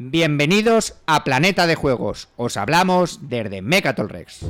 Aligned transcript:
Bienvenidos 0.00 0.94
a 1.06 1.24
Planeta 1.24 1.66
de 1.66 1.74
Juegos. 1.74 2.28
Os 2.36 2.56
hablamos 2.56 3.18
desde 3.28 3.62
Mecatol 3.62 4.08
Rex. 4.08 4.46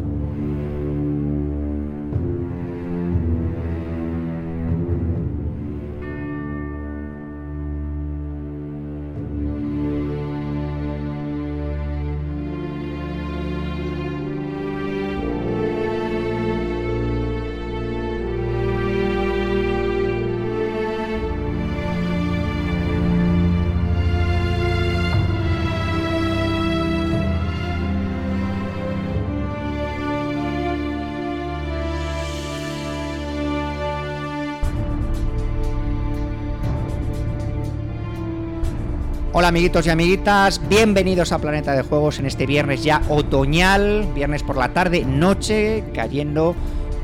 Amiguitos 39.48 39.86
y 39.86 39.90
amiguitas, 39.90 40.60
bienvenidos 40.68 41.32
a 41.32 41.38
Planeta 41.38 41.72
de 41.72 41.80
Juegos 41.80 42.18
en 42.18 42.26
este 42.26 42.44
viernes 42.44 42.84
ya 42.84 43.00
otoñal, 43.08 44.06
viernes 44.14 44.42
por 44.42 44.58
la 44.58 44.74
tarde, 44.74 45.06
noche, 45.06 45.84
cayendo 45.94 46.54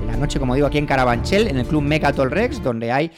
la 0.06 0.14
noche, 0.18 0.38
como 0.38 0.54
digo, 0.54 0.66
aquí 0.66 0.76
en 0.76 0.84
Carabanchel, 0.84 1.48
en 1.48 1.56
el 1.56 1.64
Club 1.64 1.80
Mecatol 1.80 2.30
Rex, 2.30 2.62
donde 2.62 2.92
hay 2.92 3.12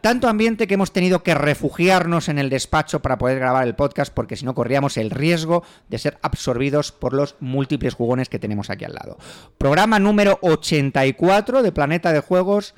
tanto 0.00 0.26
ambiente 0.26 0.66
que 0.66 0.74
hemos 0.74 0.92
tenido 0.92 1.22
que 1.22 1.36
refugiarnos 1.36 2.28
en 2.28 2.40
el 2.40 2.50
despacho 2.50 3.00
para 3.00 3.16
poder 3.16 3.38
grabar 3.38 3.64
el 3.64 3.76
podcast, 3.76 4.12
porque 4.12 4.34
si 4.34 4.44
no 4.44 4.56
corríamos 4.56 4.96
el 4.96 5.12
riesgo 5.12 5.62
de 5.88 5.98
ser 5.98 6.18
absorbidos 6.20 6.90
por 6.90 7.12
los 7.12 7.36
múltiples 7.38 7.94
jugones 7.94 8.28
que 8.28 8.40
tenemos 8.40 8.70
aquí 8.70 8.84
al 8.84 8.94
lado. 8.94 9.18
Programa 9.56 10.00
número 10.00 10.40
84 10.42 11.62
de 11.62 11.70
Planeta 11.70 12.12
de 12.12 12.18
Juegos. 12.18 12.74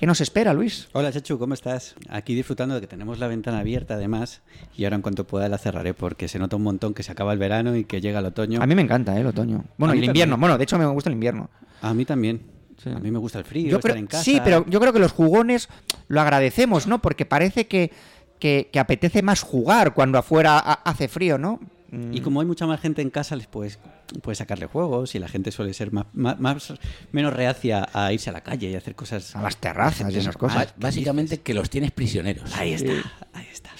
¿Qué 0.00 0.06
nos 0.06 0.22
espera, 0.22 0.54
Luis? 0.54 0.88
Hola, 0.92 1.12
Chachu, 1.12 1.38
¿cómo 1.38 1.52
estás? 1.52 1.94
Aquí 2.08 2.34
disfrutando 2.34 2.74
de 2.74 2.80
que 2.80 2.86
tenemos 2.86 3.18
la 3.18 3.26
ventana 3.26 3.58
abierta, 3.58 3.94
además, 3.94 4.40
y 4.74 4.84
ahora 4.84 4.96
en 4.96 5.02
cuanto 5.02 5.26
pueda 5.26 5.46
la 5.50 5.58
cerraré, 5.58 5.92
porque 5.92 6.26
se 6.26 6.38
nota 6.38 6.56
un 6.56 6.62
montón 6.62 6.94
que 6.94 7.02
se 7.02 7.12
acaba 7.12 7.34
el 7.34 7.38
verano 7.38 7.76
y 7.76 7.84
que 7.84 8.00
llega 8.00 8.20
el 8.20 8.24
otoño. 8.24 8.62
A 8.62 8.66
mí 8.66 8.74
me 8.74 8.80
encanta 8.80 9.14
¿eh? 9.18 9.20
el 9.20 9.26
otoño. 9.26 9.62
Bueno, 9.76 9.94
y 9.94 9.98
el 9.98 10.04
invierno. 10.04 10.32
también. 10.32 10.40
Bueno, 10.40 10.56
de 10.56 10.64
hecho 10.64 10.78
me 10.78 10.86
gusta 10.86 11.10
el 11.10 11.14
invierno. 11.14 11.50
A 11.82 11.92
mí 11.92 12.06
también. 12.06 12.40
Sí. 12.82 12.88
A 12.88 12.98
mí 12.98 13.10
me 13.10 13.18
gusta 13.18 13.40
el 13.40 13.44
frío, 13.44 13.68
Yo 13.68 13.76
estar 13.76 13.94
en 13.94 14.06
casa. 14.06 14.24
Sí, 14.24 14.40
pero 14.42 14.64
yo 14.70 14.80
creo 14.80 14.94
que 14.94 15.00
los 15.00 15.12
jugones 15.12 15.68
lo 16.08 16.22
agradecemos, 16.22 16.86
¿no? 16.86 17.02
Porque 17.02 17.26
parece 17.26 17.66
que, 17.66 17.90
que- 18.38 18.70
que 18.72 18.78
apetece 18.80 19.20
más 19.22 19.42
jugar 19.42 19.92
cuando 19.92 20.16
afuera 20.16 20.58
ha- 20.58 20.80
hace 20.90 21.08
frío, 21.08 21.36
¿no? 21.36 21.60
Mm. 21.90 22.14
Y 22.14 22.20
como 22.20 22.40
hay 22.40 22.46
mucha 22.46 22.66
más 22.66 22.80
gente 22.80 23.02
en 23.02 23.10
casa, 23.10 23.34
les 23.36 23.46
puedes, 23.46 23.78
puedes 24.22 24.38
sacarle 24.38 24.66
juegos 24.66 25.14
y 25.14 25.18
la 25.18 25.28
gente 25.28 25.50
suele 25.50 25.72
ser 25.74 25.92
más, 25.92 26.06
más- 26.12 26.38
más- 26.38 26.74
menos 27.12 27.32
reacia 27.32 27.88
a 27.92 28.12
irse 28.12 28.30
a 28.30 28.32
la 28.32 28.42
calle 28.42 28.70
y 28.70 28.74
hacer 28.76 28.94
cosas. 28.94 29.34
A 29.34 29.42
las 29.42 29.56
terrazas 29.56 30.12
y 30.14 30.18
esas 30.18 30.36
cosas. 30.36 30.72
Básicamente 30.76 31.40
que 31.40 31.52
los 31.54 31.68
tienes 31.70 31.90
prisioneros. 31.90 32.54
Ahí 32.56 32.72
está, 32.72 32.92
ahí 33.32 33.46
está. 33.52 33.70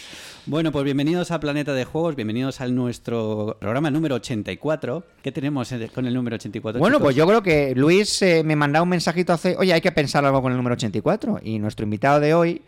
Bueno, 0.46 0.72
pues 0.72 0.84
bienvenidos 0.84 1.30
a 1.30 1.38
Planeta 1.38 1.74
de 1.74 1.84
Juegos, 1.84 2.16
bienvenidos 2.16 2.60
a 2.60 2.66
nuestro 2.66 3.58
programa 3.60 3.90
número 3.90 4.16
84. 4.16 5.04
¿Qué 5.22 5.30
tenemos 5.30 5.72
con 5.94 6.06
el 6.06 6.14
número 6.14 6.34
84? 6.36 6.80
Bueno, 6.80 6.96
chicos? 6.96 7.04
pues 7.06 7.16
yo 7.16 7.26
creo 7.26 7.42
que 7.42 7.74
Luis 7.76 8.20
eh, 8.22 8.42
me 8.42 8.56
mandaba 8.56 8.82
un 8.82 8.88
mensajito 8.88 9.32
hace, 9.34 9.54
oye, 9.56 9.72
hay 9.72 9.80
que 9.82 9.92
pensar 9.92 10.24
algo 10.24 10.40
con 10.42 10.50
el 10.50 10.56
número 10.56 10.72
84. 10.74 11.40
Y 11.44 11.58
nuestro 11.60 11.84
invitado 11.84 12.18
de 12.20 12.34
hoy, 12.34 12.62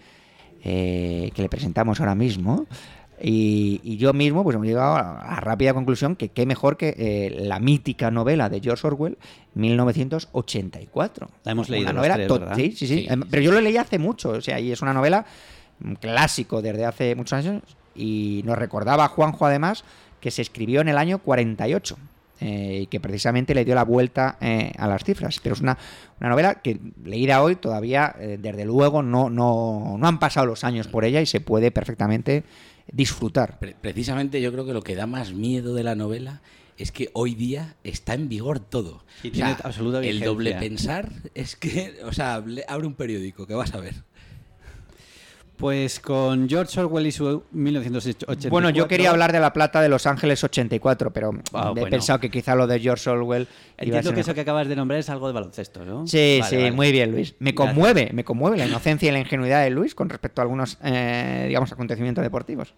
eh, 0.62 1.32
que 1.34 1.42
le 1.42 1.48
presentamos 1.48 1.98
ahora 1.98 2.14
mismo, 2.14 2.66
y, 3.24 3.80
y 3.84 3.98
yo 3.98 4.12
mismo, 4.12 4.42
pues 4.42 4.56
hemos 4.56 4.66
llegado 4.66 4.96
a 4.96 5.24
la 5.24 5.40
rápida 5.40 5.72
conclusión 5.74 6.16
que 6.16 6.30
qué 6.30 6.44
mejor 6.44 6.76
que 6.76 6.94
eh, 6.98 7.30
la 7.30 7.60
mítica 7.60 8.10
novela 8.10 8.48
de 8.48 8.60
George 8.60 8.84
Orwell, 8.84 9.16
1984. 9.54 11.28
La 11.44 11.52
hemos 11.52 11.68
leído 11.68 11.90
Una 11.90 11.92
novela 11.92 12.16
tres. 12.16 12.56
Sí, 12.56 12.72
sí, 12.72 12.86
sí. 12.86 12.98
Sí, 13.02 13.06
Em, 13.08 13.22
Pero 13.30 13.42
yo 13.42 13.52
lo 13.52 13.60
leí 13.60 13.76
hace 13.76 14.00
mucho, 14.00 14.30
o 14.30 14.40
sea, 14.40 14.58
y 14.58 14.72
es 14.72 14.82
una 14.82 14.92
novela 14.92 15.24
mm, 15.78 15.94
clásico 15.94 16.62
desde 16.62 16.84
hace 16.84 17.14
muchos 17.14 17.34
años. 17.34 17.62
Y 17.94 18.42
nos 18.44 18.58
recordaba 18.58 19.06
Juanjo, 19.06 19.46
además, 19.46 19.84
que 20.20 20.30
se 20.30 20.42
escribió 20.42 20.80
en 20.80 20.88
el 20.88 20.98
año 20.98 21.18
48 21.18 21.96
eh, 22.40 22.80
y 22.82 22.86
que 22.86 22.98
precisamente 22.98 23.54
le 23.54 23.64
dio 23.64 23.76
la 23.76 23.84
vuelta 23.84 24.36
eh, 24.40 24.72
a 24.76 24.88
las 24.88 25.04
cifras. 25.04 25.38
Pero 25.40 25.54
es 25.54 25.60
una, 25.60 25.78
una 26.20 26.30
novela 26.30 26.56
que 26.56 26.80
leída 27.04 27.40
hoy 27.40 27.54
todavía, 27.54 28.16
eh, 28.18 28.38
desde 28.40 28.64
luego, 28.64 29.02
no, 29.02 29.30
no, 29.30 29.96
no 29.96 30.08
han 30.08 30.18
pasado 30.18 30.46
los 30.46 30.64
años 30.64 30.88
por 30.88 31.04
ella 31.04 31.20
y 31.20 31.26
se 31.26 31.40
puede 31.40 31.70
perfectamente 31.70 32.42
disfrutar. 32.90 33.58
Pre- 33.58 33.76
precisamente 33.80 34.40
yo 34.40 34.52
creo 34.52 34.64
que 34.66 34.72
lo 34.72 34.82
que 34.82 34.94
da 34.94 35.06
más 35.06 35.32
miedo 35.32 35.74
de 35.74 35.84
la 35.84 35.94
novela 35.94 36.42
es 36.78 36.90
que 36.90 37.10
hoy 37.12 37.34
día 37.34 37.76
está 37.84 38.14
en 38.14 38.28
vigor 38.28 38.58
todo. 38.58 39.04
Y 39.22 39.30
tiene 39.30 39.56
absoluta 39.62 39.98
el 39.98 40.04
vigencia. 40.04 40.26
doble 40.26 40.54
pensar 40.54 41.12
es 41.34 41.54
que, 41.54 41.98
o 42.04 42.12
sea, 42.12 42.42
abre 42.68 42.86
un 42.86 42.94
periódico 42.94 43.46
que 43.46 43.54
vas 43.54 43.74
a 43.74 43.80
ver. 43.80 43.94
Pues 45.62 46.00
con 46.00 46.48
George 46.48 46.80
Orwell 46.80 47.06
y 47.06 47.12
su 47.12 47.44
1984. 47.52 48.50
Bueno, 48.50 48.68
yo 48.70 48.88
quería 48.88 49.10
hablar 49.10 49.30
de 49.32 49.38
La 49.38 49.52
Plata 49.52 49.80
de 49.80 49.88
Los 49.88 50.06
Ángeles 50.06 50.42
84, 50.42 51.12
pero 51.12 51.30
Ah, 51.52 51.68
he 51.68 51.80
bueno. 51.80 51.88
pensado 51.88 52.18
que 52.18 52.30
quizá 52.32 52.54
lo 52.56 52.66
de 52.66 52.80
George 52.80 53.08
Orwell... 53.08 53.46
Entiendo 53.78 54.12
que 54.12 54.20
eso 54.20 54.34
que 54.34 54.40
acabas 54.40 54.66
de 54.66 54.74
nombrar 54.76 54.98
es 54.98 55.08
algo 55.08 55.28
de 55.28 55.32
baloncesto, 55.34 55.84
¿no? 55.84 56.04
Sí, 56.06 56.38
Vale, 56.40 56.50
sí, 56.50 56.56
vale. 56.56 56.72
muy 56.72 56.90
bien, 56.92 57.12
Luis. 57.12 57.34
Me 57.38 57.52
Gracias. 57.52 57.74
conmueve, 57.74 58.10
me 58.12 58.24
conmueve 58.24 58.56
la 58.56 58.66
inocencia 58.66 59.08
y 59.08 59.12
la 59.12 59.20
ingenuidad 59.20 59.62
de 59.62 59.70
Luis 59.70 59.94
con 59.94 60.08
respecto 60.08 60.40
a 60.40 60.42
algunos, 60.42 60.78
eh, 60.82 61.44
digamos, 61.46 61.70
acontecimientos 61.72 62.22
deportivos. 62.22 62.74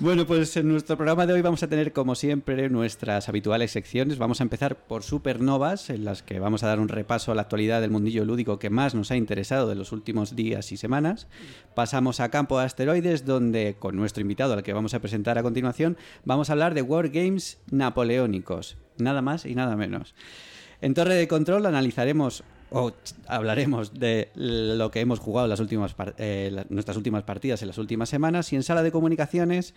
Bueno, 0.00 0.26
pues 0.26 0.56
en 0.56 0.66
nuestro 0.66 0.96
programa 0.96 1.26
de 1.26 1.34
hoy 1.34 1.42
vamos 1.42 1.62
a 1.62 1.68
tener, 1.68 1.92
como 1.92 2.14
siempre, 2.14 2.70
nuestras 2.70 3.28
habituales 3.28 3.70
secciones. 3.70 4.16
Vamos 4.16 4.40
a 4.40 4.44
empezar 4.44 4.86
por 4.86 5.02
supernovas, 5.02 5.90
en 5.90 6.06
las 6.06 6.22
que 6.22 6.40
vamos 6.40 6.62
a 6.62 6.68
dar 6.68 6.80
un 6.80 6.88
repaso 6.88 7.30
a 7.30 7.34
la 7.34 7.42
actualidad 7.42 7.82
del 7.82 7.90
mundillo 7.90 8.24
lúdico 8.24 8.58
que 8.58 8.70
más 8.70 8.94
nos 8.94 9.10
ha 9.10 9.16
interesado 9.16 9.68
de 9.68 9.74
los 9.74 9.92
últimos 9.92 10.34
días 10.34 10.72
y 10.72 10.78
semanas. 10.78 11.28
Pasamos 11.74 12.20
a 12.20 12.30
campo 12.30 12.58
de 12.58 12.64
asteroides, 12.64 13.26
donde 13.26 13.76
con 13.78 13.94
nuestro 13.94 14.22
invitado, 14.22 14.54
al 14.54 14.62
que 14.62 14.72
vamos 14.72 14.94
a 14.94 15.00
presentar 15.00 15.36
a 15.36 15.42
continuación, 15.42 15.98
vamos 16.24 16.48
a 16.48 16.54
hablar 16.54 16.72
de 16.72 16.80
Wargames 16.80 17.58
napoleónicos. 17.70 18.78
Nada 18.96 19.20
más 19.20 19.44
y 19.44 19.54
nada 19.54 19.76
menos. 19.76 20.14
En 20.80 20.94
Torre 20.94 21.12
de 21.12 21.28
Control 21.28 21.66
analizaremos 21.66 22.42
o 22.70 22.92
hablaremos 23.26 23.94
de 23.94 24.30
lo 24.34 24.90
que 24.90 25.00
hemos 25.00 25.18
jugado 25.18 25.46
las 25.48 25.60
últimas 25.60 25.94
eh, 26.18 26.50
la- 26.52 26.64
nuestras 26.68 26.96
últimas 26.96 27.24
partidas 27.24 27.62
en 27.62 27.68
las 27.68 27.78
últimas 27.78 28.08
semanas 28.08 28.52
y 28.52 28.56
en 28.56 28.62
Sala 28.62 28.82
de 28.82 28.92
Comunicaciones 28.92 29.74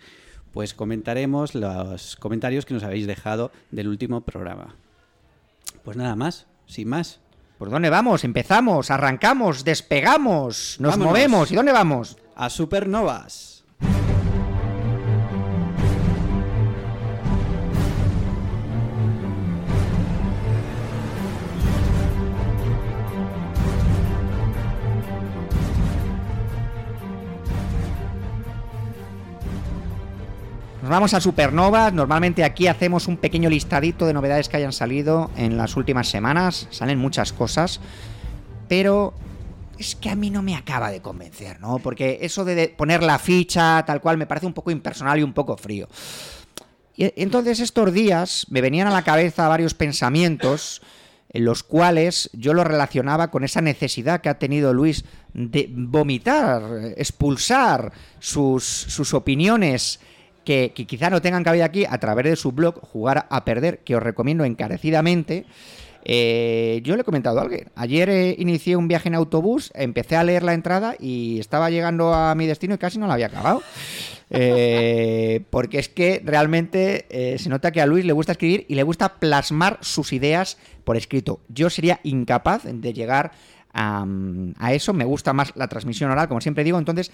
pues 0.52 0.74
comentaremos 0.74 1.54
los 1.54 2.16
comentarios 2.16 2.64
que 2.64 2.74
nos 2.74 2.84
habéis 2.84 3.06
dejado 3.08 3.50
del 3.72 3.88
último 3.88 4.20
programa. 4.20 4.76
Pues 5.82 5.96
nada 5.96 6.14
más, 6.14 6.46
sin 6.66 6.88
más. 6.88 7.18
¿Por 7.58 7.70
dónde 7.70 7.90
vamos? 7.90 8.24
Empezamos, 8.24 8.90
arrancamos, 8.90 9.64
despegamos, 9.64 10.76
nos 10.80 10.92
Vámonos. 10.92 11.10
movemos. 11.12 11.50
¿Y 11.50 11.56
dónde 11.56 11.72
vamos? 11.72 12.16
A 12.36 12.50
Supernovas. 12.50 13.53
Nos 30.84 30.90
vamos 30.90 31.14
a 31.14 31.20
Supernovas. 31.22 31.94
Normalmente 31.94 32.44
aquí 32.44 32.66
hacemos 32.66 33.08
un 33.08 33.16
pequeño 33.16 33.48
listadito 33.48 34.04
de 34.04 34.12
novedades 34.12 34.50
que 34.50 34.58
hayan 34.58 34.74
salido 34.74 35.30
en 35.34 35.56
las 35.56 35.78
últimas 35.78 36.10
semanas. 36.10 36.68
Salen 36.70 36.98
muchas 36.98 37.32
cosas, 37.32 37.80
pero 38.68 39.14
es 39.78 39.96
que 39.96 40.10
a 40.10 40.14
mí 40.14 40.28
no 40.28 40.42
me 40.42 40.54
acaba 40.54 40.90
de 40.90 41.00
convencer, 41.00 41.58
¿no? 41.58 41.78
Porque 41.78 42.18
eso 42.20 42.44
de 42.44 42.68
poner 42.68 43.02
la 43.02 43.18
ficha 43.18 43.82
tal 43.86 44.02
cual 44.02 44.18
me 44.18 44.26
parece 44.26 44.44
un 44.44 44.52
poco 44.52 44.70
impersonal 44.70 45.18
y 45.18 45.22
un 45.22 45.32
poco 45.32 45.56
frío. 45.56 45.88
Y 46.94 47.10
entonces 47.16 47.60
estos 47.60 47.90
días 47.90 48.44
me 48.50 48.60
venían 48.60 48.86
a 48.86 48.90
la 48.90 49.04
cabeza 49.04 49.48
varios 49.48 49.72
pensamientos 49.72 50.82
en 51.30 51.46
los 51.46 51.62
cuales 51.62 52.28
yo 52.34 52.52
lo 52.52 52.62
relacionaba 52.62 53.30
con 53.30 53.42
esa 53.42 53.62
necesidad 53.62 54.20
que 54.20 54.28
ha 54.28 54.38
tenido 54.38 54.74
Luis 54.74 55.06
de 55.32 55.66
vomitar, 55.72 56.92
expulsar 56.98 57.90
sus, 58.18 58.64
sus 58.64 59.14
opiniones 59.14 59.98
que, 60.44 60.72
que 60.74 60.86
quizá 60.86 61.10
no 61.10 61.22
tengan 61.22 61.44
cabida 61.44 61.64
aquí 61.64 61.84
a 61.88 61.98
través 61.98 62.26
de 62.26 62.36
su 62.36 62.52
blog 62.52 62.80
Jugar 62.80 63.26
a 63.30 63.44
Perder, 63.44 63.78
que 63.78 63.96
os 63.96 64.02
recomiendo 64.02 64.44
encarecidamente. 64.44 65.46
Eh, 66.04 66.80
yo 66.84 66.94
le 66.96 67.00
he 67.00 67.04
comentado 67.04 67.38
a 67.38 67.42
alguien. 67.42 67.70
Ayer 67.74 68.10
eh, 68.10 68.36
inicié 68.38 68.76
un 68.76 68.88
viaje 68.88 69.08
en 69.08 69.14
autobús, 69.14 69.72
empecé 69.74 70.16
a 70.16 70.24
leer 70.24 70.42
la 70.42 70.52
entrada 70.52 70.96
y 71.00 71.40
estaba 71.40 71.70
llegando 71.70 72.12
a 72.12 72.34
mi 72.34 72.46
destino 72.46 72.74
y 72.74 72.78
casi 72.78 72.98
no 72.98 73.06
la 73.06 73.14
había 73.14 73.26
acabado. 73.26 73.62
Eh, 74.36 75.44
porque 75.50 75.78
es 75.78 75.88
que 75.88 76.20
realmente 76.24 77.36
se 77.38 77.48
nota 77.50 77.70
que 77.70 77.80
a 77.80 77.86
Luis 77.86 78.04
le 78.04 78.12
gusta 78.14 78.32
escribir 78.32 78.64
y 78.68 78.74
le 78.74 78.82
gusta 78.82 79.16
plasmar 79.20 79.78
sus 79.82 80.12
ideas 80.12 80.56
por 80.82 80.96
escrito. 80.96 81.40
Yo 81.48 81.70
sería 81.70 82.00
incapaz 82.02 82.62
de 82.64 82.92
llegar 82.92 83.32
a, 83.72 84.04
a 84.58 84.72
eso. 84.72 84.92
Me 84.92 85.04
gusta 85.04 85.34
más 85.34 85.52
la 85.54 85.68
transmisión 85.68 86.10
oral, 86.10 86.26
como 86.26 86.40
siempre 86.40 86.64
digo. 86.64 86.78
Entonces, 86.78 87.12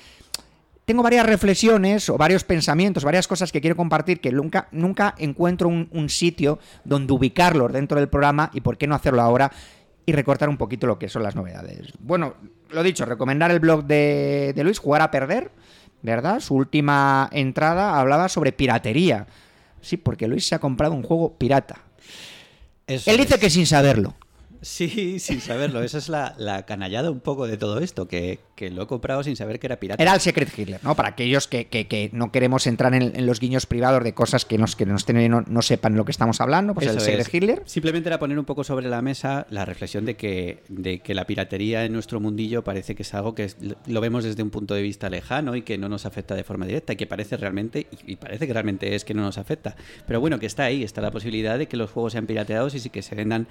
tengo 0.90 1.04
varias 1.04 1.25
reflexiones 1.25 2.08
o 2.08 2.19
varios 2.19 2.42
pensamientos, 2.42 3.04
varias 3.04 3.28
cosas 3.28 3.52
que 3.52 3.60
quiero 3.60 3.76
compartir 3.76 4.20
que 4.20 4.32
nunca, 4.32 4.66
nunca 4.72 5.14
encuentro 5.19 5.69
un, 5.69 5.88
un 5.92 6.08
sitio 6.08 6.58
donde 6.82 7.12
ubicarlos 7.12 7.72
dentro 7.72 8.00
del 8.00 8.08
programa 8.08 8.50
y 8.52 8.60
por 8.60 8.76
qué 8.76 8.88
no 8.88 8.96
hacerlo 8.96 9.22
ahora 9.22 9.52
y 10.04 10.10
recortar 10.10 10.48
un 10.48 10.56
poquito 10.56 10.88
lo 10.88 10.98
que 10.98 11.08
son 11.08 11.22
las 11.22 11.37
novedades. 11.37 11.92
Bueno, 12.00 12.34
lo 12.70 12.82
dicho, 12.82 13.04
recomendar 13.04 13.52
el 13.52 13.60
blog 13.60 13.84
de, 13.84 14.52
de 14.52 14.64
Luis, 14.64 14.81
Jugar 14.81 15.02
a 15.02 15.12
Perder, 15.12 15.52
¿verdad? 16.02 16.40
Su 16.40 16.56
última 16.56 17.28
entrada 17.31 18.00
hablaba 18.00 18.28
sobre 18.28 18.50
piratería. 18.50 19.28
Sí, 19.81 19.96
porque 19.96 20.26
Luis 20.26 20.44
se 20.48 20.56
ha 20.56 20.58
comprado 20.58 20.93
un 20.94 21.04
juego 21.04 21.38
pirata. 21.38 21.82
Eso 22.88 23.08
Él 23.12 23.19
dice 23.19 23.34
es. 23.34 23.40
que 23.40 23.48
sin 23.48 23.66
saberlo. 23.66 24.16
Sí, 24.62 25.18
sin 25.18 25.40
saberlo. 25.40 25.82
Esa 25.82 25.98
es 25.98 26.08
la, 26.08 26.34
la 26.38 26.66
canallada 26.66 27.10
un 27.10 27.20
poco 27.20 27.46
de 27.46 27.56
todo 27.56 27.78
esto, 27.78 28.06
que, 28.08 28.40
que 28.56 28.70
lo 28.70 28.82
he 28.82 28.86
comprado 28.86 29.22
sin 29.22 29.34
saber 29.36 29.58
que 29.58 29.66
era 29.66 29.80
pirata. 29.80 30.02
Era 30.02 30.12
el 30.14 30.20
Secret 30.20 30.50
Hitler, 30.56 30.80
¿no? 30.82 30.94
Para 30.94 31.08
aquellos 31.10 31.48
que, 31.48 31.66
que- 31.68 31.86
que 31.86 32.10
no 32.12 32.30
queremos 32.30 32.66
entrar 32.66 32.92
en, 32.94 33.02
en 33.16 33.26
los 33.26 33.40
guiños 33.40 33.64
privados 33.66 34.04
de 34.04 34.12
cosas 34.12 34.44
que, 34.44 34.58
nos, 34.58 34.76
que 34.76 34.84
nos 34.86 35.06
tienen- 35.06 35.30
no, 35.30 35.42
no 35.46 35.62
sepan 35.62 35.96
lo 35.96 36.04
que 36.04 36.10
estamos 36.10 36.40
hablando, 36.42 36.74
pues 36.74 36.86
el 36.88 37.00
Secret 37.00 37.20
es. 37.26 37.34
Hitler. 37.34 37.62
Simplemente 37.64 38.08
era 38.10 38.18
poner 38.18 38.38
un 38.38 38.44
poco 38.44 38.62
sobre 38.64 38.88
la 38.88 39.00
mesa 39.00 39.46
la 39.50 39.64
reflexión 39.64 40.04
de 40.04 40.16
que, 40.16 40.62
de 40.68 40.98
que 41.00 41.14
la 41.14 41.26
piratería 41.26 41.84
en 41.86 41.92
nuestro 41.94 42.20
mundillo 42.20 42.62
parece 42.62 42.94
que 42.94 43.02
es 43.02 43.14
algo 43.14 43.34
que 43.34 43.44
es- 43.44 43.56
lo 43.86 44.00
vemos 44.02 44.24
desde 44.24 44.42
un 44.42 44.50
punto 44.50 44.74
de 44.74 44.82
vista 44.82 45.08
lejano 45.08 45.56
y 45.56 45.62
que 45.62 45.78
no 45.78 45.88
nos 45.88 46.04
afecta 46.04 46.34
de 46.34 46.44
forma 46.44 46.66
directa 46.66 46.92
y 46.92 46.96
que 46.96 47.06
parece 47.06 47.36
realmente, 47.38 47.86
y 48.06 48.16
parece 48.16 48.46
que 48.46 48.52
realmente 48.52 48.94
es 48.94 49.04
que 49.06 49.14
no 49.14 49.22
nos 49.22 49.38
afecta. 49.38 49.74
Pero 50.06 50.20
bueno, 50.20 50.38
que 50.38 50.44
está 50.46 50.64
ahí, 50.64 50.82
está 50.82 51.00
la 51.00 51.10
posibilidad 51.10 51.56
de 51.58 51.66
que 51.66 51.78
los 51.78 51.90
juegos 51.90 52.12
sean 52.12 52.26
pirateados 52.26 52.74
y 52.74 52.78
sí 52.80 52.90
que 52.90 53.00
se 53.00 53.14
vendan 53.14 53.46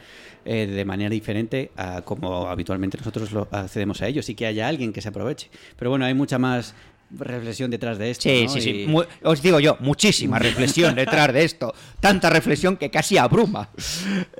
eh, 0.45 0.67
de 0.67 0.85
manera 0.85 0.98
diferente 1.07 1.71
a 1.77 2.01
como 2.01 2.47
habitualmente 2.47 2.97
nosotros 2.97 3.31
lo 3.31 3.47
accedemos 3.51 4.01
a 4.01 4.07
ellos 4.07 4.27
y 4.27 4.35
que 4.35 4.47
haya 4.47 4.67
alguien 4.67 4.91
que 4.91 5.01
se 5.01 5.09
aproveche. 5.09 5.49
Pero 5.77 5.91
bueno, 5.91 6.05
hay 6.05 6.15
mucha 6.15 6.39
más 6.39 6.73
reflexión 7.11 7.71
detrás 7.71 7.97
de 7.97 8.11
esto. 8.11 8.23
Sí, 8.23 8.43
¿no? 8.43 8.49
sí, 8.49 8.61
sí. 8.61 8.69
Y- 8.87 8.95
os 9.23 9.41
digo 9.41 9.59
yo, 9.59 9.77
muchísima 9.79 10.39
reflexión 10.39 10.95
detrás 10.95 11.33
de 11.33 11.43
esto. 11.43 11.73
Tanta 11.99 12.29
reflexión 12.29 12.77
que 12.77 12.89
casi 12.89 13.17
abruma. 13.17 13.69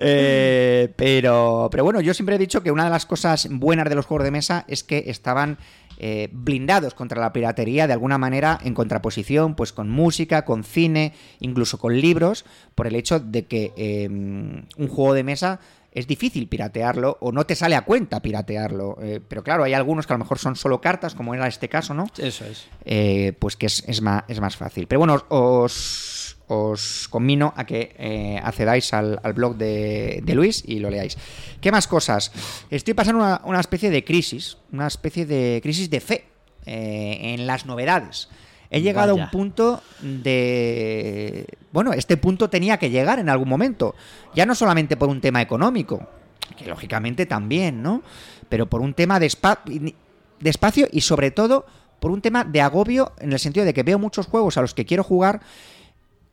Eh, 0.01 0.93
pero, 0.95 1.67
pero 1.71 1.83
bueno, 1.83 2.01
yo 2.01 2.13
siempre 2.13 2.35
he 2.35 2.39
dicho 2.39 2.61
que 2.61 2.71
una 2.71 2.85
de 2.85 2.89
las 2.89 3.05
cosas 3.05 3.47
buenas 3.49 3.89
de 3.89 3.95
los 3.95 4.05
juegos 4.05 4.23
de 4.25 4.31
mesa 4.31 4.65
es 4.67 4.83
que 4.83 5.05
estaban 5.07 5.57
eh, 5.97 6.29
blindados 6.31 6.93
contra 6.93 7.19
la 7.19 7.33
piratería 7.33 7.85
de 7.85 7.93
alguna 7.93 8.17
manera 8.17 8.57
en 8.63 8.73
contraposición 8.73 9.55
pues 9.55 9.73
con 9.73 9.89
música, 9.89 10.45
con 10.45 10.63
cine, 10.63 11.13
incluso 11.41 11.77
con 11.77 11.99
libros, 11.99 12.45
por 12.75 12.87
el 12.87 12.95
hecho 12.95 13.19
de 13.19 13.45
que 13.45 13.73
eh, 13.75 14.07
un 14.07 14.87
juego 14.87 15.13
de 15.13 15.23
mesa 15.23 15.59
es 15.91 16.05
difícil 16.07 16.47
piratearlo 16.47 17.17
o 17.19 17.31
no 17.31 17.45
te 17.45 17.55
sale 17.55 17.75
a 17.75 17.81
cuenta 17.81 18.21
piratearlo. 18.21 18.97
Eh, 19.01 19.19
pero 19.27 19.43
claro, 19.43 19.63
hay 19.63 19.73
algunos 19.73 20.05
que 20.05 20.13
a 20.13 20.17
lo 20.17 20.23
mejor 20.23 20.37
son 20.37 20.55
solo 20.55 20.81
cartas, 20.81 21.15
como 21.15 21.33
era 21.33 21.47
este 21.47 21.67
caso, 21.69 21.93
¿no? 21.93 22.05
Eso 22.17 22.45
es. 22.45 22.67
eh, 22.85 23.33
pues 23.39 23.55
que 23.55 23.65
es, 23.65 23.83
es 23.87 24.01
más, 24.01 24.23
es 24.27 24.39
más 24.39 24.55
fácil. 24.55 24.87
Pero 24.87 24.99
bueno, 24.99 25.23
os, 25.29 26.37
os 26.47 27.07
conmino 27.09 27.53
a 27.55 27.65
que 27.65 27.95
eh, 27.97 28.39
accedáis 28.43 28.93
al, 28.93 29.19
al 29.23 29.33
blog 29.33 29.55
de, 29.57 30.21
de 30.23 30.35
Luis 30.35 30.63
y 30.65 30.79
lo 30.79 30.89
leáis. 30.89 31.17
¿Qué 31.61 31.71
más 31.71 31.87
cosas? 31.87 32.31
Estoy 32.69 32.93
pasando 32.93 33.23
una, 33.23 33.41
una 33.45 33.59
especie 33.59 33.89
de 33.89 34.03
crisis, 34.03 34.57
una 34.71 34.87
especie 34.87 35.25
de 35.25 35.59
crisis 35.63 35.89
de 35.89 35.99
fe 35.99 36.25
en 36.65 37.47
las 37.47 37.65
novedades. 37.65 38.29
He 38.71 38.81
llegado 38.81 39.11
a 39.11 39.15
un 39.15 39.31
punto 39.31 39.81
de... 40.01 41.45
Bueno, 41.71 41.93
este 41.93 42.17
punto 42.17 42.49
tenía 42.49 42.77
que 42.77 42.89
llegar 42.89 43.19
en 43.19 43.29
algún 43.29 43.49
momento. 43.49 43.95
Ya 44.35 44.45
no 44.45 44.55
solamente 44.55 44.97
por 44.97 45.09
un 45.09 45.21
tema 45.21 45.41
económico, 45.41 46.07
que 46.57 46.65
lógicamente 46.65 47.25
también, 47.25 47.81
¿no? 47.81 48.01
Pero 48.47 48.67
por 48.67 48.81
un 48.81 48.93
tema 48.93 49.19
de, 49.19 49.27
espa- 49.27 49.59
de 49.65 50.49
espacio 50.49 50.87
y 50.91 51.01
sobre 51.01 51.31
todo 51.31 51.65
por 51.99 52.11
un 52.11 52.21
tema 52.21 52.43
de 52.43 52.61
agobio 52.61 53.11
en 53.19 53.33
el 53.33 53.39
sentido 53.39 53.65
de 53.65 53.73
que 53.73 53.83
veo 53.83 53.99
muchos 53.99 54.27
juegos 54.27 54.57
a 54.57 54.61
los 54.61 54.73
que 54.73 54.85
quiero 54.85 55.03
jugar, 55.03 55.41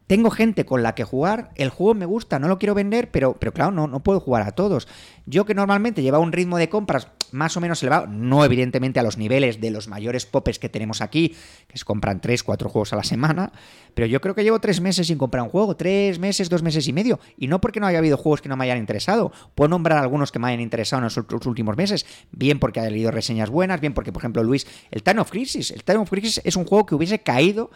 tengo 0.07 0.31
gente 0.31 0.65
con 0.65 0.83
la 0.83 0.95
que 0.95 1.05
jugar, 1.05 1.51
el 1.57 1.71
juego 1.71 1.95
me 1.95 2.07
gusta, 2.07 2.39
no 2.39 2.49
lo 2.49 2.59
quiero 2.59 2.75
vender, 2.75 3.11
pero, 3.11 3.35
pero 3.35 3.53
claro, 3.53 3.73
no, 3.73 3.89
no 3.89 4.01
puedo 4.01 4.21
jugar 4.21 4.43
a 4.43 4.53
todos. 4.53 4.87
Yo 5.27 5.45
que 5.45 5.55
normalmente 5.55 6.03
llevaba 6.03 6.23
un 6.23 6.33
ritmo 6.33 6.59
de 6.59 6.69
compras 6.69 7.09
más 7.33 7.57
o 7.57 7.61
menos 7.61 7.83
elevado, 7.83 8.07
no 8.07 8.45
evidentemente 8.45 9.01
a 9.01 9.03
los 9.03 9.19
niveles 9.19 9.61
de 9.61 9.71
los 9.71 9.89
mayores 9.89 10.27
popes 10.27 10.61
que 10.61 10.69
tenemos 10.69 11.01
aquí, 11.01 11.35
que 11.67 11.77
se 11.77 11.85
compran 11.85 12.21
3, 12.21 12.43
4 12.45 12.69
juegos 12.69 12.93
a 12.93 12.97
la 12.97 13.03
semana, 13.03 13.53
pero 13.95 14.07
yo 14.07 14.21
creo 14.21 14.35
que 14.37 14.45
llevo 14.45 14.61
3 14.61 14.81
meses 14.81 15.09
sin 15.09 15.19
comprar 15.19 15.43
un 15.43 15.51
juego, 15.51 15.77
3 15.77 16.19
meses, 16.21 16.49
2 16.49 16.63
meses 16.63 16.87
y 16.87 16.93
medio, 16.93 17.19
y 17.37 17.49
no 17.49 17.61
porque 17.61 17.81
no 17.81 17.87
haya 17.89 17.99
habido 17.99 18.17
juegos 18.17 18.41
que 18.41 18.49
no 18.49 18.57
me 18.57 18.65
hayan 18.65 18.79
interesado, 18.79 19.33
puedo 19.57 19.69
nombrar 19.69 19.99
algunos 19.99 20.31
que 20.31 20.39
me 20.39 20.49
hayan 20.49 20.61
interesado 20.61 21.03
en 21.03 21.11
los 21.29 21.47
últimos 21.47 21.77
meses, 21.77 22.07
bien 22.31 22.61
porque 22.61 22.79
haya 22.79 22.91
leído 22.91 23.11
reseñas 23.11 23.51
buenas, 23.51 23.81
bien 23.81 23.95
porque, 23.95 24.13
por 24.13 24.23
ejemplo, 24.23 24.45
Luis, 24.45 24.67
el 24.93 25.03
Time 25.03 25.21
of 25.21 25.31
Crisis, 25.31 25.73
el 25.73 25.83
Time 25.83 25.99
of 25.99 26.11
Crisis 26.11 26.41
es 26.45 26.55
un 26.55 26.65
juego 26.65 26.87
que 26.87 26.95
hubiese 26.95 27.19
caído 27.19 27.71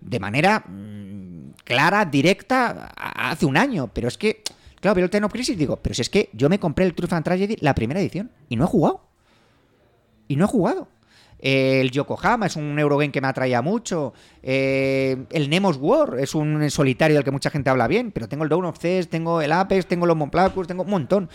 de 0.00 0.18
manera 0.18 0.64
mm, 0.66 1.31
clara, 1.64 2.04
directa, 2.04 2.92
hace 2.96 3.46
un 3.46 3.56
año. 3.56 3.90
Pero 3.92 4.08
es 4.08 4.18
que, 4.18 4.42
claro, 4.80 4.96
veo 4.96 5.08
el 5.10 5.30
Crisis 5.30 5.54
y 5.54 5.58
digo, 5.58 5.76
pero 5.76 5.94
si 5.94 6.02
es 6.02 6.10
que 6.10 6.30
yo 6.32 6.48
me 6.48 6.58
compré 6.58 6.84
el 6.84 6.94
Truth 6.94 7.12
and 7.12 7.24
Tragedy, 7.24 7.56
la 7.60 7.74
primera 7.74 8.00
edición, 8.00 8.30
y 8.48 8.56
no 8.56 8.64
he 8.64 8.68
jugado. 8.68 9.02
Y 10.28 10.36
no 10.36 10.44
he 10.44 10.48
jugado. 10.48 10.88
El 11.42 11.90
Yokohama 11.90 12.46
es 12.46 12.54
un 12.54 12.78
Eurogame 12.78 13.10
que 13.10 13.20
me 13.20 13.26
atraía 13.26 13.62
mucho. 13.62 14.14
Eh, 14.44 15.24
el 15.30 15.50
Nemos 15.50 15.76
War 15.76 16.18
es 16.20 16.36
un 16.36 16.70
solitario 16.70 17.16
del 17.16 17.24
que 17.24 17.32
mucha 17.32 17.50
gente 17.50 17.68
habla 17.68 17.88
bien. 17.88 18.12
Pero 18.12 18.28
tengo 18.28 18.44
el 18.44 18.48
Dawn 18.48 18.64
of 18.66 18.78
Thess, 18.78 19.08
tengo 19.08 19.42
el 19.42 19.50
Apex, 19.50 19.86
tengo 19.86 20.06
los 20.06 20.16
Monplacus, 20.16 20.68
tengo 20.68 20.84
un 20.84 20.90
montón. 20.90 21.28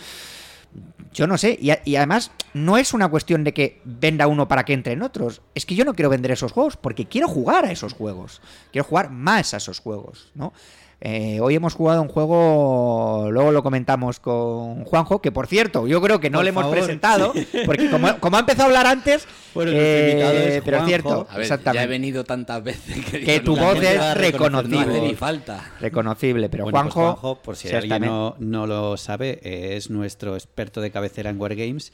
Yo 1.12 1.26
no 1.26 1.38
sé, 1.38 1.58
y, 1.60 1.70
y 1.84 1.96
además 1.96 2.30
no 2.54 2.76
es 2.76 2.92
una 2.92 3.08
cuestión 3.08 3.44
de 3.44 3.54
que 3.54 3.80
venda 3.84 4.26
uno 4.26 4.48
para 4.48 4.64
que 4.64 4.72
entren 4.72 5.02
otros. 5.02 5.42
Es 5.54 5.66
que 5.66 5.74
yo 5.74 5.84
no 5.84 5.94
quiero 5.94 6.10
vender 6.10 6.30
esos 6.30 6.52
juegos 6.52 6.76
porque 6.76 7.06
quiero 7.06 7.28
jugar 7.28 7.64
a 7.64 7.72
esos 7.72 7.92
juegos. 7.92 8.40
Quiero 8.72 8.86
jugar 8.86 9.10
más 9.10 9.54
a 9.54 9.58
esos 9.58 9.80
juegos, 9.80 10.30
¿no? 10.34 10.52
Eh, 11.00 11.38
hoy 11.40 11.54
hemos 11.54 11.74
jugado 11.74 12.02
un 12.02 12.08
juego, 12.08 13.28
luego 13.30 13.52
lo 13.52 13.62
comentamos 13.62 14.18
con 14.18 14.84
Juanjo, 14.84 15.22
que 15.22 15.30
por 15.30 15.46
cierto, 15.46 15.86
yo 15.86 16.02
creo 16.02 16.18
que 16.18 16.28
no 16.28 16.38
Por 16.38 16.44
le 16.44 16.48
hemos 16.50 16.62
favor, 16.64 16.76
presentado, 16.78 17.32
porque 17.66 17.88
como, 17.88 18.18
como 18.18 18.36
ha 18.36 18.40
empezado 18.40 18.62
a 18.64 18.66
hablar 18.66 18.86
antes, 18.86 19.24
Bueno, 19.54 19.70
es 19.70 20.60
pero 20.64 20.78
Juanjo. 20.78 20.86
cierto, 20.88 21.10
A 21.10 21.16
ver, 21.18 21.26
ya 21.28 21.38
he 21.38 21.42
exactamente, 21.42 21.86
venido 21.86 22.24
tantas 22.24 22.64
veces 22.64 23.04
que, 23.04 23.38
tu 23.38 23.56
voz 23.56 23.80
es 23.80 23.96
No 23.96 24.14
reconocible. 24.14 25.00
ni 25.00 25.14
falta. 25.14 25.72
reconocible, 25.80 26.48
pero 26.48 26.64
Bueno, 26.64 26.80
pues 26.82 26.94
Juanjo, 26.94 27.42
por 27.42 27.54
si 27.54 27.68
alguien 27.72 28.02
no, 28.02 28.34
no 28.40 28.66
lo 28.66 28.96
sabe, 28.96 29.38
eh, 29.44 29.76
es 29.76 29.90
nuestro 29.90 30.34
experto 30.34 30.80
de 30.80 30.90
cabecera 30.90 31.30
en 31.30 31.40
Wargames 31.40 31.92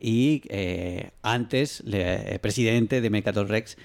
y 0.00 0.40
eh, 0.48 1.10
antes 1.22 1.82
le- 1.84 2.34
eh, 2.34 2.38
presidente 2.38 3.02
de 3.02 3.10
Mechaton 3.10 3.48
Rex, 3.48 3.76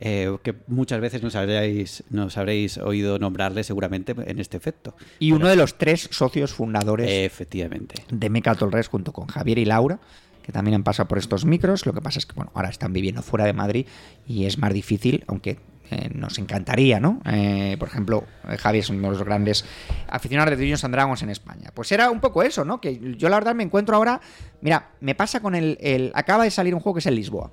eh, 0.00 0.36
que 0.42 0.54
muchas 0.66 1.00
veces 1.00 1.22
nos 1.22 1.34
habréis, 1.36 2.04
nos 2.10 2.36
habréis 2.36 2.78
oído 2.78 3.18
nombrarle 3.18 3.64
seguramente 3.64 4.14
en 4.26 4.38
este 4.38 4.56
efecto. 4.56 4.94
y 5.18 5.32
uno 5.32 5.48
de 5.48 5.56
los 5.56 5.78
tres 5.78 6.08
socios 6.12 6.52
fundadores 6.52 7.08
Efectivamente. 7.10 7.94
de 8.10 8.30
Mecatolres 8.30 8.88
junto 8.88 9.12
con 9.12 9.26
Javier 9.26 9.58
y 9.58 9.64
Laura, 9.64 9.98
que 10.42 10.52
también 10.52 10.74
han 10.74 10.84
pasado 10.84 11.08
por 11.08 11.18
estos 11.18 11.44
micros. 11.44 11.86
Lo 11.86 11.92
que 11.92 12.00
pasa 12.00 12.18
es 12.18 12.26
que 12.26 12.34
bueno, 12.34 12.50
ahora 12.54 12.68
están 12.68 12.92
viviendo 12.92 13.22
fuera 13.22 13.46
de 13.46 13.52
Madrid 13.52 13.86
y 14.26 14.44
es 14.44 14.58
más 14.58 14.72
difícil, 14.72 15.24
aunque 15.26 15.58
eh, 15.90 16.10
nos 16.14 16.38
encantaría, 16.38 16.98
¿no? 17.00 17.20
Eh, 17.26 17.76
por 17.78 17.88
ejemplo, 17.88 18.24
Javi 18.58 18.78
es 18.80 18.90
uno 18.90 19.02
de 19.02 19.08
los 19.16 19.22
grandes 19.24 19.64
aficionados 20.08 20.50
de 20.50 20.56
Dungeons 20.56 20.84
and 20.84 20.94
Dragons 20.94 21.22
en 21.22 21.30
España. 21.30 21.70
Pues 21.74 21.90
era 21.92 22.10
un 22.10 22.20
poco 22.20 22.42
eso, 22.42 22.64
¿no? 22.64 22.80
Que 22.80 23.14
yo 23.16 23.28
la 23.28 23.36
verdad 23.36 23.54
me 23.54 23.62
encuentro 23.62 23.96
ahora. 23.96 24.20
Mira, 24.60 24.90
me 25.00 25.14
pasa 25.14 25.40
con 25.40 25.54
el. 25.54 25.78
el- 25.80 26.10
acaba 26.14 26.44
de 26.44 26.50
salir 26.50 26.74
un 26.74 26.80
juego 26.80 26.94
que 26.94 27.00
es 27.00 27.06
el 27.06 27.14
Lisboa. 27.14 27.52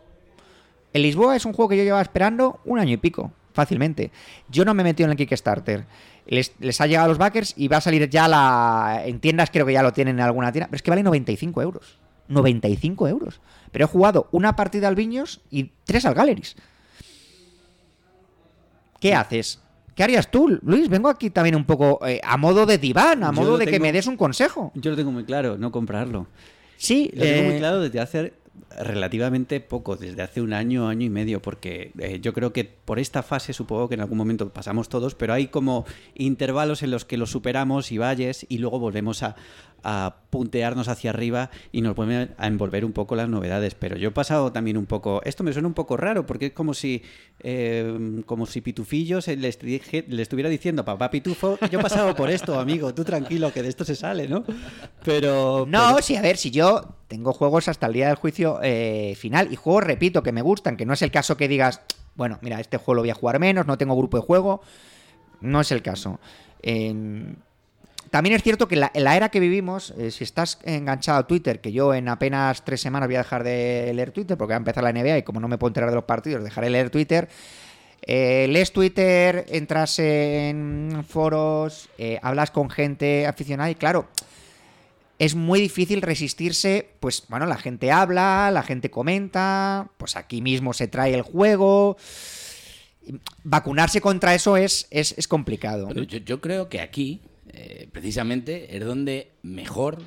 El 0.94 1.02
Lisboa 1.02 1.36
es 1.36 1.46
un 1.46 1.54
juego 1.54 1.70
que 1.70 1.78
yo 1.78 1.84
llevaba 1.84 2.02
esperando 2.02 2.60
un 2.66 2.80
año 2.80 2.94
y 2.94 2.98
pico, 2.98 3.32
fácilmente. 3.54 4.12
Yo 4.50 4.64
no 4.64 4.74
me 4.74 4.82
he 4.82 4.86
metido 4.86 5.06
en 5.06 5.12
el 5.12 5.18
Kickstarter. 5.18 5.86
Les, 6.28 6.54
les 6.60 6.80
ha 6.80 6.88
llegado 6.88 7.06
a 7.06 7.10
los 7.10 7.18
backers 7.18 7.54
y 7.58 7.68
va 7.68 7.78
a 7.78 7.82
salir 7.82 8.10
ya 8.10 8.28
la. 8.28 9.02
En 9.06 9.20
tiendas 9.20 9.50
creo 9.52 9.66
que 9.66 9.74
ya 9.74 9.84
lo 9.84 9.92
tienen 9.92 10.18
en 10.18 10.22
alguna 10.22 10.52
tienda, 10.52 10.68
pero 10.68 10.78
es 10.78 10.84
que 10.84 10.92
vale 10.92 11.04
95 11.04 11.62
euros. 11.62 11.98
95 12.30 13.08
euros. 13.08 13.42
Pero 13.72 13.86
he 13.86 13.88
jugado 13.88 14.30
una 14.32 14.56
partida 14.56 14.88
al 14.88 14.96
Viños 14.96 15.42
y 15.50 15.72
tres 15.84 16.06
al 16.06 16.14
Galleries. 16.14 16.56
¿Qué 19.00 19.14
haces? 19.14 19.60
¿Qué 19.96 20.04
harías 20.04 20.32
tú, 20.32 20.60
Luis? 20.64 20.90
Vengo 20.90 21.10
aquí 21.10 21.30
también 21.30 21.56
un 21.56 21.66
poco 21.66 22.00
eh, 22.08 22.22
a 22.24 22.38
modo 22.38 22.66
de 22.66 22.78
diván, 22.78 23.24
a 23.24 23.32
modo 23.32 23.58
de 23.58 23.68
que 23.68 23.80
me 23.80 23.92
des 23.92 24.08
un 24.08 24.18
consejo. 24.18 24.72
Yo 24.76 24.92
lo 24.92 24.98
tengo 24.98 25.12
muy 25.12 25.24
claro, 25.24 25.58
no 25.58 25.72
comprarlo. 25.72 26.28
Sí, 26.78 27.12
Lo 27.14 27.22
tengo 27.22 27.42
eh, 27.42 27.50
muy 27.50 27.60
claro 27.60 27.80
desde 27.82 28.00
hace 28.00 28.34
relativamente 28.80 29.60
poco, 29.60 29.96
desde 29.96 30.22
hace 30.22 30.42
un 30.42 30.54
año, 30.54 30.88
año 30.88 31.06
y 31.06 31.10
medio, 31.10 31.42
porque 31.42 31.92
eh, 32.00 32.20
yo 32.22 32.34
creo 32.34 32.54
que 32.54 32.64
por 32.64 33.00
esta 33.00 33.24
fase 33.24 33.54
supongo 33.54 33.90
que 33.90 33.96
en 33.96 34.02
algún 34.02 34.18
momento 34.18 34.50
pasamos 34.50 34.90
todos, 34.90 35.16
pero 35.16 35.34
hay 35.34 35.48
como 35.48 35.86
intervalos 36.16 36.84
en 36.84 36.92
los 36.92 37.06
que 37.06 37.18
los 37.18 37.32
superamos 37.32 37.92
y 37.92 37.98
valles 37.98 38.46
y 38.50 38.58
luego 38.58 38.80
volvemos 38.80 39.24
a, 39.24 39.36
a 39.84 40.16
puntearnos 40.30 40.88
hacia 40.88 41.12
arriba 41.12 41.50
y 41.72 41.82
nos 41.82 41.96
vuelven 41.96 42.34
a 42.38 42.48
envolver 42.48 42.86
un 42.86 42.92
poco 42.94 43.16
las 43.16 43.30
novedades. 43.30 43.76
Pero 43.76 43.98
yo 43.98 44.10
he 44.10 44.12
pasado 44.12 44.52
también 44.52 44.78
un 44.78 44.86
poco, 44.86 45.22
esto 45.26 45.44
me 45.44 45.54
suena 45.54 45.68
un 45.68 45.74
poco 45.74 45.98
raro, 45.98 46.26
porque 46.26 46.48
es 46.48 46.54
como 46.54 46.74
si, 46.74 47.02
eh, 47.42 48.22
como 48.26 48.46
si 48.46 48.62
Pitufillo 48.62 49.22
se 49.22 49.36
le 49.36 49.48
estuviera 49.50 50.50
diciendo 50.50 50.82
a 50.82 50.86
papá 50.86 51.12
Pitufo, 51.12 51.58
yo 51.72 51.80
he 51.80 51.82
pasado 51.82 52.16
por 52.16 52.30
esto, 52.30 52.60
amigo, 52.60 52.94
tú 52.94 53.04
tranquilo, 53.04 53.52
que 53.54 53.62
de 53.62 53.70
esto 53.70 53.86
se 53.86 53.96
sale, 53.96 54.28
¿no? 54.28 54.44
Pero... 55.04 55.66
No, 55.68 55.90
pero- 55.90 56.02
sí, 56.02 56.16
a 56.16 56.22
ver, 56.22 56.38
si 56.38 56.52
yo 56.52 56.96
tengo 57.08 57.34
juegos 57.34 57.68
hasta 57.68 57.88
el 57.88 57.94
día 57.94 58.08
del 58.08 58.16
juicio 58.16 58.60
eh, 58.64 59.16
final 59.18 59.52
y 59.52 59.56
juegos, 59.56 59.84
repito, 59.84 60.24
que 60.24 60.32
me 60.32 60.42
gustan, 60.42 60.78
que 60.78 60.86
no 60.86 60.94
es 60.94 61.02
el 61.02 61.12
caso 61.12 61.38
que 61.38 61.48
digas, 61.48 61.82
bueno, 62.16 62.40
mira, 62.42 62.60
este 62.60 62.78
juego 62.78 62.96
lo 62.96 63.02
voy 63.02 63.10
a 63.10 63.16
jugar 63.16 63.40
menos, 63.40 63.68
no 63.68 63.78
tengo 63.78 63.96
grupo 63.96 64.18
de 64.18 64.24
juego. 64.24 64.62
No 65.42 65.60
es 65.60 65.72
el 65.74 65.82
caso. 65.82 66.20
Eh, 66.62 67.36
también 68.14 68.36
es 68.36 68.44
cierto 68.44 68.68
que 68.68 68.76
en 68.76 69.04
la 69.04 69.16
era 69.16 69.30
que 69.30 69.40
vivimos, 69.40 69.92
eh, 69.98 70.12
si 70.12 70.24
estás 70.24 70.60
enganchado 70.66 71.18
a 71.18 71.26
Twitter, 71.26 71.62
que 71.62 71.72
yo 71.72 71.96
en 71.96 72.08
apenas 72.08 72.64
tres 72.64 72.80
semanas 72.80 73.08
voy 73.08 73.16
a 73.16 73.24
dejar 73.24 73.44
de 73.44 73.92
leer 73.92 74.12
Twitter 74.12 74.38
porque 74.38 74.52
va 74.52 74.58
a 74.58 74.60
empezar 74.60 74.84
la 74.84 74.94
NBA 74.94 75.18
y 75.18 75.24
como 75.24 75.40
no 75.40 75.48
me 75.48 75.58
puedo 75.58 75.72
enterar 75.72 75.90
de 75.90 75.96
los 75.96 76.04
partidos, 76.04 76.44
dejaré 76.44 76.68
de 76.68 76.72
leer 76.74 76.92
Twitter. 76.92 77.28
Eh, 78.04 78.46
lees 78.52 78.72
Twitter, 78.72 79.46
entras 79.50 79.98
en 79.98 81.04
foros, 81.10 81.90
eh, 81.98 82.20
hablas 82.22 82.52
con 82.52 82.70
gente 82.70 83.26
aficionada 83.26 83.72
y 83.72 83.74
claro, 83.74 84.08
es 85.18 85.34
muy 85.34 85.60
difícil 85.60 86.04
resistirse, 86.04 86.92
pues 87.00 87.24
bueno, 87.30 87.48
la 87.48 87.58
gente 87.58 87.92
habla, 87.92 88.52
la 88.52 88.62
gente 88.62 88.92
comenta, 88.92 89.90
pues 89.98 90.18
aquí 90.18 90.44
mismo 90.44 90.74
se 90.74 90.88
trae 90.88 91.16
el 91.16 91.24
juego. 91.24 91.98
Vacunarse 93.44 94.02
contra 94.02 94.36
eso 94.36 94.56
es, 94.56 94.86
es, 94.92 95.28
complicado. 95.28 95.90
Yo 95.92 96.42
creo 96.42 96.70
que 96.70 96.80
aquí, 96.80 97.20
eh, 97.54 97.88
precisamente, 97.92 98.76
es 98.76 98.84
donde 98.84 99.32
mejor 99.44 100.00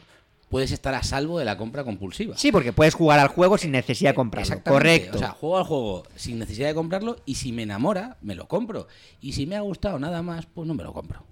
puedes 0.49 0.71
estar 0.71 0.95
a 0.95 1.03
salvo 1.03 1.39
de 1.39 1.45
la 1.45 1.57
compra 1.57 1.85
compulsiva. 1.85 2.37
Sí, 2.37 2.53
porque 2.53 2.73
puedes 2.73 2.95
jugar 2.95 3.19
al 3.19 3.29
juego 3.29 3.59
sin 3.59 3.73
necesidad 3.73 4.11
de 4.11 4.15
comprarlo. 4.15 4.43
Exactamente. 4.43 4.85
Correcto. 4.85 5.17
O 5.17 5.19
sea, 5.19 5.31
juego 5.31 5.59
al 5.59 5.65
juego 5.65 6.03
sin 6.15 6.39
necesidad 6.39 6.69
de 6.69 6.75
comprarlo 6.75 7.17
y 7.27 7.37
si 7.37 7.53
me 7.53 7.63
enamora, 7.63 8.17
me 8.21 8.35
lo 8.35 8.47
compro. 8.49 8.89
Y 9.21 9.33
si 9.33 9.47
me 9.47 9.57
ha 9.57 9.61
gustado 9.61 9.99
nada 9.99 10.23
más, 10.23 10.47
pues 10.47 10.67
no 10.67 10.75
me 10.75 10.85
lo 10.85 10.93
compro. 10.93 11.25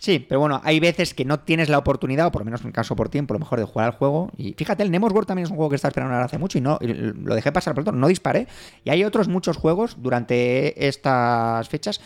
Sí, 0.00 0.18
pero 0.26 0.40
bueno, 0.40 0.62
hay 0.64 0.80
veces 0.80 1.12
que 1.12 1.26
no 1.26 1.40
tienes 1.40 1.68
la 1.68 1.76
oportunidad, 1.76 2.26
o 2.26 2.32
por 2.32 2.40
lo 2.40 2.46
menos 2.46 2.62
en 2.62 2.68
el 2.68 2.72
caso 2.72 2.96
por 2.96 3.10
tiempo, 3.10 3.34
a 3.34 3.36
lo 3.36 3.40
mejor 3.40 3.58
de 3.58 3.66
jugar 3.66 3.86
al 3.86 3.92
juego. 3.92 4.30
Y 4.38 4.54
fíjate, 4.54 4.82
el 4.82 4.90
Nemo's 4.90 5.12
World 5.12 5.28
también 5.28 5.44
es 5.44 5.50
un 5.50 5.56
juego 5.56 5.68
que 5.68 5.76
estaba 5.76 5.90
esperando 5.90 6.14
ahora 6.14 6.24
hace 6.24 6.38
mucho 6.38 6.56
y 6.56 6.62
no 6.62 6.78
y 6.80 6.86
lo 6.86 7.34
dejé 7.34 7.52
pasar 7.52 7.74
por 7.74 7.84
todo, 7.84 7.94
no 7.94 8.08
disparé. 8.08 8.46
Y 8.82 8.88
hay 8.88 9.04
otros 9.04 9.28
muchos 9.28 9.58
juegos 9.58 9.98
durante 10.00 10.88
estas 10.88 11.68
fechas. 11.68 12.00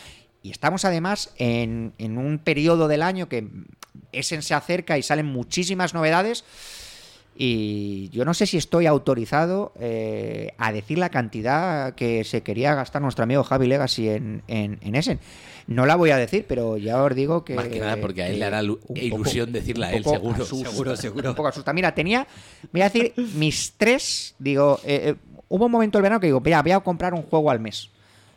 Y 0.45 0.51
estamos 0.51 0.85
además 0.85 1.31
en, 1.39 1.93
en 1.97 2.19
un 2.19 2.37
periodo 2.37 2.87
del 2.87 3.01
año 3.01 3.27
que 3.27 3.47
Essen 4.11 4.43
se 4.43 4.53
acerca 4.53 4.95
y 4.95 5.01
salen 5.01 5.25
muchísimas 5.25 5.95
novedades. 5.95 6.43
Y 7.35 8.09
yo 8.09 8.25
no 8.25 8.35
sé 8.35 8.45
si 8.45 8.57
estoy 8.57 8.85
autorizado 8.85 9.73
eh, 9.79 10.53
a 10.59 10.71
decir 10.71 10.99
la 10.99 11.09
cantidad 11.09 11.95
que 11.95 12.23
se 12.25 12.43
quería 12.43 12.75
gastar 12.75 13.01
nuestro 13.01 13.23
amigo 13.23 13.43
Javi 13.43 13.65
Legacy 13.65 14.07
en, 14.07 14.43
en, 14.47 14.77
en 14.83 14.93
Essen. 14.93 15.19
No 15.65 15.87
la 15.87 15.95
voy 15.95 16.11
a 16.11 16.17
decir, 16.17 16.45
pero 16.47 16.77
ya 16.77 17.01
os 17.01 17.15
digo 17.15 17.43
que. 17.43 17.55
Más 17.55 17.67
que 17.67 17.79
nada 17.79 17.97
porque 17.97 18.21
a 18.21 18.27
él 18.27 18.37
le 18.37 18.45
hará 18.45 18.61
ilusión 18.61 19.51
decirla 19.51 19.87
a 19.87 19.93
él, 19.93 20.03
seguro. 20.03 20.43
asusta, 20.43 20.69
Seguro, 20.69 20.95
seguro. 20.95 21.29
Un 21.31 21.35
poco 21.35 21.47
asusta. 21.47 21.73
Mira, 21.73 21.95
tenía. 21.95 22.27
Voy 22.71 22.81
a 22.81 22.89
decir 22.91 23.13
mis 23.33 23.73
tres. 23.75 24.35
Digo, 24.37 24.79
eh, 24.83 25.09
eh, 25.09 25.15
hubo 25.49 25.65
un 25.65 25.71
momento 25.71 25.97
del 25.97 26.03
verano 26.03 26.19
que 26.19 26.27
digo, 26.27 26.39
mira, 26.39 26.61
voy 26.61 26.71
a 26.73 26.79
comprar 26.81 27.15
un 27.15 27.23
juego 27.23 27.49
al 27.49 27.59
mes. 27.59 27.89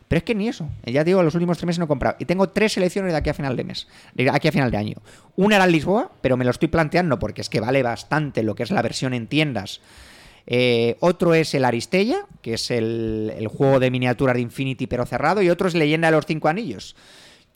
Pero 0.09 0.17
es 0.17 0.23
que 0.23 0.35
ni 0.35 0.49
eso. 0.49 0.67
Eh, 0.83 0.91
Ya 0.91 1.05
digo, 1.05 1.23
los 1.23 1.35
últimos 1.35 1.57
tres 1.57 1.67
meses 1.67 1.79
no 1.79 1.85
he 1.85 1.87
comprado. 1.87 2.17
Y 2.19 2.25
tengo 2.25 2.49
tres 2.49 2.73
selecciones 2.73 3.13
de 3.13 3.17
aquí 3.17 3.29
a 3.29 3.33
final 3.33 3.55
de 3.55 3.63
mes. 3.63 3.87
De 4.15 4.29
aquí 4.29 4.49
a 4.49 4.51
final 4.51 4.71
de 4.71 4.77
año. 4.77 4.95
Una 5.37 5.55
era 5.55 5.65
en 5.65 5.71
Lisboa, 5.71 6.11
pero 6.19 6.35
me 6.35 6.43
lo 6.43 6.51
estoy 6.51 6.67
planteando 6.67 7.19
porque 7.19 7.41
es 7.41 7.49
que 7.49 7.61
vale 7.61 7.83
bastante 7.83 8.43
lo 8.43 8.55
que 8.55 8.63
es 8.63 8.71
la 8.71 8.81
versión 8.81 9.13
en 9.13 9.27
tiendas. 9.27 9.81
Eh, 10.47 10.97
otro 10.99 11.35
es 11.35 11.53
el 11.53 11.63
Aristella, 11.63 12.25
que 12.41 12.55
es 12.55 12.71
el, 12.71 13.47
juego 13.55 13.79
de 13.79 13.91
miniaturas 13.91 14.35
de 14.35 14.41
Infinity 14.41 14.87
pero 14.87 15.05
cerrado. 15.05 15.43
Y 15.43 15.49
otro 15.51 15.67
es 15.67 15.75
Leyenda 15.75 16.09
de 16.09 16.17
los 16.17 16.25
Cinco 16.25 16.47
Anillos. 16.47 16.95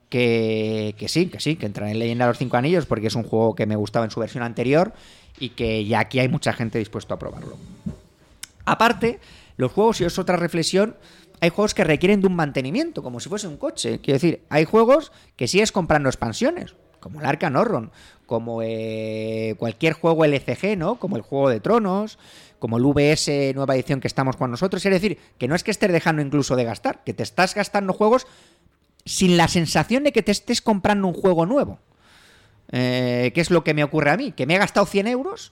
Que, 0.09 0.93
que 0.99 1.07
sí, 1.09 1.25
que 1.25 1.39
sí, 1.39 1.55
que 1.55 1.65
entra 1.65 1.89
en 1.89 1.97
Leyenda 1.97 2.25
de 2.25 2.29
los 2.29 2.37
Cinco 2.37 2.57
Anillos 2.57 2.85
porque 2.85 3.07
es 3.07 3.15
un 3.15 3.23
juego 3.23 3.55
que 3.55 3.65
me 3.65 3.75
gustaba 3.75 4.05
en 4.05 4.11
su 4.11 4.19
versión 4.19 4.43
anterior 4.43 4.93
y 5.39 5.49
que 5.49 5.85
ya 5.85 6.01
aquí 6.01 6.19
hay 6.19 6.27
mucha 6.27 6.53
gente 6.53 6.77
dispuesta 6.77 7.15
a 7.15 7.19
probarlo. 7.19 7.57
Aparte, 8.63 9.19
los 9.57 9.71
juegos, 9.71 10.01
y 10.01 10.05
es 10.05 10.19
otra 10.19 10.37
reflexión, 10.37 10.95
hay 11.43 11.49
juegos 11.49 11.73
que 11.73 11.83
requieren 11.83 12.21
de 12.21 12.27
un 12.27 12.37
mantenimiento, 12.37 13.03
como 13.03 13.19
si 13.19 13.27
fuese 13.27 13.49
un 13.49 13.57
coche. 13.57 13.99
Quiero 13.99 14.15
decir, 14.15 14.43
hay 14.47 14.63
juegos 14.63 15.11
que 15.35 15.49
sigues 15.49 15.73
comprando 15.73 16.07
expansiones, 16.07 16.73
como 17.01 17.19
el 17.19 17.25
Arkham 17.25 17.57
Horror, 17.57 17.91
como 18.25 18.61
eh, 18.63 19.53
cualquier 19.57 19.91
juego 19.91 20.23
LCG, 20.23 20.77
¿no? 20.77 20.95
Como 20.95 21.17
el 21.17 21.21
Juego 21.21 21.49
de 21.49 21.59
Tronos, 21.59 22.17
como 22.59 22.77
el 22.77 22.85
VS 22.85 23.53
nueva 23.55 23.75
edición 23.75 23.99
que 23.99 24.07
estamos 24.07 24.37
con 24.37 24.51
nosotros. 24.51 24.85
Es 24.85 24.91
decir, 24.93 25.17
que 25.37 25.49
no 25.49 25.55
es 25.55 25.65
que 25.65 25.71
estés 25.71 25.91
dejando 25.91 26.21
incluso 26.21 26.55
de 26.55 26.63
gastar, 26.63 27.03
que 27.03 27.13
te 27.13 27.23
estás 27.23 27.55
gastando 27.55 27.91
juegos 27.91 28.25
sin 29.03 29.35
la 29.35 29.49
sensación 29.49 30.05
de 30.05 30.13
que 30.13 30.23
te 30.23 30.31
estés 30.31 30.61
comprando 30.61 31.09
un 31.09 31.13
juego 31.13 31.45
nuevo. 31.45 31.77
Eh, 32.71 33.33
¿Qué 33.35 33.41
es 33.41 33.51
lo 33.51 33.65
que 33.65 33.73
me 33.73 33.83
ocurre 33.83 34.11
a 34.11 34.15
mí? 34.15 34.31
Que 34.31 34.45
me 34.45 34.55
he 34.55 34.59
gastado 34.59 34.85
100 34.85 35.07
euros 35.07 35.51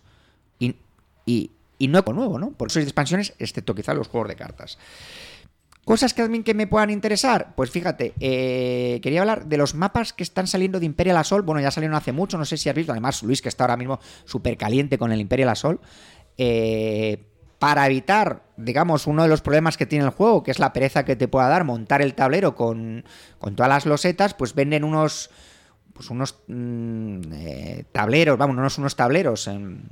y, 0.58 1.50
no 1.82 2.00
he 2.00 2.14
nuevo, 2.14 2.40
¿no? 2.40 2.52
Por 2.52 2.70
eso 2.70 2.80
hay 2.80 2.84
expansiones, 2.86 3.34
excepto 3.40 3.76
quizá 3.76 3.94
los 3.94 4.08
juegos 4.08 4.30
de 4.30 4.38
cartas. 4.38 4.78
Cosas 5.86 6.14
que 6.14 6.22
también 6.22 6.44
que 6.44 6.54
me 6.54 6.68
puedan 6.68 6.92
interesar, 6.92 7.54
pues 7.56 7.72
fíjate, 7.72 8.14
eh, 8.20 9.00
quería 9.02 9.22
hablar 9.22 9.48
de 9.48 9.58
los 9.58 9.74
mapas 9.74 10.14
que 10.14 10.22
están 10.22 10.46
saliendo 10.46 10.80
de 10.80 10.86
Imperial 10.86 11.18
Assault. 11.18 11.44
Bueno, 11.44 11.60
ya 11.60 11.72
salieron 11.72 11.96
hace 11.96 12.12
mucho, 12.12 12.38
no 12.38 12.46
sé 12.46 12.58
si 12.58 12.70
has 12.70 12.76
visto. 12.76 12.92
Además, 12.92 13.24
Luis, 13.24 13.42
que 13.42 13.50
está 13.50 13.64
ahora 13.64 13.78
mismo 13.78 14.00
súper 14.26 14.58
caliente 14.58 15.00
con 15.00 15.12
el 15.12 15.20
Imperial 15.20 15.50
Assault. 15.50 15.82
Eh, 16.38 17.26
para 17.58 17.86
evitar, 17.88 18.44
digamos, 18.58 19.08
uno 19.08 19.24
de 19.24 19.30
los 19.30 19.42
problemas 19.42 19.78
que 19.78 19.86
tiene 19.86 20.06
el 20.06 20.12
juego, 20.12 20.44
que 20.44 20.52
es 20.52 20.60
la 20.60 20.72
pereza 20.72 21.04
que 21.06 21.16
te 21.16 21.28
pueda 21.28 21.48
dar 21.48 21.64
montar 21.64 22.02
el 22.02 22.14
tablero 22.14 22.56
con, 22.56 23.04
con 23.40 23.56
todas 23.56 23.70
las 23.70 23.86
losetas, 23.86 24.34
pues 24.34 24.54
venden 24.56 24.84
unos 24.84 25.30
pues 25.94 26.10
unos 26.10 26.40
mm, 26.48 27.22
eh, 27.34 27.86
tableros, 27.92 28.38
vamos, 28.38 28.58
unos, 28.58 28.78
unos 28.78 28.96
tableros 28.96 29.48
en, 29.48 29.84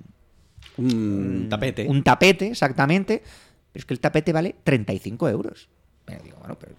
Un 0.77 1.47
tapete. 1.49 1.87
un 1.87 2.03
tapete, 2.03 2.47
exactamente. 2.47 3.21
Pero 3.71 3.81
es 3.81 3.85
que 3.85 3.93
el 3.93 3.99
tapete 3.99 4.33
vale 4.33 4.55
35 4.63 5.29
euros. 5.29 5.69
Pero 6.09 6.23
digo, 6.23 6.37
bueno, 6.39 6.57
pero. 6.59 6.73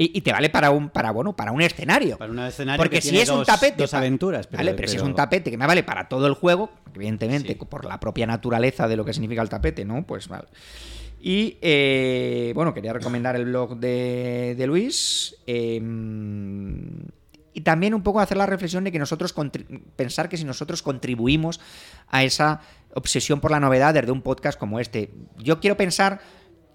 Y, 0.00 0.16
y 0.16 0.20
te 0.20 0.30
vale 0.32 0.48
para 0.48 0.70
un, 0.70 0.90
para, 0.90 1.10
bueno, 1.10 1.34
para 1.34 1.50
un 1.50 1.60
escenario. 1.60 2.16
Para 2.18 2.30
un 2.30 2.38
escenario 2.38 2.78
Porque 2.80 2.96
que 2.96 3.02
si 3.02 3.08
tiene 3.10 3.24
es 3.24 3.30
un 3.30 3.44
tapete. 3.44 3.76
dos 3.82 3.94
aventuras, 3.94 4.46
pero- 4.46 4.58
vale, 4.58 4.74
pero, 4.74 4.86
si 4.88 4.96
es 4.96 5.02
un 5.02 5.14
tapete 5.14 5.50
que 5.50 5.58
me 5.58 5.66
vale 5.66 5.82
para 5.82 6.08
todo 6.08 6.26
el 6.28 6.34
juego, 6.34 6.70
evidentemente, 6.94 7.48
Sí. 7.48 7.64
por 7.68 7.84
la 7.84 7.98
propia 7.98 8.24
naturaleza 8.26 8.86
de 8.86 8.96
lo 8.96 9.04
que 9.04 9.12
significa 9.12 9.42
el 9.42 9.48
tapete, 9.48 9.84
¿no? 9.84 10.04
Pues 10.06 10.28
vale. 10.28 10.46
Y 11.20 11.58
eh, 11.62 12.52
bueno, 12.54 12.72
quería 12.72 12.92
recomendar 12.92 13.34
el 13.34 13.46
blog 13.46 13.76
de, 13.78 14.54
de 14.56 14.66
Luis. 14.68 15.34
eh, 15.48 15.80
y 17.54 17.62
también 17.62 17.92
un 17.92 18.02
poco 18.04 18.20
hacer 18.20 18.36
la 18.36 18.46
reflexión 18.46 18.84
de 18.84 18.92
que 18.92 19.00
nosotros 19.00 19.34
pensar 19.96 20.28
que 20.28 20.36
si 20.36 20.44
nosotros 20.44 20.80
contribuimos 20.80 21.58
a 22.08 22.22
esa 22.22 22.60
obsesión 22.94 23.40
por 23.40 23.50
la 23.50 23.58
novedad 23.58 23.94
desde 23.94 24.12
un 24.12 24.22
podcast 24.22 24.56
como 24.56 24.78
este. 24.78 25.10
Yo 25.38 25.58
quiero 25.58 25.76
pensar 25.76 26.20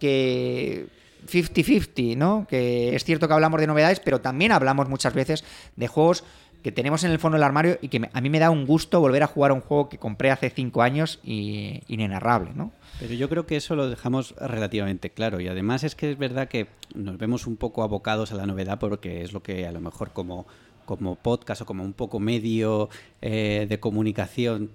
que 0.03 0.88
50-50, 1.31 2.17
¿no? 2.17 2.45
Que 2.50 2.93
es 2.93 3.05
cierto 3.05 3.29
que 3.29 3.33
hablamos 3.33 3.62
de 3.62 3.67
novedades, 3.67 4.01
pero 4.01 4.19
también 4.19 4.51
hablamos 4.51 4.89
muchas 4.89 5.13
veces 5.13 5.45
de 5.77 5.88
juegos 5.88 6.25
que 6.62 6.74
tenemos 6.74 7.05
en 7.05 7.12
el 7.12 7.19
fondo 7.19 7.38
del 7.38 7.43
armario 7.43 7.77
y 7.81 7.88
que 7.88 8.10
a 8.12 8.22
mí 8.22 8.29
me 8.29 8.39
da 8.39 8.50
un 8.50 8.65
gusto 8.65 9.00
volver 9.00 9.24
a 9.24 9.27
jugar 9.27 9.51
a 9.51 9.53
un 9.53 9.62
juego 9.62 9.88
que 9.88 9.98
compré 9.98 10.29
hace 10.29 10.50
cinco 10.50 10.81
años 10.81 11.22
y 11.24 11.81
inenarrable, 11.88 12.51
¿no? 12.53 12.74
Pero 13.00 13.13
yo 13.13 13.29
creo 13.29 13.45
que 13.45 13.55
eso 13.55 13.77
lo 13.77 13.89
dejamos 13.89 14.36
relativamente 14.38 15.10
claro 15.10 15.39
y 15.39 15.48
además 15.48 15.86
es 15.86 15.95
que 15.95 16.12
es 16.12 16.17
verdad 16.17 16.50
que 16.50 16.67
nos 16.93 17.17
vemos 17.17 17.48
un 17.48 17.55
poco 17.55 17.83
abocados 17.83 18.33
a 18.33 18.36
la 18.36 18.45
novedad 18.45 18.79
porque 18.79 19.24
es 19.24 19.31
lo 19.31 19.41
que 19.41 19.65
a 19.65 19.72
lo 19.72 19.79
mejor 19.79 20.12
como, 20.12 20.45
como 20.86 21.15
podcast 21.15 21.62
o 21.62 21.65
como 21.65 21.86
un 21.86 21.93
poco 21.93 22.19
medio 22.19 22.89
eh, 23.22 23.65
de 23.69 23.79
comunicación 23.79 24.69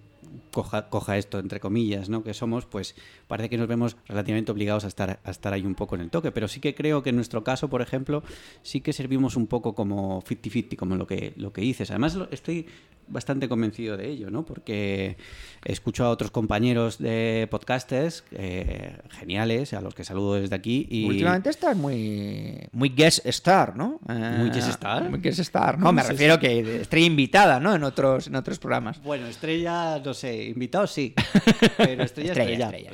coja, 0.52 0.88
coja 0.88 1.16
esto 1.18 1.38
entre 1.38 1.60
comillas, 1.60 2.08
¿no? 2.08 2.22
Que 2.22 2.34
somos, 2.34 2.66
pues 2.66 2.94
parece 3.26 3.48
que 3.48 3.58
nos 3.58 3.68
vemos 3.68 3.96
relativamente 4.06 4.52
obligados 4.52 4.84
a 4.84 4.88
estar, 4.88 5.20
a 5.24 5.30
estar 5.30 5.52
ahí 5.52 5.62
un 5.64 5.74
poco 5.74 5.94
en 5.94 6.02
el 6.02 6.10
toque. 6.10 6.30
Pero 6.32 6.48
sí 6.48 6.60
que 6.60 6.74
creo 6.74 7.02
que 7.02 7.10
en 7.10 7.16
nuestro 7.16 7.44
caso, 7.44 7.68
por 7.68 7.82
ejemplo, 7.82 8.22
sí 8.62 8.80
que 8.80 8.92
servimos 8.92 9.36
un 9.36 9.46
poco 9.46 9.74
como 9.74 10.22
50-50, 10.22 10.76
como 10.76 10.96
lo 10.96 11.06
que, 11.06 11.32
lo 11.36 11.52
que 11.52 11.60
dices. 11.60 11.90
Además, 11.90 12.14
lo- 12.14 12.28
estoy 12.30 12.66
bastante 13.10 13.48
convencido 13.48 13.96
de 13.96 14.06
ello, 14.10 14.30
¿no? 14.30 14.44
Porque 14.44 15.16
escucho 15.64 16.04
a 16.04 16.10
otros 16.10 16.30
compañeros 16.30 16.98
de 16.98 17.48
podcasters 17.50 18.22
eh, 18.32 18.98
geniales, 19.08 19.72
a 19.72 19.80
los 19.80 19.94
que 19.94 20.04
saludo 20.04 20.34
desde 20.34 20.54
aquí. 20.54 20.86
Y 20.90 21.06
Últimamente 21.06 21.48
estás 21.48 21.74
muy, 21.74 22.68
muy 22.72 22.90
guest 22.90 23.24
star, 23.24 23.76
¿no? 23.76 23.98
Eh, 24.10 24.34
¿Muy 24.38 24.50
guest 24.50 24.68
star? 24.68 25.08
Muy 25.08 25.20
guest 25.20 25.38
star. 25.38 25.78
No, 25.78 25.86
¿Cómo 25.86 25.94
me 25.94 26.02
refiero 26.02 26.38
que 26.38 26.62
de 26.62 26.82
estrella 26.82 27.06
invitada, 27.06 27.58
¿no? 27.60 27.74
En 27.74 27.82
otros, 27.82 28.26
en 28.26 28.34
otros 28.36 28.58
programas. 28.58 29.02
Bueno, 29.02 29.26
estrella, 29.26 29.98
no 30.04 30.12
sé, 30.18 30.44
invitado 30.44 30.86
sí, 30.86 31.14
pero 31.78 32.02
estrella, 32.02 32.32
Estrella, 32.32 32.64
estrella. 32.66 32.90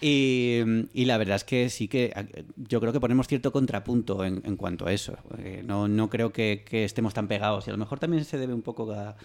Y, 0.00 0.60
y 0.92 1.06
la 1.06 1.18
verdad 1.18 1.36
es 1.36 1.44
que 1.44 1.68
sí 1.70 1.88
que 1.88 2.12
yo 2.56 2.80
creo 2.80 2.92
que 2.92 3.00
ponemos 3.00 3.26
cierto 3.26 3.50
contrapunto 3.50 4.24
en, 4.24 4.42
en 4.44 4.56
cuanto 4.56 4.86
a 4.86 4.92
eso. 4.92 5.16
Eh, 5.38 5.62
no, 5.64 5.88
no 5.88 6.08
creo 6.08 6.32
que, 6.32 6.64
que 6.68 6.84
estemos 6.84 7.14
tan 7.14 7.26
pegados 7.26 7.66
y 7.66 7.70
a 7.70 7.72
lo 7.72 7.78
mejor 7.78 7.98
también 7.98 8.24
se 8.24 8.38
debe 8.38 8.54
un 8.54 8.62
poco 8.62 8.92
a... 8.92 9.16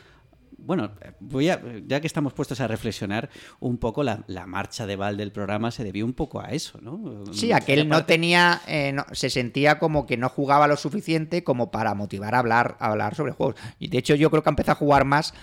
Bueno, 0.57 0.91
voy 1.19 1.49
a, 1.49 1.61
ya 1.87 1.99
que 1.99 2.07
estamos 2.07 2.31
puestos 2.33 2.61
a 2.61 2.67
reflexionar, 2.67 3.29
un 3.59 3.77
poco 3.77 4.01
la, 4.01 4.23
la 4.27 4.45
marcha 4.47 4.87
de 4.87 4.95
Val 4.95 5.17
del 5.17 5.31
programa 5.31 5.71
se 5.71 5.83
debió 5.83 6.05
un 6.05 6.13
poco 6.13 6.39
a 6.39 6.45
eso, 6.51 6.79
¿no? 6.81 7.23
Sí, 7.33 7.51
aquel 7.51 7.79
Era 7.79 7.89
no 7.89 8.05
tenía, 8.05 8.61
eh, 8.67 8.93
no- 8.93 9.05
se 9.11 9.29
sentía 9.29 9.77
como 9.77 10.05
que 10.05 10.15
no 10.15 10.29
jugaba 10.29 10.67
lo 10.67 10.77
suficiente 10.77 11.43
como 11.43 11.69
para 11.69 11.95
motivar 11.95 12.33
a 12.33 12.39
hablar, 12.39 12.77
a 12.79 12.91
hablar 12.91 13.13
sobre 13.13 13.33
juegos. 13.33 13.55
Y 13.77 13.89
de 13.89 13.97
hecho 13.97 14.15
yo 14.15 14.31
creo 14.31 14.41
que 14.41 14.49
empezó 14.49 14.71
a 14.71 14.75
jugar 14.75 15.03
más 15.05 15.33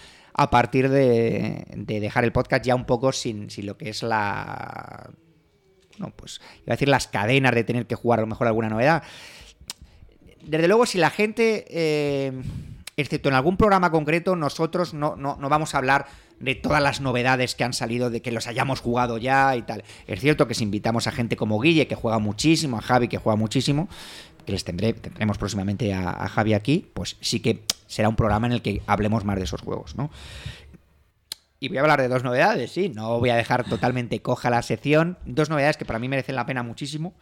a 0.41 0.49
partir 0.49 0.89
de, 0.89 1.67
de 1.77 2.01
dejar 2.01 2.25
el 2.25 2.33
podcast 2.33 2.65
ya 2.65 2.75
un 2.75 2.87
poco 2.87 3.13
sin, 3.13 3.51
sin 3.51 3.67
lo 3.67 3.77
que 3.77 3.91
es 3.91 4.03
la 4.03 5.11
¿no? 5.99 6.11
Pues 6.17 6.41
iba 6.65 6.73
a 6.73 6.77
decir 6.77 6.89
las 6.89 7.09
cadenas 7.09 7.55
de 7.55 7.63
tener 7.63 7.87
que 7.87 7.95
jugar 7.95 8.21
a 8.21 8.23
lo 8.23 8.27
mejor 8.27 8.47
alguna 8.47 8.71
novedad. 8.71 9.03
Desde 10.43 10.67
luego, 10.67 10.87
si 10.87 10.97
la 10.97 11.11
gente, 11.11 11.67
eh, 11.69 12.33
excepto 12.97 13.29
en 13.29 13.35
algún 13.35 13.59
programa 13.59 13.91
concreto, 13.91 14.35
nosotros 14.35 14.95
no, 14.95 15.15
no, 15.15 15.37
no 15.39 15.49
vamos 15.51 15.75
a 15.75 15.79
hablar 15.79 16.07
de 16.39 16.55
todas 16.55 16.83
las 16.83 17.03
novedades 17.03 17.55
que 17.55 17.65
han 17.65 17.75
salido, 17.75 18.09
de 18.09 18.23
que 18.23 18.33
los 18.33 18.47
hayamos 18.47 18.81
jugado 18.81 19.19
ya 19.19 19.55
y 19.57 19.63
tal. 19.63 19.85
Es 20.07 20.21
cierto 20.21 20.49
que 20.49 20.55
si 20.55 20.65
invitamos 20.65 21.07
a 21.07 21.13
gente 21.13 21.37
como 21.37 21.61
Guille, 21.61 21.87
que 21.87 21.95
juega 21.95 22.19
muchísimo, 22.19 22.79
a 22.79 22.81
Javi, 22.81 23.09
que 23.09 23.19
juega 23.19 23.37
muchísimo, 23.37 23.91
que 24.45 24.53
les 24.53 24.65
tendré, 24.65 24.93
tendremos 24.93 25.39
próximamente 25.39 25.93
a, 25.93 26.11
a 26.11 26.29
Javi 26.29 26.55
aquí, 26.55 26.89
pues 26.95 27.17
sí 27.21 27.41
que 27.41 27.63
será 27.87 28.09
un 28.09 28.17
programa 28.17 28.47
en 28.47 28.53
el 28.55 28.63
que 28.63 28.83
hablemos 28.87 29.25
más 29.25 29.37
de 29.37 29.45
esos 29.45 29.61
juegos, 29.61 29.97
¿no? 29.97 30.11
Y 31.63 31.69
voy 31.69 31.77
a 31.77 31.83
hablar 31.83 32.01
de 32.01 32.09
dos 32.09 32.25
novedades, 32.25 32.73
sí, 32.73 32.89
no 32.89 33.19
voy 33.19 33.29
a 33.29 33.37
dejar 33.37 33.69
totalmente 33.69 34.23
coja 34.23 34.49
la 34.49 34.63
sección. 34.63 35.19
Dos 35.27 35.51
novedades 35.51 35.77
que 35.77 35.85
para 35.85 35.99
mí 35.99 36.09
merecen 36.09 36.35
la 36.35 36.47
pena 36.47 36.63
muchísimo. 36.63 37.13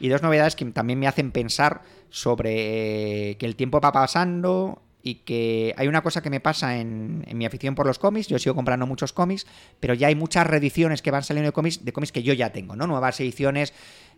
Y 0.00 0.08
dos 0.08 0.22
novedades 0.22 0.56
que 0.56 0.64
también 0.66 0.98
me 0.98 1.06
hacen 1.06 1.30
pensar 1.30 1.82
sobre 2.10 3.36
que 3.38 3.46
el 3.46 3.54
tiempo 3.54 3.80
va 3.80 3.92
pasando 3.92 4.82
y 5.04 5.16
que 5.16 5.72
hay 5.76 5.86
una 5.86 6.02
cosa 6.02 6.20
que 6.20 6.30
me 6.30 6.40
pasa 6.40 6.78
en, 6.78 7.24
mi 7.32 7.46
afición 7.46 7.76
por 7.76 7.86
los 7.86 8.00
cómics. 8.00 8.26
Yo 8.26 8.40
sigo 8.40 8.56
comprando 8.56 8.88
muchos 8.88 9.12
cómics, 9.12 9.46
pero 9.78 9.94
ya 9.94 10.08
hay 10.08 10.16
muchas 10.16 10.48
reediciones 10.48 11.00
que 11.00 11.12
van 11.12 11.22
saliendo 11.22 11.46
de 11.46 11.52
cómics, 11.52 11.84
de 11.84 11.92
cómics 11.92 12.10
que 12.10 12.24
yo 12.24 12.34
ya 12.34 12.50
tengo, 12.50 12.74
¿no? 12.74 12.88
Nuevas 12.88 13.20
ediciones, 13.20 13.72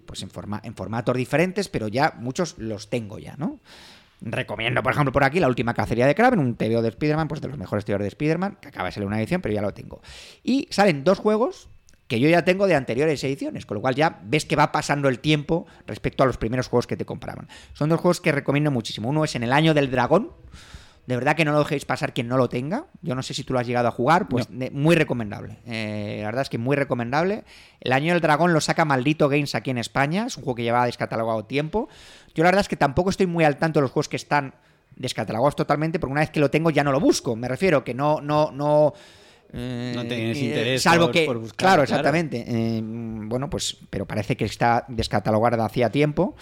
pues 0.08 0.22
en, 0.22 0.30
forma, 0.30 0.60
en 0.64 0.74
formatos 0.74 1.14
diferentes, 1.16 1.68
pero 1.68 1.86
ya 1.86 2.14
muchos 2.18 2.56
los 2.58 2.88
tengo 2.88 3.18
ya, 3.18 3.36
¿no? 3.36 3.60
Recomiendo, 4.22 4.82
por 4.82 4.92
ejemplo, 4.92 5.12
por 5.12 5.22
aquí 5.22 5.38
la 5.38 5.46
última 5.46 5.74
cacería 5.74 6.06
de 6.06 6.14
Kraven, 6.14 6.40
un 6.40 6.56
TVO 6.56 6.82
de 6.82 6.88
Spider-Man, 6.88 7.28
pues 7.28 7.40
de 7.40 7.48
los 7.48 7.58
mejores 7.58 7.84
TVOs 7.84 8.00
de 8.00 8.08
Spider-Man, 8.08 8.58
que 8.60 8.68
acaba 8.68 8.88
de 8.88 8.92
salir 8.92 9.06
una 9.06 9.18
edición, 9.20 9.42
pero 9.42 9.54
ya 9.54 9.62
lo 9.62 9.72
tengo. 9.74 10.00
Y 10.42 10.66
salen 10.70 11.04
dos 11.04 11.18
juegos 11.18 11.68
que 12.08 12.18
yo 12.18 12.28
ya 12.28 12.42
tengo 12.42 12.66
de 12.66 12.74
anteriores 12.74 13.22
ediciones, 13.22 13.66
con 13.66 13.76
lo 13.76 13.80
cual 13.82 13.94
ya 13.94 14.18
ves 14.24 14.46
que 14.46 14.56
va 14.56 14.72
pasando 14.72 15.08
el 15.08 15.20
tiempo 15.20 15.66
respecto 15.86 16.24
a 16.24 16.26
los 16.26 16.38
primeros 16.38 16.66
juegos 16.66 16.86
que 16.86 16.96
te 16.96 17.04
compraban. 17.04 17.48
Son 17.74 17.90
dos 17.90 18.00
juegos 18.00 18.20
que 18.22 18.32
recomiendo 18.32 18.70
muchísimo. 18.70 19.10
Uno 19.10 19.24
es 19.24 19.36
en 19.36 19.42
el 19.42 19.52
año 19.52 19.74
del 19.74 19.90
dragón. 19.90 20.32
De 21.08 21.16
verdad 21.16 21.34
que 21.34 21.46
no 21.46 21.52
lo 21.52 21.60
dejéis 21.60 21.86
pasar 21.86 22.12
quien 22.12 22.28
no 22.28 22.36
lo 22.36 22.50
tenga. 22.50 22.84
Yo 23.00 23.14
no 23.14 23.22
sé 23.22 23.32
si 23.32 23.42
tú 23.42 23.54
lo 23.54 23.58
has 23.58 23.66
llegado 23.66 23.88
a 23.88 23.90
jugar, 23.90 24.28
pues 24.28 24.50
no. 24.50 24.66
muy 24.72 24.94
recomendable. 24.94 25.56
Eh, 25.64 26.18
la 26.20 26.26
verdad 26.26 26.42
es 26.42 26.50
que 26.50 26.58
muy 26.58 26.76
recomendable. 26.76 27.44
El 27.80 27.94
año 27.94 28.12
del 28.12 28.20
dragón 28.20 28.52
lo 28.52 28.60
saca 28.60 28.84
Maldito 28.84 29.30
Games 29.30 29.54
aquí 29.54 29.70
en 29.70 29.78
España. 29.78 30.26
Es 30.26 30.36
un 30.36 30.42
juego 30.44 30.56
que 30.56 30.64
lleva 30.64 30.84
descatalogado 30.84 31.46
tiempo. 31.46 31.88
Yo 32.34 32.44
la 32.44 32.48
verdad 32.48 32.60
es 32.60 32.68
que 32.68 32.76
tampoco 32.76 33.08
estoy 33.08 33.26
muy 33.26 33.42
al 33.44 33.56
tanto 33.56 33.80
de 33.80 33.84
los 33.84 33.90
juegos 33.90 34.10
que 34.10 34.16
están 34.16 34.52
descatalogados 34.96 35.56
totalmente, 35.56 35.98
porque 35.98 36.12
una 36.12 36.20
vez 36.20 36.28
que 36.28 36.40
lo 36.40 36.50
tengo 36.50 36.68
ya 36.68 36.84
no 36.84 36.92
lo 36.92 37.00
busco. 37.00 37.34
Me 37.36 37.48
refiero 37.48 37.84
que 37.84 37.94
no, 37.94 38.20
no, 38.20 38.50
no. 38.52 38.92
Eh, 39.52 39.92
no 39.94 40.04
tienes 40.04 40.38
interés 40.38 40.82
salvo 40.82 41.06
por, 41.06 41.12
que 41.12 41.24
por 41.24 41.38
buscar, 41.38 41.56
claro 41.56 41.82
exactamente. 41.82 42.44
Eh, 42.46 42.80
bueno 42.82 43.48
pues 43.48 43.78
pero 43.90 44.06
parece 44.06 44.36
que 44.36 44.44
está 44.44 44.84
descatalogada 44.88 45.64
hacía 45.64 45.90
tiempo. 45.90 46.36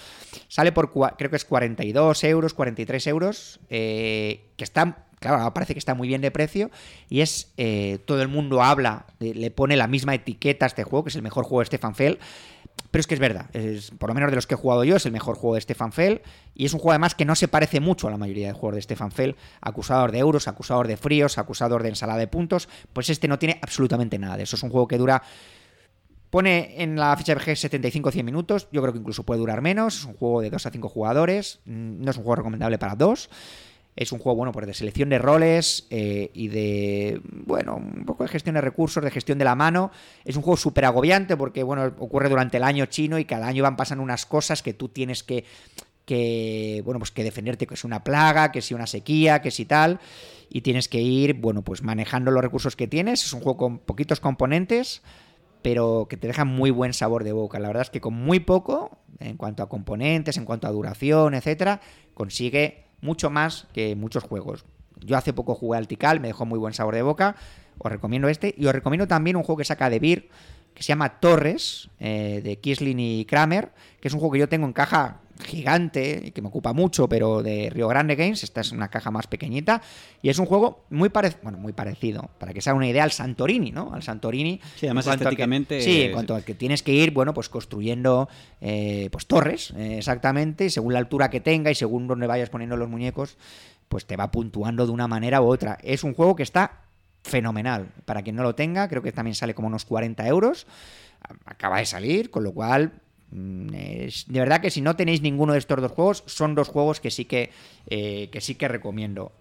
Sale 0.49 0.73
por 0.73 0.93
creo 1.17 1.31
que 1.31 1.37
es 1.37 1.45
42 1.45 2.25
euros 2.25 2.55
43 2.55 3.07
euros 3.07 3.61
eh, 3.71 4.47
que 4.57 4.65
está 4.65 5.07
claro 5.21 5.53
parece 5.55 5.75
que 5.75 5.79
está 5.79 5.95
muy 5.95 6.09
bien 6.09 6.21
de 6.21 6.31
precio 6.31 6.71
y 7.09 7.21
es 7.21 7.53
eh, 7.57 7.99
todo 8.05 8.23
el 8.23 8.29
mundo 8.29 8.63
habla 8.63 9.07
le 9.19 9.51
pone 9.51 9.77
la 9.77 9.87
misma 9.87 10.15
etiqueta 10.15 10.67
a 10.67 10.69
este 10.69 10.85
juego 10.85 11.05
que 11.05 11.11
es 11.11 11.17
el 11.17 11.23
mejor 11.23 11.45
juego 11.45 11.61
de 11.61 11.67
Stefan 11.67 11.95
Fell 11.95 12.19
pero 12.97 13.03
es 13.03 13.07
que 13.09 13.15
es 13.15 13.21
verdad, 13.21 13.51
es, 13.53 13.91
por 13.91 14.09
lo 14.09 14.15
menos 14.15 14.31
de 14.31 14.37
los 14.37 14.47
que 14.47 14.55
he 14.55 14.57
jugado 14.57 14.83
yo, 14.83 14.97
es 14.97 15.05
el 15.05 15.13
mejor 15.13 15.37
juego 15.37 15.57
de 15.57 15.61
Stefan 15.61 15.93
Fell. 15.93 16.23
Y 16.55 16.65
es 16.65 16.73
un 16.73 16.79
juego 16.79 16.93
además 16.93 17.15
que 17.15 17.27
no 17.27 17.35
se 17.35 17.47
parece 17.47 17.79
mucho 17.79 18.09
a 18.09 18.11
la 18.11 18.17
mayoría 18.17 18.47
de 18.47 18.55
juegos 18.55 18.77
de 18.77 18.81
Stefan 18.81 19.13
Fell. 19.13 19.37
Acusador 19.61 20.13
de 20.13 20.19
euros, 20.21 20.49
acusador 20.49 20.89
de 20.89 20.97
fríos, 20.97 21.37
acusador 21.37 21.83
de 21.83 21.91
ensalada 21.91 22.19
de 22.19 22.27
puntos. 22.27 22.71
Pues 22.95 23.11
este 23.11 23.29
no 23.29 23.39
tiene 23.39 23.59
absolutamente 23.61 24.19
nada 24.19 24.39
de 24.39 24.45
eso. 24.45 24.57
Es 24.57 24.63
un 24.63 24.71
juego 24.71 24.89
que 24.89 24.97
dura. 24.97 25.23
Pone 26.31 26.83
en 26.83 26.97
la 26.97 27.15
ficha 27.19 27.35
de 27.35 27.41
VG 27.41 27.71
75-100 27.71 28.25
minutos. 28.25 28.69
Yo 28.73 28.81
creo 28.81 28.95
que 28.95 29.01
incluso 29.01 29.25
puede 29.25 29.41
durar 29.41 29.61
menos. 29.61 29.99
Es 29.99 30.05
un 30.07 30.15
juego 30.15 30.41
de 30.41 30.49
2 30.49 30.65
a 30.65 30.71
5 30.71 30.89
jugadores. 30.89 31.61
No 31.67 32.11
es 32.11 32.17
un 32.17 32.23
juego 32.23 32.37
recomendable 32.37 32.79
para 32.79 32.95
dos. 32.95 33.29
Es 33.97 34.13
un 34.13 34.19
juego, 34.19 34.37
bueno, 34.37 34.53
pues 34.53 34.67
de 34.67 34.75
selección 34.75 35.09
de 35.09 35.19
roles 35.19 35.87
eh, 35.89 36.31
y 36.35 36.49
de, 36.49 37.21
bueno, 37.25 37.77
un 37.77 38.05
poco 38.05 38.25
de 38.25 38.29
gestión 38.29 38.55
de 38.55 38.61
recursos, 38.61 39.03
de 39.03 39.11
gestión 39.11 39.39
de 39.39 39.47
la 39.47 39.55
mano. 39.55 39.91
Es 40.25 40.37
un 40.37 40.43
juego 40.43 40.59
súper 40.59 40.85
agobiante 40.85 41.35
porque, 41.35 41.63
bueno, 41.63 41.85
ocurre 41.99 42.29
durante 42.29 42.59
el 42.59 42.65
año 42.65 42.85
chino 42.87 43.19
y 43.19 43.25
cada 43.25 43.47
año 43.47 43.63
van 43.63 43.77
pasando 43.77 44.05
unas 44.05 44.27
cosas 44.27 44.63
que 44.63 44.75
tú 44.75 44.91
tienes 44.91 45.23
que, 45.23 45.45
que 46.05 46.83
bueno, 46.85 46.99
pues 46.99 47.11
que 47.11 47.25
defenderte, 47.25 47.67
que 47.67 47.73
es 47.73 47.85
una 47.85 48.05
plaga, 48.05 48.53
que 48.53 48.61
si 48.61 48.75
una 48.75 48.87
sequía, 48.87 49.41
que 49.41 49.51
si 49.51 49.65
tal. 49.65 49.99
Y 50.51 50.61
tienes 50.61 50.89
que 50.89 51.01
ir, 51.01 51.35
bueno, 51.35 51.63
pues 51.63 51.83
manejando 51.83 52.31
los 52.31 52.43
recursos 52.43 52.77
que 52.77 52.87
tienes. 52.87 53.25
Es 53.25 53.33
un 53.33 53.41
juego 53.41 53.57
con 53.57 53.79
poquitos 53.79 54.21
componentes, 54.21 55.03
pero 55.63 56.07
que 56.09 56.19
te 56.19 56.27
deja 56.27 56.45
muy 56.45 56.71
buen 56.71 56.93
sabor 56.93 57.25
de 57.25 57.33
boca. 57.33 57.59
La 57.59 57.69
verdad 57.69 57.83
es 57.83 57.91
que 57.91 58.03
con 58.03 58.15
muy 58.15 58.41
poco, 58.41 58.99
en 59.21 59.37
cuanto 59.37 59.63
a 59.63 59.69
componentes, 59.69 60.37
en 60.37 60.45
cuanto 60.45 60.67
a 60.67 60.71
duración, 60.71 61.35
etcétera, 61.35 61.81
consigue 62.15 62.86
mucho 63.01 63.31
más 63.31 63.67
que 63.73 63.95
muchos 63.97 64.25
juegos. 64.25 64.65
Yo 65.01 65.17
hace 65.17 65.33
poco 65.33 65.55
jugué 65.55 65.79
al 65.79 65.89
Tikal, 65.89 66.21
me 66.21 66.29
dejó 66.29 66.47
muy 66.47 66.59
buen 66.59 66.75
sabor 66.75 66.95
de 66.95 67.03
boca. 67.03 67.37
Os 67.79 67.91
recomiendo 67.91 68.29
este. 68.29 68.55
Y 68.57 68.67
os 68.67 68.73
recomiendo 68.73 69.07
también 69.07 69.37
un 69.37 69.43
juego 69.43 69.59
que 69.59 69.65
saca 69.65 69.91
de 69.91 69.99
Beer, 69.99 70.29
que 70.77 70.83
se 70.83 70.89
llama 70.89 71.21
Torres, 71.21 71.89
eh, 71.99 72.43
de 72.45 72.59
Kisling 72.59 73.01
y 73.01 73.25
Kramer, 73.25 73.73
que 73.99 74.09
es 74.09 74.15
un 74.15 74.21
juego 74.21 74.35
que 74.35 74.41
yo 74.41 74.49
tengo 74.49 74.67
en 74.67 74.75
caja 74.75 75.23
gigante 75.43 76.23
y 76.27 76.31
que 76.33 76.43
me 76.43 76.49
ocupa 76.49 76.75
mucho, 76.75 77.09
pero 77.09 77.43
de 77.43 77.71
Rio 77.71 77.89
Grande 77.89 78.15
Games. 78.15 78.43
Esta 78.45 78.61
es 78.61 78.73
una 78.73 78.89
caja 78.89 79.11
más 79.11 79.27
pequeñita. 79.27 79.81
Y 80.21 80.29
es 80.29 80.39
un 80.39 80.45
juego 80.45 80.85
muy 80.91 81.09
parecido, 81.09 81.41
bueno, 81.45 81.59
muy 81.59 81.73
parecido, 81.73 82.29
para 82.39 82.53
que 82.53 82.61
sea 82.61 82.75
una 82.75 82.87
idea, 82.87 83.05
al 83.05 83.13
Santorini, 83.13 83.73
¿no? 83.73 83.93
Al 83.95 84.03
Santorini. 84.03 84.61
Sí, 84.77 84.87
además 84.87 85.07
estéticamente. 85.07 85.79
Que, 85.79 85.83
sí, 85.83 86.03
en 86.03 86.13
cuanto 86.13 86.35
a 86.35 86.43
que 86.43 86.55
tienes 86.55 86.83
que 86.83 86.93
ir, 86.93 87.11
bueno, 87.11 87.33
pues 87.33 87.49
construyendo 87.49 88.29
eh, 88.61 89.09
pues 89.11 89.27
torres, 89.27 89.73
eh, 89.79 89.97
exactamente, 89.99 90.67
y 90.67 90.71
según 90.71 90.93
la 90.93 90.99
altura 90.99 91.31
que 91.31 91.41
tenga 91.41 91.71
y 91.71 91.75
según 91.75 92.07
donde 92.07 92.27
vayas 92.27 92.51
poniendo 92.51 92.77
los 92.77 92.89
muñecos, 92.89 93.39
pues 93.89 94.05
te 94.07 94.17
va 94.17 94.31
puntuando 94.31 94.85
de 94.85 94.93
una 94.93 95.09
manera 95.09 95.41
u 95.41 95.47
otra. 95.47 95.79
Es 95.83 96.05
un 96.05 96.15
juego 96.15 96.37
que 96.37 96.43
está 96.43 96.86
fenomenal. 97.27 97.89
Para 98.05 98.23
quien 98.23 98.37
no 98.37 98.43
lo 98.43 98.55
tenga, 98.55 98.89
creo 98.89 99.03
que 99.03 99.13
también 99.13 99.35
sale 99.35 99.55
como 99.55 99.69
unos 99.69 99.85
40 99.85 100.27
euros. 100.27 100.67
Acaba 101.45 101.79
de 101.79 101.87
salir, 101.87 102.31
con 102.31 102.45
lo 102.45 102.53
cual 102.53 102.93
es, 103.75 104.27
de 104.29 104.41
verdad 104.41 104.61
que 104.61 104.71
si 104.71 104.81
no 104.81 104.97
tenéis 104.97 105.21
ninguno 105.21 105.53
de 105.53 105.59
estos 105.59 105.81
dos 105.81 105.93
juegos, 105.93 106.23
son 106.27 106.55
dos 106.55 106.69
juegos 106.69 107.01
que 107.01 107.11
sí 107.11 107.25
que, 107.25 107.51
eh, 107.89 108.29
que 108.31 108.41
sí 108.41 108.55
que 108.55 108.69
recomiendo. 108.69 109.33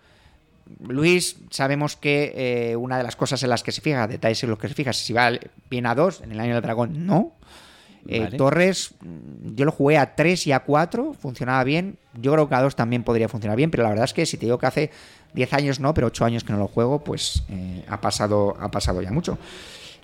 Luis, 0.80 1.38
sabemos 1.52 1.96
que 1.96 2.34
eh, 2.36 2.76
una 2.76 2.98
de 2.98 3.04
las 3.04 3.16
cosas 3.16 3.44
en 3.44 3.50
las 3.50 3.62
que 3.62 3.72
se 3.72 3.82
fija, 3.82 4.08
detalles 4.08 4.44
en 4.44 4.50
los 4.50 4.58
que 4.58 4.68
se 4.68 4.74
fija, 4.74 4.94
si 4.94 5.14
va 5.14 5.32
bien 5.70 5.86
a 5.86 5.94
dos, 5.94 6.22
en 6.22 6.32
el 6.32 6.40
año 6.40 6.56
del 6.56 6.64
dragón, 6.64 7.06
no. 7.06 7.34
Eh, 8.08 8.20
vale. 8.20 8.38
Torres, 8.38 8.94
yo 9.56 9.66
lo 9.66 9.72
jugué 9.72 9.98
a 9.98 10.16
3 10.16 10.48
y 10.48 10.52
a 10.52 10.60
4, 10.62 11.14
funcionaba 11.14 11.64
bien. 11.64 11.98
Yo 12.14 12.34
creo 12.34 12.48
que 12.48 12.56
a 12.56 12.62
2 12.62 12.76
también 12.76 13.04
podría 13.04 13.28
funcionar 13.28 13.58
bien, 13.58 13.72
pero 13.72 13.84
la 13.84 13.90
verdad 13.90 14.06
es 14.06 14.14
que 14.14 14.26
si 14.26 14.38
te 14.38 14.46
digo 14.46 14.60
que 14.60 14.68
hace 14.68 14.92
10 15.34 15.54
años 15.54 15.80
no, 15.80 15.94
pero 15.94 16.08
8 16.08 16.26
años 16.26 16.44
que 16.44 16.54
no 16.54 16.60
lo 16.60 16.68
juego, 16.68 17.04
pues 17.04 17.44
eh, 17.50 17.84
ha, 17.88 18.00
pasado, 18.02 18.56
ha 18.60 18.70
pasado 18.70 19.02
ya 19.02 19.12
mucho. 19.12 19.38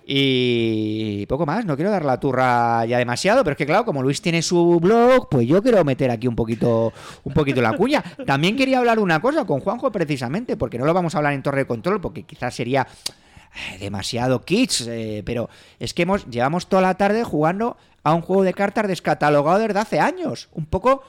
Y 0.06 1.26
poco 1.28 1.46
más, 1.46 1.64
no 1.66 1.76
quiero 1.76 1.92
dar 1.92 2.04
la 2.04 2.20
turra 2.20 2.84
ya 2.86 2.98
demasiado, 2.98 3.44
pero 3.44 3.52
es 3.52 3.58
que 3.58 3.68
claro, 3.68 3.86
como 3.86 4.02
Luis 4.02 4.22
tiene 4.22 4.42
su 4.42 4.80
blog, 4.80 5.30
pues 5.30 5.48
yo 5.48 5.62
quiero 5.62 5.86
meter 5.86 6.10
aquí 6.10 6.28
un 6.28 6.36
poquito, 6.36 6.92
un 7.24 7.34
poquito 7.34 7.62
la 7.62 7.78
cuña. 7.78 8.04
También 8.26 8.58
quería 8.58 8.80
hablar 8.80 9.00
una 9.00 9.22
cosa 9.22 9.46
con 9.46 9.60
Juanjo 9.60 9.92
precisamente, 9.92 10.58
porque 10.58 10.80
no 10.80 10.86
lo 10.86 10.94
vamos 10.94 11.14
a 11.14 11.20
hablar 11.20 11.34
en 11.34 11.44
Torre 11.44 11.60
de 11.60 11.68
Control, 11.68 12.02
porque 12.02 12.24
quizás 12.24 12.56
sería 12.56 12.88
eh, 13.54 13.78
demasiado 13.80 14.44
kits, 14.44 14.88
eh, 14.88 15.24
pero 15.26 15.50
es 15.78 15.94
que 15.94 16.04
hemos, 16.04 16.26
llevamos 16.28 16.68
toda 16.68 16.82
la 16.82 16.96
tarde 16.96 17.24
jugando 17.24 17.78
a 18.04 18.14
un 18.14 18.22
juego 18.22 18.44
de 18.44 18.54
cartas 18.54 18.88
descatalogado 18.88 19.60
desde 19.60 19.80
hace 19.80 20.00
años. 20.00 20.50
Un 20.54 20.66
poco 20.66 21.04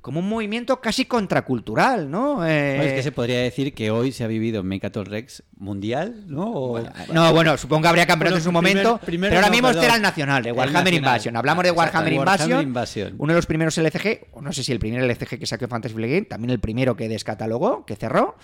como 0.00 0.20
un 0.20 0.28
movimiento 0.28 0.80
casi 0.80 1.04
contracultural, 1.04 2.10
¿no? 2.10 2.46
Eh... 2.46 2.76
Bueno, 2.76 2.90
es 2.90 2.94
que 2.94 3.02
se 3.02 3.12
podría 3.12 3.40
decir 3.40 3.74
que 3.74 3.90
hoy 3.90 4.12
se 4.12 4.24
ha 4.24 4.26
vivido 4.26 4.62
Mechaton 4.62 5.04
Rex 5.04 5.42
mundial, 5.56 6.24
¿no? 6.28 6.50
O... 6.50 6.68
Bueno, 6.70 6.90
no, 7.12 7.32
bueno, 7.34 7.58
supongo 7.58 7.82
que 7.82 7.88
habría 7.88 8.06
campeonato 8.06 8.36
bueno, 8.36 8.38
en 8.38 8.44
su 8.44 8.52
momento, 8.52 9.00
primer, 9.04 9.30
pero 9.30 9.40
ahora 9.40 9.48
no, 9.48 9.52
mismo 9.52 9.68
este 9.68 9.84
era 9.84 9.96
el 9.96 10.02
nacional, 10.02 10.42
de 10.42 10.52
Warhammer 10.52 10.94
Invasion. 10.94 11.36
Hablamos 11.36 11.64
de 11.64 11.72
Warhammer, 11.72 12.12
Invasion, 12.12 12.62
Invasion, 12.62 13.14
uno 13.18 13.32
de 13.32 13.38
los 13.38 13.46
primeros 13.46 13.76
LCG, 13.76 14.28
o 14.32 14.40
no 14.40 14.52
sé 14.52 14.62
si 14.62 14.72
el 14.72 14.78
primer 14.78 15.02
LCG 15.02 15.38
que 15.38 15.46
sacó 15.46 15.68
Fantasy 15.68 15.94
Flight 15.94 16.12
Game, 16.12 16.26
también 16.26 16.50
el 16.50 16.60
primero 16.60 16.96
que 16.96 17.08
descatalogó, 17.08 17.84
que 17.84 17.96
cerró. 17.96 18.36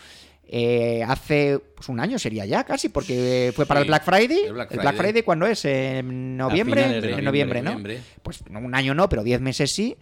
Eh, 0.49 1.03
hace 1.07 1.59
pues, 1.75 1.89
un 1.89 2.01
año 2.01 2.19
sería 2.19 2.45
ya 2.45 2.65
casi, 2.65 2.89
porque 2.89 3.53
fue 3.55 3.67
para 3.67 3.81
sí, 3.81 3.85
el 3.85 3.89
Black 3.89 4.05
Friday. 4.05 4.41
El 4.47 4.53
Black 4.53 4.97
Friday, 4.97 5.23
¿cuándo 5.23 5.47
es? 5.47 5.65
En 5.65 6.37
noviembre, 6.37 6.99
en 6.99 7.25
noviembre, 7.25 7.63
¿no? 7.63 7.71
noviembre. 7.71 8.01
Pues 8.23 8.49
no, 8.51 8.61
un 8.61 8.75
año 8.75 8.95
no, 8.95 9.09
pero 9.09 9.23
diez 9.23 9.41
meses 9.41 9.73
sí. 9.73 9.97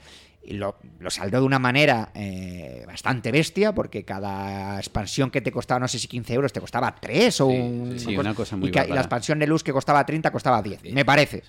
Y 0.44 0.54
lo, 0.54 0.76
lo 0.98 1.08
saldó 1.08 1.38
de 1.38 1.46
una 1.46 1.60
manera 1.60 2.10
eh, 2.16 2.82
bastante 2.84 3.30
bestia, 3.30 3.72
porque 3.72 4.04
cada 4.04 4.76
expansión 4.78 5.30
que 5.30 5.40
te 5.40 5.52
costaba, 5.52 5.78
no 5.78 5.86
sé 5.86 6.00
si 6.00 6.08
15 6.08 6.34
euros, 6.34 6.52
te 6.52 6.60
costaba 6.60 6.96
3 6.96 7.40
o 7.42 7.48
sí, 7.48 7.56
un, 7.56 7.98
sí, 7.98 8.16
una 8.16 8.34
cosa 8.34 8.56
muy 8.56 8.70
y, 8.70 8.72
que, 8.72 8.84
y, 8.84 8.88
la 8.88 9.02
expansión 9.02 9.38
de 9.38 9.46
luz 9.46 9.62
que 9.62 9.72
costaba 9.72 10.04
30 10.04 10.32
costaba 10.32 10.60
10, 10.60 10.80
Sí. 10.82 10.92
me 10.92 11.04
parece. 11.04 11.44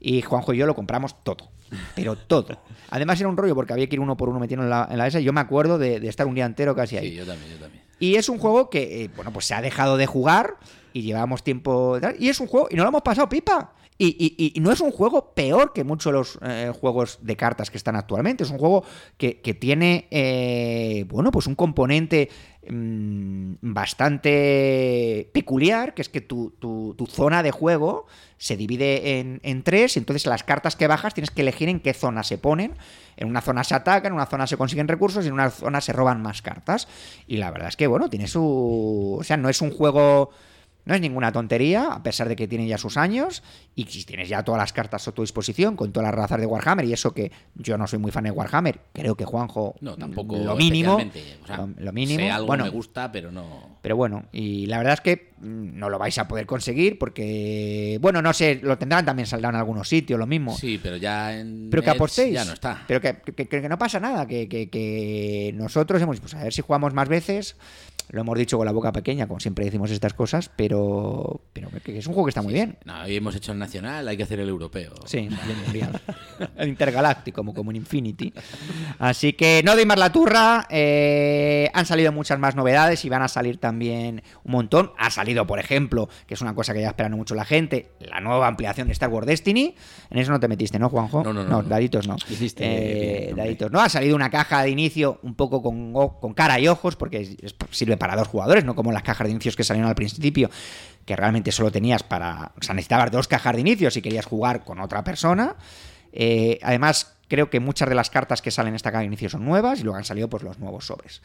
Y 0.00 0.22
Juanjo 0.22 0.54
y 0.54 0.56
yo 0.56 0.64
lo 0.64 0.74
compramos 0.74 1.22
todo, 1.22 1.50
pero 1.94 2.16
todo. 2.16 2.62
Además 2.88 3.20
era 3.20 3.28
un 3.28 3.36
rollo 3.36 3.54
porque 3.54 3.74
había 3.74 3.86
que 3.86 3.96
ir 3.96 4.00
uno 4.00 4.16
por 4.16 4.30
uno 4.30 4.40
metiendo 4.40 4.64
en 4.64 4.70
la, 4.70 4.88
en 4.90 4.96
la 4.96 5.06
esa. 5.06 5.20
Yo 5.20 5.34
me 5.34 5.40
acuerdo 5.42 5.76
de, 5.76 6.00
de, 6.00 6.08
estar 6.08 6.26
un 6.26 6.34
día 6.34 6.46
entero 6.46 6.74
casi 6.74 6.96
ahí. 6.96 7.10
Sí, 7.10 7.16
yo 7.16 7.26
también, 7.26 7.52
yo 7.52 7.58
también. 7.58 7.89
Y 8.00 8.16
es 8.16 8.28
un 8.28 8.38
juego 8.38 8.70
que, 8.70 9.04
eh, 9.04 9.10
bueno, 9.14 9.32
pues 9.32 9.44
se 9.44 9.54
ha 9.54 9.62
dejado 9.62 9.96
de 9.96 10.06
jugar 10.06 10.56
y 10.92 11.02
llevamos 11.02 11.44
tiempo. 11.44 11.98
Y 12.18 12.30
es 12.30 12.40
un 12.40 12.48
juego, 12.48 12.66
y 12.70 12.74
no 12.74 12.82
lo 12.82 12.88
hemos 12.88 13.02
pasado 13.02 13.28
pipa. 13.28 13.72
Y, 14.02 14.16
y- 14.38 14.52
y 14.56 14.60
no 14.60 14.72
es 14.72 14.80
un 14.80 14.92
juego 14.92 15.34
peor 15.34 15.74
que 15.74 15.84
muchos 15.84 16.10
de 16.10 16.18
los 16.18 16.38
eh, 16.40 16.72
juegos 16.80 17.18
de 17.20 17.36
cartas 17.36 17.70
que 17.70 17.76
están 17.76 17.96
actualmente. 17.96 18.44
Es 18.44 18.50
un 18.50 18.56
juego 18.56 18.82
que, 19.18 19.34
tiene, 19.60 20.08
eh, 20.10 21.04
bueno, 21.08 21.30
pues 21.30 21.46
un 21.46 21.54
componente 21.54 22.30
mm, 22.66 23.56
bastante 23.60 25.28
peculiar, 25.34 25.92
que 25.92 26.02
es 26.02 26.08
que 26.08 26.20
tu 26.22 27.06
zona 27.10 27.42
de 27.42 27.50
juego 27.50 28.06
se 28.38 28.56
divide 28.56 29.18
en, 29.18 29.40
en 29.42 29.62
tres, 29.62 29.96
y 29.96 29.98
entonces 29.98 30.24
las 30.24 30.44
cartas 30.44 30.76
que 30.76 30.86
bajas 30.86 31.12
tienes 31.12 31.30
que 31.30 31.42
elegir 31.42 31.68
en 31.68 31.80
qué 31.80 31.92
zona 31.92 32.22
se 32.22 32.38
ponen. 32.38 32.72
En 33.18 33.28
una 33.28 33.42
zona 33.42 33.64
se 33.64 33.74
atacan, 33.74 34.12
en 34.12 34.14
una 34.14 34.24
zona 34.24 34.46
se 34.46 34.56
consiguen 34.56 34.88
recursos 34.88 35.24
y 35.26 35.28
en 35.28 35.34
una 35.34 35.50
zona 35.50 35.82
se 35.82 35.92
roban 35.92 36.22
más 36.22 36.40
cartas. 36.40 36.88
Y 37.26 37.36
la 37.36 37.50
verdad 37.50 37.68
es 37.68 37.76
que, 37.76 37.86
bueno, 37.86 38.08
tiene 38.08 38.28
su... 38.28 39.18
O 39.20 39.24
sea, 39.24 39.36
no 39.36 39.50
es 39.50 39.60
un 39.60 39.70
juego... 39.70 40.30
No 40.84 40.94
es 40.94 41.00
ninguna 41.00 41.30
tontería, 41.30 41.88
a 41.92 42.02
pesar 42.02 42.28
de 42.28 42.36
que 42.36 42.48
tiene 42.48 42.66
ya 42.66 42.78
sus 42.78 42.96
años, 42.96 43.42
y 43.76 43.84
si 43.84 44.04
tienes 44.04 44.28
ya 44.28 44.42
todas 44.42 44.58
las 44.60 44.72
cartas 44.72 45.06
a 45.06 45.12
tu 45.12 45.22
disposición, 45.22 45.76
con 45.76 45.92
todas 45.92 46.06
las 46.08 46.14
razas 46.14 46.40
de 46.40 46.46
Warhammer, 46.46 46.84
y 46.86 46.92
eso 46.92 47.12
que 47.12 47.30
yo 47.54 47.76
no 47.78 47.86
soy 47.86 47.98
muy 47.98 48.10
fan 48.10 48.24
de 48.24 48.30
Warhammer, 48.30 48.80
creo 48.92 49.14
que 49.14 49.24
Juanjo, 49.24 49.74
No, 49.80 49.96
tampoco. 49.96 50.36
lo 50.38 50.56
mínimo, 50.56 50.98
especialmente, 50.98 51.38
o 51.42 51.46
sea, 51.46 51.68
lo, 51.78 51.92
mínimo, 51.92 52.20
sé 52.20 52.30
algo 52.30 52.46
bueno, 52.46 52.64
me 52.64 52.70
gusta, 52.70 53.12
pero 53.12 53.30
no. 53.30 53.78
pero 53.82 53.94
bueno, 53.96 54.24
y 54.32 54.66
la 54.66 54.78
verdad 54.78 54.94
es 54.94 55.00
que 55.02 55.32
mm, 55.38 55.78
no 55.78 55.90
lo 55.90 55.98
vais 55.98 56.16
a 56.18 56.26
poder 56.26 56.46
conseguir 56.46 56.98
porque, 56.98 57.98
bueno, 58.00 58.22
no 58.22 58.32
sé, 58.32 58.60
lo 58.62 58.76
tendrán 58.78 59.04
también 59.04 59.26
saldrá 59.26 59.50
en 59.50 59.56
algunos 59.56 59.88
sitios, 59.88 60.18
lo 60.18 60.26
mismo. 60.26 60.56
Sí, 60.56 60.80
pero 60.82 60.96
ya 60.96 61.38
en. 61.38 61.68
Pero 61.70 61.82
que 61.82 61.90
apostéis. 61.90 62.34
Ya 62.34 62.44
no 62.44 62.52
está. 62.54 62.84
Pero 62.88 63.00
que, 63.00 63.16
que- 63.18 63.34
que- 63.34 63.60
que 63.60 63.68
no 63.68 63.78
pasa 63.78 64.00
nada, 64.00 64.26
que 64.26 65.52
nosotros 65.54 66.00
hemos, 66.02 66.20
pues 66.20 66.34
a 66.34 66.42
ver 66.42 66.52
si 66.52 66.62
jugamos 66.62 66.94
más 66.94 67.08
veces. 67.08 67.56
Lo 68.10 68.22
hemos 68.22 68.36
dicho 68.36 68.56
con 68.56 68.66
la 68.66 68.72
boca 68.72 68.92
pequeña, 68.92 69.26
como 69.28 69.40
siempre 69.40 69.64
decimos 69.64 69.90
estas 69.90 70.14
cosas, 70.14 70.50
pero, 70.56 71.40
pero 71.52 71.68
que, 71.84 71.98
es 71.98 72.06
un 72.06 72.14
juego 72.14 72.26
que 72.26 72.30
está 72.30 72.42
muy 72.42 72.52
bien. 72.52 72.76
No, 72.84 73.02
hoy 73.02 73.16
hemos 73.16 73.34
hecho 73.36 73.52
el 73.52 73.58
nacional, 73.58 74.06
hay 74.08 74.16
que 74.16 74.24
hacer 74.24 74.40
el 74.40 74.48
europeo. 74.48 74.92
Sí, 75.04 75.28
el 76.56 76.68
intergaláctico, 76.68 77.36
como, 77.36 77.54
como 77.54 77.70
en 77.70 77.76
Infinity. 77.76 78.32
Así 78.98 79.34
que 79.34 79.62
no 79.64 79.74
doy 79.74 79.86
más 79.86 79.98
la 79.98 80.10
turra. 80.10 80.66
eh, 80.70 81.70
han 81.72 81.86
salido 81.86 82.12
muchas 82.12 82.38
más 82.38 82.56
novedades 82.56 83.04
y 83.04 83.08
van 83.08 83.22
a 83.22 83.28
salir 83.28 83.58
también 83.58 84.22
un 84.44 84.52
montón. 84.52 84.92
Ha 84.98 85.10
salido, 85.10 85.46
por 85.46 85.60
ejemplo, 85.60 86.08
que 86.26 86.34
es 86.34 86.40
una 86.40 86.54
cosa 86.54 86.74
que 86.74 86.80
ya 86.80 86.88
esperando 86.88 87.16
mucho 87.16 87.34
la 87.34 87.44
gente, 87.44 87.92
la 88.00 88.20
nueva 88.20 88.48
ampliación 88.48 88.88
de 88.88 88.92
Star 88.92 89.08
Wars 89.10 89.26
Destiny. 89.26 89.74
En 90.10 90.18
eso 90.18 90.32
no 90.32 90.40
te 90.40 90.48
metiste, 90.48 90.78
¿no, 90.78 90.88
Juanjo? 90.88 91.22
No, 91.22 91.32
no, 91.32 91.44
no, 91.44 91.48
no. 91.48 91.62
daditos 91.62 92.08
no. 92.08 92.16
Hiciste 92.28 92.64
Eh, 92.64 93.24
bien, 93.26 93.36
daditos 93.36 93.70
no. 93.70 93.80
Ha 93.80 93.88
salido 93.88 94.16
una 94.16 94.30
caja 94.30 94.62
de 94.62 94.70
inicio 94.70 95.20
un 95.22 95.34
poco 95.34 95.62
con, 95.62 95.92
con 95.92 96.34
cara 96.34 96.58
y 96.58 96.66
ojos, 96.66 96.96
porque 96.96 97.36
sirve 97.70 97.96
para 98.00 98.16
dos 98.16 98.26
jugadores, 98.26 98.64
no 98.64 98.74
como 98.74 98.90
las 98.90 99.04
cajas 99.04 99.28
de 99.28 99.30
inicios 99.30 99.54
que 99.54 99.62
salieron 99.62 99.88
al 99.88 99.94
principio, 99.94 100.50
que 101.06 101.14
realmente 101.14 101.52
solo 101.52 101.70
tenías 101.70 102.02
para. 102.02 102.50
O 102.58 102.62
sea, 102.62 102.74
necesitabas 102.74 103.12
dos 103.12 103.28
cajas 103.28 103.54
de 103.54 103.60
inicio 103.60 103.88
si 103.92 104.02
querías 104.02 104.26
jugar 104.26 104.64
con 104.64 104.80
otra 104.80 105.04
persona. 105.04 105.54
Eh, 106.12 106.58
además, 106.62 107.16
creo 107.28 107.48
que 107.50 107.60
muchas 107.60 107.88
de 107.88 107.94
las 107.94 108.10
cartas 108.10 108.42
que 108.42 108.50
salen 108.50 108.70
en 108.70 108.76
esta 108.76 108.90
caja 108.90 109.00
de 109.02 109.06
inicio 109.06 109.28
son 109.28 109.44
nuevas 109.44 109.78
y 109.78 109.84
luego 109.84 109.96
han 109.98 110.04
salido 110.04 110.28
pues 110.28 110.42
los 110.42 110.58
nuevos 110.58 110.86
sobres. 110.86 111.22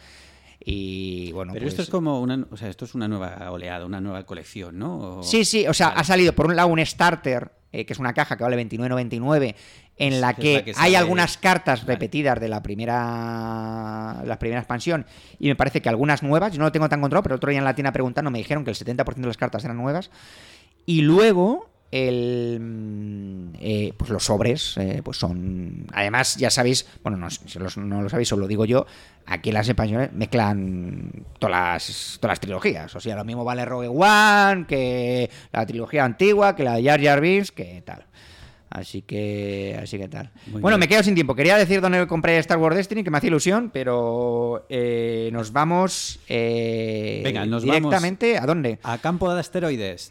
Y 0.64 1.32
bueno, 1.34 1.54
Pero 1.54 1.64
pues- 1.66 1.74
esto 1.74 1.82
es 1.84 1.90
como 1.90 2.22
una, 2.22 2.46
o 2.50 2.58
sea, 2.58 2.70
esto 2.70 2.86
es 2.86 2.96
una 2.96 3.08
nueva 3.08 3.52
oleada, 3.52 3.86
una 3.86 4.00
nueva 4.02 4.24
colección, 4.26 4.78
¿no? 4.80 5.20
O- 5.20 5.24
Sí, 5.24 5.44
sí, 5.46 5.68
o 5.68 5.74
sea, 5.74 5.88
Vale. 5.90 6.02
ha 6.02 6.04
salido 6.04 6.34
por 6.34 6.46
un 6.48 6.56
lado 6.56 6.68
un 6.70 6.84
starter, 6.86 7.52
eh, 7.72 7.86
que 7.86 7.94
es 7.94 8.00
una 8.00 8.14
caja 8.14 8.38
que 8.38 8.44
vale 8.44 8.56
29.99, 8.56 9.56
en 9.98 10.20
la 10.22 10.34
Que 10.34 10.54
la 10.56 10.64
que 10.64 10.74
hay 10.76 10.96
algunas 10.96 11.38
cartas 11.38 11.82
Vale. 11.82 11.94
repetidas 11.94 12.40
de 12.40 12.50
la 12.50 12.62
primera 12.62 14.22
la 14.26 14.38
primera 14.40 14.60
expansión 14.60 15.06
y 15.40 15.48
me 15.48 15.56
parece 15.56 15.82
que 15.82 15.90
algunas 15.90 16.22
nuevas, 16.24 16.52
yo 16.52 16.60
no 16.60 16.66
lo 16.66 16.72
tengo 16.72 16.90
tan 16.90 17.02
controlado, 17.02 17.24
pero 17.24 17.36
otro 17.36 17.50
día 17.50 17.60
en 17.60 17.66
la 17.66 17.76
tienda 17.76 17.92
preguntando 17.92 18.30
me 18.32 18.38
dijeron 18.40 18.64
que 18.66 18.72
el 18.72 18.78
70% 18.78 19.16
de 19.16 19.28
las 19.28 19.38
cartas 19.38 19.64
eran 19.64 19.78
nuevas. 19.78 20.10
Y 20.86 21.02
luego 21.02 21.70
el 21.92 22.58
mm, 22.60 23.54
eh, 23.60 23.94
pues 23.96 24.10
los 24.10 24.26
sobres 24.26 24.76
eh, 24.78 25.02
pues 25.04 25.18
son 25.18 25.86
además 25.94 26.36
ya 26.36 26.50
sabéis 26.50 26.88
bueno 27.04 27.18
no, 27.18 27.30
si 27.30 27.60
los- 27.60 27.78
no 27.78 28.02
lo 28.02 28.10
sabéis 28.10 28.34
os 28.34 28.40
lo 28.40 28.48
digo 28.48 28.66
yo 28.66 28.88
aquí 29.28 29.52
las 29.52 29.70
expansiones 29.70 30.12
mezclan 30.12 31.12
todas 31.38 31.52
las 31.52 32.18
todas 32.20 32.32
las 32.34 32.40
trilogías 32.40 32.96
o 32.96 33.00
sea 33.00 33.16
lo 33.16 33.24
mismo 33.24 33.44
vale 33.46 33.64
Rogue 33.66 33.88
One 33.88 34.66
que 34.68 35.30
la 35.54 35.64
trilogía 35.68 36.04
antigua 36.06 36.56
que 36.56 36.64
la 36.64 36.76
de 36.76 36.84
Jar 36.84 37.02
Jar 37.02 37.22
Binks 37.22 37.52
que 37.52 37.84
tal 37.86 38.06
así 38.76 39.02
que 39.02 39.78
así 39.82 39.98
que 39.98 40.08
tal 40.08 40.32
Muy 40.48 40.62
bueno 40.62 40.78
bien. 40.78 40.80
me 40.82 40.88
quedo 40.88 41.04
sin 41.04 41.16
tiempo 41.16 41.36
quería 41.36 41.58
decir 41.58 41.82
dónde 41.82 42.06
compré 42.08 42.38
Star 42.40 42.58
Wars 42.58 42.76
Destiny 42.76 43.04
que 43.04 43.10
me 43.12 43.18
hacía 43.18 43.28
ilusión 43.30 43.70
pero 43.74 44.66
eh, 44.70 45.30
nos 45.34 45.52
vamos 45.52 46.20
eh, 46.30 47.22
Venga, 47.24 47.46
nos 47.46 47.66
vamos. 47.66 47.76
directamente 47.82 48.38
a 48.38 48.46
dónde 48.46 48.80
A 48.84 48.98
campo 49.00 49.34
de 49.34 49.40
asteroides. 49.40 50.10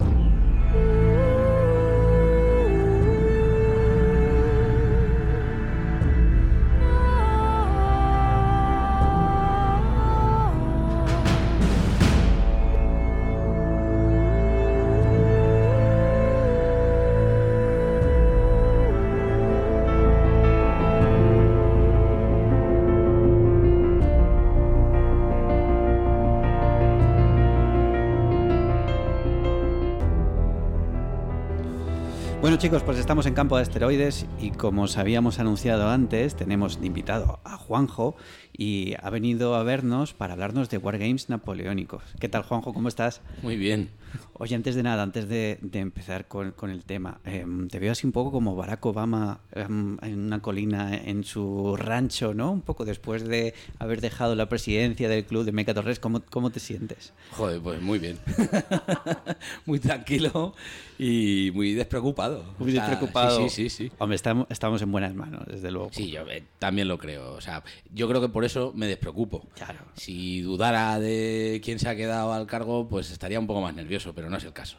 Chicos, 32.65 32.83
pues 32.83 32.99
estamos 32.99 33.27
en 33.27 33.35
campo 33.35 33.57
de 33.57 33.63
asteroides 33.63 34.25
y 34.41 34.51
como 34.51 34.85
os 34.85 34.97
habíamos 34.97 35.39
anunciado 35.39 35.91
antes, 35.91 36.35
tenemos 36.35 36.81
de 36.81 36.87
invitado 36.87 37.39
a 37.45 37.59
Juanjo 37.59 38.17
y 38.57 38.95
ha 39.03 39.11
venido 39.11 39.55
a 39.55 39.63
vernos 39.65 40.15
para 40.15 40.33
hablarnos 40.33 40.71
de 40.71 40.79
Wargames 40.79 41.29
napoleónicos. 41.29 42.03
¿Qué 42.21 42.31
tal 42.31 42.43
Juanjo? 42.43 42.73
¿Cómo 42.73 42.89
estás? 42.89 43.21
Muy 43.43 43.57
bien. 43.57 43.91
Oye, 44.35 44.55
antes 44.55 44.77
de 44.77 44.83
nada, 44.83 45.03
antes 45.03 45.29
de, 45.29 45.59
de 45.61 45.81
empezar 45.81 46.27
con, 46.27 46.53
con 46.53 46.71
el 46.71 46.85
tema, 46.85 47.21
em, 47.25 47.69
te 47.69 47.79
veo 47.79 47.93
así 47.93 48.07
un 48.07 48.13
poco 48.13 48.33
como 48.33 48.57
Barack 48.57 48.87
Obama 48.87 49.41
em, 49.53 49.99
en 50.03 50.21
una 50.21 50.41
colina 50.41 50.97
en 50.97 51.25
su 51.25 51.77
rancho, 51.77 52.33
¿no? 52.33 52.53
Un 52.53 52.63
poco 52.63 52.85
después 52.85 53.27
de 53.27 53.55
haber 53.79 54.01
dejado 54.01 54.35
la 54.37 54.49
presidencia 54.49 55.09
del 55.09 55.27
club 55.27 55.45
de 55.45 55.53
Meca 55.53 55.75
Torres, 55.75 55.99
¿cómo, 55.99 56.23
cómo 56.31 56.51
te 56.51 56.61
sientes? 56.61 57.13
Joder, 57.33 57.61
pues 57.61 57.83
muy 57.83 57.99
bien. 57.99 58.19
muy 59.67 59.81
tranquilo 59.81 60.55
y 60.99 61.51
muy 61.55 61.75
despreocupado. 61.75 62.45
Muy 62.59 62.73
despreocupado. 62.73 63.49
Sí, 63.49 63.49
sí, 63.49 63.71
sí. 63.71 63.89
sí. 63.89 63.93
Hombre, 63.99 64.17
estamos, 64.17 64.47
estamos 64.51 64.83
en 64.83 64.93
buenas 64.93 65.15
manos, 65.15 65.43
desde 65.47 65.71
luego. 65.71 65.91
Sí, 65.93 66.11
yo 66.11 66.23
eh, 66.31 66.45
también 66.59 66.89
lo 66.89 66.99
creo. 66.99 67.33
O 67.33 67.41
sea, 67.41 67.63
yo 67.93 68.09
creo 68.09 68.21
que 68.21 68.29
por 68.29 68.45
eso 68.45 68.73
me 68.75 68.87
despreocupo. 68.87 69.47
Claro. 69.55 69.81
Si 69.95 70.41
dudara 70.41 70.99
de 71.01 71.61
quién 71.65 71.79
se 71.79 71.89
ha 71.89 71.97
quedado 71.97 72.33
al 72.33 72.47
cargo, 72.47 72.89
pues 72.89 73.11
estaría 73.11 73.39
un 73.39 73.47
poco 73.47 73.61
más 73.61 73.75
nervioso, 73.75 74.15
pero 74.15 74.31
no 74.31 74.37
es 74.37 74.45
el 74.45 74.53
caso. 74.53 74.79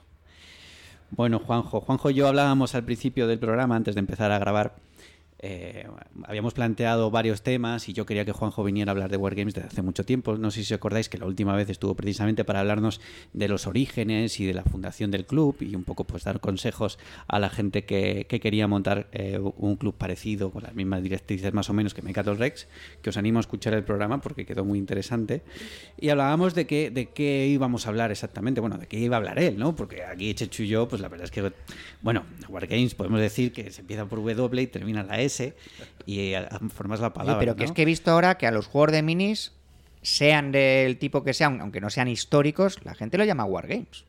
Bueno, 1.12 1.39
Juanjo, 1.39 1.82
Juanjo 1.82 2.10
y 2.10 2.15
yo 2.15 2.28
hablábamos 2.28 2.75
al 2.75 2.84
principio 2.84 3.28
del 3.28 3.39
programa, 3.39 3.75
antes 3.75 3.95
de 3.95 3.99
empezar 3.99 4.32
a 4.32 4.39
grabar. 4.39 4.75
Eh, 5.39 5.88
habíamos 6.24 6.54
planteado 6.54 7.12
varios 7.12 7.41
temas 7.41 7.89
y 7.89 7.93
yo 7.93 8.06
quería 8.06 8.26
que 8.26 8.32
Juanjo 8.32 8.63
viniera 8.63 8.91
a 8.91 8.93
hablar 8.93 9.12
de 9.12 9.17
Wargames 9.17 9.54
desde 9.54 9.67
hace 9.67 9.82
mucho 9.82 10.06
tiempo. 10.06 10.38
No 10.38 10.52
sé 10.52 10.63
si 10.63 10.74
os 10.74 10.78
acordáis 10.78 11.10
que 11.10 11.17
la 11.17 11.26
última 11.26 11.56
vez 11.56 11.69
estuvo 11.69 11.93
precisamente 11.95 12.45
para 12.45 12.62
hablarnos 12.62 13.02
de 13.34 13.48
los 13.48 13.67
orígenes 13.67 14.39
y 14.39 14.45
de 14.45 14.54
la 14.54 14.63
fundación 14.63 15.12
del 15.12 15.26
club 15.26 15.58
y 15.60 15.76
un 15.76 15.84
poco 15.84 16.06
pues 16.06 16.24
dar 16.24 16.39
consejos 16.39 16.98
a 17.28 17.39
la 17.39 17.50
gente 17.50 17.86
que, 17.86 18.26
que 18.30 18.39
quería 18.39 18.67
montar 18.67 19.08
eh, 19.12 19.39
un 19.39 19.76
club 19.76 19.95
parecido 19.95 20.52
con 20.52 20.63
las 20.63 20.74
mismas 20.74 21.04
directrices 21.04 21.54
más 21.54 21.69
o 21.69 21.74
menos 21.74 21.93
que 21.93 22.02
Mecatos 22.02 22.39
Rex, 22.39 22.67
que 23.02 23.10
os 23.10 23.17
animo 23.17 23.39
a 23.39 23.41
escuchar 23.41 23.74
el 23.74 23.84
programa 23.84 24.21
porque 24.21 24.45
quedó 24.45 24.63
muy 24.63 24.80
interesante. 24.80 25.41
Y 26.00 26.10
hablábamos 26.10 26.56
de 26.56 26.65
qué, 26.65 26.89
de 26.89 27.10
qué 27.10 27.48
íbamos 27.48 27.86
a 27.86 27.89
hablar 27.89 28.12
exactamente, 28.12 28.62
bueno, 28.62 28.78
de 28.78 28.88
qué 28.88 29.00
iba 29.00 29.17
a 29.17 29.19
hablar 29.19 29.39
él, 29.39 29.58
¿no? 29.58 29.76
Porque 29.76 30.04
aquí 30.04 30.34
Chechu 30.34 30.63
y 30.63 30.67
yo, 30.67 30.88
pues 30.88 31.02
la 31.02 31.10
verdad 31.10 31.26
es 31.26 31.32
que, 31.32 31.52
bueno, 32.02 32.24
Wargames 32.50 32.95
podemos 32.95 33.19
decir 33.19 33.52
que 33.52 33.71
se 33.71 33.82
empieza 33.82 34.06
por 34.06 34.19
W 34.24 34.62
y 34.62 34.67
termina 34.67 35.04
la 35.04 35.19
S 35.26 35.56
y 36.06 36.34
eh, 36.34 36.48
formas 36.74 37.00
la 37.00 37.14
palabra. 37.14 37.40
pero 37.40 37.56
que 37.56 37.64
¿no? 37.64 37.66
es 37.66 37.72
que 37.72 37.82
he 37.82 37.86
visto 37.86 38.12
ahora 38.12 38.38
que 38.38 38.48
a 38.48 38.52
los 38.52 38.68
juegos 38.68 38.92
de 38.92 39.02
minis, 39.04 39.52
sean 40.02 40.52
del 40.52 40.98
tipo 40.98 41.24
que 41.24 41.34
sean, 41.34 41.60
aunque 41.62 41.82
no 41.82 41.90
sean 41.90 42.08
históricos, 42.08 42.80
la 42.84 42.94
gente 42.94 43.18
lo 43.18 43.24
llama 43.26 43.44
Wargames. 43.46 44.06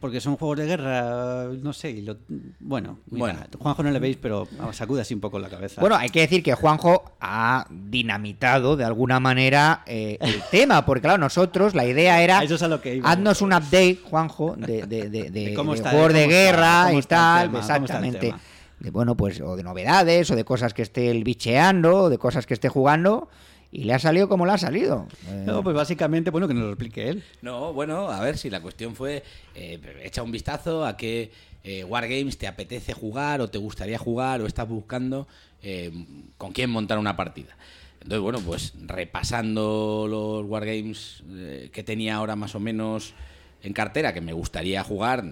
Porque 0.00 0.20
son 0.20 0.36
juegos 0.36 0.58
de 0.58 0.66
guerra, 0.66 1.46
no 1.60 1.72
sé, 1.72 1.90
y 1.90 2.02
lo- 2.02 2.18
bueno, 2.60 3.00
mira, 3.10 3.18
Bueno. 3.34 3.40
Juanjo 3.58 3.82
no 3.82 3.90
le 3.90 3.98
veis, 3.98 4.16
pero 4.16 4.46
sacuda 4.70 5.02
así 5.02 5.12
un 5.12 5.18
poco 5.20 5.40
la 5.40 5.48
cabeza. 5.48 5.80
Bueno, 5.80 5.96
hay 5.96 6.08
que 6.10 6.20
decir 6.20 6.40
que 6.44 6.54
Juanjo 6.54 7.16
ha 7.20 7.66
dinamitado 7.68 8.76
de 8.76 8.84
alguna 8.84 9.18
manera 9.18 9.82
eh, 9.86 10.16
el 10.20 10.40
tema, 10.52 10.86
porque 10.86 11.00
claro, 11.00 11.18
nosotros 11.18 11.74
la 11.74 11.84
idea 11.84 12.22
era 12.22 12.44
Eso 12.44 12.54
es 12.54 12.62
a 12.62 12.68
lo 12.68 12.80
que 12.80 12.94
iba. 12.94 13.10
haznos 13.10 13.42
un 13.42 13.52
update, 13.52 13.98
Juanjo, 14.04 14.54
de, 14.56 14.86
de, 14.86 15.08
de, 15.10 15.30
de- 15.30 15.46
De 15.48 15.54
cómo 15.54 15.72
de 15.72 15.78
está- 15.78 15.90
juegos 15.90 16.12
de 16.12 16.22
cómo 16.22 16.30
está- 16.32 16.42
guerra 16.52 16.82
cómo 16.84 16.94
y 16.94 16.98
está 17.00 17.16
el 17.16 17.18
tal, 17.18 17.40
tema, 17.40 17.50
cómo 17.50 17.60
está 17.60 17.76
el 17.76 17.82
exactamente. 17.82 18.34
De 18.80 18.90
bueno, 18.90 19.16
pues, 19.16 19.40
o 19.40 19.56
de 19.56 19.62
novedades, 19.62 20.30
o 20.30 20.36
de 20.36 20.44
cosas 20.44 20.74
que 20.74 20.82
esté 20.82 21.10
el 21.10 21.24
bicheando, 21.24 22.04
o 22.04 22.08
de 22.10 22.18
cosas 22.18 22.46
que 22.46 22.54
esté 22.54 22.68
jugando, 22.68 23.28
y 23.72 23.84
le 23.84 23.94
ha 23.94 23.98
salido 23.98 24.28
como 24.28 24.46
le 24.46 24.52
ha 24.52 24.58
salido. 24.58 25.06
Eh, 25.28 25.42
No, 25.46 25.62
pues 25.62 25.74
básicamente, 25.74 26.30
bueno, 26.30 26.48
que 26.48 26.54
nos 26.54 26.64
lo 26.64 26.70
explique 26.70 27.08
él. 27.08 27.24
No, 27.42 27.72
bueno, 27.72 28.08
a 28.08 28.20
ver 28.20 28.38
si 28.38 28.50
la 28.50 28.60
cuestión 28.62 28.94
fue 28.94 29.22
eh, 29.54 29.80
echa 30.02 30.22
un 30.22 30.30
vistazo 30.30 30.86
a 30.86 30.96
qué 30.96 31.32
eh, 31.64 31.84
Wargames 31.84 32.38
te 32.38 32.46
apetece 32.46 32.92
jugar 32.92 33.40
o 33.40 33.50
te 33.50 33.58
gustaría 33.58 33.98
jugar 33.98 34.40
o 34.40 34.46
estás 34.46 34.68
buscando 34.68 35.26
eh, 35.62 35.90
con 36.38 36.52
quién 36.52 36.70
montar 36.70 36.98
una 36.98 37.16
partida. 37.16 37.56
Entonces, 38.00 38.20
bueno, 38.20 38.40
pues 38.40 38.74
repasando 38.86 40.06
los 40.08 40.48
Wargames 40.48 41.22
eh, 41.30 41.68
que 41.72 41.82
tenía 41.82 42.14
ahora 42.14 42.36
más 42.36 42.54
o 42.54 42.60
menos 42.60 43.12
en 43.62 43.72
cartera, 43.72 44.12
que 44.12 44.20
me 44.20 44.32
gustaría 44.32 44.82
jugar, 44.84 45.24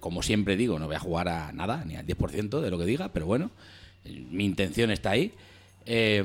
como 0.00 0.22
siempre 0.22 0.56
digo, 0.56 0.78
no 0.78 0.86
voy 0.86 0.96
a 0.96 1.00
jugar 1.00 1.28
a 1.28 1.52
nada, 1.52 1.84
ni 1.84 1.96
al 1.96 2.06
10% 2.06 2.60
de 2.60 2.70
lo 2.70 2.78
que 2.78 2.86
diga, 2.86 3.10
pero 3.12 3.26
bueno, 3.26 3.50
mi 4.04 4.44
intención 4.44 4.90
está 4.90 5.10
ahí. 5.10 5.32
Eh, 5.84 6.24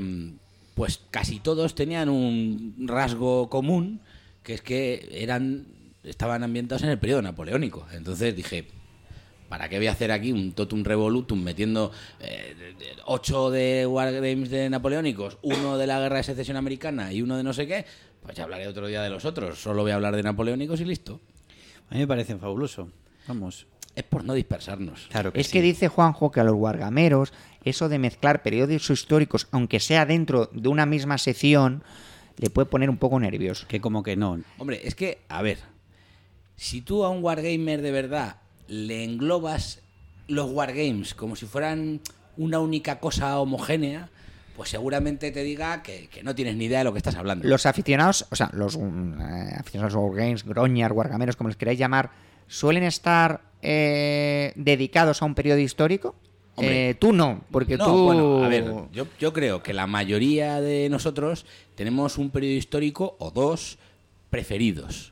pues 0.75 1.01
casi 1.11 1.39
todos 1.39 1.75
tenían 1.75 2.09
un 2.09 2.75
rasgo 2.87 3.49
común, 3.49 3.99
que 4.43 4.53
es 4.53 4.61
que 4.61 5.07
eran 5.11 5.65
estaban 6.03 6.43
ambientados 6.43 6.83
en 6.83 6.89
el 6.89 6.99
periodo 6.99 7.21
napoleónico. 7.21 7.85
Entonces 7.93 8.35
dije, 8.35 8.65
¿para 9.49 9.69
qué 9.69 9.77
voy 9.77 9.87
a 9.87 9.91
hacer 9.91 10.11
aquí 10.11 10.31
un 10.31 10.53
totum 10.53 10.83
revolutum 10.83 11.41
metiendo 11.41 11.91
eh, 12.19 12.55
ocho 13.05 13.51
de 13.51 13.85
Wargames 13.85 14.49
de 14.49 14.69
napoleónicos, 14.69 15.37
uno 15.41 15.77
de 15.77 15.87
la 15.87 15.99
Guerra 15.99 16.17
de 16.17 16.23
Secesión 16.23 16.57
Americana 16.57 17.13
y 17.13 17.21
uno 17.21 17.37
de 17.37 17.43
no 17.43 17.53
sé 17.53 17.67
qué? 17.67 17.85
Pues 18.23 18.35
ya 18.35 18.43
hablaré 18.43 18.67
otro 18.67 18.87
día 18.87 19.01
de 19.01 19.09
los 19.09 19.25
otros. 19.25 19.59
Solo 19.59 19.81
voy 19.81 19.91
a 19.91 19.95
hablar 19.95 20.15
de 20.15 20.23
napoleónicos 20.23 20.79
y 20.81 20.85
listo. 20.85 21.19
A 21.91 21.93
mí 21.93 21.99
me 21.99 22.07
parece 22.07 22.35
fabuloso. 22.37 22.89
Vamos. 23.27 23.67
Es 23.95 24.03
por 24.03 24.23
no 24.23 24.33
dispersarnos. 24.33 25.07
Claro 25.11 25.31
Es 25.33 25.47
sí. 25.47 25.53
que 25.53 25.61
dice 25.61 25.89
Juanjo 25.89 26.31
que 26.31 26.39
a 26.39 26.45
los 26.45 26.55
wargameros 26.55 27.33
eso 27.65 27.89
de 27.89 27.99
mezclar 27.99 28.41
periodos 28.41 28.89
históricos, 28.89 29.47
aunque 29.51 29.79
sea 29.81 30.05
dentro 30.05 30.49
de 30.53 30.69
una 30.69 30.85
misma 30.85 31.17
sección, 31.17 31.83
le 32.37 32.49
puede 32.49 32.65
poner 32.67 32.89
un 32.89 32.97
poco 32.97 33.19
nervioso. 33.19 33.67
Que 33.67 33.81
como 33.81 34.01
que 34.01 34.15
no. 34.15 34.39
Hombre, 34.57 34.81
es 34.85 34.95
que, 34.95 35.19
a 35.27 35.41
ver, 35.41 35.59
si 36.55 36.81
tú 36.81 37.03
a 37.03 37.09
un 37.09 37.21
wargamer 37.21 37.81
de 37.81 37.91
verdad 37.91 38.37
le 38.67 39.03
englobas 39.03 39.81
los 40.27 40.49
wargames 40.49 41.13
como 41.13 41.35
si 41.35 41.45
fueran 41.45 41.99
una 42.37 42.59
única 42.59 42.99
cosa 42.99 43.37
homogénea, 43.39 44.09
pues 44.55 44.69
seguramente 44.69 45.31
te 45.31 45.43
diga 45.43 45.81
que, 45.83 46.07
que 46.07 46.23
no 46.23 46.35
tienes 46.35 46.55
ni 46.55 46.65
idea 46.65 46.79
de 46.79 46.83
lo 46.85 46.91
que 46.93 46.97
estás 46.99 47.15
hablando. 47.15 47.47
Los 47.47 47.65
aficionados, 47.65 48.25
o 48.29 48.35
sea, 48.35 48.49
los 48.53 48.77
mm, 48.77 49.21
eh, 49.21 49.55
aficionados 49.57 49.95
a 49.95 49.99
wargames, 49.99 50.45
groñar, 50.45 50.91
wargameros, 50.93 51.35
como 51.35 51.49
les 51.49 51.57
queráis 51.57 51.79
llamar, 51.79 52.11
suelen 52.47 52.83
estar 52.83 53.41
eh, 53.61 54.53
dedicados 54.55 55.21
a 55.21 55.25
un 55.25 55.35
periodo 55.35 55.59
histórico. 55.59 56.15
Hombre. 56.55 56.89
Eh, 56.89 56.93
tú 56.95 57.13
no, 57.13 57.41
porque 57.49 57.77
No, 57.77 57.85
tú... 57.85 58.03
bueno, 58.03 58.43
a 58.43 58.47
ver, 58.49 58.65
yo, 58.91 59.07
yo 59.19 59.31
creo 59.31 59.63
que 59.63 59.73
la 59.73 59.87
mayoría 59.87 60.59
de 60.59 60.89
nosotros 60.89 61.45
tenemos 61.75 62.17
un 62.17 62.29
periodo 62.29 62.55
histórico 62.55 63.15
o 63.19 63.31
dos 63.31 63.77
preferidos. 64.29 65.10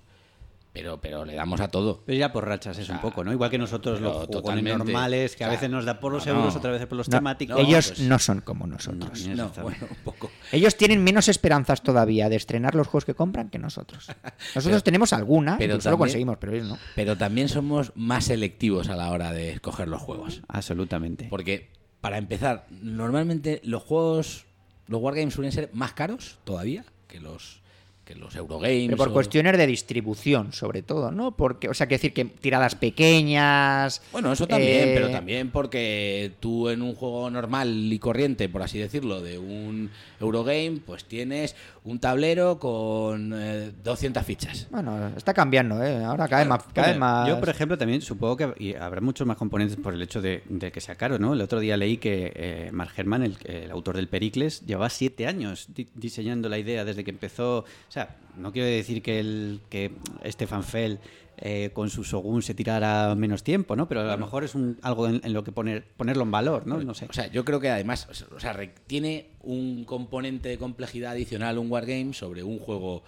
Pero, 0.71 1.01
pero 1.01 1.25
le 1.25 1.33
damos 1.33 1.59
a 1.61 1.67
todo. 1.67 2.03
Pero 2.05 2.17
ya 2.19 2.31
por 2.31 2.47
rachas 2.47 2.77
es 2.77 2.85
sea, 2.85 2.95
un 2.95 3.01
poco, 3.01 3.23
¿no? 3.23 3.33
Igual 3.33 3.49
que 3.49 3.57
nosotros 3.57 3.99
los 3.99 4.13
jugones 4.13 4.29
totalmente. 4.31 4.77
normales, 4.77 5.35
que 5.35 5.43
a 5.43 5.47
O 5.47 5.49
sea, 5.49 5.57
veces 5.57 5.69
nos 5.71 5.83
da 5.83 5.99
por 5.99 6.11
los 6.13 6.25
no, 6.27 6.33
no. 6.33 6.39
euros, 6.41 6.55
otras 6.55 6.73
veces 6.73 6.87
por 6.87 6.97
los 6.99 7.09
No, 7.09 7.17
temáticos. 7.17 7.57
No, 7.57 7.63
ellos 7.67 7.87
pues- 7.87 7.99
no 8.01 8.19
son 8.19 8.41
como 8.41 8.67
nosotros. 8.67 9.19
No, 9.27 9.35
No, 9.35 9.45
Exactamente. 9.47 9.61
bueno, 9.61 9.87
un 9.97 10.03
poco. 10.03 10.29
Ellos 10.51 10.77
tienen 10.77 11.03
menos 11.03 11.27
esperanzas 11.27 11.81
todavía 11.81 12.29
de 12.29 12.35
estrenar 12.35 12.75
los 12.75 12.85
juegos 12.87 13.05
que 13.05 13.15
compran 13.15 13.49
que 13.49 13.57
nosotros. 13.57 14.07
Nosotros 14.55 14.63
Pero- 14.65 14.83
tenemos 14.83 15.11
alguna, 15.11 15.57
pero 15.57 15.73
lo 15.73 15.79
también- 15.81 15.97
conseguimos, 15.97 16.37
pero 16.39 16.53
ellos 16.53 16.67
no. 16.67 16.77
Pero 16.95 17.17
también 17.17 17.49
somos 17.49 17.91
más 17.95 18.25
selectivos 18.25 18.89
a 18.89 18.95
la 18.95 19.09
hora 19.09 19.31
de 19.33 19.49
escoger 19.51 19.87
los 19.87 20.01
juegos. 20.01 20.41
Absolutamente. 20.47 21.25
Porque, 21.31 21.71
para 21.99 22.19
empezar, 22.19 22.67
normalmente 22.69 23.59
los 23.63 23.81
juegos, 23.81 24.45
los 24.87 25.01
wargames 25.01 25.33
suelen 25.33 25.51
ser 25.51 25.71
más 25.73 25.93
caros 25.93 26.37
todavía 26.43 26.85
que 27.07 27.19
los, 27.19 27.61
que 28.09 28.15
los 28.15 28.35
Eurogames. 28.35 28.85
Pero 28.87 28.97
por 28.97 29.09
o- 29.09 29.13
cuestiones 29.13 29.55
de 29.55 29.67
distribución, 29.67 30.51
sobre 30.51 30.81
todo, 30.81 31.11
¿no? 31.11 31.35
Porque, 31.37 31.69
o 31.69 31.73
sea, 31.75 31.87
que 31.87 31.95
decir 31.95 32.11
que 32.11 32.25
tiradas 32.25 32.73
pequeñas. 32.75 34.01
Bueno, 34.11 34.31
eso 34.33 34.47
también, 34.47 34.89
eh, 34.89 34.91
pero 34.95 35.09
también 35.11 35.51
porque 35.51 36.31
tú 36.39 36.69
en 36.69 36.81
un 36.81 36.95
juego 36.95 37.29
normal 37.29 37.69
y 37.93 37.99
corriente, 37.99 38.49
por 38.49 38.63
así 38.63 38.79
decirlo, 38.79 39.21
de 39.21 39.37
un 39.37 39.89
Eurogame, 40.19 40.79
pues 40.85 41.05
tienes 41.05 41.55
un 41.83 41.99
tablero 41.99 42.59
con 42.59 43.33
eh, 43.35 43.71
200 43.83 44.23
fichas. 44.25 44.67
Bueno, 44.71 45.11
está 45.15 45.33
cambiando, 45.33 45.83
¿eh? 45.83 46.03
Ahora 46.03 46.27
cada 46.27 46.41
vez 46.41 46.49
más. 46.49 46.63
Cada 46.73 46.87
vez 46.87 46.95
Hombre, 46.95 46.99
más... 46.99 47.27
Yo, 47.29 47.39
por 47.39 47.49
ejemplo, 47.49 47.77
también 47.77 48.01
supongo 48.01 48.37
que 48.37 48.53
y 48.59 48.73
habrá 48.75 49.01
muchos 49.01 49.25
más 49.27 49.37
componentes 49.37 49.77
por 49.77 49.93
el 49.93 50.01
hecho 50.01 50.21
de, 50.21 50.43
de 50.49 50.71
que 50.71 50.81
sea 50.81 50.95
caro, 50.95 51.19
¿no? 51.19 51.33
El 51.33 51.41
otro 51.41 51.59
día 51.59 51.77
leí 51.77 51.97
que 51.97 52.31
eh, 52.35 52.69
Mark 52.71 52.91
Herman, 52.97 53.23
el, 53.23 53.37
el 53.45 53.71
autor 53.71 53.95
del 53.95 54.07
Pericles, 54.07 54.65
llevaba 54.65 54.89
siete 54.89 55.27
años 55.27 55.67
di- 55.75 55.87
diseñando 55.95 56.49
la 56.49 56.57
idea 56.57 56.85
desde 56.85 57.03
que 57.03 57.11
empezó. 57.11 57.59
O 57.59 57.65
sea, 57.91 57.98
no 58.37 58.51
quiero 58.51 58.67
decir 58.67 59.01
que, 59.01 59.19
el, 59.19 59.61
que 59.69 59.91
Stefan 60.25 60.63
Fell 60.63 60.99
eh, 61.37 61.69
con 61.73 61.89
su 61.89 62.03
Shogun 62.03 62.41
se 62.41 62.53
tirara 62.53 63.15
menos 63.15 63.43
tiempo, 63.43 63.75
¿no? 63.75 63.87
Pero 63.87 64.01
a 64.01 64.03
lo 64.03 64.17
mejor 64.17 64.43
es 64.43 64.55
un, 64.55 64.77
algo 64.81 65.07
en, 65.07 65.21
en 65.23 65.31
lo 65.31 65.43
que 65.43 65.53
poner, 65.53 65.85
ponerlo 65.95 66.23
en 66.23 66.31
valor, 66.31 66.67
¿no? 66.67 66.83
No 66.83 66.93
sé. 66.93 67.05
O 67.09 67.13
sea, 67.13 67.27
yo 67.27 67.45
creo 67.45 67.61
que 67.61 67.69
además, 67.69 68.07
o 68.35 68.39
sea, 68.39 68.59
tiene 68.87 69.27
un 69.41 69.85
componente 69.85 70.49
de 70.49 70.57
complejidad 70.57 71.13
adicional 71.13 71.57
un 71.57 71.71
wargame 71.71 72.13
sobre 72.13 72.43
un 72.43 72.59
juego, 72.59 73.03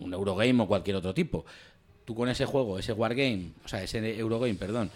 un 0.00 0.12
Eurogame 0.14 0.62
o 0.62 0.68
cualquier 0.68 0.96
otro 0.96 1.12
tipo. 1.12 1.44
Tú 2.04 2.14
con 2.14 2.28
ese 2.28 2.44
juego, 2.44 2.78
ese 2.78 2.92
wargame, 2.92 3.50
o 3.64 3.68
sea, 3.68 3.82
ese 3.82 4.16
Eurogame, 4.16 4.54
perdón, 4.54 4.90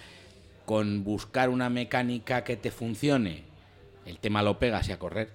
con 0.64 1.02
buscar 1.02 1.48
una 1.48 1.70
mecánica 1.70 2.44
que 2.44 2.56
te 2.56 2.70
funcione, 2.70 3.42
el 4.06 4.18
tema 4.18 4.42
lo 4.44 4.60
pegas 4.60 4.88
y 4.88 4.92
a 4.92 4.98
correr. 5.00 5.30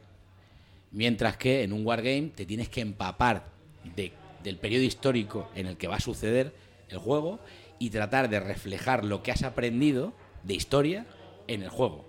Mientras 0.92 1.36
que 1.36 1.64
en 1.64 1.74
un 1.74 1.86
wargame 1.86 2.32
te 2.34 2.46
tienes 2.46 2.70
que 2.70 2.80
empapar 2.80 3.55
de- 3.96 4.14
del 4.44 4.58
periodo 4.58 4.84
histórico 4.84 5.50
en 5.56 5.68
el 5.68 5.78
que 5.78 5.88
va 5.88 5.96
a 5.96 6.00
suceder 6.00 6.54
el 6.90 6.98
juego 6.98 7.40
y 7.80 7.90
tratar 7.90 8.30
de 8.30 8.40
reflejar 8.40 9.04
lo 9.04 9.24
que 9.24 9.32
has 9.32 9.44
aprendido 9.44 10.14
de 10.44 10.54
historia 10.54 11.06
en 11.48 11.64
el 11.64 11.70
juego. 11.70 12.06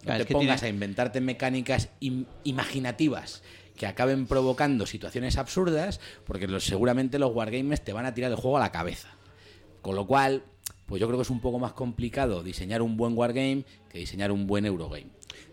No 0.00 0.04
Claro, 0.04 0.16
te 0.18 0.22
es 0.22 0.26
que 0.28 0.32
pongas 0.32 0.60
tiene- 0.60 0.70
a 0.72 0.74
inventarte 0.74 1.20
mecánicas 1.20 1.90
im- 2.00 2.26
imaginativas 2.44 3.42
que 3.76 3.86
acaben 3.86 4.26
provocando 4.26 4.86
situaciones 4.86 5.36
absurdas, 5.36 6.00
porque 6.24 6.46
los- 6.46 6.64
seguramente 6.64 7.18
los 7.18 7.34
wargames 7.34 7.82
te 7.82 7.92
van 7.92 8.06
a 8.06 8.14
tirar 8.14 8.30
el 8.30 8.36
juego 8.36 8.56
a 8.56 8.60
la 8.60 8.72
cabeza. 8.72 9.08
Con 9.82 9.94
lo 9.96 10.06
cual, 10.06 10.42
pues 10.90 11.00
yo 11.00 11.06
creo 11.06 11.18
que 11.18 11.22
es 11.22 11.30
un 11.30 11.38
poco 11.38 11.60
más 11.60 11.72
complicado 11.72 12.42
diseñar 12.42 12.82
un 12.82 12.96
buen 12.96 13.16
wargame 13.16 13.64
que 13.88 13.98
diseñar 13.98 14.32
un 14.32 14.48
buen 14.48 14.66
Eurogame. 14.66 15.06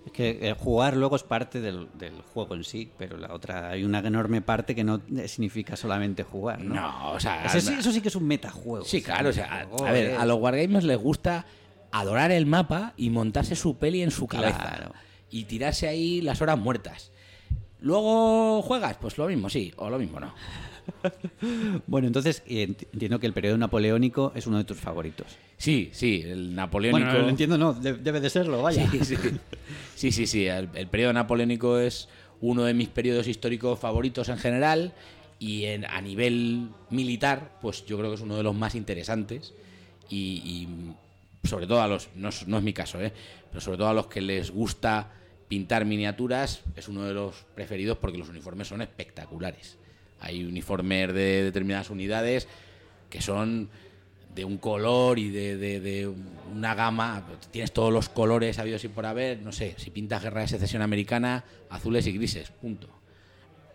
Es 0.07 0.11
que 0.11 0.39
eh, 0.41 0.55
jugar 0.57 0.97
luego 0.97 1.15
es 1.15 1.21
parte 1.21 1.61
del, 1.61 1.89
del 1.93 2.23
juego 2.33 2.55
en 2.55 2.63
sí, 2.63 2.91
pero 2.97 3.17
la 3.17 3.31
otra 3.35 3.69
hay 3.69 3.83
una 3.83 3.99
enorme 3.99 4.41
parte 4.41 4.73
que 4.73 4.83
no 4.83 4.99
significa 5.27 5.75
solamente 5.75 6.23
jugar, 6.23 6.63
¿no? 6.63 6.73
No, 6.73 7.11
o 7.11 7.19
sea, 7.19 7.45
Eso 7.45 7.61
sí, 7.61 7.75
eso 7.77 7.91
sí 7.91 8.01
que 8.01 8.07
es 8.07 8.15
un 8.15 8.25
metajuego. 8.25 8.83
Sí, 8.83 9.03
claro, 9.03 9.29
o 9.29 9.33
sea, 9.33 9.67
a, 9.79 9.87
a 9.87 9.91
ver, 9.91 10.15
a 10.15 10.25
los 10.25 10.39
wargamers 10.39 10.83
les 10.85 10.97
gusta 10.97 11.45
adorar 11.91 12.31
el 12.31 12.47
mapa 12.47 12.93
y 12.97 13.11
montarse 13.11 13.55
su 13.55 13.77
peli 13.77 14.01
en 14.01 14.09
su 14.09 14.25
cabeza. 14.25 14.57
Claro. 14.57 14.93
Y 15.29 15.43
tirarse 15.43 15.87
ahí 15.87 16.19
las 16.21 16.41
horas 16.41 16.57
muertas. 16.57 17.11
Luego 17.79 18.63
juegas, 18.63 18.97
pues 18.97 19.19
lo 19.19 19.27
mismo 19.27 19.51
sí, 19.51 19.71
o 19.77 19.91
lo 19.91 19.99
mismo 19.99 20.19
no. 20.19 20.33
Bueno, 21.87 22.07
entonces 22.07 22.43
eh, 22.47 22.67
ent- 22.67 22.87
entiendo 22.93 23.19
que 23.19 23.27
el 23.27 23.33
periodo 23.33 23.57
napoleónico 23.57 24.31
es 24.35 24.47
uno 24.47 24.57
de 24.57 24.63
tus 24.63 24.77
favoritos. 24.77 25.27
Sí, 25.57 25.89
sí, 25.93 26.21
el 26.25 26.55
napoleónico. 26.55 27.05
Bueno, 27.09 27.21
lo 27.23 27.29
entiendo, 27.29 27.57
no, 27.57 27.73
de- 27.73 27.93
debe 27.95 28.19
de 28.19 28.29
serlo, 28.29 28.61
vaya. 28.61 28.89
Sí, 28.89 28.99
sí. 29.03 29.15
Sí, 29.95 30.11
sí, 30.11 30.27
sí, 30.27 30.45
El, 30.47 30.69
el 30.75 30.87
periodo 30.87 31.13
napoleónico 31.13 31.79
es 31.79 32.07
uno 32.41 32.63
de 32.63 32.73
mis 32.73 32.87
periodos 32.89 33.27
históricos 33.27 33.79
favoritos 33.79 34.29
en 34.29 34.37
general 34.37 34.93
y 35.39 35.65
en- 35.65 35.85
a 35.85 36.01
nivel 36.01 36.69
militar, 36.89 37.57
pues 37.61 37.85
yo 37.85 37.97
creo 37.97 38.09
que 38.11 38.15
es 38.15 38.21
uno 38.21 38.37
de 38.37 38.43
los 38.43 38.55
más 38.55 38.75
interesantes 38.75 39.53
y, 40.09 40.41
y 41.43 41.47
sobre 41.47 41.67
todo 41.67 41.81
a 41.81 41.87
los, 41.87 42.09
no 42.15 42.29
es, 42.29 42.47
no 42.47 42.57
es 42.57 42.63
mi 42.63 42.73
caso, 42.73 43.01
¿eh? 43.01 43.11
pero 43.49 43.61
sobre 43.61 43.77
todo 43.77 43.89
a 43.89 43.93
los 43.93 44.07
que 44.07 44.21
les 44.21 44.51
gusta 44.51 45.11
pintar 45.47 45.85
miniaturas, 45.85 46.61
es 46.75 46.87
uno 46.87 47.03
de 47.05 47.13
los 47.13 47.45
preferidos 47.55 47.97
porque 47.97 48.17
los 48.17 48.29
uniformes 48.29 48.67
son 48.67 48.81
espectaculares. 48.81 49.77
Hay 50.19 50.43
uniformes 50.43 51.13
de 51.13 51.43
determinadas 51.43 51.89
unidades 51.89 52.47
que 53.09 53.21
son 53.21 53.69
de 54.37 54.45
un 54.45 54.57
color 54.59 55.17
y 55.17 55.29
de, 55.29 56.13
una 56.53 56.75
gama. 56.75 57.25
Tienes 57.51 57.71
todos 57.71 57.91
los 57.91 58.07
colores 58.07 58.59
habidos 58.59 58.83
y 58.83 58.87
por 58.87 59.05
haber. 59.05 59.41
No 59.41 59.51
sé, 59.51 59.73
si 59.77 59.89
pintas 59.89 60.21
guerra 60.21 60.41
de 60.41 60.47
secesión 60.47 60.83
americana, 60.83 61.43
azules 61.69 62.05
y 62.05 62.11
grises, 62.11 62.51
punto. 62.51 62.87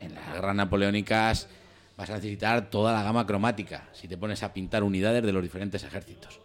En 0.00 0.14
las 0.14 0.32
guerras 0.32 0.54
napoleónicas 0.54 1.48
vas 1.96 2.10
a 2.10 2.14
necesitar 2.14 2.70
toda 2.70 2.92
la 2.92 3.02
gama 3.02 3.26
cromática 3.26 3.88
si 3.92 4.08
te 4.08 4.16
pones 4.16 4.42
a 4.42 4.52
pintar 4.54 4.82
unidades 4.82 5.24
de 5.24 5.32
los 5.32 5.42
diferentes 5.42 5.82
ejércitos. 5.82 6.40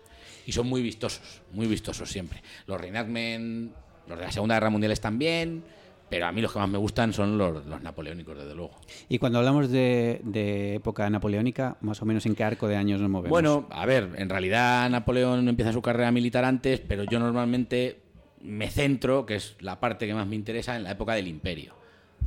Y 0.47 0.51
son 0.51 0.67
muy 0.67 0.81
vistosos, 0.81 1.41
muy 1.51 1.67
vistosos 1.67 2.09
siempre. 2.09 2.41
Los 2.65 2.81
reenactment, 2.81 3.71
los 4.07 4.17
de 4.17 4.25
la 4.25 4.31
Segunda 4.31 4.55
Guerra 4.55 4.69
Mundial 4.71 4.93
están 4.93 5.19
bien, 5.19 5.63
pero 6.09 6.25
a 6.27 6.31
mí 6.31 6.41
los 6.41 6.53
que 6.53 6.59
más 6.59 6.69
me 6.69 6.77
gustan 6.77 7.11
son 7.13 7.37
los, 7.37 7.65
los 7.65 7.81
napoleónicos, 7.81 8.37
desde 8.37 8.55
luego. 8.55 8.75
Y 9.09 9.17
cuando 9.19 9.39
hablamos 9.39 9.69
de, 9.69 10.21
de 10.23 10.75
época 10.75 11.09
napoleónica, 11.09 11.77
más 11.81 12.01
o 12.01 12.05
menos 12.05 12.25
en 12.25 12.35
qué 12.35 12.43
arco 12.43 12.67
de 12.67 12.75
años 12.77 13.01
nos 13.01 13.09
movemos. 13.09 13.29
Bueno, 13.31 13.67
a 13.71 13.85
ver, 13.85 14.09
en 14.17 14.29
realidad 14.29 14.89
Napoleón 14.89 15.47
empieza 15.49 15.73
su 15.73 15.81
carrera 15.81 16.11
militar 16.11 16.45
antes, 16.45 16.79
pero 16.79 17.03
yo 17.03 17.19
normalmente 17.19 17.99
me 18.41 18.69
centro, 18.69 19.25
que 19.25 19.35
es 19.35 19.55
la 19.59 19.79
parte 19.79 20.07
que 20.07 20.13
más 20.13 20.27
me 20.27 20.35
interesa, 20.35 20.75
en 20.75 20.83
la 20.83 20.91
época 20.91 21.13
del 21.13 21.27
imperio. 21.27 21.75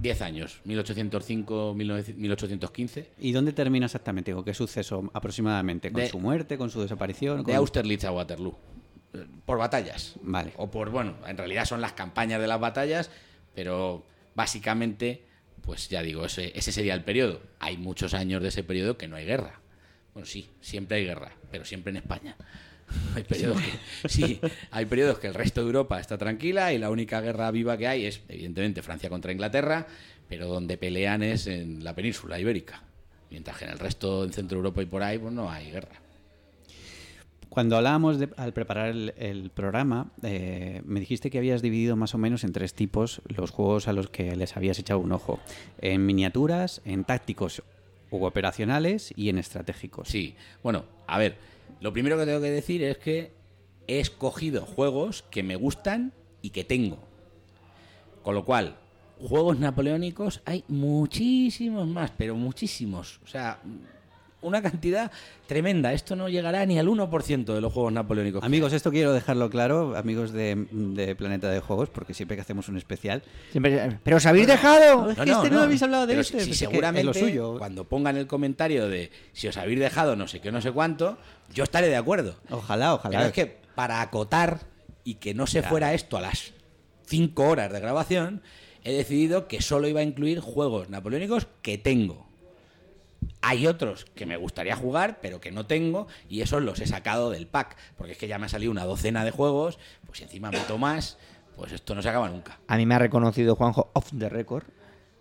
Diez 0.01 0.23
años, 0.23 0.61
1805-1815. 0.67 3.07
¿Y 3.19 3.33
dónde 3.33 3.53
termina 3.53 3.87
exactamente? 3.87 4.33
¿O 4.35 4.45
qué 4.45 4.55
suceso 4.55 5.11
aproximadamente? 5.13 5.93
¿Con 5.93 6.03
De- 6.03 6.09
su 6.09 6.19
muerte? 6.19 6.57
¿Con 6.59 6.71
su 6.71 6.81
desaparición? 6.81 7.39
De 7.39 7.45
con- 7.45 7.55
Austerlitz 7.57 8.05
a 8.05 8.13
Waterloo. 8.13 8.55
por 9.45 9.59
batallas. 9.59 10.15
Vale. 10.23 10.53
O 10.57 10.71
por, 10.71 10.91
bueno, 10.91 11.15
en 11.27 11.37
realidad 11.37 11.65
son 11.65 11.81
las 11.81 11.93
campañas 11.93 12.41
de 12.41 12.47
las 12.47 12.61
batallas, 12.61 13.11
pero 13.55 14.05
básicamente, 14.35 15.23
pues 15.63 15.89
ya 15.89 16.03
digo, 16.03 16.25
ese, 16.25 16.53
ese 16.57 16.73
sería 16.73 16.95
el 16.95 17.05
periodo. 17.05 17.41
Hay 17.59 17.77
muchos 17.77 18.15
años 18.15 18.43
de 18.43 18.49
ese 18.49 18.65
periodo 18.65 18.97
que 18.97 19.09
no 19.09 19.17
hay 19.17 19.27
guerra. 19.27 19.61
Bueno, 20.15 20.27
sí, 20.27 20.51
siempre 20.61 20.99
hay 20.99 21.05
guerra, 21.05 21.33
pero 21.51 21.65
siempre 21.65 21.91
en 21.91 21.99
España. 21.99 22.37
Hay 23.15 23.23
periodos 23.23 23.63
que, 23.63 24.09
sí, 24.09 24.41
hay 24.73 24.85
periodos 24.87 25.21
que 25.21 25.29
el 25.29 25.35
resto 25.35 25.61
de 25.61 25.69
Europa 25.69 26.01
está 26.01 26.19
tranquila 26.19 26.73
y 26.73 26.79
la 26.79 26.91
única 26.91 27.21
guerra 27.21 27.49
viva 27.53 27.77
que 27.77 27.87
hay 27.87 28.05
es, 28.05 28.21
evidentemente, 28.29 28.83
Francia 28.83 29.09
contra 29.09 29.31
Inglaterra, 29.31 29.87
pero 30.29 30.49
donde 30.49 30.77
pelean 30.77 31.23
es 31.23 31.47
en 31.47 31.85
la 31.85 31.95
península 31.95 32.41
ibérica. 32.41 32.83
Mientras 33.31 33.59
que 33.59 33.65
en 33.67 33.71
el 33.71 33.79
resto, 33.79 34.25
en 34.25 34.33
Centro 34.33 34.59
Europa 34.59 34.83
y 34.83 34.87
por 34.87 35.05
ahí, 35.05 35.19
pues 35.19 35.33
no 35.33 35.49
hay 35.49 35.71
guerra. 35.71 36.01
Cuando 37.51 37.77
hablábamos 37.77 38.21
de- 38.21 38.31
al 38.37 38.53
preparar 38.53 38.89
el, 38.89 39.51
programa, 39.53 40.13
eh, 40.23 40.83
me 40.85 41.01
dijiste 41.01 41.31
que 41.31 41.39
habías 41.39 41.63
dividido 41.63 41.97
más 41.97 42.15
o 42.15 42.19
menos 42.19 42.45
en 42.45 42.53
tres 42.53 42.75
tipos 42.75 43.23
los 43.27 43.51
juegos 43.51 43.89
a 43.89 43.93
los 43.93 44.09
que 44.09 44.37
les 44.37 44.57
habías 44.57 44.79
echado 44.79 45.01
un 45.01 45.11
ojo. 45.11 45.41
En 45.81 46.07
miniaturas, 46.07 46.81
en 46.85 47.03
tácticos 47.03 47.63
u 48.13 48.25
operacionales 48.25 49.13
y 49.17 49.31
en 49.31 49.39
estratégicos. 49.39 50.09
Sí, 50.09 50.37
bueno, 50.63 50.85
a 51.09 51.19
ver, 51.19 51.37
lo 51.81 51.93
primero 51.93 52.17
que 52.17 52.25
tengo 52.25 52.41
que 52.41 52.51
decir 52.51 52.85
es 52.85 52.99
que 52.99 53.33
he 53.89 53.99
escogido 53.99 54.65
juegos 54.65 55.25
que 55.31 55.43
me 55.43 55.57
gustan 55.57 56.13
y 56.43 56.51
que 56.51 56.63
tengo. 56.63 56.99
Con 58.23 58.37
lo 58.37 58.45
cual, 58.45 58.77
juegos 59.19 59.59
napoleónicos 59.59 60.41
hay 60.45 60.65
muchísimos 60.69 61.89
más, 61.89 62.13
pero 62.17 62.37
muchísimos. 62.37 63.21
O 63.25 63.27
sea, 63.27 63.61
una 64.43 64.63
cantidad 64.63 65.11
tremenda. 65.47 65.93
Esto 65.93 66.17
no 66.17 66.29
llegará 66.29 66.65
ni 66.67 66.79
al 66.79 66.87
1% 66.89 67.45
de 67.55 67.61
los 67.61 67.73
juegos 67.73 67.93
napoleónicos. 67.93 68.43
Amigos, 68.43 68.73
esto 68.73 68.91
quiero 68.91 69.13
dejarlo 69.13 69.51
claro, 69.51 69.97
amigos 69.97 70.33
de, 70.33 70.67
de 70.71 71.15
Planeta 71.17 71.49
de 71.51 71.61
Juegos, 71.61 71.91
porque 71.91 72.15
siempre 72.15 72.37
que 72.37 72.41
hacemos 72.43 72.69
un 72.69 72.77
especial... 72.77 73.23
Siempre- 73.53 73.99
pero 74.03 74.17
os 74.19 74.27
habéis 74.27 74.47
dejado. 74.47 75.11
es 75.11 75.19
que 75.19 75.31
este 75.31 75.51
no 75.51 75.61
habéis 75.61 75.83
hablado 75.83 76.07
de 76.07 76.13
Pero 76.13 76.21
este, 76.23 76.41
si- 76.41 76.55
seguramente 76.55 77.01
es 77.01 77.07
lo 77.07 77.15
suyo. 77.15 77.59
cuando 77.59 77.85
pongan 77.85 78.17
el 78.17 78.27
comentario 78.27 78.89
de 78.89 79.11
si 79.33 79.49
os 79.49 79.57
habéis 79.57 79.79
dejado 79.81 80.17
no 80.17 80.27
sé 80.29 80.41
qué, 80.41 80.51
no 80.53 80.61
sé 80.61 80.73
cuánto, 80.73 81.19
yo 81.53 81.65
estaré 81.65 81.89
de 81.89 81.97
acuerdo. 81.97 82.37
Ojalá, 82.51 82.95
ojalá. 82.95 83.19
Pero 83.19 83.29
es 83.29 83.35
que 83.35 83.59
para 83.75 84.01
acotar 84.01 84.61
y 85.05 85.15
que 85.15 85.35
no 85.35 85.47
se 85.47 85.63
fuera 85.63 85.95
esto 85.95 86.17
a 86.17 86.21
las 86.21 86.53
5 87.07 87.43
horas 87.43 87.73
de 87.73 87.81
grabación, 87.81 88.43
he 88.85 88.93
decidido 88.93 89.49
que 89.49 89.61
solo 89.61 89.89
iba 89.89 90.01
a 90.01 90.05
incluir 90.05 90.41
juegos 90.41 90.89
napoleónicos 90.89 91.47
que 91.63 91.77
tengo. 91.77 92.30
Hay 93.43 93.67
otros 93.67 94.05
que 94.15 94.27
me 94.27 94.37
gustaría 94.37 94.77
jugar, 94.77 95.19
pero 95.23 95.41
que 95.41 95.51
no 95.51 95.67
tengo, 95.67 96.07
y 96.29 96.41
esos 96.43 96.63
los 96.63 96.81
he 96.81 96.87
sacado 96.87 97.31
del 97.31 97.47
pack, 97.47 97.77
porque 97.97 98.13
es 98.13 98.19
que 98.19 98.29
ya 98.29 98.39
me 98.39 98.47
ha 98.47 98.49
salido 98.51 98.71
una 98.71 98.85
docena 98.85 99.25
de 99.25 99.31
juegos, 99.31 99.79
pues 100.07 100.19
si 100.19 100.25
encima 100.25 100.51
meto 100.51 100.79
más, 100.79 101.19
pues 101.57 101.73
esto 101.73 101.95
no 101.95 102.03
se 102.03 102.09
acaba 102.09 102.29
nunca. 102.29 102.59
A 102.69 102.77
mí 102.77 102.87
me 102.87 102.95
ha 102.95 102.99
reconocido 102.99 103.57
Juanjo 103.57 103.91
off 103.95 104.11
the 104.19 104.29
record 104.29 104.65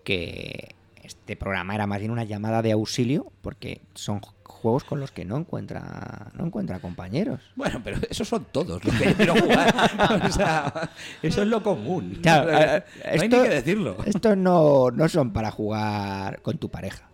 que 0.03 0.75
este 1.03 1.35
programa 1.35 1.75
era 1.75 1.87
más 1.87 1.99
bien 1.99 2.11
una 2.11 2.23
llamada 2.23 2.61
de 2.61 2.71
auxilio 2.71 3.31
porque 3.41 3.81
son 3.95 4.21
juegos 4.43 4.83
con 4.83 4.99
los 4.99 5.11
que 5.11 5.25
no 5.25 5.37
encuentra 5.37 6.31
no 6.33 6.45
encuentra 6.45 6.79
compañeros. 6.79 7.39
Bueno, 7.55 7.81
pero 7.83 7.97
esos 8.09 8.27
son 8.27 8.45
todos 8.51 8.83
los 8.83 8.95
que 8.95 9.13
quiero 9.15 9.35
jugar. 9.35 9.73
O 10.25 10.31
sea, 10.31 10.89
eso 11.21 11.41
es 11.41 11.47
lo 11.47 11.63
común. 11.63 12.19
Claro, 12.21 12.51
no 12.51 12.57
hay 12.57 12.65
eh, 12.67 12.83
ni 13.17 13.23
esto- 13.25 13.43
que 13.43 13.49
decirlo. 13.49 13.97
Estos 14.05 14.37
no, 14.37 14.91
no 14.91 15.09
son 15.09 15.31
para 15.33 15.51
jugar 15.51 16.41
con 16.41 16.57
tu 16.57 16.69
pareja. 16.69 17.08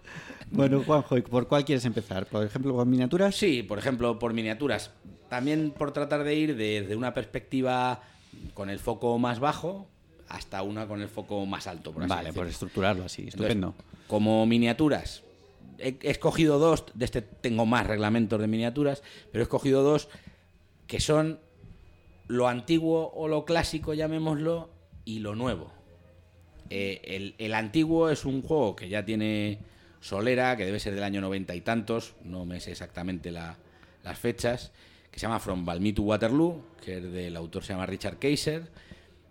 Bueno, 0.55 0.83
Juanjo, 0.83 1.17
¿y 1.17 1.21
¿por 1.21 1.47
cuál 1.47 1.65
quieres 1.65 1.85
empezar? 1.85 2.25
Por 2.27 2.43
ejemplo, 2.45 2.75
con 2.75 2.89
miniaturas. 2.89 3.35
Sí, 3.35 3.63
por 3.63 3.77
ejemplo, 3.77 4.17
por 4.19 4.33
miniaturas. 4.33 4.91
También 5.29 5.71
por 5.71 5.91
tratar 5.91 6.23
de 6.23 6.35
ir 6.35 6.55
desde 6.55 6.95
una 6.95 7.13
perspectiva 7.13 8.01
con 8.53 8.69
el 8.69 8.79
foco 8.79 9.17
más 9.19 9.39
bajo 9.39 9.87
hasta 10.27 10.61
una 10.63 10.87
con 10.87 11.01
el 11.01 11.07
foco 11.09 11.45
más 11.45 11.67
alto. 11.67 11.91
Por 11.91 12.03
así 12.03 12.09
Vale, 12.09 12.23
decirlo. 12.27 12.41
por 12.41 12.47
estructurarlo 12.49 13.05
así, 13.05 13.21
Entonces, 13.23 13.41
estupendo. 13.41 13.75
como 14.07 14.45
miniaturas, 14.45 15.23
he, 15.77 15.97
he 16.01 16.09
escogido 16.11 16.57
dos, 16.59 16.85
de 16.93 17.05
este 17.05 17.21
tengo 17.21 17.65
más 17.65 17.85
reglamentos 17.87 18.39
de 18.39 18.47
miniaturas, 18.47 19.03
pero 19.31 19.41
he 19.41 19.43
escogido 19.43 19.83
dos 19.83 20.09
que 20.87 20.99
son 20.99 21.39
lo 22.27 22.47
antiguo 22.47 23.11
o 23.15 23.27
lo 23.27 23.45
clásico, 23.45 23.93
llamémoslo, 23.93 24.69
y 25.05 25.19
lo 25.19 25.35
nuevo. 25.35 25.71
Eh, 26.71 27.01
el, 27.03 27.35
el 27.37 27.53
antiguo 27.53 28.09
es 28.09 28.25
un 28.25 28.41
juego 28.41 28.75
que 28.75 28.89
ya 28.89 29.05
tiene 29.05 29.59
solera, 30.09 30.55
que 30.55 30.65
debe 30.65 30.79
ser 30.79 30.93
del 30.93 31.03
año 31.03 31.19
noventa 31.21 31.55
y 31.55 31.61
tantos, 31.61 32.13
no 32.23 32.45
me 32.45 32.59
sé 32.59 32.71
exactamente 32.71 33.31
la- 33.31 33.57
las 34.03 34.19
fechas, 34.19 34.71
que 35.11 35.19
se 35.19 35.25
llama 35.25 35.39
From 35.39 35.65
Valmy 35.65 35.93
to 35.93 36.03
Waterloo, 36.03 36.63
que 36.83 36.97
es 36.97 37.11
del 37.11 37.35
autor 37.35 37.63
se 37.63 37.73
llama 37.73 37.87
Richard 37.87 38.19
Kaiser, 38.19 38.69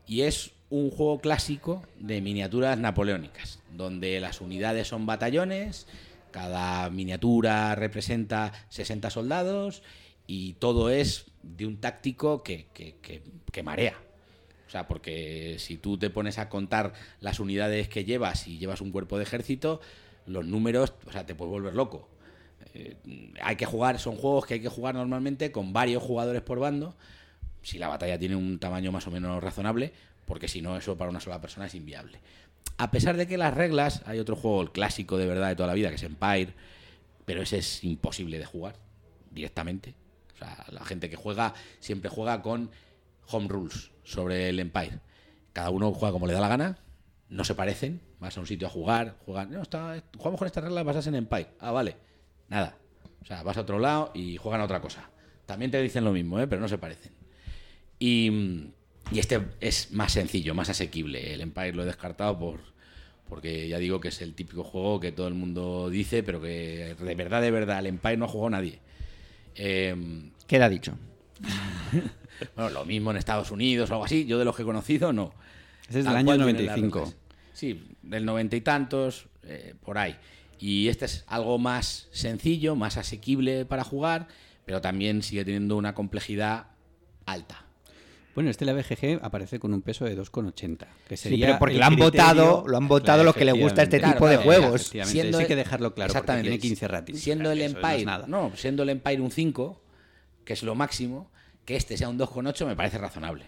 y 0.07 0.23
es 0.23 0.51
un 0.71 0.91
juego 0.91 1.21
clásico 1.21 1.85
de 2.01 2.21
miniaturas 2.21 2.77
napoleónicas, 2.79 3.61
donde 3.77 4.19
las 4.21 4.41
unidades 4.41 4.89
son 4.89 5.07
batallones, 5.07 5.87
cada 6.33 6.91
miniatura 6.91 7.77
representa 7.77 8.53
60 8.69 9.11
soldados 9.11 9.83
y 10.27 10.55
todo 10.55 10.91
es 10.91 11.27
de 11.45 11.67
un 11.67 11.77
táctico 11.77 12.43
que, 12.43 12.67
que- 12.75 12.97
que- 13.01 13.23
que 13.53 13.63
marea. 13.63 13.95
O 14.67 14.71
sea, 14.71 14.89
porque 14.89 15.57
si 15.61 15.77
tú 15.77 15.97
te 15.99 16.11
pones 16.11 16.39
a 16.39 16.49
contar 16.49 16.95
las 17.21 17.39
unidades 17.39 17.89
que 17.89 18.05
llevas 18.05 18.49
y 18.49 18.59
llevas 18.59 18.81
un 18.81 18.91
cuerpo 18.91 19.19
de 19.19 19.23
ejército, 19.23 19.81
los 20.27 20.45
números, 20.47 20.95
o 21.07 21.13
sea, 21.13 21.27
te 21.27 21.35
puedes 21.35 21.51
volver 21.51 21.75
loco. 21.75 22.09
Eh, 22.75 22.97
hay 23.43 23.57
que 23.57 23.67
jugar, 23.67 23.99
son 23.99 24.17
juegos 24.17 24.47
que 24.47 24.55
hay 24.55 24.61
que 24.61 24.69
jugar 24.69 24.95
normalmente 24.95 25.53
con 25.53 25.73
varios 25.73 26.03
jugadores 26.03 26.43
por 26.43 26.59
bando, 26.59 26.95
si 27.63 27.79
la 27.79 27.89
batalla 27.89 28.19
tiene 28.19 28.37
un 28.37 28.59
tamaño 28.59 28.93
más 28.93 29.07
o 29.07 29.11
menos 29.11 29.43
razonable, 29.43 29.93
porque 30.27 30.49
si 30.49 30.63
no, 30.63 30.77
eso 30.77 30.97
para 30.97 31.11
una 31.11 31.21
sola 31.21 31.41
persona 31.41 31.67
es 31.67 31.75
inviable. 31.75 32.21
A 32.77 32.91
pesar 32.91 33.17
de 33.17 33.27
que 33.27 33.39
las 33.39 33.55
reglas, 33.55 34.03
hay 34.07 34.19
otro 34.19 34.37
juego, 34.37 34.63
el 34.63 34.73
clásico 34.73 35.17
de 35.17 35.27
verdad 35.27 35.49
de 35.49 35.57
toda 35.57 35.69
la 35.69 35.75
vida, 35.75 35.91
que 35.91 35.97
es 35.97 36.03
Empire, 36.03 36.55
pero 37.25 37.43
ese 37.43 37.59
es 37.59 37.85
imposible 37.85 38.39
de 38.39 38.45
jugar 38.45 38.77
directamente. 39.31 39.95
O 40.35 40.39
sea, 40.39 40.65
la 40.71 40.85
gente 40.85 41.09
que 41.09 41.17
juega 41.17 41.55
siempre 41.79 42.11
juega 42.11 42.43
con 42.43 42.71
home 43.29 43.49
rules 43.49 43.91
sobre 44.03 44.49
el 44.49 44.59
Empire. 44.59 45.01
Cada 45.53 45.71
uno 45.71 45.93
juega 45.93 46.13
como 46.13 46.27
le 46.27 46.33
da 46.33 46.41
la 46.41 46.49
gana, 46.49 46.79
no 47.29 47.45
se 47.45 47.55
parecen, 47.55 48.01
vas 48.25 48.37
a 48.37 48.41
un 48.41 48.47
sitio 48.47 48.67
a 48.67 48.71
jugar, 48.71 49.17
juegan, 49.25 49.51
no, 49.51 49.63
está, 49.63 50.03
jugamos 50.17 50.39
con 50.39 50.47
estas 50.47 50.65
reglas 50.65 50.85
basadas 50.85 51.07
en 51.09 51.15
Empire. 51.17 51.49
Ah, 51.61 51.73
vale. 51.73 51.97
Nada. 52.49 52.77
O 53.23 53.27
sea, 53.27 53.43
vas 53.43 53.57
a 53.57 53.61
otro 53.61 53.79
lado 53.79 54.13
y 54.15 54.37
juegan 54.39 54.61
a 54.61 54.65
otra 54.65 54.81
cosa. 54.81 55.11
También 55.47 55.71
te 55.71 55.81
dicen 55.81 56.05
lo 56.05 56.13
mismo, 56.13 56.41
¿eh? 56.41 56.47
pero 56.47 56.61
no 56.61 56.69
se 56.69 56.79
parecen. 56.79 57.13
Y, 57.99 58.71
y 59.13 59.19
este 59.19 59.41
es 59.61 59.93
más 59.93 60.13
sencillo, 60.13 60.55
más 60.55 60.71
asequible. 60.71 61.35
El 61.35 61.43
Empire 61.43 61.73
lo 61.75 61.83
he 61.83 61.87
descartado 61.87 62.39
por 62.39 62.61
porque 63.29 63.69
ya 63.69 63.79
digo 63.79 64.01
que 64.01 64.09
es 64.09 64.21
el 64.21 64.35
típico 64.35 64.65
juego 64.65 65.01
que 65.01 65.11
todo 65.11 65.29
el 65.29 65.35
mundo 65.35 65.89
dice, 65.89 66.23
pero 66.23 66.41
que 66.41 66.95
de 66.99 67.15
verdad, 67.15 67.41
de 67.41 67.51
verdad, 67.51 67.79
el 67.79 67.87
Empire 67.87 68.17
no 68.17 68.27
ha 68.27 68.29
jugado 68.29 68.51
nadie. 68.51 68.79
Eh, 69.55 70.31
Queda 70.47 70.69
dicho. 70.69 70.95
bueno, 72.57 72.71
lo 72.71 72.85
mismo 72.85 73.11
en 73.11 73.17
Estados 73.17 73.51
Unidos 73.51 73.91
o 73.91 73.95
algo 73.95 74.05
así. 74.05 74.27
Yo 74.27 74.39
de 74.39 74.45
los 74.45 74.57
que 74.57 74.63
he 74.63 74.65
conocido, 74.65 75.13
no. 75.13 75.33
Ese 75.89 76.01
es 76.01 76.05
del 76.05 76.17
año 76.17 76.27
cual 76.27 76.45
vienen 76.45 76.67
las 76.67 76.77
95. 76.77 77.24
Sí, 77.55 77.89
del 78.03 78.27
noventa 78.27 78.57
y 78.57 78.61
tantos, 78.61 79.29
eh, 79.45 79.75
por 79.83 79.97
ahí. 79.97 80.17
Y 80.59 80.89
este 80.89 81.07
es 81.07 81.25
algo 81.27 81.59
más 81.59 82.09
sencillo, 82.13 82.77
más 82.77 82.97
asequible 82.99 83.65
para 83.65 83.83
jugar, 83.85 84.29
pero 84.67 84.81
también 84.83 85.23
sigue 85.23 85.45
teniendo 85.45 85.77
una 85.77 85.95
complejidad 85.95 86.67
alta. 87.27 87.63
Bueno, 88.35 88.51
este 88.51 88.65
la 88.65 88.73
BGG 88.73 89.21
aparece 89.23 89.61
con 89.61 89.73
un 89.73 89.81
peso 89.83 90.05
de 90.05 90.17
2,80. 90.17 90.87
Que 91.09 91.17
Sí, 91.17 91.25
sería 91.31 91.47
pero 91.47 91.59
porque 91.61 91.79
lo 91.79 91.85
han 91.85 91.95
criterio- 91.95 92.05
votado, 92.11 92.65
lo 92.67 92.77
han 92.77 92.89
votado 92.89 93.23
los 93.23 93.35
que 93.37 93.45
le 93.45 93.53
gusta 93.53 93.85
este 93.85 94.01
tipo 94.01 94.27
de 94.27 94.35
Claro, 94.37 94.43
juegos. 94.43 94.83
Siendo 95.05 95.39
hay 95.39 95.45
el- 95.45 95.49
que 95.49 95.55
dejarlo 95.57 95.95
claro, 95.95 96.09
Exactamente. 96.11 96.49
tiene 96.51 96.61
15 96.61 96.89
ratings. 96.89 97.21
Siendo 97.21 97.53
el 97.53 97.59
no 97.61 97.65
Empire, 97.65 98.05
nada. 98.05 98.27
no, 98.27 98.51
siendo 98.57 98.83
el 98.83 98.89
Empire 98.91 99.21
un 99.21 99.31
5, 99.31 99.81
que 100.45 100.53
es 100.55 100.65
lo 100.65 100.75
máximo, 100.75 101.31
que 101.65 101.77
este 101.77 101.97
sea 101.97 102.09
un 102.09 102.19
2,8 102.19 102.67
me 102.67 102.75
parece 102.75 102.99
razonable. 102.99 103.47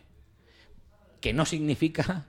Que 1.20 1.32
no 1.32 1.44
significa 1.46 2.26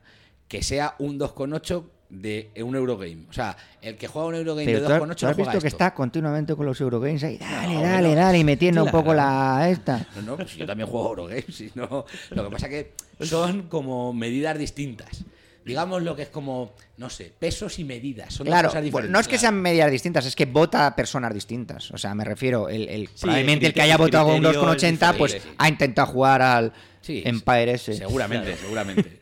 que 0.47 0.63
sea 0.63 0.95
un 0.99 1.19
2,8 1.19 1.83
de 2.09 2.49
un 2.63 2.75
Eurogame. 2.75 3.25
O 3.29 3.33
sea, 3.33 3.57
el 3.81 3.97
que 3.97 4.07
juega 4.07 4.27
un 4.29 4.35
Eurogame 4.35 4.65
Pero 4.65 4.79
de 4.81 4.87
tú 4.87 4.93
has, 4.93 5.01
2,8 5.01 5.15
tú 5.15 5.25
no 5.25 5.29
has 5.31 5.37
visto 5.37 5.51
que 5.51 5.57
esto. 5.57 5.67
está 5.67 5.93
continuamente 5.93 6.55
con 6.55 6.65
los 6.65 6.79
Eurogames 6.79 7.23
ahí. 7.23 7.37
Dale, 7.37 7.73
No, 7.75 7.81
dale, 7.81 8.07
bueno, 8.07 8.21
dale, 8.21 8.37
y 8.37 8.43
metiendo 8.45 8.83
un 8.85 8.91
poco 8.91 9.13
la 9.13 9.67
esta. 9.69 10.07
No, 10.15 10.21
no, 10.21 10.35
pues 10.37 10.55
yo 10.55 10.65
también 10.65 10.87
juego 10.89 11.09
Eurogames. 11.09 11.59
y 11.61 11.71
no- 11.75 12.05
lo 12.31 12.43
que 12.45 12.49
pasa 12.49 12.69
que 12.69 12.93
son 13.21 13.63
como 13.63 14.13
medidas 14.13 14.57
distintas. 14.57 15.23
Digamos 15.65 16.01
lo 16.01 16.15
que 16.15 16.21
es 16.21 16.29
como, 16.29 16.71
no 16.95 17.09
sé, 17.09 17.33
pesos 17.37 17.77
y 17.77 17.83
medidas. 17.83 18.33
Son 18.33 18.47
Claro, 18.47 18.69
cosas 18.69 18.85
diferentes. 18.85 19.11
no 19.11 19.19
es 19.19 19.27
que 19.27 19.37
sean 19.37 19.55
medias 19.61 19.91
distintas, 19.91 20.25
es 20.25 20.33
que 20.33 20.45
vota 20.45 20.87
a 20.87 20.95
personas 20.95 21.33
distintas. 21.33 21.91
O 21.91 21.97
sea, 21.97 22.15
me 22.15 22.23
refiero, 22.23 22.69
el, 22.69 22.87
el- 22.87 23.07
Sí, 23.07 23.13
probablemente 23.23 23.65
el 23.65 23.71
el 23.71 23.73
que 23.73 23.81
haya 23.81 23.97
votado 23.97 24.27
un 24.27 24.35
criterio 24.41 24.61
es 24.71 24.81
2,80 24.81 25.17
pues 25.17 25.41
ha 25.57 25.67
intentado 25.67 26.07
jugar 26.07 26.41
al 26.41 26.71
Sí, 27.01 27.21
Empire 27.25 27.71
ese. 27.73 27.93
Seguramente, 27.95 28.55
seguramente. 28.55 29.16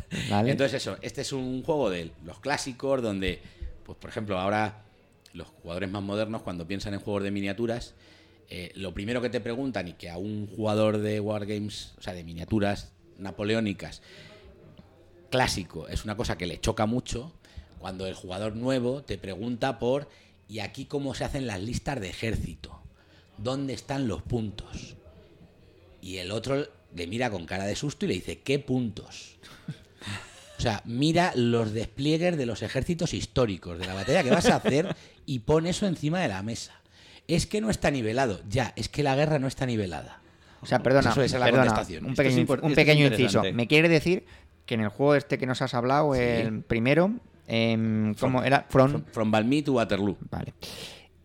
¿vale? 0.30 0.50
Entonces 0.50 0.82
eso, 0.82 0.96
este 1.02 1.22
es 1.22 1.32
un 1.32 1.62
juego 1.62 1.90
de 1.90 2.10
los 2.24 2.40
clásicos 2.40 3.02
donde, 3.02 3.40
pues 3.84 3.98
por 3.98 4.10
ejemplo, 4.10 4.38
ahora 4.38 4.84
los 5.32 5.48
jugadores 5.48 5.90
más 5.90 6.02
modernos 6.02 6.42
cuando 6.42 6.66
piensan 6.66 6.94
en 6.94 7.00
juegos 7.00 7.22
de 7.22 7.30
miniaturas 7.30 7.94
eh, 8.48 8.70
lo 8.74 8.94
primero 8.94 9.20
que 9.20 9.30
te 9.30 9.40
preguntan 9.40 9.88
y 9.88 9.94
que 9.94 10.08
a 10.08 10.18
un 10.18 10.46
jugador 10.46 10.98
de 10.98 11.20
Wargames, 11.20 11.94
o 11.98 12.02
sea, 12.02 12.14
de 12.14 12.22
miniaturas 12.22 12.92
napoleónicas, 13.18 14.02
clásico, 15.30 15.88
es 15.88 16.04
una 16.04 16.16
cosa 16.16 16.38
que 16.38 16.46
le 16.46 16.60
choca 16.60 16.86
mucho, 16.86 17.32
cuando 17.80 18.06
el 18.06 18.14
jugador 18.14 18.54
nuevo 18.54 19.02
te 19.02 19.18
pregunta 19.18 19.78
por, 19.78 20.08
¿y 20.48 20.60
aquí 20.60 20.84
cómo 20.84 21.14
se 21.14 21.24
hacen 21.24 21.46
las 21.46 21.60
listas 21.60 22.00
de 22.00 22.08
ejército? 22.08 22.80
¿Dónde 23.38 23.74
están 23.74 24.06
los 24.06 24.22
puntos? 24.22 24.94
Y 26.00 26.18
el 26.18 26.30
otro 26.30 26.68
le 26.94 27.06
mira 27.08 27.30
con 27.30 27.46
cara 27.46 27.64
de 27.64 27.74
susto 27.74 28.04
y 28.04 28.08
le 28.08 28.14
dice, 28.14 28.40
¿qué 28.40 28.60
puntos? 28.60 29.36
O 30.58 30.60
sea, 30.60 30.82
mira 30.84 31.32
los 31.34 31.72
despliegues 31.72 32.36
de 32.36 32.46
los 32.46 32.62
ejércitos 32.62 33.14
históricos 33.14 33.78
de 33.78 33.86
la 33.86 33.94
batalla 33.94 34.22
que 34.22 34.30
vas 34.30 34.46
a 34.46 34.56
hacer 34.56 34.94
y 35.26 35.40
pon 35.40 35.66
eso 35.66 35.86
encima 35.86 36.20
de 36.20 36.28
la 36.28 36.42
mesa. 36.42 36.72
Es 37.28 37.46
que 37.46 37.60
no 37.60 37.70
está 37.70 37.90
nivelado. 37.90 38.40
Ya, 38.48 38.72
es 38.76 38.88
que 38.88 39.02
la 39.02 39.14
guerra 39.16 39.38
no 39.38 39.48
está 39.48 39.66
nivelada. 39.66 40.20
O 40.62 40.66
sea, 40.66 40.82
perdona, 40.82 41.10
Eso 41.10 41.22
es 41.22 41.32
la 41.32 41.44
perdona, 41.44 41.66
contestación. 41.66 42.04
un 42.06 42.12
es 42.12 42.16
pequeño, 42.16 42.46
un 42.62 42.74
pequeño 42.74 43.06
inciso. 43.06 43.42
Me 43.52 43.66
quiere 43.66 43.88
decir 43.88 44.24
que 44.64 44.74
en 44.74 44.80
el 44.80 44.88
juego 44.88 45.14
este 45.14 45.38
que 45.38 45.46
nos 45.46 45.60
has 45.62 45.74
hablado, 45.74 46.14
el 46.14 46.62
primero, 46.62 47.12
em, 47.46 48.14
¿cómo 48.14 48.42
era? 48.42 48.66
From, 48.68 48.90
From, 48.90 49.04
from 49.12 49.30
Valmy 49.30 49.62
to 49.62 49.74
Waterloo. 49.74 50.16
Vale. 50.30 50.54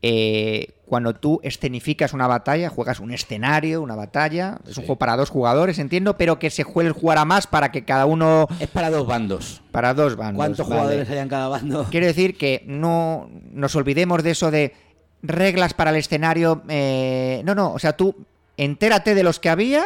Eh, 0.03 0.73
cuando 0.85 1.13
tú 1.13 1.39
escenificas 1.43 2.11
una 2.13 2.27
batalla, 2.27 2.69
juegas 2.69 2.99
un 2.99 3.11
escenario, 3.11 3.81
una 3.81 3.95
batalla, 3.95 4.57
es 4.67 4.75
un 4.77 4.83
juego 4.85 4.97
para 4.97 5.15
dos 5.15 5.29
jugadores, 5.29 5.77
entiendo, 5.79 6.17
pero 6.17 6.39
que 6.39 6.49
se 6.49 6.63
juegue 6.63 6.89
jugar 6.91 7.17
a 7.19 7.25
más 7.25 7.45
para 7.47 7.71
que 7.71 7.85
cada 7.85 8.05
uno, 8.07 8.47
Es 8.59 8.67
para 8.67 8.89
dos 8.89 9.05
bandos. 9.07 9.61
para 9.71 9.93
dos 9.93 10.15
bandos. 10.15 10.37
¿Cuántos 10.37 10.67
vale. 10.67 10.81
jugadores 10.81 11.09
hay 11.09 11.17
en 11.19 11.29
cada 11.29 11.47
bando? 11.47 11.85
Quiero 11.91 12.07
decir 12.07 12.35
que 12.37 12.63
no 12.65 13.29
nos 13.51 13.75
olvidemos 13.75 14.23
de 14.23 14.31
eso 14.31 14.49
de 14.51 14.73
reglas 15.21 15.73
para 15.75 15.91
el 15.91 15.97
escenario. 15.97 16.63
eh, 16.67 17.41
no, 17.45 17.53
no, 17.55 17.71
o 17.73 17.79
sea, 17.79 17.95
tú 17.95 18.15
entérate 18.57 19.13
de 19.15 19.23
los 19.23 19.39
que 19.39 19.49
había 19.49 19.85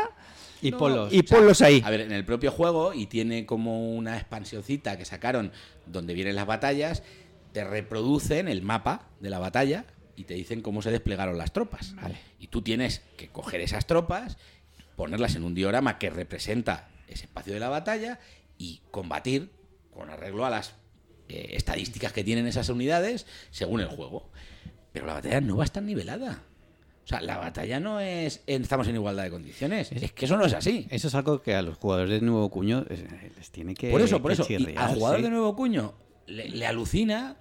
Y 0.62 0.72
No, 0.72 0.78
polos. 0.78 1.14
y 1.14 1.22
ponlos 1.24 1.62
ahí. 1.62 1.84
A 1.86 1.90
ver, 1.92 2.02
en 2.02 2.14
el 2.14 2.26
propio 2.26 2.52
juego, 2.52 2.94
y 2.94 3.06
tiene 3.06 3.46
como 3.46 3.92
una 3.94 4.16
expansioncita 4.18 4.98
que 4.98 5.06
sacaron 5.06 5.52
donde 5.86 6.14
vienen 6.16 6.36
las 6.36 6.48
batallas, 6.48 7.04
te 7.52 7.64
reproducen 7.64 8.48
el 8.48 8.62
mapa 8.64 9.04
de 9.20 9.30
la 9.30 9.40
batalla 9.40 9.86
y 10.16 10.24
te 10.24 10.34
dicen 10.34 10.62
cómo 10.62 10.82
se 10.82 10.92
desplegaron 10.92 11.38
las 11.38 11.52
tropas. 11.54 11.96
Vale. 11.96 12.18
Y 12.40 12.48
tú 12.48 12.62
tienes 12.62 13.02
que 13.18 13.28
coger 13.30 13.62
esas 13.62 13.86
tropas, 13.88 14.38
ponerlas 14.96 15.36
en 15.36 15.44
un 15.44 15.54
diorama 15.56 15.98
que 16.00 16.10
representa 16.10 16.88
ese 17.08 17.26
espacio 17.26 17.54
de 17.54 17.60
la 17.60 17.70
batalla 17.70 18.20
y 18.58 18.82
combatir 18.92 19.50
con 19.94 20.10
arreglo 20.10 20.46
a 20.46 20.50
las 20.50 20.74
eh, 21.30 21.50
estadísticas 21.54 22.14
que 22.14 22.24
tienen 22.24 22.48
esas 22.48 22.70
unidades 22.70 23.26
según 23.52 23.82
el 23.82 23.88
juego. 23.88 24.30
Pero 24.92 25.06
la 25.06 25.14
batalla 25.16 25.42
no 25.42 25.58
va 25.58 25.64
a 25.64 25.66
estar 25.66 25.84
nivelada. 25.84 26.42
O 27.04 27.08
sea, 27.08 27.22
la 27.22 27.38
batalla 27.38 27.80
no 27.80 28.00
es 28.00 28.42
en- 28.48 28.64
estamos 28.64 28.88
en 28.88 28.96
igualdad 28.96 29.24
de 29.26 29.30
condiciones. 29.30 29.92
Es 29.92 30.12
que 30.14 30.26
eso 30.26 30.38
no 30.38 30.46
es 30.46 30.54
así. 30.54 30.88
Eso 30.90 31.08
es 31.08 31.14
algo 31.16 31.42
que 31.42 31.54
a 31.54 31.62
los 31.62 31.78
jugadores 31.78 32.10
de 32.20 32.26
nuevo 32.26 32.50
cuño 32.50 32.86
eh, 32.90 33.32
les 33.38 33.52
tiene 33.52 33.76
que 33.76 33.92
Por 33.92 34.02
eso, 34.02 34.22
por 34.22 34.32
eso. 34.32 34.46
Y 34.50 34.76
al 34.76 34.96
jugador 34.96 35.18
sí. 35.18 35.24
de 35.24 35.30
nuevo 35.30 35.56
cuño 35.56 35.94
le, 36.26 36.50
le 36.50 36.66
alucina 36.66 37.36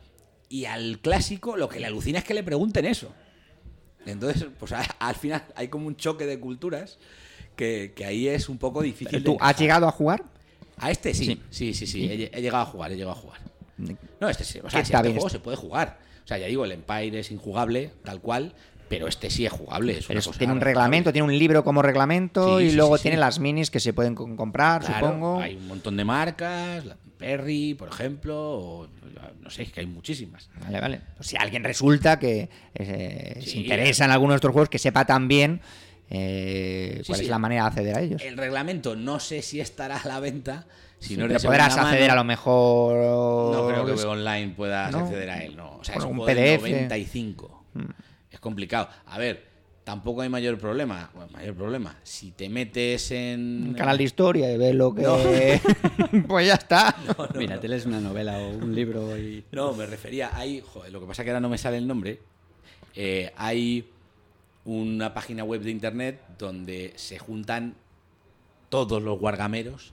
y 0.61 0.67
al 0.67 0.99
clásico 1.01 1.57
lo 1.57 1.69
que 1.69 1.81
le 1.81 1.87
alucina 1.87 2.19
es 2.19 2.25
que 2.25 2.35
le 2.35 2.43
pregunten 2.43 2.85
eso. 2.85 3.13
Entonces, 4.07 4.47
pues 4.59 4.73
a- 4.73 4.83
al 4.99 5.15
final 5.15 5.43
hay 5.57 5.69
como 5.69 5.87
un 5.87 5.97
choque 5.97 6.27
de 6.27 6.39
culturas 6.39 6.99
que, 7.57 7.93
que 7.97 8.05
ahí 8.05 8.29
es 8.29 8.49
un 8.49 8.59
poco 8.59 8.83
difícil. 8.83 9.19
de 9.19 9.25
¿Tú 9.25 9.37
has 9.41 9.59
llegado 9.59 9.89
a 9.89 9.91
jugar? 9.93 10.23
A 10.77 10.91
este 10.91 11.15
sí, 11.15 11.25
Sí. 11.27 11.41
sí, 11.51 11.75
sí, 11.75 11.87
sí. 11.87 12.05
He, 12.11 12.31
he 12.39 12.43
llegado 12.43 12.63
a 12.63 12.67
jugar, 12.67 12.93
he 12.93 12.97
llegado 12.97 13.13
a 13.17 13.21
jugar. 13.21 13.41
No, 14.21 14.29
este 14.29 14.45
sí. 14.45 14.61
O 14.63 14.69
sea, 14.71 14.85
si 14.85 14.93
este 14.93 15.09
juego 15.11 15.27
este. 15.27 15.39
se 15.39 15.43
puede 15.43 15.57
jugar. 15.57 15.99
O 16.25 16.27
sea, 16.27 16.39
ya 16.39 16.47
digo, 16.47 16.65
el 16.65 16.73
Empire 16.73 17.19
es 17.21 17.31
injugable, 17.31 17.93
tal 18.05 18.21
cual, 18.21 18.55
pero 18.95 19.09
este 19.09 19.31
sí 19.31 19.45
es 19.47 19.53
jugable. 19.53 19.93
Es 19.99 20.07
Pero 20.07 20.15
una 20.15 20.21
es- 20.21 20.27
cosa 20.27 20.39
tiene 20.39 20.53
un 20.53 20.61
reglamento, 20.61 21.13
tiene 21.13 21.27
un 21.29 21.39
libro 21.39 21.63
como 21.65 21.83
reglamento 21.83 22.59
Sí, 22.59 22.65
y 22.67 22.71
sí, 22.71 22.77
luego 22.77 22.97
sí, 22.97 23.03
tiene 23.03 23.17
las 23.19 23.39
minis 23.39 23.71
que 23.71 23.81
se 23.81 23.93
pueden 23.93 24.15
com- 24.15 24.37
comprar, 24.37 24.83
Claro, 24.85 25.07
supongo. 25.07 25.41
Hay 25.41 25.57
un 25.57 25.67
montón 25.69 25.97
de 25.97 26.05
marcas, 26.05 26.85
la 26.85 26.97
Perry, 27.19 27.75
por 27.75 27.89
ejemplo, 27.89 28.37
o 28.37 28.89
no 29.41 29.51
sé, 29.51 29.63
es 29.63 29.73
que 29.73 29.81
hay 29.81 29.87
muchísimas. 29.87 30.49
Vale, 30.63 30.81
vale. 30.81 31.01
Pues 31.17 31.29
si 31.29 31.37
alguien 31.37 31.63
resulta 31.65 32.19
que 32.19 32.49
eh, 32.75 33.41
se 33.45 33.59
interesa 33.59 34.05
en 34.07 34.11
alguno 34.11 34.33
de 34.33 34.37
estos 34.37 34.51
juegos, 34.53 34.69
que 34.69 34.79
sepa 34.79 35.05
también 35.05 35.61
eh, 36.11 37.03
cuál 37.07 37.21
es 37.21 37.29
la 37.29 37.39
manera 37.39 37.63
de 37.63 37.69
acceder 37.69 37.97
a 37.97 38.01
ellos. 38.01 38.23
El 38.23 38.37
reglamento 38.37 38.95
no 38.97 39.21
sé 39.21 39.43
si 39.43 39.61
estará 39.61 39.97
a 39.99 40.09
la 40.09 40.21
venta. 40.21 40.67
Si 40.99 41.09
Sí, 41.09 41.17
no 41.17 41.27
pero 41.27 41.39
podrás 41.41 41.77
acceder 41.77 42.11
a 42.11 42.15
lo 42.15 42.25
mejor. 42.25 42.95
No 43.55 43.69
creo 43.69 43.85
que 43.87 44.03
online 44.07 44.55
puedas 44.57 44.91
¿no? 44.93 44.99
acceder 45.01 45.31
a 45.31 45.43
él, 45.43 45.57
no. 45.57 45.77
O 45.79 45.85
sea, 45.85 45.97
es 45.97 46.05
un, 46.05 46.19
un 46.19 46.27
PDF. 46.27 46.63
95. 46.63 47.65
Es 48.35 48.41
complicado. 48.41 48.89
A 49.07 49.17
ver, 49.17 49.45
tampoco 49.85 50.23
hay 50.23 50.29
mayor 50.29 50.59
problema. 50.59 51.09
Bueno, 51.15 51.31
mayor 51.33 51.55
problema. 51.55 51.97
Si 52.03 52.33
te 52.33 52.49
metes 52.49 53.13
en. 53.13 53.69
un 53.69 53.75
canal 53.75 53.97
de 53.97 54.03
historia 54.03 54.53
y 54.53 54.59
ves 54.59 54.75
lo 54.75 54.93
que. 54.93 55.61
pues 56.27 56.49
ya 56.49 56.55
está. 56.55 56.97
Mira, 57.37 57.61
te 57.61 57.69
lees 57.69 57.87
una 57.87 58.01
novela 58.01 58.39
o 58.39 58.49
un 58.49 58.75
libro 58.75 59.17
y... 59.17 59.45
No, 59.53 59.73
me 59.73 59.87
refería. 59.87 60.37
Hay, 60.37 60.61
joder, 60.67 60.93
lo 60.93 61.01
que 61.01 61.07
pasa 61.07 61.23
que 61.23 61.31
ahora 61.31 61.41
no 61.41 61.49
me 61.49 61.59
sale 61.59 61.79
el 61.79 61.87
nombre. 61.87 62.19
Eh, 62.97 63.33
hay 63.37 63.89
una 64.65 65.15
página 65.15 65.45
web 65.45 65.61
de 65.61 65.71
internet 65.71 66.21
donde 66.37 66.93
se 66.97 67.21
juntan 67.21 67.77
todos 68.69 69.01
los 69.01 69.17
guargameros 69.21 69.93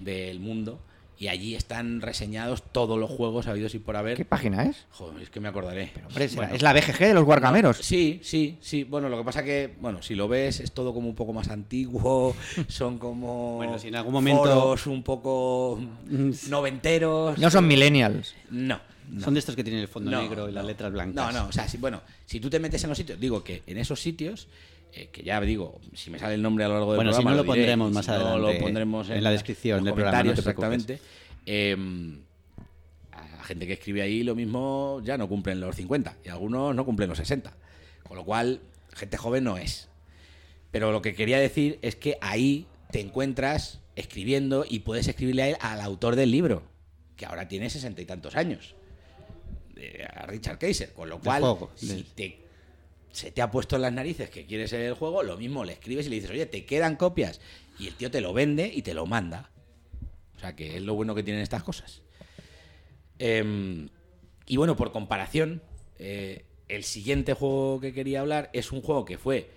del 0.00 0.40
mundo 0.40 0.78
y 1.18 1.28
allí 1.28 1.54
están 1.56 2.00
reseñados 2.00 2.62
todos 2.72 2.98
los 2.98 3.10
juegos 3.10 3.48
habidos 3.48 3.74
y 3.74 3.78
por 3.80 3.96
haber. 3.96 4.16
¿Qué 4.16 4.24
página 4.24 4.62
es? 4.64 4.86
Joder, 4.90 5.22
es 5.22 5.30
que 5.30 5.40
me 5.40 5.48
acordaré. 5.48 5.90
Hombre, 6.06 6.26
es, 6.26 6.36
Bueno, 6.36 6.54
es 6.54 6.62
la 6.62 6.72
BGG 6.72 6.98
de 6.98 7.14
los 7.14 7.24
guargameros. 7.24 7.76
no, 7.78 7.82
sí, 7.82 8.20
sí, 8.22 8.56
sí. 8.60 8.84
Bueno, 8.84 9.08
lo 9.08 9.18
que 9.18 9.24
pasa 9.24 9.42
que, 9.42 9.74
bueno, 9.80 10.00
si 10.02 10.14
lo 10.14 10.28
ves 10.28 10.60
es 10.60 10.72
todo 10.72 10.94
como 10.94 11.08
un 11.08 11.14
poco 11.16 11.32
más 11.32 11.48
antiguo, 11.48 12.36
son 12.68 12.98
como 12.98 13.56
Bueno, 13.56 13.78
si 13.78 13.88
en 13.88 13.96
algún 13.96 14.12
momento- 14.12 14.44
foros 14.44 14.86
un 14.86 15.02
poco 15.02 15.80
noventeros. 16.48 17.38
No 17.38 17.50
son 17.50 17.66
millennials. 17.66 18.34
No, 18.50 18.80
no. 19.10 19.20
Son 19.24 19.34
de 19.34 19.40
estos 19.40 19.56
que 19.56 19.64
tienen 19.64 19.80
el 19.82 19.88
fondo 19.88 20.10
No, 20.10 20.22
negro 20.22 20.48
y 20.48 20.52
las 20.52 20.62
no. 20.62 20.68
letras 20.68 20.92
blancas. 20.92 21.14
No, 21.34 21.40
no, 21.42 21.48
o 21.48 21.52
sea, 21.52 21.68
si, 21.68 21.78
bueno, 21.78 22.02
si 22.26 22.40
tú 22.40 22.50
te 22.50 22.58
metes 22.58 22.82
en 22.84 22.90
los 22.90 22.98
sitios, 22.98 23.18
digo 23.18 23.42
que 23.42 23.62
en 23.66 23.78
esos 23.78 24.00
sitios, 24.00 24.48
eh, 24.92 25.08
que 25.12 25.22
ya 25.22 25.40
digo, 25.40 25.80
si 25.94 26.10
me 26.10 26.18
sale 26.18 26.34
el 26.34 26.42
nombre 26.42 26.64
a 26.64 26.68
lo 26.68 26.74
largo 26.74 26.92
del 26.92 26.96
Bueno, 26.96 27.12
si 27.12 27.16
programa, 27.22 27.30
no 27.30 27.36
lo 27.44 27.52
diré, 27.52 27.64
pondremos 27.64 27.92
más 27.92 28.04
si 28.04 28.10
no 28.10 28.16
adelante 28.16 28.52
lo 28.54 28.60
pondremos 28.60 29.10
en 29.10 29.24
la 29.24 29.30
descripción 29.30 29.84
del 29.84 29.94
programa, 29.94 30.22
no 30.22 30.32
te 30.34 30.40
exactamente. 30.40 30.98
Eh, 31.46 31.76
a 33.12 33.36
la 33.36 33.44
gente 33.44 33.66
que 33.66 33.72
escribe 33.74 34.02
ahí 34.02 34.22
lo 34.22 34.34
mismo 34.34 35.00
ya 35.04 35.16
no 35.18 35.28
cumplen 35.28 35.60
los 35.60 35.76
50 35.76 36.16
y 36.24 36.28
algunos 36.28 36.74
no 36.74 36.84
cumplen 36.84 37.08
los 37.08 37.18
60. 37.18 37.52
Con 38.06 38.16
lo 38.16 38.24
cual, 38.24 38.60
gente 38.94 39.16
joven 39.16 39.44
no 39.44 39.56
es. 39.58 39.88
Pero 40.70 40.92
lo 40.92 41.02
que 41.02 41.14
quería 41.14 41.38
decir 41.38 41.78
es 41.82 41.96
que 41.96 42.18
ahí 42.20 42.66
te 42.90 43.00
encuentras 43.00 43.80
escribiendo 43.96 44.64
y 44.68 44.80
puedes 44.80 45.08
escribirle 45.08 45.42
a 45.42 45.48
él 45.48 45.56
al 45.60 45.80
autor 45.80 46.16
del 46.16 46.30
libro, 46.30 46.62
que 47.16 47.26
ahora 47.26 47.48
tiene 47.48 47.68
sesenta 47.70 48.00
y 48.02 48.04
tantos 48.04 48.36
años, 48.36 48.74
a 50.14 50.26
Richard 50.26 50.58
Kaiser. 50.58 50.92
Con 50.92 51.08
lo 51.08 51.18
cual, 51.20 51.42
si 51.74 52.02
te- 52.14 52.47
se 53.18 53.32
te 53.32 53.42
ha 53.42 53.50
puesto 53.50 53.76
en 53.76 53.82
las 53.82 53.92
narices 53.92 54.30
que 54.30 54.46
quieres 54.46 54.72
el 54.72 54.94
juego, 54.94 55.22
lo 55.22 55.36
mismo 55.36 55.64
le 55.64 55.72
escribes 55.72 56.06
y 56.06 56.10
le 56.10 56.16
dices, 56.16 56.30
oye, 56.30 56.46
te 56.46 56.64
quedan 56.64 56.96
copias. 56.96 57.40
Y 57.78 57.88
el 57.88 57.94
tío 57.94 58.10
te 58.10 58.20
lo 58.20 58.32
vende 58.32 58.70
y 58.72 58.82
te 58.82 58.94
lo 58.94 59.06
manda. 59.06 59.50
O 60.36 60.40
sea, 60.40 60.54
que 60.54 60.76
es 60.76 60.82
lo 60.82 60.94
bueno 60.94 61.14
que 61.14 61.24
tienen 61.24 61.42
estas 61.42 61.64
cosas. 61.64 62.02
Em, 63.18 63.88
y 64.46 64.56
bueno, 64.56 64.76
por 64.76 64.92
comparación, 64.92 65.62
eh, 65.98 66.44
el 66.68 66.84
siguiente 66.84 67.34
juego 67.34 67.80
que 67.80 67.92
quería 67.92 68.20
hablar 68.20 68.50
es 68.52 68.70
un 68.70 68.82
juego 68.82 69.04
que 69.04 69.18
fue 69.18 69.50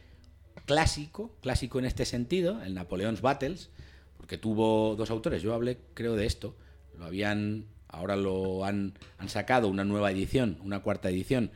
clásico, 0.66 1.36
clásico 1.42 1.78
en 1.78 1.86
este 1.86 2.06
sentido, 2.06 2.62
el 2.64 2.74
Napoleon's 2.74 3.22
Battles, 3.22 3.70
porque 4.18 4.38
tuvo 4.40 4.96
dos 4.96 5.12
autores. 5.12 5.44
Yo 5.44 5.54
hablé, 5.54 5.78
creo, 5.94 6.16
de 6.16 6.26
esto. 6.26 6.56
Lo 6.98 7.06
habían, 7.06 7.68
ahora 7.88 8.16
lo 8.16 8.66
han, 8.66 8.94
han 9.20 9.30
sacado 9.30 9.68
una 9.68 9.84
nueva 9.84 10.12
edición, 10.12 10.58
una 10.64 10.82
cuarta 10.82 11.10
edición, 11.10 11.52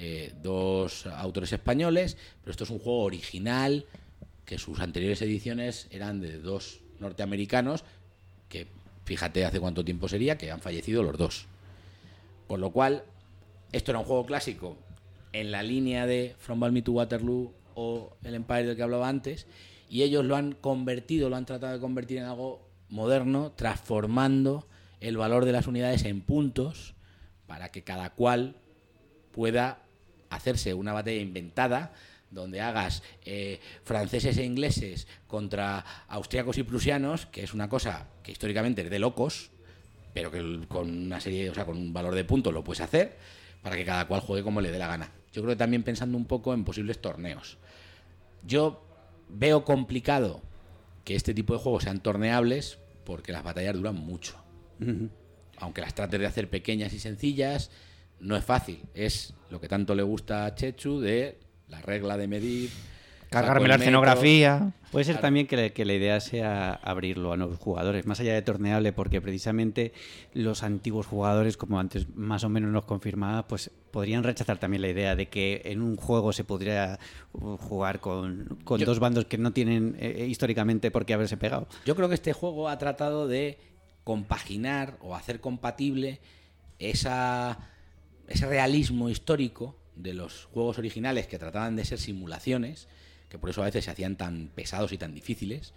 eh, 0.00 0.32
dos 0.44 1.06
autores 1.06 1.52
españoles, 1.52 2.16
pero 2.40 2.52
esto 2.52 2.62
es 2.62 2.70
un 2.70 2.78
juego 2.78 3.00
original, 3.00 3.84
que 4.44 4.56
sus 4.56 4.78
anteriores 4.78 5.20
ediciones 5.22 5.88
eran 5.90 6.20
de 6.20 6.38
dos 6.38 6.82
norteamericanos, 7.00 7.82
que 8.48 8.68
fíjate 9.04 9.44
hace 9.44 9.58
cuánto 9.58 9.84
tiempo 9.84 10.06
sería, 10.08 10.38
que 10.38 10.52
han 10.52 10.60
fallecido 10.60 11.02
los 11.02 11.18
dos. 11.18 11.46
Con 12.46 12.60
lo 12.60 12.70
cual, 12.70 13.02
esto 13.72 13.90
era 13.90 13.98
un 13.98 14.04
juego 14.04 14.24
clásico 14.24 14.76
en 15.32 15.50
la 15.50 15.64
línea 15.64 16.06
de 16.06 16.36
From 16.38 16.60
Valmy 16.60 16.82
to 16.82 16.92
Waterloo 16.92 17.52
o 17.74 18.16
el 18.22 18.36
Empire 18.36 18.66
del 18.66 18.76
que 18.76 18.84
hablaba 18.84 19.08
antes, 19.08 19.48
y 19.90 20.02
ellos 20.04 20.24
lo 20.24 20.36
han 20.36 20.52
convertido, 20.52 21.28
lo 21.28 21.34
han 21.34 21.44
tratado 21.44 21.72
de 21.72 21.80
convertir 21.80 22.18
en 22.18 22.24
algo 22.26 22.68
moderno, 22.88 23.50
transformando 23.50 24.68
el 25.00 25.16
valor 25.16 25.44
de 25.44 25.50
las 25.50 25.66
unidades 25.66 26.04
en 26.04 26.20
puntos 26.20 26.94
para 27.48 27.70
que 27.70 27.82
cada 27.82 28.10
cual 28.10 28.54
pueda 29.32 29.87
hacerse 30.30 30.74
una 30.74 30.92
batalla 30.92 31.20
inventada 31.20 31.92
donde 32.30 32.60
hagas 32.60 33.02
eh, 33.24 33.60
franceses 33.84 34.36
e 34.36 34.44
ingleses 34.44 35.06
contra 35.26 35.84
austriacos 36.08 36.58
y 36.58 36.62
prusianos, 36.62 37.26
que 37.26 37.42
es 37.42 37.54
una 37.54 37.68
cosa 37.68 38.08
que 38.22 38.32
históricamente 38.32 38.82
es 38.82 38.90
de 38.90 38.98
locos, 38.98 39.50
pero 40.12 40.30
que 40.30 40.66
con 40.68 40.90
una 40.90 41.20
serie, 41.20 41.50
o 41.50 41.54
sea, 41.54 41.64
con 41.64 41.76
un 41.76 41.92
valor 41.92 42.14
de 42.14 42.24
puntos 42.24 42.52
lo 42.52 42.64
puedes 42.64 42.80
hacer 42.80 43.16
para 43.62 43.76
que 43.76 43.84
cada 43.84 44.06
cual 44.06 44.20
juegue 44.20 44.42
como 44.42 44.60
le 44.60 44.70
dé 44.70 44.78
la 44.78 44.86
gana. 44.86 45.12
yo 45.32 45.42
creo 45.42 45.54
que 45.54 45.58
también 45.58 45.82
pensando 45.82 46.16
un 46.16 46.26
poco 46.26 46.54
en 46.54 46.64
posibles 46.64 47.00
torneos. 47.00 47.58
Yo 48.44 48.84
veo 49.28 49.64
complicado 49.64 50.42
que 51.04 51.14
este 51.14 51.34
tipo 51.34 51.54
de 51.54 51.60
juegos 51.60 51.84
sean 51.84 52.00
torneables 52.00 52.78
porque 53.04 53.32
las 53.32 53.42
batallas 53.42 53.74
duran 53.74 53.94
mucho. 53.94 54.36
Aunque 55.56 55.80
las 55.80 55.94
trates 55.94 56.20
de 56.20 56.26
hacer 56.26 56.48
pequeñas 56.48 56.92
y 56.92 57.00
sencillas, 57.00 57.70
no 58.20 58.36
es 58.36 58.44
fácil. 58.44 58.82
Es 58.94 59.34
lo 59.50 59.60
que 59.60 59.68
tanto 59.68 59.94
le 59.94 60.02
gusta 60.02 60.46
a 60.46 60.54
Chechu 60.54 61.00
de 61.00 61.38
la 61.68 61.80
regla 61.80 62.16
de 62.16 62.28
medir. 62.28 62.70
Cargarme 63.30 63.68
la 63.68 63.74
escenografía. 63.74 64.72
Puede 64.90 65.04
ser 65.04 65.20
también 65.20 65.46
que 65.46 65.56
la, 65.56 65.68
que 65.68 65.84
la, 65.84 65.92
idea 65.92 66.18
sea 66.18 66.72
abrirlo 66.72 67.34
a 67.34 67.36
nuevos 67.36 67.58
jugadores, 67.58 68.06
más 68.06 68.20
allá 68.20 68.32
de 68.32 68.40
torneable, 68.40 68.94
porque 68.94 69.20
precisamente 69.20 69.92
los 70.32 70.62
antiguos 70.62 71.06
jugadores, 71.06 71.58
como 71.58 71.78
antes 71.78 72.08
más 72.16 72.42
o 72.44 72.48
menos 72.48 72.72
nos 72.72 72.86
confirmaba, 72.86 73.46
pues 73.46 73.70
podrían 73.90 74.24
rechazar 74.24 74.58
también 74.58 74.80
la 74.80 74.88
idea 74.88 75.14
de 75.14 75.28
que 75.28 75.60
en 75.66 75.82
un 75.82 75.96
juego 75.96 76.32
se 76.32 76.44
podría 76.44 76.98
jugar 77.32 78.00
con, 78.00 78.58
con 78.64 78.80
yo, 78.80 78.86
dos 78.86 78.98
bandos 78.98 79.26
que 79.26 79.36
no 79.36 79.52
tienen 79.52 79.96
eh, 80.00 80.26
históricamente 80.26 80.90
por 80.90 81.04
qué 81.04 81.12
haberse 81.12 81.36
pegado. 81.36 81.68
Yo 81.84 81.94
creo 81.94 82.08
que 82.08 82.14
este 82.14 82.32
juego 82.32 82.70
ha 82.70 82.78
tratado 82.78 83.28
de 83.28 83.58
compaginar 84.04 84.96
o 85.02 85.14
hacer 85.14 85.40
compatible 85.40 86.18
esa, 86.78 87.58
ese 88.28 88.46
realismo 88.46 89.08
histórico 89.08 89.76
de 89.96 90.14
los 90.14 90.44
juegos 90.52 90.78
originales 90.78 91.26
que 91.26 91.38
trataban 91.38 91.76
de 91.76 91.84
ser 91.84 91.98
simulaciones 91.98 92.88
que 93.28 93.38
por 93.38 93.50
eso 93.50 93.62
a 93.62 93.66
veces 93.66 93.84
se 93.84 93.90
hacían 93.90 94.16
tan 94.16 94.50
pesados 94.54 94.92
y 94.92 94.98
tan 94.98 95.14
difíciles, 95.14 95.74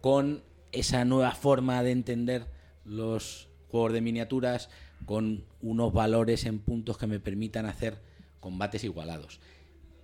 con 0.00 0.42
esa 0.72 1.04
nueva 1.04 1.32
forma 1.32 1.82
de 1.82 1.92
entender 1.92 2.46
los 2.84 3.48
juegos 3.70 3.92
de 3.92 4.00
miniaturas, 4.00 4.70
con 5.04 5.44
unos 5.60 5.92
valores 5.92 6.46
en 6.46 6.58
puntos 6.58 6.96
que 6.98 7.06
me 7.06 7.20
permitan 7.20 7.66
hacer 7.66 7.98
combates 8.40 8.84
igualados. 8.84 9.40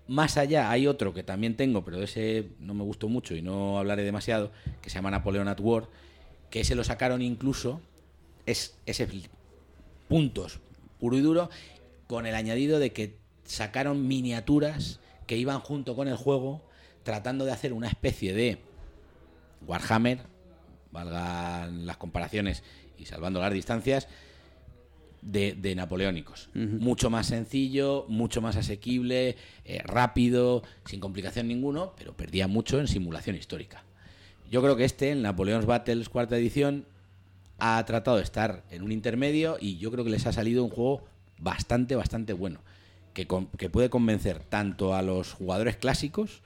Más 0.08 0.36
allá 0.36 0.70
hay 0.70 0.86
otro 0.86 1.14
que 1.14 1.22
también 1.22 1.56
tengo, 1.56 1.84
pero 1.84 2.02
ese 2.02 2.48
no 2.58 2.74
me 2.74 2.82
gustó 2.82 3.08
mucho 3.08 3.34
y 3.34 3.42
no 3.42 3.78
hablaré 3.78 4.02
demasiado, 4.02 4.50
que 4.82 4.90
se 4.90 4.96
llama 4.96 5.10
Napoleon 5.10 5.48
at 5.48 5.60
War, 5.60 5.88
que 6.50 6.60
ese 6.60 6.74
lo 6.74 6.84
sacaron 6.84 7.22
incluso, 7.22 7.80
es 8.44 8.76
ese 8.84 9.08
puntos 10.08 10.60
puro 10.98 11.16
y 11.16 11.20
duro, 11.20 11.50
con 12.12 12.26
el 12.26 12.34
añadido 12.34 12.78
de 12.78 12.92
que 12.92 13.16
sacaron 13.46 14.06
miniaturas 14.06 15.00
que 15.26 15.38
iban 15.38 15.60
junto 15.60 15.96
con 15.96 16.08
el 16.08 16.16
juego 16.16 16.60
tratando 17.04 17.46
de 17.46 17.52
hacer 17.52 17.72
una 17.72 17.88
especie 17.88 18.34
de 18.34 18.58
Warhammer, 19.66 20.18
valgan 20.90 21.86
las 21.86 21.96
comparaciones 21.96 22.64
y 22.98 23.06
salvando 23.06 23.40
las 23.40 23.50
distancias, 23.54 24.08
de, 25.22 25.54
de 25.54 25.74
napoleónicos. 25.74 26.50
Uh 26.54 26.58
-huh. 26.58 26.80
Mucho 26.80 27.08
más 27.08 27.28
sencillo, 27.28 28.04
mucho 28.08 28.42
más 28.42 28.56
asequible, 28.56 29.36
eh, 29.64 29.80
rápido, 29.82 30.62
sin 30.84 31.00
complicación 31.00 31.48
ninguno, 31.48 31.94
pero 31.96 32.14
perdía 32.14 32.46
mucho 32.46 32.78
en 32.78 32.88
simulación 32.88 33.36
histórica. 33.36 33.84
Yo 34.50 34.60
creo 34.60 34.76
que 34.76 34.84
este, 34.84 35.12
el 35.12 35.22
Napoleon's 35.22 35.64
Battles 35.64 36.10
cuarta 36.10 36.36
edición, 36.36 36.84
ha 37.58 37.82
tratado 37.86 38.18
de 38.18 38.22
estar 38.22 38.64
en 38.70 38.82
un 38.82 38.92
intermedio 38.92 39.56
y 39.58 39.78
yo 39.78 39.90
creo 39.90 40.04
que 40.04 40.10
les 40.10 40.26
ha 40.26 40.32
salido 40.32 40.62
un 40.62 40.68
juego 40.68 41.04
bastante, 41.38 41.96
bastante 41.96 42.32
bueno. 42.32 42.60
Que, 43.14 43.26
con, 43.26 43.46
que 43.46 43.68
puede 43.68 43.90
convencer 43.90 44.38
tanto 44.38 44.94
a 44.94 45.02
los 45.02 45.32
jugadores 45.32 45.76
clásicos 45.76 46.40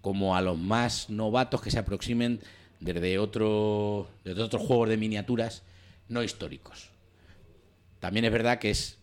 como 0.00 0.36
a 0.36 0.42
los 0.42 0.56
más 0.56 1.10
novatos 1.10 1.60
que 1.62 1.70
se 1.70 1.80
aproximen 1.80 2.40
desde, 2.80 3.18
otro, 3.18 4.08
desde 4.24 4.42
otros 4.42 4.62
juegos 4.62 4.88
de 4.88 4.96
miniaturas 4.96 5.62
no 6.08 6.22
históricos. 6.22 6.90
También 8.00 8.24
es 8.24 8.32
verdad 8.32 8.58
que 8.58 8.70
es, 8.70 8.98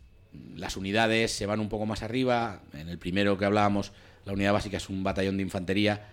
las 0.56 0.78
unidades 0.78 1.32
se 1.32 1.46
van 1.46 1.60
un 1.60 1.70
poco 1.70 1.86
más 1.86 2.04
arriba. 2.04 2.62
En 2.74 2.90
el 2.90 3.00
primero 3.00 3.38
que 3.38 3.46
hablábamos, 3.46 3.92
la 4.26 4.34
unidad 4.34 4.54
básica 4.54 4.78
es 4.78 4.90
un 4.90 5.04
batallón 5.04 5.38
de 5.38 5.44
infantería 5.44 6.08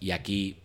y 0.00 0.10
aquí 0.10 0.56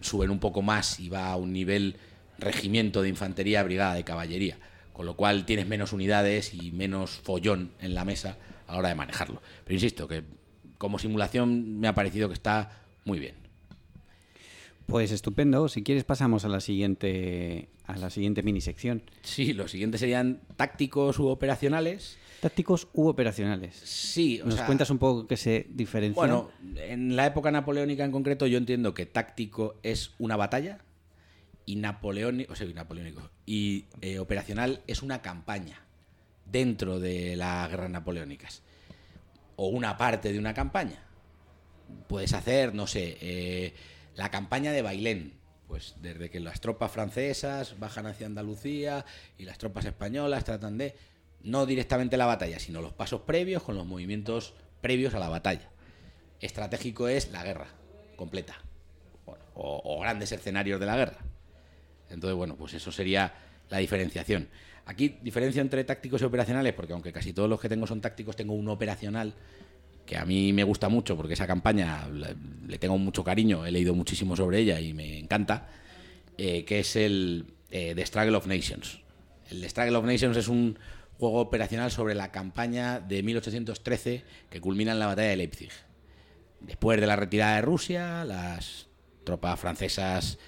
suben 0.00 0.30
un 0.30 0.38
poco 0.38 0.62
más 0.62 1.00
y 1.00 1.08
va 1.08 1.32
a 1.32 1.36
un 1.36 1.52
nivel 1.52 1.96
regimiento 2.38 3.02
de 3.02 3.08
infantería, 3.08 3.62
brigada 3.62 3.94
de 3.94 4.04
caballería. 4.04 4.56
Con 4.96 5.04
lo 5.04 5.14
cual 5.14 5.44
tienes 5.44 5.66
menos 5.66 5.92
unidades 5.92 6.54
y 6.54 6.72
menos 6.72 7.10
follón 7.10 7.72
en 7.80 7.94
la 7.94 8.06
mesa 8.06 8.38
a 8.66 8.72
la 8.72 8.78
hora 8.78 8.88
de 8.88 8.94
manejarlo. 8.94 9.42
Pero 9.62 9.74
insisto, 9.74 10.08
que 10.08 10.24
como 10.78 10.98
simulación 10.98 11.78
me 11.78 11.86
ha 11.86 11.94
parecido 11.94 12.28
que 12.28 12.32
está 12.32 12.82
muy 13.04 13.18
bien. 13.18 13.34
Pues 14.86 15.12
estupendo. 15.12 15.68
Si 15.68 15.82
quieres 15.82 16.04
pasamos 16.04 16.46
a 16.46 16.48
la 16.48 16.60
siguiente 16.60 17.68
a 17.84 17.98
la 17.98 18.08
siguiente 18.08 18.42
mini 18.42 18.62
sección. 18.62 19.02
Sí, 19.20 19.52
los 19.52 19.72
siguientes 19.72 20.00
serían 20.00 20.40
tácticos 20.56 21.18
u 21.18 21.26
operacionales. 21.26 22.16
Tácticos 22.40 22.88
u 22.94 23.06
operacionales. 23.08 23.76
Sí. 23.76 24.40
¿Nos 24.46 24.54
sea, 24.54 24.64
cuentas 24.64 24.88
un 24.88 24.96
poco 24.96 25.26
qué 25.26 25.36
se 25.36 25.66
diferencia? 25.68 26.18
Bueno, 26.18 26.50
en 26.78 27.16
la 27.16 27.26
época 27.26 27.50
napoleónica 27.50 28.02
en 28.02 28.12
concreto 28.12 28.46
yo 28.46 28.56
entiendo 28.56 28.94
que 28.94 29.04
táctico 29.04 29.74
es 29.82 30.12
una 30.18 30.36
batalla 30.36 30.85
y 31.66 31.76
napoleónico, 31.76 32.52
o 32.52 32.56
sea, 32.56 32.66
napoleónico 32.68 33.30
y 33.44 33.86
eh, 34.00 34.18
operacional 34.18 34.82
es 34.86 35.02
una 35.02 35.20
campaña 35.20 35.82
dentro 36.46 37.00
de 37.00 37.36
las 37.36 37.68
guerras 37.68 37.90
napoleónicas 37.90 38.62
o 39.56 39.66
una 39.68 39.96
parte 39.96 40.32
de 40.32 40.38
una 40.38 40.54
campaña. 40.54 41.02
Puedes 42.08 42.32
hacer, 42.32 42.74
no 42.74 42.86
sé, 42.86 43.18
eh, 43.20 43.74
la 44.14 44.30
campaña 44.30 44.72
de 44.72 44.82
Bailén, 44.82 45.34
pues 45.66 45.96
desde 46.00 46.30
que 46.30 46.40
las 46.40 46.60
tropas 46.60 46.92
francesas 46.92 47.78
bajan 47.78 48.06
hacia 48.06 48.26
Andalucía 48.26 49.04
y 49.36 49.44
las 49.44 49.58
tropas 49.58 49.84
españolas 49.84 50.44
tratan 50.44 50.78
de 50.78 50.94
no 51.42 51.66
directamente 51.66 52.16
la 52.16 52.26
batalla, 52.26 52.58
sino 52.58 52.80
los 52.80 52.92
pasos 52.92 53.22
previos 53.22 53.62
con 53.62 53.76
los 53.76 53.86
movimientos 53.86 54.54
previos 54.80 55.14
a 55.14 55.18
la 55.18 55.28
batalla. 55.28 55.68
Estratégico 56.40 57.08
es 57.08 57.30
la 57.30 57.42
guerra 57.42 57.68
completa 58.16 58.56
o, 59.54 60.00
grandes 60.00 60.32
escenarios 60.32 60.78
de 60.78 60.86
la 60.86 60.96
guerra. 60.96 61.18
Entonces, 62.10 62.36
bueno, 62.36 62.56
pues 62.56 62.74
eso 62.74 62.92
sería 62.92 63.32
la 63.70 63.78
diferenciación. 63.78 64.48
Aquí 64.86 65.18
diferencia 65.20 65.60
entre 65.60 65.82
tácticos 65.84 66.22
y 66.22 66.24
operacionales, 66.24 66.72
porque 66.72 66.92
aunque 66.92 67.12
casi 67.12 67.32
todos 67.32 67.48
los 67.48 67.60
que 67.60 67.68
tengo 67.68 67.86
son 67.86 68.00
tácticos, 68.00 68.36
tengo 68.36 68.54
un 68.54 68.68
operacional 68.68 69.34
que 70.06 70.16
a 70.16 70.24
mí 70.24 70.52
me 70.52 70.62
gusta 70.62 70.88
mucho 70.88 71.16
porque 71.16 71.34
esa 71.34 71.46
campaña 71.46 72.08
le 72.08 72.78
tengo 72.78 72.96
mucho 72.96 73.24
cariño, 73.24 73.66
he 73.66 73.72
leído 73.72 73.94
muchísimo 73.94 74.36
sobre 74.36 74.60
ella 74.60 74.80
y 74.80 74.94
me 74.94 75.18
encanta, 75.18 75.68
eh, 76.38 76.64
que 76.64 76.78
es 76.78 76.94
el 76.94 77.46
eh, 77.70 77.92
The 77.94 78.06
Struggle 78.06 78.36
of 78.36 78.46
Nations. 78.46 79.00
El 79.50 79.60
The 79.60 79.68
Struggle 79.68 79.96
of 79.96 80.04
Nations 80.04 80.36
es 80.36 80.48
un 80.48 80.78
juego 81.18 81.40
operacional 81.40 81.90
sobre 81.90 82.14
la 82.14 82.30
campaña 82.30 83.00
de 83.00 83.22
1813 83.22 84.22
que 84.48 84.60
culmina 84.60 84.92
en 84.92 85.00
la 85.00 85.06
batalla 85.06 85.30
de 85.30 85.36
Leipzig. 85.36 85.72
Después 86.60 87.00
de 87.00 87.06
la 87.06 87.16
retirada 87.16 87.56
de 87.56 87.62
Rusia, 87.62 88.24
las 88.24 88.86
tropas 89.24 89.58
francesas 89.58 90.38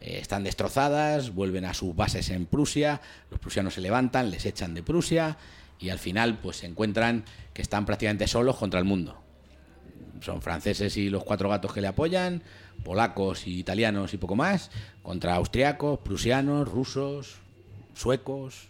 eh, 0.00 0.18
están 0.20 0.44
destrozadas, 0.44 1.34
vuelven 1.34 1.64
a 1.64 1.74
sus 1.74 1.94
bases 1.94 2.30
en 2.30 2.46
Prusia, 2.46 3.00
los 3.30 3.40
prusianos 3.40 3.74
se 3.74 3.80
levantan, 3.80 4.30
les 4.30 4.46
echan 4.46 4.74
de 4.74 4.82
Prusia 4.82 5.36
y 5.78 5.90
al 5.90 5.98
final 5.98 6.38
pues 6.38 6.58
se 6.58 6.66
encuentran 6.66 7.24
que 7.52 7.62
están 7.62 7.86
prácticamente 7.86 8.26
solos 8.26 8.56
contra 8.56 8.78
el 8.78 8.84
mundo. 8.84 9.20
Son 10.20 10.42
franceses 10.42 10.96
y 10.96 11.10
los 11.10 11.24
cuatro 11.24 11.48
gatos 11.48 11.72
que 11.72 11.80
le 11.80 11.86
apoyan, 11.86 12.42
polacos 12.84 13.46
y 13.46 13.58
italianos 13.58 14.14
y 14.14 14.18
poco 14.18 14.36
más, 14.36 14.70
contra 15.02 15.34
austriacos, 15.36 16.00
prusianos, 16.00 16.68
rusos, 16.68 17.36
suecos, 17.94 18.68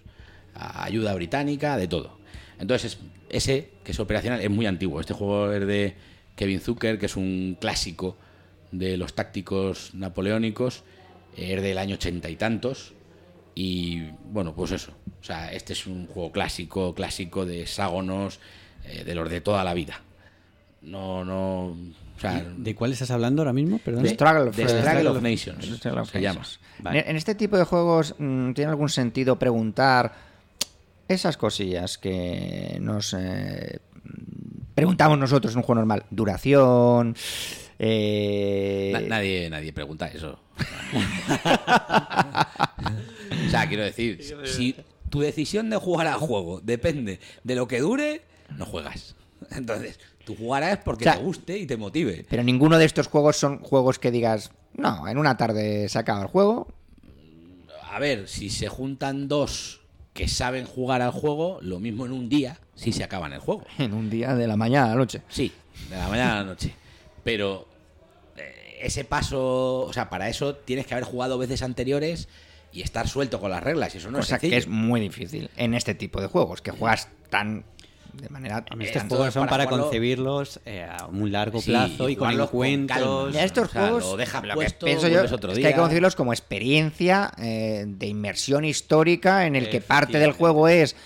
ayuda 0.55 1.15
británica, 1.15 1.77
de 1.77 1.89
todo. 1.89 2.19
Entonces, 2.59 2.99
ese, 3.29 3.71
que 3.85 3.93
es 3.93 4.01
operacional, 4.01 4.41
es 4.41 4.51
muy 4.51 4.67
antiguo. 4.67 5.01
Este 5.01 5.15
juego 5.15 5.53
es 5.53 5.67
de 5.67 5.97
Kevin 6.37 6.61
Zucker, 6.61 6.99
que 6.99 7.07
es 7.07 7.17
un 7.17 7.57
clásico 7.61 8.17
de 8.73 8.97
los 8.97 9.15
tácticos 9.15 9.95
napoleónicos, 9.95 10.85
es 11.37 11.63
del 11.63 11.79
año 11.79 11.95
ochenta 11.95 12.29
y 12.29 12.37
tantos, 12.37 12.95
y 13.55 14.03
bueno, 14.31 14.55
pues 14.55 14.73
eso. 14.73 14.93
O 15.21 15.25
sea, 15.25 15.53
este 15.53 15.73
es 15.73 15.87
un 15.87 16.07
juego 16.07 16.31
clásico, 16.31 16.95
clásico 16.95 17.45
de 17.45 17.63
hexágonos, 17.63 18.41
eh, 18.85 19.05
de 19.05 19.15
los 19.15 19.29
de 19.29 19.41
toda 19.41 19.65
la 19.65 19.75
vida. 19.75 20.01
No, 20.83 21.25
no. 21.25 21.77
O 22.17 22.21
sea, 22.21 22.45
¿De 22.57 22.75
cuál 22.75 22.93
estás 22.93 23.11
hablando 23.11 23.43
ahora 23.43 23.53
mismo? 23.53 23.79
Perdón. 23.79 24.03
De 24.03 24.11
Struggle, 24.11 24.51
de 24.51 24.69
Struggle 24.69 25.09
of 25.09 25.23
Nations. 25.23 25.65
Struggle 25.77 26.01
of 26.03 26.11
se 26.11 26.21
llama. 26.21 26.43
Vale. 26.81 27.05
En 27.09 27.17
este 27.17 27.35
tipo 27.35 27.57
de 27.57 27.65
juegos, 27.65 28.15
¿tiene 28.17 28.67
algún 28.67 28.89
sentido 28.89 29.39
preguntar 29.39 30.13
esas 31.09 31.37
cosillas 31.37 31.99
que 31.99 32.79
nos 32.81 33.15
eh, 33.19 33.81
preguntamos 34.75 35.19
nosotros 35.19 35.53
en 35.53 35.59
un 35.59 35.63
juego 35.65 35.81
normal? 35.81 36.05
Duración. 36.11 37.17
Eh... 37.79 38.91
Na 38.93 39.01
nadie, 39.01 39.49
nadie 39.51 39.73
pregunta 39.73 40.07
eso. 40.09 40.41
o 43.47 43.51
sea, 43.51 43.69
quiero 43.69 43.85
decir, 43.85 44.21
si 44.45 44.75
tu 45.11 45.21
decisión 45.21 45.71
de 45.71 45.77
jugar 45.77 46.07
al 46.07 46.19
juego 46.19 46.61
depende 46.61 47.21
de 47.45 47.55
lo 47.55 47.69
que 47.69 47.81
dure, 47.81 48.23
no 48.57 48.67
juegas. 48.67 49.15
Entonces, 49.51 49.99
tú 50.25 50.37
jugarás 50.37 50.79
porque 50.85 51.09
o 51.09 51.13
sea, 51.13 51.19
te 51.19 51.25
guste 51.25 51.59
y 51.59 51.67
te 51.67 51.77
motive. 51.77 52.27
Pero 52.29 52.43
ninguno 52.43 52.79
de 52.79 52.85
estos 52.85 53.07
juegos 53.07 53.37
son 53.37 53.61
juegos 53.61 53.99
que 53.99 54.11
digas, 54.11 54.51
no, 54.75 55.07
en 55.09 55.19
una 55.19 55.37
tarde 55.37 55.89
se 55.89 55.99
acaba 55.99 56.23
el 56.23 56.29
juego. 56.29 56.69
A 57.91 57.99
ver, 57.99 58.29
si 58.29 58.51
se 58.51 58.69
juntan 58.69 59.29
dos 59.29 59.81
que 60.13 60.29
saben 60.29 60.67
jugar 60.67 61.01
al 61.01 61.13
juego 61.13 61.59
lo 61.63 61.79
mismo 61.79 62.05
en 62.05 62.13
un 62.13 62.29
día 62.29 62.59
si 62.75 62.93
se 62.93 63.05
acaban 63.05 63.33
el 63.33 63.41
juego. 63.41 63.65
En 63.79 63.95
un 63.95 64.11
día 64.11 64.35
de 64.35 64.47
la 64.47 64.57
mañana 64.57 64.87
a 64.87 64.91
la 64.91 64.97
noche. 64.97 65.23
Sí, 65.29 65.53
de 65.89 65.97
la 65.97 66.09
mañana 66.09 66.33
a 66.33 66.37
la 66.37 66.45
noche. 66.45 66.75
Pero 67.25 67.67
ese 68.81 69.05
paso, 69.05 69.81
o 69.81 69.93
sea, 69.93 70.09
para 70.11 70.29
eso 70.29 70.55
tienes 70.57 70.87
que 70.87 70.95
haber 70.95 71.05
jugado 71.05 71.39
veces 71.39 71.63
anteriores 71.63 72.29
y 72.73 72.83
estar 72.83 73.09
suelto 73.09 73.41
con 73.41 73.51
las 73.51 73.63
reglas. 73.63 73.95
Y 73.95 73.99
eso 73.99 74.11
no 74.11 74.19
o 74.19 74.21
es 74.21 74.27
sea 74.27 74.39
que 74.39 74.57
es 74.57 74.67
muy 74.69 75.01
difícil 75.01 75.51
en 75.57 75.75
este 75.75 75.95
tipo 75.95 76.21
de 76.21 76.27
juegos, 76.27 76.61
que 76.63 76.71
juegas 76.71 77.09
tan 77.31 77.65
de 78.13 78.29
manera... 78.31 78.59
Estos 78.59 78.73
Eh, 78.73 78.89
juegos 78.89 79.03
entonces, 79.03 79.35
son 79.35 79.43
para 79.47 79.51
para, 79.51 79.65
jugarlo- 79.71 79.85
concebirlos 79.85 80.61
eh, 80.67 80.85
a 80.91 81.07
un 81.07 81.31
largo 81.31 81.61
Sí, 81.61 81.71
plazo 81.71 82.09
y 82.09 82.17
con 82.17 82.29
con 82.33 82.41
encuentros. 82.41 83.33
Ya 83.33 83.45
estos 83.45 83.69
O 83.69 83.71
sea, 83.71 83.81
juegos, 83.83 84.05
lo 84.05 84.17
dejas 84.17 84.43
que 84.43 84.55
puesto, 84.55 84.87
pienso 84.87 85.07
yo, 85.07 85.13
vuelves 85.15 85.33
otro 85.33 85.53
es 85.53 85.59
que 85.59 85.67
hay 85.67 85.73
que 85.75 85.79
concebirlos 85.79 86.17
como 86.17 86.33
experiencia 86.33 87.31
eh, 87.39 87.85
de 87.87 88.07
inmersión 88.07 88.65
histórica 88.65 89.47
en 89.47 89.55
el 89.57 89.69
que 89.71 89.81
parte 89.81 90.19
del 90.19 90.33
juego 90.33 90.67
es, 90.69 90.97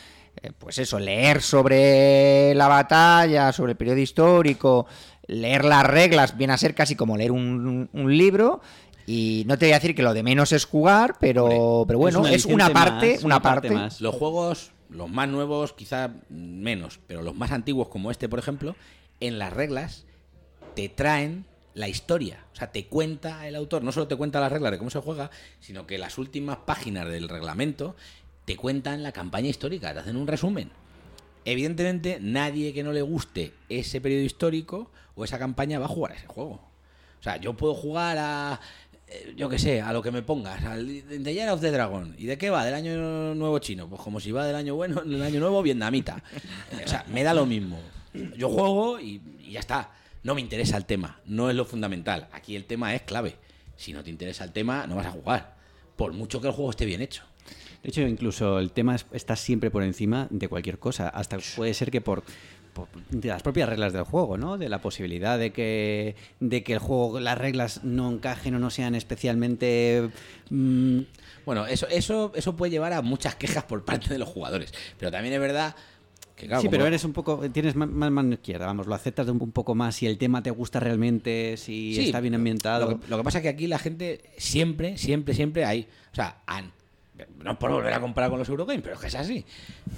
eh, 0.43 0.53
pues 0.59 0.79
eso, 0.79 0.99
leer 0.99 1.43
sobre 1.43 2.55
la 2.55 2.67
batalla, 2.69 3.53
sobre 3.53 3.73
el 3.73 3.77
periodo 3.77 3.99
histórico, 3.99 4.87
leer 5.27 5.65
las 5.65 5.85
reglas, 5.85 6.37
viene 6.37 6.53
a 6.53 6.59
ser 6.59 6.75
casi 6.75 6.97
como 6.97 7.17
leer 7.17 7.33
un, 7.33 7.89
un 7.93 8.17
libro. 8.17 8.61
Y 9.07 9.45
no 9.47 9.59
te 9.59 9.67
voy 9.67 9.73
a 9.73 9.77
decir 9.77 9.95
que 9.95 10.03
lo 10.03 10.15
de 10.15 10.23
menos 10.23 10.53
es 10.53 10.65
jugar, 10.65 11.17
pero, 11.19 11.85
pero 11.87 11.99
bueno, 11.99 12.27
es, 12.27 12.45
una 12.45 12.73
parte, 12.73 13.15
más, 13.15 13.25
una 13.25 13.43
parte. 13.43 13.71
más. 13.71 14.01
Los 14.01 14.15
juegos, 14.15 14.73
los 14.91 15.11
más 15.11 15.29
nuevos, 15.29 15.73
quizá 15.73 16.11
menos, 16.29 17.01
pero 17.07 17.23
los 17.23 17.35
más 17.35 17.51
antiguos, 17.51 17.89
como 17.89 18.11
este, 18.11 18.29
por 18.29 18.39
ejemplo, 18.39 18.77
en 19.21 19.39
las 19.39 19.53
reglas 19.53 20.05
te 20.75 20.89
traen 20.89 21.47
la 21.75 21.89
historia. 21.89 22.45
O 22.53 22.57
sea, 22.57 22.71
te 22.71 22.87
cuenta 22.87 23.49
el 23.49 23.57
autor, 23.57 23.83
no 23.83 23.93
solo 23.93 24.07
te 24.07 24.17
cuenta 24.17 24.41
las 24.41 24.53
reglas 24.53 24.73
de 24.73 24.79
cómo 24.79 24.91
se 24.91 25.01
juega, 25.01 25.31
sino 25.59 25.87
que 25.87 25.99
las 25.99 26.19
últimas 26.19 26.59
páginas 26.59 27.09
del 27.09 27.29
reglamento 27.29 27.97
te 28.45 28.57
cuentan 28.57 29.03
la 29.03 29.13
campaña 29.13 29.49
histórica, 29.49 29.93
te 29.93 30.01
hacen 30.01 30.17
un 30.17 30.27
resumen. 30.27 30.71
Evidentemente, 31.45 32.19
nadie 32.21 32.73
que 32.73 32.83
no 32.83 32.93
le 32.93 33.03
guste 33.03 33.53
ese 33.69 34.01
periodo 34.01 34.23
histórico 34.23 34.91
o 35.15 35.25
esa 35.25 35.39
campaña 35.39 35.79
va 35.79 35.87
a 35.87 35.89
jugar 35.89 36.13
a 36.13 36.15
ese 36.17 36.27
juego. 36.27 36.61
O 37.21 37.23
sea, 37.23 37.37
yo 37.37 37.55
puedo 37.55 37.75
jugar 37.75 38.19
a, 38.19 38.61
eh, 39.09 39.35
yo 39.37 39.49
qué 39.49 39.59
sé, 39.59 39.81
a 39.81 39.93
lo 39.93 40.03
que 40.03 40.11
me 40.11 40.23
pongas, 40.23 40.65
al 40.65 40.87
The 40.87 41.35
Year 41.35 41.51
of 41.51 41.61
the 41.61 41.71
Dragon. 41.71 42.15
¿Y 42.19 42.27
de 42.27 42.39
qué 42.39 42.51
va? 42.51 42.65
¿Del 42.65 42.75
año 42.75 43.35
nuevo 43.35 43.59
chino? 43.59 43.89
Pues 43.89 44.01
como 44.01 44.21
si 44.21 44.33
va 44.33 44.47
del 44.47 44.57
año 44.57 44.75
bueno, 44.75 45.03
del 45.03 45.23
año 45.23 45.41
nuevo 45.41 45.63
vietnamita. 45.63 46.23
O 46.85 46.89
sea, 46.89 47.05
me 47.09 47.23
da 47.23 47.35
lo 47.35 47.47
mismo. 47.47 47.79
Yo 48.37 48.49
juego 48.49 48.99
y 49.01 49.21
ya 49.51 49.61
está. 49.61 49.91
No 50.23 50.35
me 50.35 50.41
interesa 50.41 50.77
el 50.77 50.85
tema, 50.85 51.21
no 51.27 51.51
es 51.51 51.57
lo 51.57 51.65
fundamental. 51.65 52.29
Aquí 52.33 52.55
el 52.55 52.65
tema 52.65 52.95
es 52.95 53.03
clave. 53.03 53.37
Si 53.77 53.93
no 53.93 54.05
te 54.05 54.11
interesa 54.11 54.45
el 54.45 54.53
tema, 54.53 54.87
no 54.87 54.97
vas 54.97 55.07
a 55.07 55.11
jugar. 55.11 55.57
Por 55.97 56.13
mucho 56.13 56.41
que 56.41 56.47
el 56.47 56.53
juego 56.53 56.71
esté 56.71 56.87
bien 56.87 57.03
hecho. 57.03 57.25
De 57.83 57.89
hecho, 57.89 58.03
incluso 58.03 58.59
el 58.59 58.71
tema 58.71 58.95
es- 58.95 59.07
está 59.13 59.37
siempre 59.37 59.71
por 59.71 59.83
encima 59.83 60.29
de 60.31 60.49
cualquier 60.49 60.79
cosa. 60.79 61.09
Hasta 61.09 61.39
puede 61.57 61.75
ser 61.75 61.91
que 61.91 62.01
por, 62.01 62.23
por- 62.75 62.89
de 63.11 63.29
las 63.29 63.43
propias 63.43 63.69
reglas 63.69 63.93
del 63.93 64.05
juego, 64.05 64.39
¿no? 64.39 64.57
De 64.57 64.69
la 64.69 64.81
posibilidad 64.81 65.39
de 65.39 65.53
que, 65.53 66.15
de 66.41 66.63
que 66.63 66.75
el 66.75 66.79
juego, 66.79 67.19
las 67.21 67.37
reglas 67.39 67.83
no 67.83 68.11
encajen 68.13 68.55
o 68.55 68.59
no 68.61 68.71
sean 68.71 68.95
especialmente. 68.95 70.11
mm, 70.51 71.01
Bueno, 71.45 71.67
eso, 71.67 71.89
eso, 71.89 72.31
eso 72.37 72.55
puede 72.57 72.71
llevar 72.71 72.93
a 72.93 73.03
muchas 73.03 73.35
quejas 73.35 73.65
por 73.65 73.85
parte 73.85 74.11
de 74.11 74.19
los 74.19 74.29
jugadores. 74.29 74.73
Pero 74.99 75.11
también 75.11 75.35
es 75.35 75.41
verdad 75.41 75.75
que, 76.37 76.47
claro, 76.47 76.63
sí, 76.63 76.69
pero 76.71 76.87
eres 76.87 77.05
un 77.05 77.13
poco. 77.13 77.51
Tienes 77.51 77.75
más, 77.75 77.89
mano 77.89 78.33
izquierda, 78.35 78.67
vamos, 78.67 78.87
lo 78.87 78.95
aceptas 78.95 79.27
de 79.27 79.33
un, 79.33 79.43
un 79.43 79.51
poco 79.51 79.75
más 79.75 79.97
si 79.97 80.07
el 80.07 80.19
tema 80.19 80.41
te 80.43 80.53
gusta 80.53 80.79
realmente, 80.79 81.57
si 81.57 81.95
Sí, 81.97 82.05
está 82.07 82.21
bien 82.21 82.37
ambientado. 82.37 82.91
Lo 82.93 83.01
que, 83.01 83.09
lo 83.09 83.17
que 83.19 83.25
pasa 83.25 83.39
es 83.39 83.43
que 83.43 83.49
aquí 83.49 83.67
la 83.67 83.81
gente 83.81 84.21
siempre, 84.39 84.97
siempre, 84.99 85.35
siempre 85.35 85.65
hay. 85.65 85.89
O 86.13 86.15
sea, 86.15 86.43
a- 86.47 86.63
no 87.43 87.59
por 87.59 87.71
volver 87.71 87.93
a 87.93 88.01
comparar 88.01 88.31
con 88.31 88.39
los 88.39 88.49
Eurogames, 88.49 88.83
pero 88.83 88.95
es 88.95 89.01
que 89.01 89.07
es 89.09 89.15
así. 89.15 89.45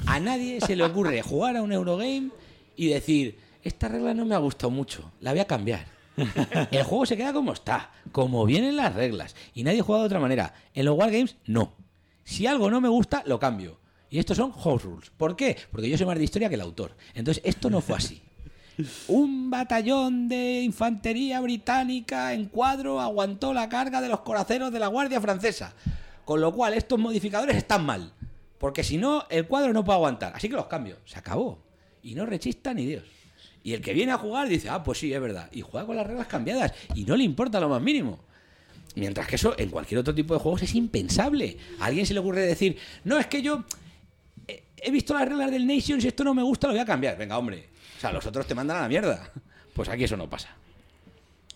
A 0.06 0.20
nadie 0.20 0.60
se 0.60 0.76
le 0.76 0.84
ocurre 0.84 1.22
jugar 1.22 1.56
a 1.56 1.62
un 1.62 1.72
Eurogame 1.72 2.30
y 2.76 2.88
decir, 2.88 3.38
esta 3.62 3.88
regla 3.88 4.14
no 4.14 4.24
me 4.24 4.34
ha 4.34 4.38
gustado 4.38 4.70
mucho, 4.70 5.12
la 5.20 5.32
voy 5.32 5.40
a 5.40 5.46
cambiar. 5.46 5.86
El 6.70 6.84
juego 6.84 7.06
se 7.06 7.16
queda 7.16 7.32
como 7.32 7.52
está, 7.52 7.90
como 8.12 8.44
vienen 8.44 8.76
las 8.76 8.94
reglas, 8.94 9.34
y 9.54 9.64
nadie 9.64 9.82
juega 9.82 10.02
de 10.02 10.06
otra 10.06 10.20
manera. 10.20 10.54
En 10.74 10.84
los 10.84 10.96
Wargames, 10.96 11.36
no. 11.46 11.72
Si 12.24 12.46
algo 12.46 12.70
no 12.70 12.80
me 12.80 12.88
gusta, 12.88 13.22
lo 13.26 13.38
cambio. 13.38 13.78
Y 14.10 14.18
estos 14.18 14.36
son 14.36 14.52
house 14.52 14.84
rules. 14.84 15.10
¿Por 15.16 15.34
qué? 15.34 15.56
Porque 15.72 15.88
yo 15.88 15.98
soy 15.98 16.06
más 16.06 16.16
de 16.16 16.24
historia 16.24 16.48
que 16.48 16.54
el 16.54 16.60
autor. 16.60 16.96
Entonces, 17.14 17.42
esto 17.44 17.68
no 17.68 17.80
fue 17.80 17.96
así. 17.96 18.22
Un 19.08 19.50
batallón 19.50 20.28
de 20.28 20.62
infantería 20.62 21.40
británica 21.40 22.32
en 22.32 22.46
cuadro 22.46 23.00
aguantó 23.00 23.52
la 23.52 23.68
carga 23.68 24.00
de 24.00 24.08
los 24.08 24.20
coraceros 24.20 24.72
de 24.72 24.78
la 24.78 24.88
Guardia 24.88 25.20
Francesa. 25.20 25.74
Con 26.24 26.40
lo 26.40 26.52
cual, 26.52 26.74
estos 26.74 26.98
modificadores 26.98 27.56
están 27.56 27.84
mal. 27.84 28.12
Porque 28.58 28.82
si 28.82 28.96
no, 28.96 29.26
el 29.30 29.46
cuadro 29.46 29.72
no 29.72 29.84
puede 29.84 29.96
aguantar. 29.96 30.32
Así 30.34 30.48
que 30.48 30.54
los 30.54 30.66
cambio. 30.66 30.96
Se 31.04 31.18
acabó. 31.18 31.58
Y 32.02 32.14
no 32.14 32.24
rechista 32.26 32.72
ni 32.72 32.86
Dios. 32.86 33.04
Y 33.62 33.72
el 33.72 33.80
que 33.80 33.92
viene 33.94 34.12
a 34.12 34.18
jugar 34.18 34.48
dice, 34.48 34.68
ah, 34.68 34.82
pues 34.82 34.98
sí, 34.98 35.12
es 35.12 35.20
verdad. 35.20 35.48
Y 35.52 35.62
juega 35.62 35.86
con 35.86 35.96
las 35.96 36.06
reglas 36.06 36.26
cambiadas. 36.26 36.72
Y 36.94 37.04
no 37.04 37.16
le 37.16 37.24
importa 37.24 37.60
lo 37.60 37.68
más 37.68 37.80
mínimo. 37.82 38.20
Mientras 38.94 39.26
que 39.26 39.36
eso 39.36 39.54
en 39.58 39.70
cualquier 39.70 39.98
otro 40.00 40.14
tipo 40.14 40.34
de 40.34 40.40
juegos 40.40 40.62
es 40.62 40.74
impensable. 40.74 41.56
A 41.80 41.86
alguien 41.86 42.06
se 42.06 42.14
le 42.14 42.20
ocurre 42.20 42.42
decir, 42.42 42.76
no, 43.04 43.18
es 43.18 43.26
que 43.26 43.42
yo 43.42 43.64
he- 44.46 44.62
he 44.76 44.90
visto 44.90 45.14
las 45.14 45.28
reglas 45.28 45.50
del 45.50 45.66
Nations 45.66 46.04
y 46.04 46.08
esto 46.08 46.24
no 46.24 46.32
me 46.34 46.42
gusta, 46.42 46.66
lo 46.68 46.74
voy 46.74 46.80
a 46.80 46.84
cambiar. 46.86 47.16
Venga, 47.18 47.36
hombre. 47.38 47.68
O 47.96 48.00
sea, 48.00 48.12
los 48.12 48.24
otros 48.26 48.46
te 48.46 48.54
mandan 48.54 48.76
a 48.76 48.82
la 48.82 48.88
mierda. 48.88 49.30
Pues 49.74 49.88
aquí 49.88 50.04
eso 50.04 50.16
no 50.16 50.28
pasa. 50.30 50.54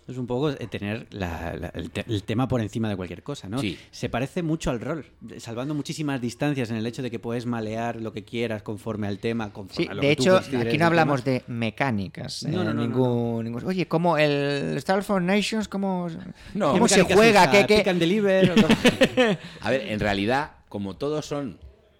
Es 0.08 0.16
un 0.16 0.26
poco 0.26 0.48
eh, 0.50 0.66
tener 0.70 1.06
la- 1.10 1.54
la- 1.54 1.68
el, 1.68 1.90
te- 1.90 2.04
el 2.08 2.22
tema 2.22 2.48
por 2.48 2.62
encima 2.62 2.88
de 2.88 2.96
cualquier 2.96 3.22
cosa, 3.22 3.46
¿no? 3.48 3.58
Sí. 3.58 3.78
Se 3.90 4.08
parece 4.08 4.42
mucho 4.42 4.70
al 4.70 4.80
rol, 4.80 5.04
salvando 5.36 5.74
muchísimas 5.74 6.18
distancias 6.18 6.70
en 6.70 6.76
el 6.76 6.86
hecho 6.86 7.02
de 7.02 7.10
que 7.10 7.18
puedes 7.18 7.44
malear 7.44 7.96
lo 8.00 8.10
que 8.14 8.24
quieras 8.24 8.62
conforme 8.62 9.06
al 9.06 9.18
tema. 9.18 9.52
Conforme 9.52 9.84
Sí, 9.84 9.90
a 9.90 9.92
lo 9.94 10.00
de 10.00 10.08
que 10.08 10.16
tú 10.16 10.22
hecho, 10.22 10.36
aquí 10.58 10.78
no 10.78 10.86
hablamos 10.86 11.24
de 11.24 11.42
mecánicas. 11.46 12.42
No, 12.44 12.62
eh, 12.62 12.64
no, 12.64 12.72
no, 12.72 12.80
ningún, 12.80 13.44
ningún- 13.44 13.64
Oye, 13.66 13.86
¿cómo 13.86 14.16
el 14.16 14.78
Star 14.78 15.02
for 15.02 15.20
Nations, 15.20 15.68
cómo, 15.68 16.08
No. 16.54 16.72
cómo 16.72 16.86
¿Qué 16.86 16.94
se 16.94 17.02
juega? 17.02 17.42
usa? 17.42 17.50
¿Qué, 17.50 17.66
qué- 17.66 17.76
Pick 17.80 17.88
and 17.88 18.00
deliver? 18.00 18.54
A 19.60 19.70
ver, 19.70 19.82
en 19.88 20.00
realidad, 20.00 20.52
como 20.70 20.96
todos 20.96 21.26
son, 21.26 21.58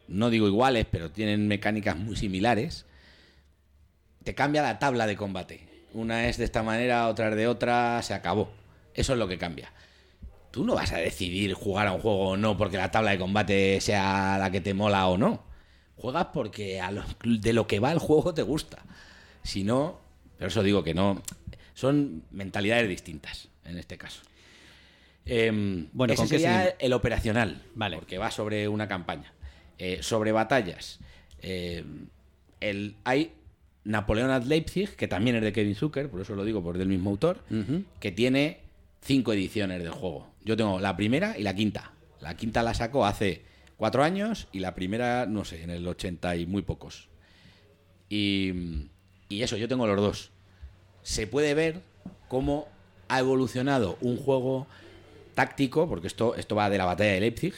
no 0.08 0.30
digo 0.30 0.46
iguales, 0.48 0.86
pero 0.90 1.10
tienen 1.10 1.46
mecánicas 1.46 1.94
muy 1.98 2.16
similares, 2.16 2.86
te 4.24 4.34
cambia 4.34 4.62
la 4.62 4.78
tabla 4.78 5.06
de 5.06 5.14
combate. 5.16 5.67
Una 5.94 6.28
es 6.28 6.36
de 6.36 6.44
esta 6.44 6.62
manera, 6.62 7.08
otra 7.08 7.28
es 7.30 7.36
de 7.36 7.46
otra, 7.48 8.02
se 8.02 8.14
acabó. 8.14 8.50
Eso 8.94 9.12
es 9.12 9.18
lo 9.18 9.28
que 9.28 9.38
cambia. 9.38 9.72
Tú 10.50 10.64
no 10.64 10.74
vas 10.74 10.92
a 10.92 10.98
decidir 10.98 11.52
jugar 11.54 11.86
a 11.86 11.92
un 11.92 12.00
juego 12.00 12.30
o 12.30 12.36
no 12.36 12.56
porque 12.56 12.76
la 12.76 12.90
tabla 12.90 13.10
de 13.12 13.18
combate 13.18 13.80
sea 13.80 14.36
la 14.38 14.50
que 14.50 14.60
te 14.60 14.74
mola 14.74 15.06
o 15.08 15.16
no. 15.18 15.44
Juegas 15.96 16.26
porque 16.32 16.80
a 16.80 16.90
lo- 16.90 17.04
de 17.24 17.52
lo 17.52 17.66
que 17.66 17.80
va 17.80 17.92
el 17.92 17.98
juego 17.98 18.32
te 18.34 18.42
gusta. 18.42 18.82
Si 19.42 19.64
no, 19.64 20.00
pero 20.36 20.48
eso 20.48 20.62
digo 20.62 20.82
que 20.84 20.94
no. 20.94 21.22
Son 21.74 22.22
mentalidades 22.30 22.88
distintas 22.88 23.48
en 23.64 23.78
este 23.78 23.96
caso. 23.98 24.22
Em, 25.24 25.88
Bueno, 25.92 26.14
ese 26.14 26.22
¿con 26.22 26.28
qué 26.30 26.38
sería 26.38 26.56
seguimos? 26.58 26.74
el 26.80 26.92
operacional, 26.94 27.62
Vale. 27.74 27.96
porque 27.96 28.18
va 28.18 28.30
sobre 28.30 28.66
una 28.68 28.88
campaña. 28.88 29.32
Eh, 29.78 29.98
sobre 30.02 30.32
batallas, 30.32 30.98
eh, 31.42 31.84
el, 32.60 32.96
hay 33.04 33.32
Napoleón 33.88 34.30
at 34.30 34.44
Leipzig, 34.44 34.96
que 34.96 35.08
también 35.08 35.36
es 35.36 35.42
de 35.42 35.50
Kevin 35.50 35.74
Zucker, 35.74 36.10
por 36.10 36.20
eso 36.20 36.34
lo 36.34 36.44
digo, 36.44 36.62
por 36.62 36.76
del 36.76 36.88
mismo 36.88 37.08
autor, 37.08 37.40
que 38.00 38.12
tiene 38.12 38.58
cinco 39.00 39.32
ediciones 39.32 39.82
del 39.82 39.92
juego. 39.92 40.28
Yo 40.44 40.58
tengo 40.58 40.78
la 40.78 40.94
primera 40.94 41.38
y 41.38 41.42
la 41.42 41.54
quinta. 41.54 41.92
La 42.20 42.36
quinta 42.36 42.62
la 42.62 42.74
sacó 42.74 43.06
hace 43.06 43.42
cuatro 43.78 44.04
años 44.04 44.46
y 44.52 44.58
la 44.58 44.74
primera, 44.74 45.24
no 45.24 45.46
sé, 45.46 45.62
en 45.62 45.70
el 45.70 45.88
80 45.88 46.36
y 46.36 46.44
muy 46.44 46.60
pocos. 46.60 47.08
Y, 48.10 48.52
y 49.30 49.40
eso, 49.40 49.56
yo 49.56 49.68
tengo 49.68 49.86
los 49.86 49.96
dos. 49.96 50.30
Se 51.02 51.26
puede 51.26 51.54
ver 51.54 51.80
cómo 52.28 52.68
ha 53.08 53.20
evolucionado 53.20 53.96
un 54.02 54.18
juego 54.18 54.66
táctico, 55.34 55.88
porque 55.88 56.08
esto, 56.08 56.34
esto 56.34 56.54
va 56.56 56.68
de 56.68 56.76
la 56.76 56.84
batalla 56.84 57.12
de 57.12 57.20
Leipzig, 57.20 57.54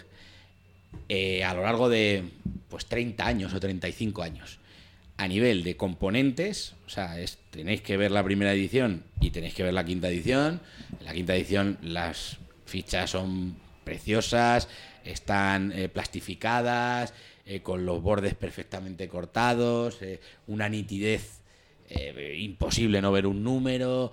eh, 1.08 1.42
a 1.42 1.54
lo 1.54 1.62
largo 1.62 1.88
de 1.88 2.22
pues 2.68 2.86
30 2.86 3.26
años 3.26 3.52
o 3.52 3.58
35 3.58 4.22
años. 4.22 4.59
A 5.20 5.28
nivel 5.28 5.64
de 5.64 5.76
componentes, 5.76 6.74
o 6.86 6.88
sea, 6.88 7.20
es- 7.20 7.36
tenéis 7.50 7.82
que 7.82 7.98
ver 7.98 8.10
la 8.10 8.24
primera 8.24 8.54
edición 8.54 9.04
y 9.20 9.30
tenéis 9.30 9.52
que 9.52 9.62
ver 9.62 9.74
la 9.74 9.84
quinta 9.84 10.08
edición. 10.08 10.62
En 10.98 11.04
la 11.04 11.12
quinta 11.12 11.36
edición 11.36 11.76
las 11.82 12.38
fichas 12.64 13.10
son 13.10 13.56
preciosas, 13.84 14.66
están 15.04 15.72
eh, 15.72 15.90
plastificadas, 15.90 17.12
eh, 17.44 17.60
con 17.60 17.84
los 17.84 18.00
bordes 18.02 18.34
perfectamente 18.34 19.08
cortados, 19.08 20.00
eh, 20.00 20.20
una 20.46 20.68
nitidez 20.70 21.40
imposible 22.38 23.02
no 23.02 23.10
ver 23.10 23.26
un 23.26 23.42
número, 23.42 24.12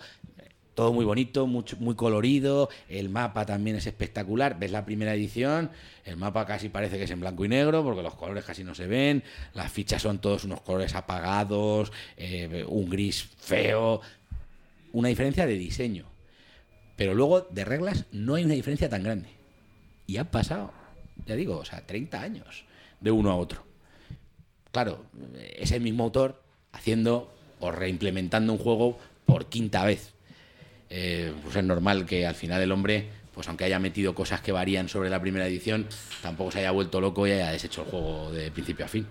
todo 0.78 0.94
muy 0.94 1.06
bonito, 1.06 1.48
mucho, 1.48 1.76
muy 1.80 1.96
colorido, 1.96 2.70
el 2.88 3.10
mapa 3.10 3.48
también 3.48 3.78
es 3.78 3.88
espectacular, 3.88 4.60
ves 4.60 4.70
la 4.70 4.86
primera 4.86 5.16
edición, 5.16 5.72
el 6.06 6.18
mapa 6.18 6.46
casi 6.46 6.70
parece 6.70 7.00
que 7.00 7.06
es 7.06 7.10
en 7.10 7.20
blanco 7.20 7.44
y 7.44 7.48
negro 7.48 7.84
porque 7.84 8.04
los 8.04 8.14
colores 8.14 8.46
casi 8.46 8.64
no 8.64 8.76
se 8.76 8.86
ven, 8.86 9.24
las 9.56 9.72
fichas 9.72 10.04
son 10.04 10.20
todos 10.20 10.44
unos 10.44 10.62
colores 10.62 10.94
apagados, 10.94 11.92
eh, 12.16 12.64
un 12.68 12.92
gris 12.92 13.28
feo, 13.40 14.02
una 14.94 15.10
diferencia 15.10 15.48
de 15.48 15.58
diseño, 15.58 16.06
pero 16.96 17.16
luego 17.16 17.42
de 17.42 17.66
reglas 17.66 18.06
no 18.12 18.36
hay 18.36 18.46
una 18.46 18.54
diferencia 18.54 18.88
tan 18.88 19.02
grande. 19.02 19.30
Y 20.06 20.18
han 20.18 20.28
pasado, 20.28 20.72
ya 21.26 21.34
digo, 21.34 21.58
o 21.58 21.66
sea, 21.66 21.88
30 21.88 22.22
años 22.22 22.66
de 23.02 23.10
uno 23.10 23.32
a 23.32 23.36
otro. 23.36 23.66
claro, 24.72 25.08
es 25.56 25.72
el 25.72 25.82
mismo 25.82 26.04
autor 26.04 26.40
haciendo 26.72 27.34
o 27.62 27.72
reimplementando 27.72 28.54
un 28.54 28.60
juego 28.60 29.00
por 29.26 29.48
quinta 29.48 29.84
vez. 29.84 30.14
Eh, 30.90 31.34
pues 31.44 31.56
es 31.56 31.64
normal 31.64 32.06
que 32.06 32.26
al 32.26 32.36
final 32.36 32.62
el 32.62 32.72
hombre, 32.72 33.10
pues 33.34 33.48
aunque 33.48 33.66
haya 33.66 33.80
metido 33.80 34.16
cosas 34.16 34.42
que 34.42 34.52
varían 34.52 34.90
sobre 34.90 35.10
la 35.10 35.22
primera 35.22 35.48
edición, 35.48 35.88
tampoco 36.22 36.52
se 36.52 36.60
haya 36.60 36.72
vuelto 36.72 37.02
loco 37.02 37.28
y 37.28 37.32
haya 37.32 37.52
deshecho 37.52 37.84
el 37.84 37.90
juego 37.90 38.32
de 38.32 38.52
principio 38.52 38.86
a 38.86 38.88
fin. 38.88 39.08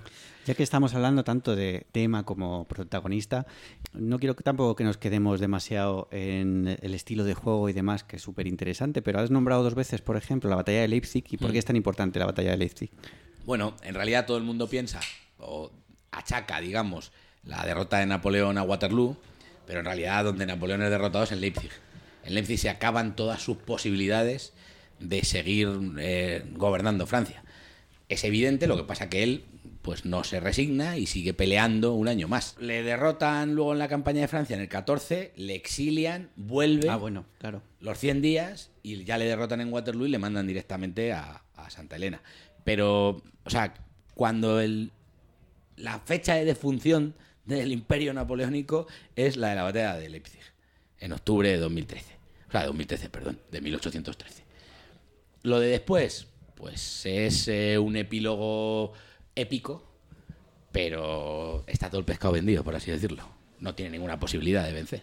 Ya 0.46 0.54
que 0.54 0.62
estamos 0.62 0.94
hablando 0.94 1.24
tanto 1.24 1.56
de 1.56 1.86
tema 1.90 2.22
como 2.22 2.68
protagonista, 2.68 3.46
no 3.92 4.20
quiero 4.20 4.36
que 4.36 4.44
tampoco 4.44 4.76
que 4.76 4.84
nos 4.84 4.96
quedemos 4.96 5.40
demasiado 5.40 6.06
en 6.12 6.78
el 6.80 6.94
estilo 6.94 7.24
de 7.24 7.34
juego 7.34 7.68
y 7.68 7.72
demás, 7.72 8.04
que 8.04 8.14
es 8.14 8.22
súper 8.22 8.46
interesante, 8.46 9.02
pero 9.02 9.18
has 9.18 9.32
nombrado 9.32 9.64
dos 9.64 9.74
veces, 9.74 10.02
por 10.02 10.16
ejemplo, 10.16 10.48
la 10.48 10.54
batalla 10.54 10.82
de 10.82 10.88
Leipzig. 10.88 11.24
¿Y 11.30 11.36
por 11.36 11.50
qué 11.50 11.58
es 11.58 11.64
tan 11.64 11.74
importante 11.74 12.20
la 12.20 12.26
batalla 12.26 12.52
de 12.52 12.58
Leipzig? 12.58 12.90
Bueno, 13.44 13.74
en 13.82 13.94
realidad 13.94 14.24
todo 14.24 14.36
el 14.36 14.44
mundo 14.44 14.68
piensa, 14.68 15.00
o 15.38 15.72
achaca, 16.12 16.60
digamos, 16.60 17.10
la 17.42 17.66
derrota 17.66 17.98
de 17.98 18.06
Napoleón 18.06 18.56
a 18.56 18.62
Waterloo, 18.62 19.16
pero 19.66 19.80
en 19.80 19.86
realidad 19.86 20.24
donde 20.24 20.46
Napoleón 20.46 20.82
es 20.82 20.90
derrotado 20.90 21.24
es 21.24 21.32
en 21.32 21.40
Leipzig. 21.40 21.70
En 22.24 22.34
Leipzig 22.34 22.58
se 22.58 22.68
acaban 22.70 23.16
todas 23.16 23.42
sus 23.42 23.56
posibilidades 23.58 24.52
de 25.00 25.24
seguir 25.24 25.68
eh, 25.98 26.44
gobernando 26.52 27.06
Francia. 27.06 27.42
Es 28.08 28.24
evidente, 28.24 28.66
lo 28.66 28.76
que 28.76 28.84
pasa 28.84 29.08
que 29.08 29.22
él 29.22 29.44
pues 29.82 30.04
no 30.04 30.24
se 30.24 30.40
resigna 30.40 30.96
y 30.98 31.06
sigue 31.06 31.32
peleando 31.32 31.92
un 31.92 32.08
año 32.08 32.26
más. 32.26 32.56
Le 32.58 32.82
derrotan 32.82 33.54
luego 33.54 33.72
en 33.72 33.78
la 33.78 33.86
campaña 33.86 34.22
de 34.22 34.26
Francia 34.28 34.56
en 34.56 34.62
el 34.62 34.68
14, 34.68 35.32
le 35.36 35.54
exilian, 35.54 36.30
vuelve 36.34 36.88
Ah, 36.88 36.96
bueno, 36.96 37.24
claro. 37.38 37.62
los 37.78 37.96
100 37.96 38.20
días 38.20 38.70
y 38.82 39.04
ya 39.04 39.16
le 39.16 39.26
derrotan 39.26 39.60
en 39.60 39.72
Waterloo 39.72 40.06
y 40.06 40.10
le 40.10 40.18
mandan 40.18 40.48
directamente 40.48 41.12
a, 41.12 41.42
a 41.54 41.70
Santa 41.70 41.94
Elena. 41.96 42.20
Pero, 42.64 43.22
o 43.44 43.50
sea, 43.50 43.74
cuando 44.14 44.60
el, 44.60 44.90
la 45.76 46.00
fecha 46.00 46.34
de 46.34 46.44
defunción 46.44 47.14
del 47.46 47.72
imperio 47.72 48.12
napoleónico 48.12 48.86
es 49.14 49.36
la 49.36 49.50
de 49.50 49.54
la 49.54 49.62
batalla 49.62 49.96
de 49.96 50.08
Leipzig, 50.10 50.40
en 51.00 51.12
octubre 51.12 51.48
de 51.48 51.58
2013. 51.58 52.16
O 52.48 52.52
sea, 52.52 52.60
de 52.60 52.66
2013, 52.66 53.08
perdón, 53.08 53.38
de 53.50 53.60
1813. 53.60 54.44
Lo 55.42 55.60
de 55.60 55.68
después, 55.68 56.26
pues 56.56 57.06
es 57.06 57.48
eh, 57.48 57.78
un 57.78 57.96
epílogo 57.96 58.92
épico, 59.34 59.84
pero 60.72 61.64
está 61.66 61.88
todo 61.88 62.00
el 62.00 62.04
pescado 62.04 62.34
vendido, 62.34 62.64
por 62.64 62.74
así 62.74 62.90
decirlo. 62.90 63.28
No 63.60 63.74
tiene 63.74 63.92
ninguna 63.92 64.18
posibilidad 64.18 64.64
de 64.64 64.72
vencer. 64.72 65.02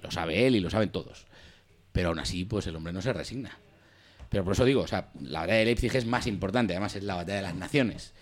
Lo 0.00 0.10
sabe 0.10 0.46
él 0.46 0.56
y 0.56 0.60
lo 0.60 0.70
saben 0.70 0.90
todos. 0.90 1.26
Pero 1.92 2.08
aún 2.08 2.18
así, 2.18 2.44
pues 2.44 2.66
el 2.66 2.76
hombre 2.76 2.92
no 2.92 3.02
se 3.02 3.12
resigna. 3.12 3.58
Pero 4.28 4.44
por 4.44 4.54
eso 4.54 4.64
digo, 4.64 4.82
o 4.82 4.86
sea, 4.86 5.10
la 5.20 5.40
batalla 5.40 5.58
de 5.58 5.64
Leipzig 5.66 5.94
es 5.94 6.06
más 6.06 6.26
importante, 6.26 6.72
además 6.72 6.96
es 6.96 7.02
la 7.02 7.14
batalla 7.14 7.36
de 7.36 7.42
las 7.42 7.54
naciones. 7.54 8.12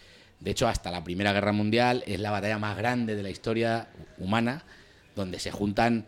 De 0.41 0.51
hecho, 0.51 0.69
hasta 0.69 0.91
la 0.91 1.05
Primera 1.05 1.33
Guerra 1.33 1.53
Mundial 1.53 2.03
es 2.07 2.19
la 2.21 2.31
batalla 2.31 2.59
más 2.59 2.77
grande 2.77 3.15
de 3.15 3.23
la 3.23 3.31
historia 3.31 3.89
humana, 4.19 4.65
donde 5.15 5.39
se 5.39 5.51
juntan, 5.51 6.07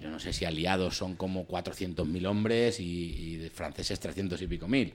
yo 0.00 0.10
no 0.10 0.18
sé 0.18 0.32
si 0.32 0.44
aliados 0.44 0.96
son 0.96 1.14
como 1.16 1.46
400.000 1.46 2.26
hombres 2.26 2.80
y, 2.80 3.50
franceses 3.52 4.00
300 4.00 4.40
y 4.40 4.46
pico 4.46 4.68
mil. 4.68 4.94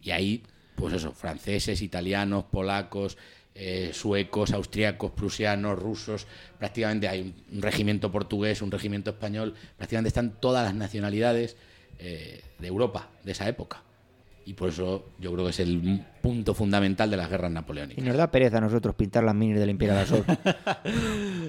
Y 0.00 0.10
ahí, 0.10 0.42
pues 0.76 0.94
eso, 0.94 1.12
franceses, 1.12 1.82
italianos, 1.82 2.44
polacos, 2.44 3.16
eh, 3.56 3.90
suecos, 3.92 4.52
austriacos, 4.52 5.12
prusianos, 5.12 5.78
rusos, 5.78 6.26
prácticamente 6.58 7.08
hay 7.08 7.20
un, 7.20 7.34
un, 7.52 7.62
regimiento 7.62 8.10
portugués, 8.10 8.62
un 8.62 8.70
regimiento 8.70 9.10
español, 9.10 9.54
prácticamente 9.76 10.08
están 10.08 10.40
todas 10.40 10.64
las 10.64 10.74
nacionalidades 10.74 11.56
eh, 11.98 12.42
de 12.58 12.66
Europa 12.66 13.08
de 13.22 13.32
esa 13.32 13.48
época. 13.48 13.82
Y 14.46 14.52
por 14.54 14.68
eso 14.68 15.10
yo 15.18 15.32
creo 15.32 15.44
que 15.44 15.50
es 15.50 15.60
el 15.60 16.04
punto 16.20 16.54
fundamental 16.54 17.10
de 17.10 17.16
las 17.16 17.30
guerras 17.30 17.50
Y 17.50 17.54
napoleónicas. 17.54 18.04
nos 18.04 18.16
da 18.16 18.30
pereza 18.30 18.58
a 18.58 18.60
nosotros 18.60 18.94
pintar 18.94 19.24
las 19.24 19.34
minis 19.34 19.58
del 19.58 19.70
Imperio 19.70 19.94
del 19.94 20.06
Sol. 20.06 20.24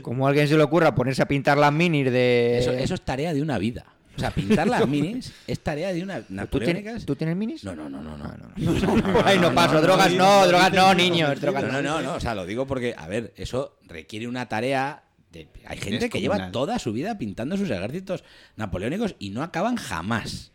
Como 0.02 0.26
a 0.26 0.30
alguien 0.30 0.48
se 0.48 0.56
le 0.56 0.64
ocurra 0.64 0.96
ponerse 0.96 1.22
a 1.22 1.28
pintar 1.28 1.58
las 1.58 1.74
minis 1.74 2.12
de... 2.12 2.60
Eso, 2.60 2.72
eso 2.72 2.94
es 2.94 3.02
tarea 3.02 3.34
de 3.34 3.42
una 3.42 3.58
vida. 3.58 3.86
O 4.16 4.20
sea, 4.20 4.32
pintar 4.32 4.68
las 4.68 4.88
minis 4.88 5.34
es 5.46 5.60
tarea 5.60 5.92
de 5.92 6.04
una... 6.04 6.22
¿Tú, 6.22 6.24
tienes, 6.28 6.36
¿Napoleónicas? 6.38 7.06
¿Tú 7.06 7.16
tienes 7.16 7.36
minis? 7.36 7.64
No, 7.66 7.76
no, 7.76 7.90
no, 7.90 8.02
no. 8.02 8.18
no. 8.18 8.26
Ah, 8.26 8.38
no. 8.58 9.14
Por 9.14 9.28
ahí 9.28 9.40
no 9.40 9.54
paso. 9.54 9.82
Drogas 9.82 10.14
no, 10.14 10.48
drogas 10.48 10.74
no, 10.74 10.94
niños. 10.94 11.40
Drogas 11.42 11.66
No, 11.66 11.82
no, 11.82 12.02
no. 12.02 12.16
o 12.16 12.20
sea, 12.20 12.34
lo 12.34 12.46
digo 12.46 12.66
porque, 12.66 12.96
a 12.98 13.08
ver, 13.08 13.34
eso 13.36 13.78
requiere 13.88 14.28
una 14.28 14.48
tarea. 14.48 15.04
De, 15.32 15.50
hay 15.66 15.78
gente 15.80 16.10
que 16.10 16.22
lleva 16.22 16.52
toda 16.52 16.80
su 16.80 16.94
vida 16.94 17.18
pintando 17.18 17.58
sus 17.58 17.70
ejércitos 17.70 18.24
napoleónicos 18.56 19.16
y 19.20 19.32
no 19.32 19.44
acaban 19.44 19.76
jamás. 19.76 20.54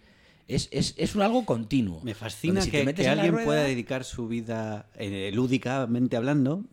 Es, 0.54 0.68
es, 0.72 0.94
es 0.96 1.14
un 1.14 1.22
algo 1.22 1.44
continuo. 1.44 2.00
Me 2.02 2.14
fascina 2.14 2.60
si 2.60 2.70
que, 2.70 2.78
alguien 3.06 3.32
rueda- 3.32 3.44
pueda 3.44 3.62
dedicar 3.62 4.04
su 4.04 4.26
vida 4.28 4.86
eh, 4.96 5.30
lúdicamente 5.32 6.16
hablando 6.16 6.64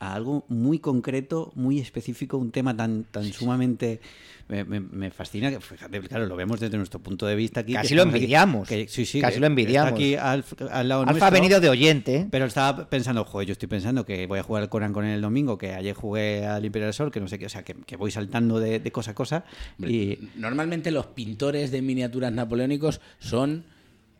a 0.00 0.14
algo 0.14 0.44
muy 0.48 0.78
concreto, 0.78 1.52
muy 1.54 1.78
específico, 1.78 2.38
un 2.38 2.50
tema 2.50 2.76
tan, 2.76 3.04
tan 3.04 3.24
sumamente... 3.32 4.00
Me, 4.48 4.62
me- 4.62 4.78
me 4.78 5.10
fascina, 5.10 5.50
que, 5.50 5.58
fíjate, 5.60 6.00
claro, 6.02 6.26
lo 6.26 6.36
vemos 6.36 6.60
desde 6.60 6.76
nuestro 6.76 7.00
punto 7.00 7.26
de 7.26 7.34
vista 7.34 7.60
aquí. 7.60 7.72
Casi 7.72 7.88
que 7.88 7.94
lo 7.96 8.02
aquí- 8.02 8.14
envidiamos. 8.14 8.68
que- 8.68 8.86
sí, 8.86 9.04
sí, 9.04 9.20
Casi 9.20 9.34
que 9.34 9.40
lo 9.40 9.46
envidiamos. 9.48 9.88
Está 9.88 9.94
aquí 9.96 10.14
al, 10.14 10.44
al 10.70 10.88
lado 10.88 11.02
Alfa 11.06 11.26
ha 11.26 11.30
venido 11.30 11.58
de 11.60 11.68
oyente. 11.68 12.28
Pero 12.30 12.44
estaba 12.44 12.88
pensando, 12.88 13.24
joder, 13.24 13.48
yo 13.48 13.52
estoy 13.52 13.68
pensando 13.68 14.06
que 14.06 14.26
voy 14.28 14.38
a 14.38 14.44
jugar 14.44 14.62
al 14.62 14.68
Conan 14.68 14.92
con 14.92 15.04
él 15.04 15.14
el 15.16 15.20
domingo, 15.20 15.58
que 15.58 15.72
ayer 15.72 15.94
jugué 15.96 16.46
al 16.46 16.64
Imperio 16.64 16.86
del 16.86 16.94
Sol, 16.94 17.10
que 17.10 17.18
no 17.20 17.26
sé 17.26 17.40
qué, 17.40 17.46
o 17.46 17.48
sea, 17.48 17.64
que, 17.64 17.74
que 17.74 17.96
voy 17.96 18.12
saltando 18.12 18.60
de, 18.60 18.78
de 18.78 18.92
cosa 18.92 19.10
a 19.10 19.14
cosa. 19.14 19.44
Y 19.84 20.18
Normalmente 20.36 20.92
los 20.92 21.06
pintores 21.06 21.72
de 21.72 21.82
miniaturas 21.82 22.30
napoleónicos 22.32 23.00
son 23.18 23.64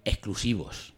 exclusivos. 0.05 0.95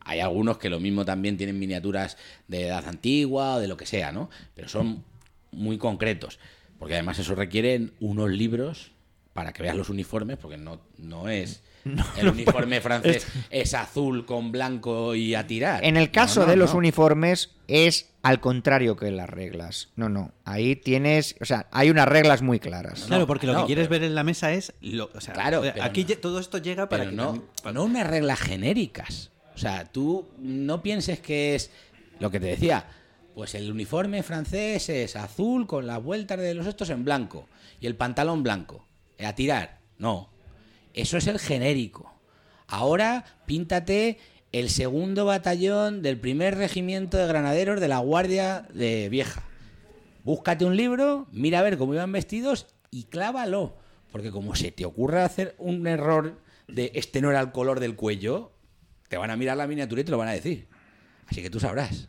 Hay 0.00 0.20
algunos 0.20 0.58
que 0.58 0.68
lo 0.68 0.80
mismo 0.80 1.04
también 1.04 1.36
tienen 1.38 1.58
miniaturas 1.58 2.18
de 2.46 2.66
edad 2.66 2.86
antigua 2.86 3.54
o 3.56 3.58
de 3.60 3.68
lo 3.68 3.76
que 3.76 3.86
sea, 3.86 4.12
¿no? 4.12 4.28
Pero 4.54 4.68
son 4.68 5.02
muy 5.50 5.78
concretos. 5.78 6.38
Porque 6.78 6.94
además 6.94 7.18
eso 7.18 7.34
requiere 7.34 7.90
unos 8.00 8.30
libros 8.30 8.92
para 9.32 9.52
que 9.52 9.62
veas 9.62 9.76
los 9.76 9.88
uniformes, 9.90 10.36
porque 10.38 10.56
no, 10.56 10.80
no 10.98 11.28
es... 11.28 11.62
el 12.16 12.28
uniforme 12.28 12.80
francés 12.80 13.26
es 13.50 13.74
azul 13.74 14.24
con 14.24 14.50
blanco 14.52 15.14
y 15.14 15.34
a 15.34 15.46
tirar. 15.46 15.84
En 15.84 15.98
el 15.98 16.10
caso 16.10 16.40
No, 16.40 16.46
no, 16.46 16.50
de 16.52 16.56
los 16.56 16.72
uniformes 16.72 17.50
es 17.68 18.08
al 18.22 18.40
contrario 18.40 18.96
que 18.96 19.10
las 19.10 19.28
reglas. 19.28 19.90
No, 19.96 20.08
no. 20.08 20.32
Ahí 20.46 20.76
tienes, 20.76 21.36
o 21.42 21.44
sea, 21.44 21.66
hay 21.72 21.90
unas 21.90 22.08
reglas 22.08 22.40
muy 22.40 22.58
claras. 22.58 23.04
claro, 23.06 23.26
porque 23.26 23.46
lo 23.46 23.52
no, 23.52 23.60
que 23.60 23.66
quieres 23.66 23.88
pero- 23.88 24.00
ver 24.00 24.08
en 24.08 24.14
la 24.14 24.24
mesa 24.24 24.52
es... 24.54 24.72
Lo, 24.80 25.10
o 25.14 25.20
sea, 25.20 25.34
Claro, 25.34 25.62
eh, 25.62 25.74
aquí 25.82 26.04
todo 26.04 26.38
esto 26.38 26.56
llega 26.56 26.88
para 26.88 27.02
Pero 27.04 27.10
que... 27.10 27.16
no, 27.16 27.26
también- 27.62 27.74
no 27.74 27.84
unas 27.84 28.06
reglas 28.06 28.40
genéricas. 28.40 29.30
O 29.54 29.58
sea, 29.58 29.84
tú 29.84 30.28
no 30.38 30.82
pienses 30.82 31.20
que 31.20 31.54
es 31.54 31.70
lo 32.18 32.30
que 32.30 32.40
te 32.40 32.46
decía. 32.46 32.86
Pues 33.34 33.54
el 33.56 33.70
uniforme 33.70 34.22
francés 34.22 34.88
es 34.88 35.16
azul 35.16 35.66
con 35.66 35.86
las 35.86 36.02
vueltas 36.02 36.38
de 36.38 36.54
los 36.54 36.66
estos 36.66 36.90
en 36.90 37.04
blanco 37.04 37.48
y 37.80 37.86
el 37.86 37.96
pantalón 37.96 38.42
blanco. 38.44 38.86
A 39.18 39.34
tirar. 39.34 39.80
No. 39.98 40.30
Eso 40.92 41.16
es 41.16 41.26
el 41.26 41.40
genérico. 41.40 42.12
Ahora 42.68 43.24
píntate 43.46 44.18
el 44.52 44.70
segundo 44.70 45.24
batallón 45.24 46.00
del 46.00 46.20
primer 46.20 46.56
regimiento 46.56 47.16
de 47.16 47.26
granaderos 47.26 47.80
de 47.80 47.88
la 47.88 47.98
Guardia 47.98 48.68
de 48.72 49.08
Vieja. 49.08 49.42
Búscate 50.22 50.64
un 50.64 50.76
libro, 50.76 51.26
mira 51.32 51.58
a 51.58 51.62
ver 51.62 51.76
cómo 51.76 51.92
iban 51.92 52.12
vestidos 52.12 52.68
y 52.92 53.04
clávalo. 53.04 53.76
Porque 54.12 54.30
como 54.30 54.54
se 54.54 54.70
te 54.70 54.84
ocurra 54.84 55.24
hacer 55.24 55.56
un 55.58 55.88
error 55.88 56.40
de 56.68 56.92
este 56.94 57.20
no 57.20 57.30
era 57.30 57.40
el 57.40 57.50
color 57.50 57.80
del 57.80 57.96
cuello, 57.96 58.52
te 59.08 59.16
van 59.16 59.30
a 59.30 59.36
mirar 59.36 59.56
la 59.56 59.66
miniatura 59.66 60.00
y 60.00 60.04
te 60.04 60.12
lo 60.12 60.18
van 60.18 60.28
a 60.28 60.32
decir. 60.32 60.68
Así 61.26 61.42
que 61.42 61.50
tú 61.50 61.58
sabrás. 61.58 62.08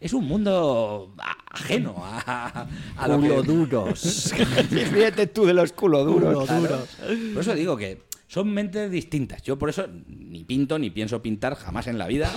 Es 0.00 0.12
un 0.12 0.26
mundo 0.26 1.14
ajeno 1.50 1.94
a, 1.98 2.68
a 2.96 3.08
lo 3.08 3.20
que... 3.20 3.28
duros. 3.42 4.32
Fíjate 4.70 5.26
tú 5.28 5.46
de 5.46 5.54
los 5.54 5.72
culo 5.72 6.04
duros. 6.04 6.48
Por 6.48 7.42
eso 7.42 7.54
digo 7.54 7.76
que 7.76 8.02
son 8.28 8.50
mentes 8.52 8.90
distintas. 8.90 9.42
Yo 9.42 9.58
por 9.58 9.70
eso 9.70 9.88
ni 10.08 10.44
pinto 10.44 10.78
ni 10.78 10.90
pienso 10.90 11.22
pintar 11.22 11.54
jamás 11.54 11.86
en 11.86 11.98
la 11.98 12.06
vida 12.06 12.32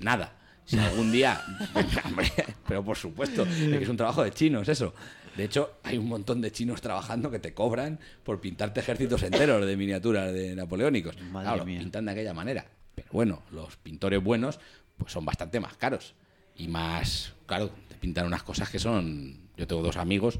nada. 0.00 0.32
Si 0.64 0.76
algún 0.78 1.12
día, 1.12 1.40
hombre, 2.04 2.32
pero 2.66 2.84
por 2.84 2.96
supuesto, 2.96 3.44
es 3.44 3.54
que 3.56 3.84
es 3.84 3.88
un 3.88 3.96
trabajo 3.96 4.24
de 4.24 4.32
chinos 4.32 4.68
eso. 4.68 4.94
De 5.36 5.44
hecho, 5.44 5.74
hay 5.84 5.96
un 5.96 6.08
montón 6.08 6.40
de 6.40 6.50
chinos 6.50 6.80
trabajando 6.80 7.30
que 7.30 7.38
te 7.38 7.54
cobran 7.54 8.00
por 8.24 8.40
pintarte 8.40 8.80
ejércitos 8.80 9.22
enteros 9.22 9.64
de 9.64 9.76
miniaturas 9.76 10.32
de 10.32 10.56
napoleónicos. 10.56 11.20
Madre 11.30 11.48
claro, 11.50 11.64
mía. 11.64 11.78
pintan 11.78 12.06
de 12.06 12.12
aquella 12.12 12.34
manera. 12.34 12.66
Pero 12.94 13.08
bueno, 13.12 13.42
los 13.52 13.76
pintores 13.76 14.22
buenos 14.22 14.58
pues 14.96 15.12
son 15.12 15.24
bastante 15.24 15.60
más 15.60 15.76
caros. 15.76 16.14
Y 16.56 16.68
más, 16.68 17.32
claro, 17.46 17.70
te 17.88 17.94
pintan 17.96 18.26
unas 18.26 18.42
cosas 18.42 18.70
que 18.70 18.78
son... 18.78 19.46
Yo 19.56 19.66
tengo 19.66 19.82
dos 19.82 19.96
amigos 19.96 20.38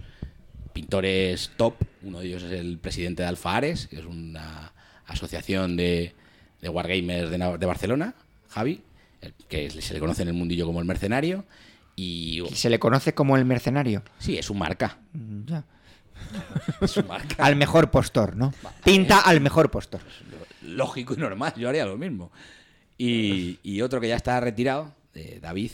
pintores 0.77 1.53
top. 1.57 1.75
Uno 2.03 2.21
de 2.21 2.27
ellos 2.27 2.43
es 2.43 2.53
el 2.53 2.77
presidente 2.77 3.23
de 3.23 3.29
Alfa 3.31 3.57
Ares, 3.57 3.87
que 3.87 3.99
es 3.99 4.05
una 4.05 4.75
asociación 5.07 5.75
de, 5.75 6.15
de 6.61 6.69
wargamers 6.69 7.31
de, 7.31 7.39
de 7.39 7.67
Barcelona, 7.67 8.15
Javi, 8.51 8.83
que 9.49 9.71
se 9.71 9.95
le 9.95 10.01
conoce 10.01 10.21
en 10.21 10.29
el 10.29 10.35
mundillo 10.35 10.67
como 10.67 10.81
el 10.81 10.85
mercenario. 10.85 11.47
Y 11.97 12.43
se 12.53 12.69
le 12.69 12.79
conoce 12.79 13.15
como 13.15 13.39
el 13.39 13.47
mercenario. 13.47 14.03
sí, 14.19 14.37
es 14.37 14.45
su 14.45 14.55
marca. 14.55 14.99
Mm, 15.15 15.47
ya. 15.47 15.65
Su 16.87 17.05
marca. 17.05 17.45
Al 17.45 17.57
mejor 17.57 17.91
postor, 17.91 18.37
¿no? 18.37 18.53
Pinta 18.85 19.21
al 19.21 19.41
mejor 19.43 19.71
postor. 19.71 20.01
Lógico 20.63 21.13
y 21.15 21.19
normal, 21.19 21.53
yo 21.57 21.69
haría 21.69 21.85
lo 21.85 21.99
mismo. 21.99 22.33
Y, 22.97 23.59
y 23.63 23.83
otro 23.83 24.01
que 24.01 24.09
ya 24.09 24.17
está 24.17 24.41
retirado, 24.41 24.95
eh, 25.15 25.39
David, 25.43 25.73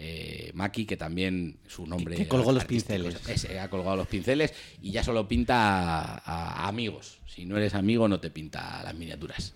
eh, 0.00 0.52
Maki, 0.54 0.86
que 0.86 0.96
también 0.96 1.58
su 1.66 1.86
nombre. 1.86 2.16
Que 2.16 2.28
colgó 2.28 2.52
los 2.52 2.64
pinceles. 2.64 3.16
ese, 3.28 3.58
ha 3.58 3.68
colgado 3.68 3.96
los 3.96 4.06
pinceles 4.06 4.54
y 4.80 4.92
ya 4.92 5.02
solo 5.02 5.26
pinta 5.26 6.14
a, 6.18 6.64
a 6.64 6.68
amigos. 6.68 7.18
Si 7.26 7.44
no 7.44 7.56
eres 7.56 7.74
amigo, 7.74 8.08
no 8.08 8.20
te 8.20 8.30
pinta 8.30 8.80
las 8.84 8.94
miniaturas. 8.94 9.54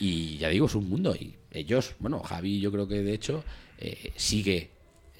Y 0.00 0.36
ya 0.38 0.48
digo, 0.48 0.66
es 0.66 0.74
un 0.74 0.88
mundo. 0.88 1.14
Y 1.14 1.36
ellos, 1.52 1.94
bueno, 2.00 2.20
Javi, 2.20 2.60
yo 2.60 2.72
creo 2.72 2.88
que 2.88 3.02
de 3.02 3.14
hecho 3.14 3.44
eh, 3.78 4.12
sigue 4.16 4.70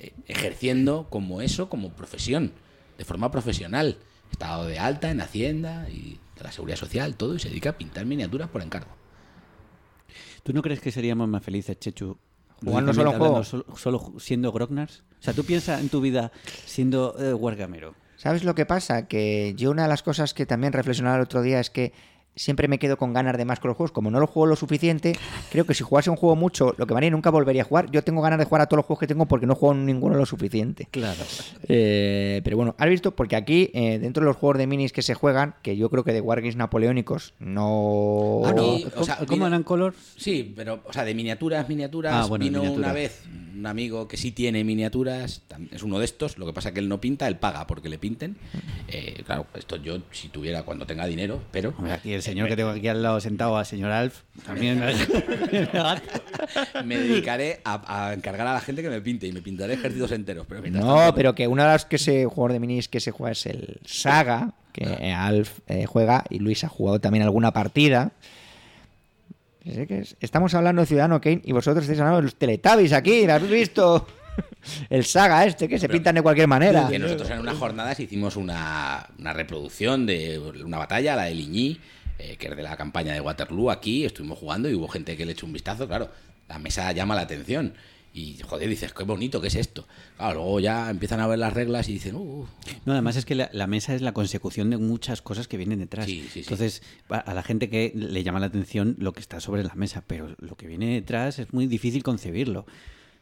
eh, 0.00 0.12
ejerciendo 0.26 1.06
como 1.08 1.40
eso, 1.40 1.68
como 1.68 1.92
profesión, 1.92 2.52
de 2.98 3.04
forma 3.04 3.30
profesional. 3.30 3.98
Estado 4.32 4.66
de 4.66 4.78
alta 4.78 5.10
en 5.10 5.20
Hacienda 5.20 5.88
y 5.88 6.18
de 6.36 6.42
la 6.42 6.50
Seguridad 6.50 6.78
Social, 6.78 7.16
todo, 7.16 7.36
y 7.36 7.38
se 7.38 7.48
dedica 7.48 7.70
a 7.70 7.78
pintar 7.78 8.06
miniaturas 8.06 8.48
por 8.48 8.62
encargo. 8.62 8.90
¿Tú 10.42 10.52
no 10.52 10.62
crees 10.62 10.80
que 10.80 10.90
seríamos 10.90 11.28
más 11.28 11.44
felices, 11.44 11.78
Chechu? 11.78 12.18
Jugando 12.64 12.92
solo 12.92 13.44
Solo, 13.44 13.66
solo 13.76 14.12
siendo 14.18 14.52
Grognars. 14.52 15.04
O 15.20 15.22
sea, 15.22 15.34
tú 15.34 15.44
piensas 15.44 15.80
en 15.80 15.88
tu 15.88 16.00
vida 16.00 16.32
siendo 16.64 17.16
eh, 17.18 17.34
Wargamero. 17.34 17.94
¿Sabes 18.16 18.44
lo 18.44 18.54
que 18.54 18.66
pasa? 18.66 19.08
Que 19.08 19.54
yo 19.56 19.72
una 19.72 19.82
de 19.82 19.88
las 19.88 20.02
cosas 20.04 20.32
que 20.32 20.46
también 20.46 20.72
reflexionaba 20.72 21.16
el 21.16 21.22
otro 21.22 21.42
día 21.42 21.58
es 21.58 21.70
que 21.70 21.92
siempre 22.34 22.68
me 22.68 22.78
quedo 22.78 22.96
con 22.96 23.12
ganas 23.12 23.36
de 23.36 23.44
más 23.44 23.60
con 23.60 23.68
los 23.68 23.76
juegos. 23.76 23.92
Como 23.92 24.10
no 24.10 24.20
lo 24.20 24.26
juego 24.26 24.46
lo 24.46 24.56
suficiente, 24.56 25.16
creo 25.50 25.66
que 25.66 25.74
si 25.74 25.82
jugase 25.84 26.10
un 26.10 26.16
juego 26.16 26.36
mucho, 26.36 26.74
lo 26.78 26.86
que 26.86 26.94
María 26.94 27.10
nunca 27.10 27.30
volvería 27.30 27.62
a 27.62 27.64
jugar. 27.64 27.90
Yo 27.90 28.02
tengo 28.04 28.22
ganas 28.22 28.38
de 28.38 28.44
jugar 28.44 28.62
a 28.62 28.66
todos 28.66 28.78
los 28.78 28.86
juegos 28.86 29.00
que 29.00 29.06
tengo 29.06 29.26
porque 29.26 29.46
no 29.46 29.54
juego 29.54 29.74
ninguno 29.74 30.16
lo 30.16 30.26
suficiente. 30.26 30.88
Claro. 30.90 31.22
Eh, 31.68 32.40
pero 32.44 32.56
bueno, 32.56 32.74
¿has 32.78 32.88
visto? 32.88 33.14
Porque 33.14 33.36
aquí, 33.36 33.70
eh, 33.74 33.98
dentro 33.98 34.22
de 34.22 34.26
los 34.28 34.36
juegos 34.36 34.58
de 34.58 34.66
minis 34.66 34.92
que 34.92 35.02
se 35.02 35.14
juegan, 35.14 35.54
que 35.62 35.76
yo 35.76 35.90
creo 35.90 36.04
que 36.04 36.12
de 36.12 36.20
Wargames 36.20 36.56
napoleónicos 36.56 37.34
no... 37.38 38.42
Ah, 38.44 38.52
no. 38.52 38.62
¿Cómo, 38.62 38.86
o 38.96 39.04
sea, 39.04 39.16
cómo 39.16 39.28
viene- 39.28 39.46
eran 39.46 39.62
color? 39.62 39.94
Sí, 40.16 40.52
pero, 40.56 40.80
o 40.84 40.92
sea, 40.92 41.04
de 41.04 41.14
miniaturas, 41.14 41.68
miniaturas. 41.68 42.12
Ah, 42.14 42.26
bueno, 42.26 42.44
vino 42.44 42.58
miniatura. 42.60 42.86
una 42.88 42.94
vez 42.94 43.22
un 43.54 43.66
amigo 43.66 44.08
que 44.08 44.16
sí 44.16 44.32
tiene 44.32 44.64
miniaturas, 44.64 45.42
es 45.70 45.82
uno 45.82 45.98
de 45.98 46.04
estos. 46.04 46.38
Lo 46.38 46.46
que 46.46 46.52
pasa 46.52 46.72
que 46.72 46.80
él 46.80 46.88
no 46.88 47.00
pinta, 47.00 47.28
él 47.28 47.36
paga 47.36 47.66
porque 47.66 47.88
le 47.88 47.98
pinten. 47.98 48.36
Eh, 48.88 49.22
claro, 49.24 49.46
esto 49.54 49.76
yo, 49.76 49.98
si 50.10 50.28
tuviera, 50.28 50.62
cuando 50.64 50.86
tenga 50.86 51.06
dinero, 51.06 51.40
pero. 51.52 51.74
Hombre, 51.78 51.92
aquí 51.92 52.12
el 52.22 52.34
señor 52.34 52.48
que 52.48 52.56
tengo 52.56 52.70
aquí 52.70 52.86
al 52.86 53.02
lado 53.02 53.20
sentado, 53.20 53.56
al 53.56 53.66
señor 53.66 53.90
Alf, 53.90 54.20
también. 54.46 54.78
me 56.84 56.96
dedicaré 56.96 57.60
a, 57.64 58.08
a 58.08 58.14
encargar 58.14 58.46
a 58.46 58.54
la 58.54 58.60
gente 58.60 58.80
que 58.80 58.88
me 58.88 59.00
pinte 59.00 59.26
y 59.26 59.32
me 59.32 59.42
pintaré 59.42 59.74
ejércitos 59.74 60.12
enteros. 60.12 60.46
Pero 60.48 60.60
No, 60.70 60.96
tanto, 60.96 61.14
pero 61.16 61.34
que 61.34 61.48
una 61.48 61.64
de 61.64 61.68
las 61.70 61.84
que 61.84 61.98
se 61.98 62.26
juegos 62.26 62.52
de 62.52 62.60
minis 62.60 62.88
que 62.88 63.00
se 63.00 63.10
juega 63.10 63.32
es 63.32 63.44
el 63.46 63.80
Saga, 63.84 64.52
que 64.72 64.84
eh, 64.84 65.12
Alf 65.12 65.58
eh, 65.66 65.84
juega 65.86 66.24
y 66.30 66.38
Luis 66.38 66.62
ha 66.62 66.68
jugado 66.68 67.00
también 67.00 67.24
alguna 67.24 67.52
partida. 67.52 68.12
Estamos 70.20 70.54
hablando 70.54 70.82
de 70.82 70.86
Ciudadano 70.86 71.20
Kane 71.20 71.42
y 71.44 71.52
vosotros 71.52 71.84
estáis 71.84 72.00
hablando 72.00 72.18
de 72.18 72.24
los 72.24 72.36
Teletubbies 72.36 72.92
aquí, 72.92 73.26
¿lo 73.26 73.34
habéis 73.34 73.50
visto? 73.50 74.06
El 74.90 75.04
Saga 75.04 75.44
este, 75.44 75.68
que 75.68 75.78
se 75.78 75.88
pintan 75.88 76.14
de 76.14 76.22
cualquier 76.22 76.48
manera. 76.48 76.88
Que 76.88 76.98
nosotros 76.98 77.28
en 77.30 77.40
unas 77.40 77.56
jornadas 77.56 77.98
hicimos 78.00 78.36
una, 78.36 79.06
una 79.18 79.32
reproducción 79.32 80.06
de 80.06 80.38
una 80.64 80.78
batalla, 80.78 81.16
la 81.16 81.24
de 81.24 81.34
Ligny, 81.34 81.78
eh, 82.22 82.36
que 82.36 82.46
es 82.46 82.56
de 82.56 82.62
la 82.62 82.76
campaña 82.76 83.12
de 83.14 83.20
Waterloo 83.20 83.70
aquí, 83.70 84.04
estuvimos 84.04 84.38
jugando 84.38 84.70
y 84.70 84.74
hubo 84.74 84.86
gente 84.86 85.16
que 85.16 85.26
le 85.26 85.32
echó 85.32 85.44
un 85.44 85.52
vistazo, 85.52 85.88
claro, 85.88 86.08
la 86.48 86.58
mesa 86.58 86.92
llama 86.92 87.16
la 87.16 87.22
atención. 87.22 87.74
Y 88.14 88.38
joder, 88.46 88.68
dices, 88.68 88.92
qué 88.92 89.04
bonito, 89.04 89.40
¿qué 89.40 89.48
es 89.48 89.54
esto? 89.54 89.88
Claro, 90.18 90.34
luego 90.34 90.60
ya 90.60 90.90
empiezan 90.90 91.18
a 91.20 91.26
ver 91.26 91.38
las 91.38 91.52
reglas 91.52 91.88
y 91.88 91.94
dicen, 91.94 92.14
uh, 92.14 92.46
No, 92.84 92.92
además 92.92 93.16
es 93.16 93.24
que 93.24 93.34
la, 93.34 93.48
la 93.52 93.66
mesa 93.66 93.94
es 93.94 94.02
la 94.02 94.12
consecución 94.12 94.68
de 94.68 94.76
muchas 94.76 95.22
cosas 95.22 95.48
que 95.48 95.56
vienen 95.56 95.78
detrás. 95.78 96.04
Sí, 96.04 96.20
sí, 96.24 96.28
sí. 96.28 96.40
Entonces, 96.40 96.82
a 97.08 97.32
la 97.32 97.42
gente 97.42 97.70
que 97.70 97.90
le 97.94 98.22
llama 98.22 98.38
la 98.38 98.46
atención 98.46 98.96
lo 98.98 99.12
que 99.14 99.20
está 99.20 99.40
sobre 99.40 99.64
la 99.64 99.74
mesa, 99.74 100.04
pero 100.06 100.36
lo 100.38 100.56
que 100.56 100.66
viene 100.66 100.94
detrás 100.94 101.38
es 101.38 101.52
muy 101.52 101.66
difícil 101.66 102.02
concebirlo. 102.02 102.66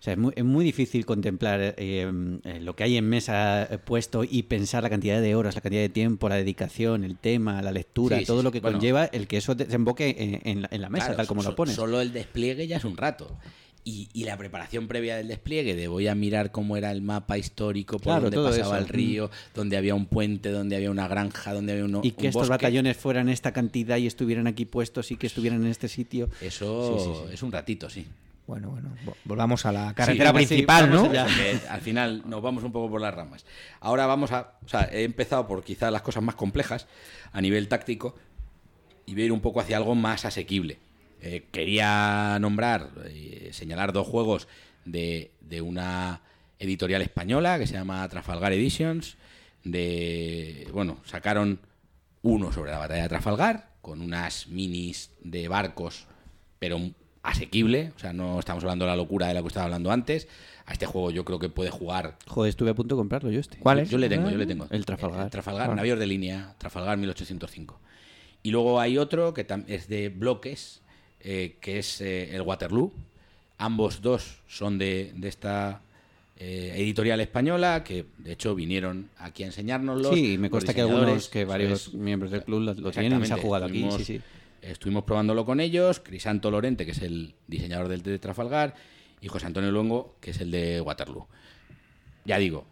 O 0.00 0.02
sea, 0.02 0.14
es 0.14 0.18
muy, 0.18 0.32
es 0.34 0.44
muy 0.44 0.64
difícil 0.64 1.04
contemplar 1.04 1.60
eh, 1.60 1.74
eh, 1.76 2.60
lo 2.62 2.74
que 2.74 2.84
hay 2.84 2.96
en 2.96 3.06
mesa 3.06 3.64
eh, 3.64 3.76
puesto 3.76 4.24
y 4.24 4.44
pensar 4.44 4.82
la 4.82 4.88
cantidad 4.88 5.20
de 5.20 5.34
horas, 5.34 5.54
la 5.56 5.60
cantidad 5.60 5.82
de 5.82 5.90
tiempo, 5.90 6.26
la 6.30 6.36
dedicación, 6.36 7.04
el 7.04 7.18
tema, 7.18 7.60
la 7.60 7.70
lectura, 7.70 8.18
Sí, 8.18 8.24
todo 8.24 8.38
sí. 8.38 8.44
lo 8.44 8.50
que 8.50 8.60
Bueno. 8.60 8.78
conlleva 8.78 9.04
el 9.04 9.26
que 9.26 9.36
eso 9.36 9.54
desemboque 9.54 10.16
en, 10.18 10.40
en 10.50 10.62
la, 10.62 10.68
en 10.70 10.80
la 10.80 10.88
mesa, 10.88 11.04
Claro, 11.08 11.16
tal 11.18 11.26
como 11.26 11.42
so- 11.42 11.50
lo 11.50 11.56
pones. 11.56 11.74
Solo 11.76 12.00
el 12.00 12.14
despliegue 12.14 12.66
ya 12.66 12.78
es 12.78 12.84
un 12.86 12.96
rato. 12.96 13.36
Y, 13.84 14.08
y 14.14 14.24
la 14.24 14.36
preparación 14.38 14.88
previa 14.88 15.16
del 15.16 15.28
despliegue, 15.28 15.74
de 15.74 15.88
voy 15.88 16.06
a 16.08 16.14
mirar 16.14 16.50
cómo 16.50 16.76
era 16.78 16.90
el 16.92 17.02
mapa 17.02 17.36
histórico, 17.38 17.96
por 17.98 18.02
Claro, 18.04 18.30
todo 18.30 18.48
pasaba 18.50 18.76
eso. 18.76 18.86
el 18.86 18.88
río, 18.88 19.30
dónde 19.54 19.76
había 19.76 19.94
un 19.94 20.04
puente, 20.06 20.50
dónde 20.50 20.76
había 20.76 20.90
una 20.90 21.08
granja, 21.08 21.52
dónde 21.54 21.72
había 21.72 21.84
uno, 21.86 22.00
y 22.04 22.12
que 22.12 22.22
un 22.22 22.26
estos 22.28 22.48
bosque. 22.48 22.50
batallones 22.64 22.96
fueran 22.96 23.28
esta 23.30 23.52
cantidad 23.52 23.96
y 23.98 24.06
estuvieran 24.06 24.46
aquí 24.46 24.64
puestos 24.66 25.10
y 25.10 25.16
que 25.16 25.26
estuvieran 25.26 25.62
en 25.62 25.68
este 25.68 25.88
sitio. 25.88 26.28
Eso 26.42 26.98
Sí, 26.98 27.04
sí, 27.04 27.10
sí. 27.28 27.34
es 27.34 27.42
un 27.42 27.52
ratito, 27.52 27.88
sí. 27.90 28.06
Bueno, 28.50 28.70
bueno, 28.70 28.90
vo- 29.06 29.14
volvamos 29.24 29.64
a 29.64 29.70
la 29.70 29.94
carretera 29.94 30.30
sí, 30.30 30.34
principal, 30.34 30.90
vamos 30.90 31.12
¿no? 31.12 31.20
al 31.70 31.80
final 31.82 32.22
nos 32.26 32.42
vamos 32.42 32.64
un 32.64 32.72
poco 32.72 32.90
por 32.90 33.00
las 33.00 33.14
ramas. 33.14 33.46
Ahora 33.78 34.06
vamos 34.06 34.32
a. 34.32 34.54
O 34.64 34.68
sea, 34.68 34.88
he 34.92 35.04
empezado 35.04 35.46
por 35.46 35.62
quizás 35.62 35.92
las 35.92 36.02
cosas 36.02 36.22
más 36.24 36.34
complejas 36.34 36.88
a 37.32 37.40
nivel 37.40 37.68
táctico 37.68 38.16
y 39.06 39.12
voy 39.14 39.22
a 39.22 39.26
ir 39.26 39.32
un 39.32 39.40
poco 39.40 39.60
hacia 39.60 39.76
algo 39.76 39.94
más 39.94 40.24
asequible. 40.24 40.78
Eh, 41.22 41.44
quería 41.52 42.38
nombrar, 42.40 42.90
eh, 43.04 43.50
señalar 43.52 43.92
dos 43.92 44.08
juegos 44.08 44.48
de, 44.84 45.30
de 45.42 45.60
una 45.60 46.20
editorial 46.58 47.02
española 47.02 47.56
que 47.56 47.68
se 47.68 47.74
llama 47.74 48.08
Trafalgar 48.08 48.52
Editions. 48.52 49.16
De. 49.62 50.66
Bueno, 50.72 50.98
sacaron 51.04 51.60
uno 52.22 52.52
sobre 52.52 52.72
la 52.72 52.78
batalla 52.78 53.02
de 53.04 53.08
Trafalgar, 53.10 53.70
con 53.80 54.00
unas 54.00 54.48
minis 54.48 55.12
de 55.22 55.46
barcos, 55.46 56.06
pero 56.58 56.80
asequible. 57.22 57.92
O 57.96 57.98
sea, 57.98 58.12
no 58.12 58.38
estamos 58.38 58.62
hablando 58.64 58.84
de 58.84 58.90
la 58.90 58.96
locura 58.96 59.28
de 59.28 59.34
la 59.34 59.42
que 59.42 59.48
estaba 59.48 59.64
hablando 59.66 59.90
antes. 59.90 60.28
A 60.66 60.72
este 60.72 60.86
juego 60.86 61.10
yo 61.10 61.24
creo 61.24 61.38
que 61.38 61.48
puede 61.48 61.70
jugar. 61.70 62.16
Joder, 62.28 62.50
estuve 62.50 62.70
a 62.70 62.74
punto 62.74 62.94
de 62.94 63.00
comprarlo 63.00 63.30
yo 63.30 63.40
este. 63.40 63.58
¿Cuál 63.58 63.78
Yo- 63.78 63.82
es? 63.84 63.90
Yo 63.90 63.98
le 63.98 64.08
tengo, 64.08 64.30
yo 64.30 64.36
le 64.38 64.46
tengo. 64.46 64.66
El 64.70 64.84
Trafalgar. 64.86 65.24
El 65.24 65.30
Trafalgar, 65.30 65.70
Ah. 65.70 65.74
navíos 65.74 65.98
de 65.98 66.06
línea, 66.06 66.54
Trafalgar 66.58 66.96
1805. 66.98 67.80
Y 68.42 68.50
luego 68.52 68.80
hay 68.80 68.96
otro 68.96 69.34
que 69.34 69.46
es 69.66 69.88
de 69.88 70.08
bloques, 70.08 70.80
eh, 71.20 71.56
que 71.60 71.78
es 71.80 72.00
eh, 72.00 72.34
el 72.34 72.42
Waterloo. 72.42 72.92
Ambos 73.58 74.00
dos 74.00 74.42
son 74.46 74.78
de, 74.78 75.12
de 75.16 75.28
esta 75.28 75.82
eh, 76.36 76.72
editorial 76.76 77.20
española, 77.20 77.84
que 77.84 78.06
de 78.16 78.32
hecho 78.32 78.54
vinieron 78.54 79.10
aquí 79.18 79.42
a 79.42 79.46
enseñárnoslos. 79.46 80.14
Sí, 80.14 80.38
me 80.38 80.48
consta 80.48 80.72
que 80.72 80.80
algunos, 80.80 81.28
que 81.28 81.44
varios 81.44 81.88
es. 81.88 81.94
miembros 81.94 82.30
del 82.30 82.44
club 82.44 82.60
lo, 82.62 82.72
lo 82.74 82.90
tienen 82.92 83.20
y 83.22 83.26
se 83.26 83.34
ha 83.34 83.36
jugado 83.36 83.66
aquí. 83.66 83.86
Sí, 83.98 84.04
sí. 84.04 84.20
Estuvimos 84.62 85.04
probándolo 85.04 85.44
con 85.44 85.60
ellos, 85.60 86.00
Crisanto 86.00 86.50
Lorente, 86.50 86.84
que 86.84 86.92
es 86.92 87.02
el 87.02 87.34
diseñador 87.46 87.88
del 87.88 88.02
de 88.02 88.18
Trafalgar, 88.18 88.74
y 89.20 89.28
José 89.28 89.46
Antonio 89.46 89.70
Luengo, 89.70 90.16
que 90.20 90.30
es 90.30 90.40
el 90.40 90.50
de 90.50 90.80
Waterloo. 90.80 91.26
Ya 92.24 92.38
digo, 92.38 92.66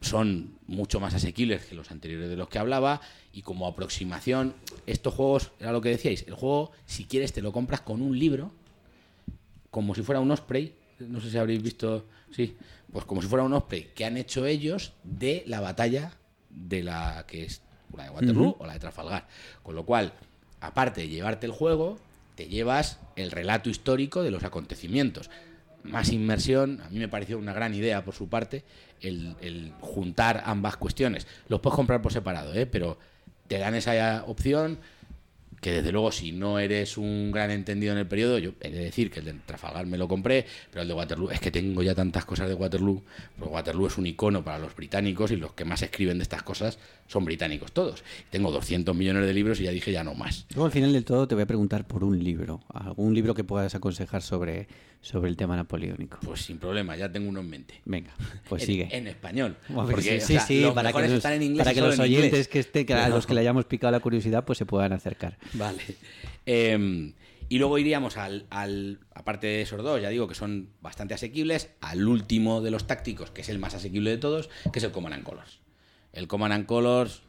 son 0.00 0.58
mucho 0.66 1.00
más 1.00 1.14
asequibles 1.14 1.64
que 1.66 1.74
los 1.74 1.90
anteriores 1.90 2.28
de 2.28 2.36
los 2.36 2.48
que 2.48 2.58
hablaba, 2.58 3.00
y 3.32 3.42
como 3.42 3.66
aproximación, 3.66 4.54
estos 4.86 5.14
juegos, 5.14 5.52
era 5.60 5.72
lo 5.72 5.80
que 5.80 5.90
decíais, 5.90 6.24
el 6.26 6.34
juego, 6.34 6.72
si 6.86 7.04
quieres, 7.04 7.32
te 7.32 7.42
lo 7.42 7.52
compras 7.52 7.80
con 7.82 8.02
un 8.02 8.18
libro, 8.18 8.52
como 9.70 9.94
si 9.94 10.02
fuera 10.02 10.20
un 10.20 10.30
Osprey, 10.30 10.74
no 11.00 11.20
sé 11.20 11.30
si 11.30 11.38
habréis 11.38 11.62
visto, 11.62 12.06
sí, 12.30 12.56
pues 12.90 13.04
como 13.04 13.20
si 13.20 13.28
fuera 13.28 13.44
un 13.44 13.52
Osprey 13.52 13.90
que 13.94 14.04
han 14.04 14.16
hecho 14.16 14.46
ellos 14.46 14.92
de 15.02 15.44
la 15.46 15.60
batalla 15.60 16.12
de 16.48 16.82
la 16.82 17.24
que 17.26 17.44
es 17.44 17.60
la 17.94 18.04
de 18.04 18.10
Waterloo 18.10 18.56
o 18.58 18.66
la 18.66 18.74
de 18.74 18.78
Trafalgar. 18.80 19.26
Con 19.62 19.74
lo 19.74 19.84
cual, 19.84 20.12
aparte 20.60 21.02
de 21.02 21.08
llevarte 21.08 21.46
el 21.46 21.52
juego, 21.52 21.98
te 22.34 22.48
llevas 22.48 23.00
el 23.16 23.30
relato 23.30 23.70
histórico 23.70 24.22
de 24.22 24.30
los 24.30 24.44
acontecimientos. 24.44 25.30
Más 25.82 26.10
inmersión, 26.10 26.80
a 26.84 26.90
mí 26.90 26.98
me 26.98 27.08
pareció 27.08 27.38
una 27.38 27.52
gran 27.52 27.74
idea 27.74 28.04
por 28.04 28.14
su 28.14 28.28
parte 28.28 28.64
el, 29.00 29.72
juntar 29.80 30.42
ambas 30.44 30.76
cuestiones. 30.76 31.26
Los 31.48 31.60
puedes 31.60 31.76
comprar 31.76 32.02
por 32.02 32.12
separado, 32.12 32.54
¿eh? 32.54 32.66
pero 32.66 32.98
te 33.48 33.58
dan 33.58 33.74
esa 33.74 34.24
opción 34.26 34.78
que 35.60 35.72
desde 35.72 35.90
luego 35.90 36.12
si 36.12 36.32
no 36.32 36.58
eres 36.58 36.98
un 36.98 37.32
gran 37.32 37.50
entendido 37.50 37.92
en 37.92 37.98
el 37.98 38.06
periodo, 38.06 38.38
yo 38.38 38.52
he 38.60 38.70
de 38.70 38.84
decir 38.84 39.10
que 39.10 39.20
el 39.20 39.26
de 39.26 39.32
Trafalgar 39.46 39.86
me 39.86 39.96
lo 39.96 40.06
compré, 40.06 40.44
pero 40.70 40.82
el 40.82 40.88
de 40.88 40.94
Waterloo, 40.94 41.30
es 41.30 41.40
que 41.40 41.50
tengo 41.50 41.82
ya 41.82 41.94
tantas 41.94 42.24
cosas 42.24 42.48
de 42.48 42.54
Waterloo, 42.54 43.02
porque 43.38 43.54
Waterloo 43.54 43.86
es 43.86 43.96
un 43.96 44.06
icono 44.06 44.44
para 44.44 44.58
los 44.58 44.76
británicos 44.76 45.30
y 45.30 45.36
los 45.36 45.54
que 45.54 45.64
más 45.64 45.82
escriben 45.82 46.18
de 46.18 46.22
estas 46.22 46.42
cosas 46.42 46.78
son 47.06 47.24
británicos 47.24 47.72
todos. 47.72 48.04
Tengo 48.30 48.50
200 48.50 48.94
millones 48.94 49.26
de 49.26 49.34
libros 49.34 49.60
y 49.60 49.64
ya 49.64 49.70
dije 49.70 49.92
ya 49.92 50.04
no 50.04 50.14
más. 50.14 50.46
Luego 50.50 50.66
al 50.66 50.72
final 50.72 50.92
del 50.92 51.04
todo 51.04 51.26
te 51.28 51.34
voy 51.34 51.42
a 51.42 51.46
preguntar 51.46 51.86
por 51.86 52.04
un 52.04 52.22
libro, 52.22 52.62
algún 52.72 53.14
libro 53.14 53.34
que 53.34 53.44
puedas 53.44 53.74
aconsejar 53.74 54.22
sobre, 54.22 54.68
sobre 55.00 55.28
el 55.30 55.36
tema 55.36 55.56
napoleónico. 55.56 56.18
Pues 56.22 56.42
sin 56.42 56.58
problema, 56.58 56.96
ya 56.96 57.10
tengo 57.10 57.28
uno 57.28 57.40
en 57.40 57.50
mente. 57.50 57.80
Venga, 57.84 58.14
pues 58.48 58.62
en, 58.64 58.66
sigue. 58.66 58.88
En 58.90 59.06
español. 59.06 59.56
Bueno, 59.68 59.90
Porque, 59.90 60.20
sí, 60.20 60.36
o 60.36 60.38
sea, 60.38 60.40
sí, 60.40 60.60
los 60.60 60.74
para 60.74 60.92
que 60.92 61.00
los, 61.02 61.10
están 61.12 61.34
en 61.34 61.42
inglés 61.42 61.64
para 61.64 61.74
que 61.74 61.80
los 61.80 61.98
inglés. 61.98 62.10
oyentes 62.10 62.48
que, 62.48 62.58
esté, 62.58 62.86
que 62.86 62.94
a 62.94 63.08
los 63.08 63.26
que 63.26 63.34
le 63.34 63.40
hayamos 63.40 63.64
picado 63.64 63.90
la 63.90 64.00
curiosidad 64.00 64.44
pues 64.44 64.58
se 64.58 64.66
puedan 64.66 64.92
acercar. 64.92 65.38
Vale. 65.54 65.82
Eh, 66.46 67.12
y 67.48 67.58
luego 67.58 67.78
iríamos 67.78 68.16
al, 68.16 68.46
al, 68.50 68.98
aparte 69.14 69.46
de 69.46 69.62
esos 69.62 69.82
dos, 69.82 70.02
ya 70.02 70.08
digo 70.08 70.26
que 70.26 70.34
son 70.34 70.70
bastante 70.80 71.14
asequibles, 71.14 71.70
al 71.80 72.06
último 72.08 72.60
de 72.60 72.72
los 72.72 72.86
tácticos, 72.86 73.30
que 73.30 73.42
es 73.42 73.48
el 73.48 73.58
más 73.58 73.74
asequible 73.74 74.10
de 74.10 74.18
todos, 74.18 74.50
que 74.72 74.80
es 74.80 74.84
el 74.84 74.90
Command 74.90 75.14
and 75.14 75.24
Colors. 75.24 75.60
El 76.16 76.26
Command 76.28 76.52
and 76.54 76.66
Colors 76.66 77.22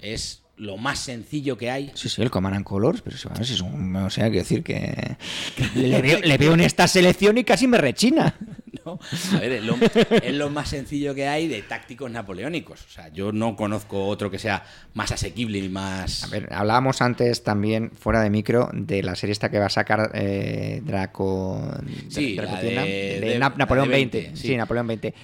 es 0.00 0.42
lo 0.56 0.76
más 0.76 0.98
sencillo 0.98 1.56
que 1.56 1.70
hay. 1.70 1.90
Sí, 1.94 2.08
sí, 2.08 2.20
el 2.20 2.30
Command 2.30 2.56
and 2.56 2.64
Colors, 2.64 3.00
pero 3.02 3.16
eso, 3.16 3.30
es 3.40 3.60
un, 3.60 3.96
o 3.96 4.10
sea, 4.10 4.24
quiero 4.24 4.40
decir 4.42 4.62
que 4.62 5.16
le 5.74 6.02
veo, 6.02 6.20
le 6.20 6.36
veo 6.36 6.54
en 6.54 6.60
esta 6.60 6.86
selección 6.88 7.38
y 7.38 7.44
casi 7.44 7.66
me 7.66 7.78
rechina. 7.78 8.34
No. 8.86 8.98
A 9.36 9.40
ver, 9.40 9.52
es 9.52 9.64
lo, 9.64 9.76
es 10.22 10.32
lo 10.32 10.48
más 10.48 10.70
sencillo 10.70 11.14
que 11.14 11.26
hay 11.28 11.48
de 11.48 11.60
tácticos 11.60 12.10
napoleónicos. 12.10 12.80
O 12.86 12.88
sea, 12.88 13.08
yo 13.08 13.30
no 13.30 13.54
conozco 13.54 14.06
otro 14.06 14.30
que 14.30 14.38
sea 14.38 14.64
más 14.94 15.12
asequible 15.12 15.58
y 15.58 15.68
más... 15.68 16.24
A 16.24 16.28
ver, 16.28 16.48
hablábamos 16.50 17.02
antes 17.02 17.44
también, 17.44 17.90
fuera 17.90 18.22
de 18.22 18.30
micro, 18.30 18.70
de 18.72 19.02
la 19.02 19.16
serie 19.16 19.32
esta 19.32 19.50
que 19.50 19.58
va 19.58 19.66
a 19.66 19.70
sacar 19.70 20.12
eh, 20.14 20.80
Draco... 20.82 21.60
Sí, 22.08 22.36
Draco 22.36 22.52
la 22.54 22.84
de- 22.84 23.38
Napoleón 23.38 23.88
de 23.88 23.94
20. 23.96 24.18
20, 24.22 24.36
sí. 24.40 24.48
sí. 24.48 24.56
Napoleón 24.56 24.86
20. 24.86 25.14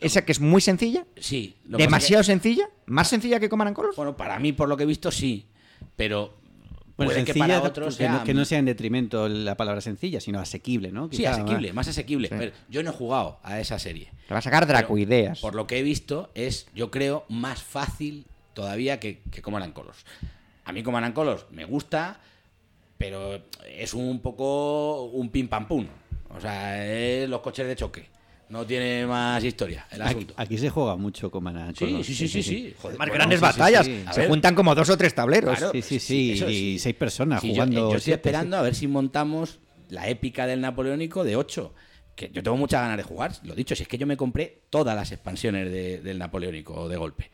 Esa 0.00 0.24
que 0.24 0.32
es 0.32 0.40
muy 0.40 0.60
sencilla, 0.60 1.04
Sí. 1.16 1.56
lo 1.64 1.78
que 1.78 1.84
pasa 1.84 1.86
demasiado 1.96 2.20
que- 2.22 2.26
sencilla, 2.26 2.68
más 2.86 3.08
sencilla 3.08 3.40
que 3.40 3.48
Command 3.48 3.68
and 3.68 3.76
Colors. 3.76 3.96
bueno, 3.96 4.16
para 4.16 4.38
mí, 4.38 4.52
por 4.52 4.68
lo 4.68 4.76
que 4.76 4.82
he 4.84 4.86
visto, 4.86 5.10
sí. 5.10 5.46
Pero 5.96 6.34
Bueno, 6.96 7.10
puede 7.12 7.24
que 7.24 7.32
sencilla, 7.32 7.56
para 7.58 7.68
otros 7.68 7.96
que, 7.96 8.08
no, 8.08 8.16
sea... 8.16 8.24
que 8.24 8.34
no 8.34 8.44
sea 8.44 8.58
en 8.58 8.64
detrimento 8.64 9.28
la 9.28 9.56
palabra 9.56 9.80
sencilla, 9.80 10.20
sino 10.20 10.40
asequible, 10.40 10.90
¿no? 10.92 11.08
Sí, 11.12 11.24
asequible, 11.26 11.72
más 11.72 11.86
asequible. 11.88 12.28
Sí. 12.28 12.34
Ver, 12.34 12.52
yo 12.68 12.82
no 12.82 12.90
he 12.90 12.92
jugado 12.92 13.38
a 13.42 13.60
esa 13.60 13.78
serie. 13.78 14.10
Le 14.28 14.32
va 14.32 14.38
a 14.38 14.42
sacar 14.42 14.66
Draco 14.66 14.94
Pero, 14.94 14.98
Ideas. 14.98 15.40
Por 15.40 15.54
lo 15.54 15.66
que 15.66 15.78
he 15.78 15.82
visto, 15.82 16.30
es, 16.34 16.66
yo 16.74 16.90
creo, 16.90 17.24
más 17.28 17.62
fácil 17.62 18.26
todavía 18.54 18.98
que, 19.00 19.20
que 19.30 19.42
Command 19.42 19.64
and 19.66 19.74
Colors. 19.74 20.04
A 20.64 20.72
mí 20.72 20.82
Command 20.82 21.06
and 21.06 21.14
Colors 21.14 21.46
me 21.52 21.64
gusta, 21.64 22.20
pero 22.98 23.42
es 23.68 23.94
un 23.94 24.20
poco 24.20 25.04
un 25.04 25.30
pim 25.30 25.46
pam 25.48 25.66
pum. 25.68 25.86
O 26.36 26.40
sea, 26.40 26.84
es 26.84 27.28
los 27.28 27.40
coches 27.40 27.66
de 27.66 27.76
choque. 27.76 28.08
No 28.50 28.64
tiene 28.66 29.06
más 29.06 29.44
historia 29.44 29.86
el 29.90 30.00
Aquí, 30.00 30.10
asunto. 30.10 30.34
aquí 30.38 30.56
se 30.58 30.70
juega 30.70 30.96
mucho 30.96 31.30
con 31.30 31.44
Mana. 31.44 31.70
Sí, 31.76 32.02
sí, 32.02 32.14
sí, 32.14 32.28
sí, 32.28 32.42
sí. 32.42 32.74
Joder, 32.80 32.96
Más 32.98 33.08
bueno, 33.08 33.14
grandes 33.14 33.38
sí, 33.40 33.42
batallas. 33.42 33.90
Se 34.14 34.26
juntan 34.26 34.54
como 34.54 34.74
dos 34.74 34.88
o 34.88 34.96
tres 34.96 35.14
tableros. 35.14 35.58
Claro, 35.58 35.72
Sí, 35.72 35.82
sí, 35.82 35.98
sí, 36.00 36.30
y 36.32 36.36
sí. 36.38 36.78
seis 36.78 36.94
personas 36.96 37.42
yo- 37.42 37.50
jugando. 37.50 37.90
yo, 37.90 37.96
estoy 37.98 38.14
esperando 38.14 38.56
a 38.56 38.62
ver 38.62 38.74
si 38.74 38.86
montamos 38.86 39.58
la 39.90 40.08
épica 40.08 40.46
del 40.46 40.60
napoleónico 40.62 41.24
de 41.24 41.36
8. 41.36 41.74
Que 42.16 42.30
yo 42.32 42.42
tengo 42.42 42.56
muchas 42.56 42.80
ganas 42.80 42.96
de 42.96 43.02
jugar. 43.04 43.32
Lo 43.44 43.54
dicho, 43.54 43.76
si 43.76 43.82
es 43.82 43.88
que 43.88 43.98
yo 43.98 44.06
me 44.06 44.16
compré 44.16 44.62
todas 44.70 44.96
las 44.96 45.12
expansiones 45.12 45.70
de- 45.70 46.00
del 46.00 46.18
napoleónico 46.18 46.88
de 46.88 46.96
golpe. 46.96 47.30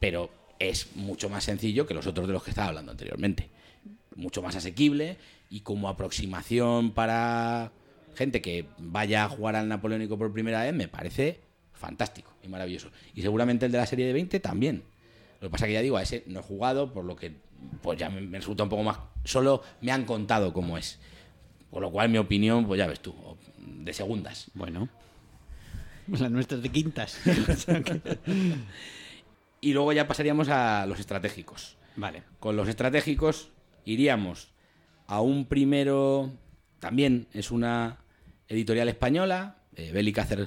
Pero 0.00 0.30
es 0.58 0.88
mucho 0.96 1.28
más 1.30 1.44
sencillo 1.44 1.86
que 1.86 1.94
los 1.94 2.06
otros 2.06 2.26
de 2.26 2.32
los 2.32 2.42
que 2.42 2.50
estaba 2.50 2.68
hablando 2.68 2.92
anteriormente. 2.92 3.48
Mucho 4.16 4.42
más 4.42 4.54
asequible 4.56 5.16
y 5.50 5.60
como 5.60 5.88
aproximación 5.88 6.90
para 6.92 7.72
gente 8.14 8.40
que 8.40 8.66
vaya 8.78 9.24
a 9.24 9.28
jugar 9.28 9.56
al 9.56 9.68
napoleónico 9.68 10.18
por 10.18 10.32
primera 10.32 10.62
vez 10.62 10.74
me 10.74 10.88
parece 10.88 11.40
fantástico 11.72 12.32
y 12.42 12.48
maravilloso. 12.48 12.90
Y 13.14 13.22
seguramente 13.22 13.66
el 13.66 13.72
de 13.72 13.78
la 13.78 13.86
serie 13.86 14.06
de 14.06 14.12
20 14.12 14.40
también. 14.40 14.84
Lo 15.40 15.48
que 15.48 15.52
pasa 15.52 15.66
que 15.66 15.72
ya 15.72 15.82
digo, 15.82 15.96
a 15.96 16.02
ese 16.02 16.24
no 16.26 16.40
he 16.40 16.42
jugado, 16.42 16.92
por 16.92 17.04
lo 17.04 17.16
que 17.16 17.34
pues 17.82 17.98
ya 17.98 18.08
me, 18.08 18.20
me 18.20 18.38
resulta 18.38 18.62
un 18.62 18.68
poco 18.68 18.82
más... 18.82 18.98
Solo 19.24 19.62
me 19.80 19.92
han 19.92 20.04
contado 20.04 20.52
cómo 20.52 20.78
es. 20.78 20.98
Con 21.70 21.82
lo 21.82 21.90
cual 21.90 22.08
mi 22.08 22.18
opinión, 22.18 22.66
pues 22.66 22.78
ya 22.78 22.86
ves 22.86 23.00
tú, 23.00 23.14
de 23.58 23.92
segundas. 23.92 24.50
Bueno. 24.54 24.88
La 26.06 26.28
nuestra 26.28 26.56
es 26.56 26.62
de 26.62 26.68
quintas. 26.70 27.20
Y 29.64 29.72
luego 29.72 29.94
ya 29.94 30.06
pasaríamos 30.06 30.50
a 30.50 30.84
los 30.84 31.00
estratégicos. 31.00 31.78
vale. 31.96 32.22
Con 32.38 32.54
los 32.54 32.68
estratégicos 32.68 33.48
iríamos 33.86 34.52
a 35.06 35.22
un 35.22 35.46
primero, 35.46 36.30
también 36.80 37.28
es 37.32 37.50
una 37.50 38.03
editorial 38.48 38.88
española, 38.88 39.56
eh, 39.76 39.92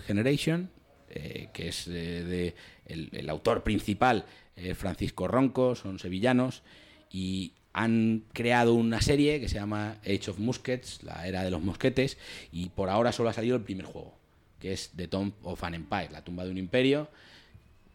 Generation, 0.06 0.70
eh, 1.10 1.50
que 1.54 1.70
es 1.70 1.88
eh, 1.88 2.24
de 2.24 2.56
el, 2.86 3.10
el 3.12 3.30
autor 3.30 3.64
principal, 3.64 4.26
eh, 4.56 4.76
Francisco 4.76 5.28
Ronco, 5.28 5.76
son 5.76 6.00
sevillanos, 6.00 6.64
y 7.12 7.54
han 7.74 8.24
creado 8.34 8.74
una 8.74 9.02
serie 9.02 9.40
que 9.40 9.48
se 9.48 9.56
llama 9.56 9.98
Age 10.04 10.32
of 10.32 10.40
Muskets, 10.40 11.04
la 11.04 11.28
era 11.28 11.44
de 11.44 11.52
los 11.52 11.62
mosquetes, 11.62 12.18
y 12.52 12.70
por 12.70 12.90
ahora 12.90 13.12
solo 13.12 13.30
ha 13.30 13.34
salido 13.34 13.56
el 13.56 13.62
primer 13.62 13.86
juego, 13.86 14.18
que 14.60 14.74
es 14.74 14.92
The 14.96 15.08
Tomb 15.08 15.34
of 15.44 15.64
an 15.64 15.76
Empire, 15.76 16.10
la 16.12 16.24
tumba 16.24 16.44
de 16.44 16.52
un 16.52 16.58
imperio, 16.58 17.10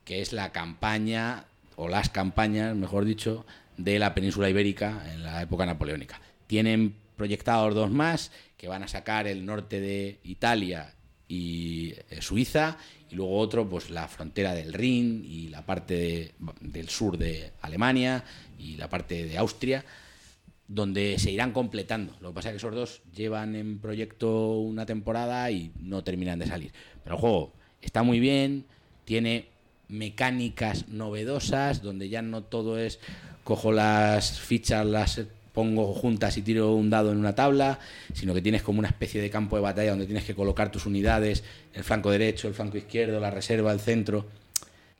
que 0.04 0.20
es 0.20 0.32
la 0.32 0.52
campaña, 0.52 1.46
o 1.76 1.88
las 1.88 2.10
campañas, 2.10 2.76
mejor 2.76 3.04
dicho, 3.04 3.44
de 3.76 3.98
la 3.98 4.14
península 4.14 4.48
ibérica 4.48 5.02
en 5.12 5.22
la 5.22 5.42
época 5.42 5.66
napoleónica. 5.66 6.20
Tienen 6.46 6.94
proyectados 7.16 7.74
dos 7.74 7.90
más, 7.90 8.30
que 8.56 8.68
van 8.68 8.82
a 8.82 8.88
sacar 8.88 9.26
el 9.26 9.44
norte 9.44 9.80
de 9.80 10.18
Italia 10.24 10.94
y 11.28 11.94
eh, 12.10 12.20
Suiza, 12.20 12.76
y 13.10 13.14
luego 13.14 13.38
otro, 13.38 13.68
pues 13.68 13.90
la 13.90 14.08
frontera 14.08 14.54
del 14.54 14.72
Rin 14.72 15.24
y 15.26 15.48
la 15.48 15.64
parte 15.64 15.94
de- 15.94 16.34
del 16.60 16.88
sur 16.88 17.16
de 17.18 17.52
Alemania 17.60 18.24
y 18.58 18.76
la 18.76 18.88
parte 18.88 19.24
de 19.24 19.38
Austria, 19.38 19.84
donde 20.68 21.18
se 21.18 21.30
irán 21.30 21.52
completando. 21.52 22.16
Lo 22.20 22.30
que 22.30 22.34
pasa 22.36 22.48
es 22.48 22.52
que 22.54 22.56
esos 22.58 22.74
dos 22.74 23.02
llevan 23.14 23.54
en 23.56 23.78
proyecto 23.78 24.58
una 24.58 24.86
temporada 24.86 25.50
y 25.50 25.72
no 25.80 26.02
terminan 26.04 26.38
de 26.38 26.46
salir. 26.46 26.72
Pero 27.04 27.16
el 27.16 27.20
juego 27.20 27.52
está 27.82 28.02
muy 28.02 28.20
bien, 28.20 28.64
tiene 29.04 29.48
mecánicas 29.88 30.88
novedosas, 30.88 31.82
donde 31.82 32.08
ya 32.08 32.22
no 32.22 32.42
todo 32.44 32.78
es 32.78 32.98
cojo 33.44 33.72
las 33.72 34.40
fichas, 34.40 34.86
las 34.86 35.20
pongo 35.52 35.92
juntas 35.94 36.36
y 36.36 36.42
tiro 36.42 36.72
un 36.72 36.90
dado 36.90 37.12
en 37.12 37.18
una 37.18 37.34
tabla, 37.34 37.78
sino 38.14 38.34
que 38.34 38.42
tienes 38.42 38.62
como 38.62 38.78
una 38.78 38.88
especie 38.88 39.20
de 39.20 39.30
campo 39.30 39.56
de 39.56 39.62
batalla 39.62 39.90
donde 39.90 40.06
tienes 40.06 40.24
que 40.24 40.34
colocar 40.34 40.72
tus 40.72 40.86
unidades, 40.86 41.44
el 41.74 41.84
flanco 41.84 42.10
derecho, 42.10 42.48
el 42.48 42.54
flanco 42.54 42.78
izquierdo, 42.78 43.20
la 43.20 43.30
reserva, 43.30 43.72
el 43.72 43.80
centro. 43.80 44.26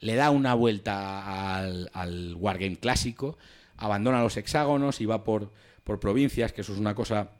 Le 0.00 0.14
da 0.14 0.30
una 0.30 0.54
vuelta 0.54 1.56
al, 1.56 1.90
al 1.92 2.36
wargame 2.38 2.76
clásico, 2.76 3.38
abandona 3.76 4.22
los 4.22 4.36
hexágonos 4.36 5.00
y 5.00 5.06
va 5.06 5.24
por, 5.24 5.50
por 5.84 6.00
provincias, 6.00 6.52
que 6.52 6.60
eso 6.60 6.72
es 6.72 6.78
una 6.78 6.94
cosa 6.94 7.30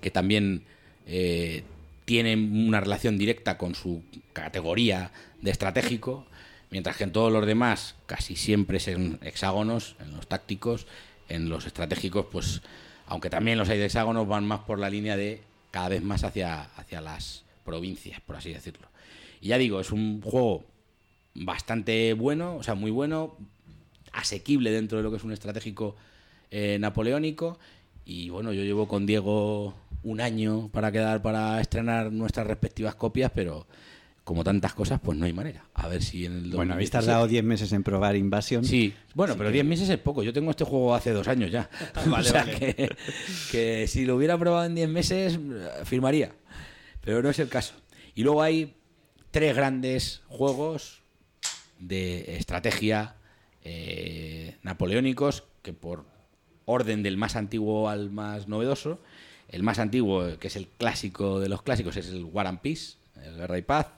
que 0.00 0.10
también 0.10 0.64
eh, 1.06 1.62
tiene 2.04 2.34
una 2.34 2.80
relación 2.80 3.16
directa 3.16 3.56
con 3.56 3.74
su 3.74 4.02
categoría 4.32 5.12
de 5.40 5.50
estratégico, 5.50 6.26
mientras 6.70 6.96
que 6.96 7.04
en 7.04 7.12
todos 7.12 7.32
los 7.32 7.46
demás 7.46 7.94
casi 8.06 8.36
siempre 8.36 8.78
es 8.78 8.88
en 8.88 9.18
hexágonos, 9.22 9.96
en 10.00 10.16
los 10.16 10.26
tácticos, 10.26 10.86
en 11.34 11.48
los 11.48 11.66
estratégicos, 11.66 12.26
pues 12.30 12.62
aunque 13.06 13.30
también 13.30 13.58
los 13.58 13.68
hay 13.68 13.78
de 13.78 13.86
hexágonos, 13.86 14.28
van 14.28 14.46
más 14.46 14.60
por 14.60 14.78
la 14.78 14.90
línea 14.90 15.16
de 15.16 15.42
cada 15.70 15.88
vez 15.88 16.02
más 16.02 16.24
hacia, 16.24 16.62
hacia 16.76 17.00
las 17.00 17.44
provincias, 17.64 18.20
por 18.20 18.36
así 18.36 18.52
decirlo. 18.52 18.88
Y 19.40 19.48
ya 19.48 19.58
digo, 19.58 19.80
es 19.80 19.90
un 19.90 20.20
juego 20.22 20.64
bastante 21.34 22.12
bueno, 22.14 22.56
o 22.56 22.62
sea, 22.62 22.74
muy 22.74 22.90
bueno, 22.90 23.36
asequible 24.12 24.70
dentro 24.70 24.98
de 24.98 25.04
lo 25.04 25.10
que 25.10 25.16
es 25.16 25.24
un 25.24 25.32
estratégico 25.32 25.96
eh, 26.50 26.76
napoleónico. 26.78 27.58
Y 28.04 28.28
bueno, 28.28 28.52
yo 28.52 28.62
llevo 28.62 28.88
con 28.88 29.06
Diego 29.06 29.74
un 30.02 30.20
año 30.20 30.68
para 30.72 30.92
quedar 30.92 31.22
para 31.22 31.60
estrenar 31.60 32.12
nuestras 32.12 32.46
respectivas 32.46 32.94
copias, 32.94 33.30
pero 33.34 33.66
como 34.24 34.44
tantas 34.44 34.74
cosas, 34.74 35.00
pues 35.00 35.18
no 35.18 35.26
hay 35.26 35.32
manera. 35.32 35.64
A 35.74 35.88
ver 35.88 36.02
si 36.02 36.26
en 36.26 36.32
el 36.32 36.50
Bueno, 36.50 36.74
habéis 36.74 36.90
2017 36.90 37.06
tardado 37.06 37.28
10 37.28 37.44
meses 37.44 37.72
en 37.72 37.82
probar 37.82 38.16
Invasion. 38.16 38.64
Sí, 38.64 38.94
bueno, 39.14 39.34
pero 39.36 39.50
10 39.50 39.64
meses 39.64 39.88
es 39.88 39.98
poco. 39.98 40.22
Yo 40.22 40.32
tengo 40.32 40.50
este 40.50 40.64
juego 40.64 40.94
hace 40.94 41.10
dos 41.10 41.28
años 41.28 41.50
ya. 41.50 41.68
Vale, 42.06 42.28
o 42.28 42.32
sea 42.32 42.44
vale. 42.44 42.58
Que, 42.58 42.96
que 43.50 43.86
si 43.88 44.04
lo 44.04 44.16
hubiera 44.16 44.38
probado 44.38 44.66
en 44.66 44.74
10 44.74 44.88
meses, 44.88 45.38
firmaría. 45.84 46.32
Pero 47.00 47.22
no 47.22 47.30
es 47.30 47.38
el 47.38 47.48
caso. 47.48 47.74
Y 48.14 48.22
luego 48.22 48.42
hay 48.42 48.74
tres 49.30 49.56
grandes 49.56 50.22
juegos 50.28 51.02
de 51.78 52.36
estrategia 52.36 53.16
eh, 53.64 54.56
napoleónicos 54.62 55.44
que 55.62 55.72
por 55.72 56.04
orden 56.64 57.02
del 57.02 57.16
más 57.16 57.34
antiguo 57.34 57.88
al 57.88 58.10
más 58.10 58.46
novedoso, 58.46 59.00
el 59.48 59.62
más 59.62 59.78
antiguo, 59.78 60.38
que 60.38 60.46
es 60.46 60.56
el 60.56 60.68
clásico 60.68 61.40
de 61.40 61.48
los 61.48 61.62
clásicos, 61.62 61.96
es 61.96 62.08
el 62.08 62.24
War 62.24 62.46
and 62.46 62.60
Peace, 62.60 62.94
el 63.24 63.36
Guerra 63.36 63.58
y 63.58 63.62
Paz. 63.62 63.88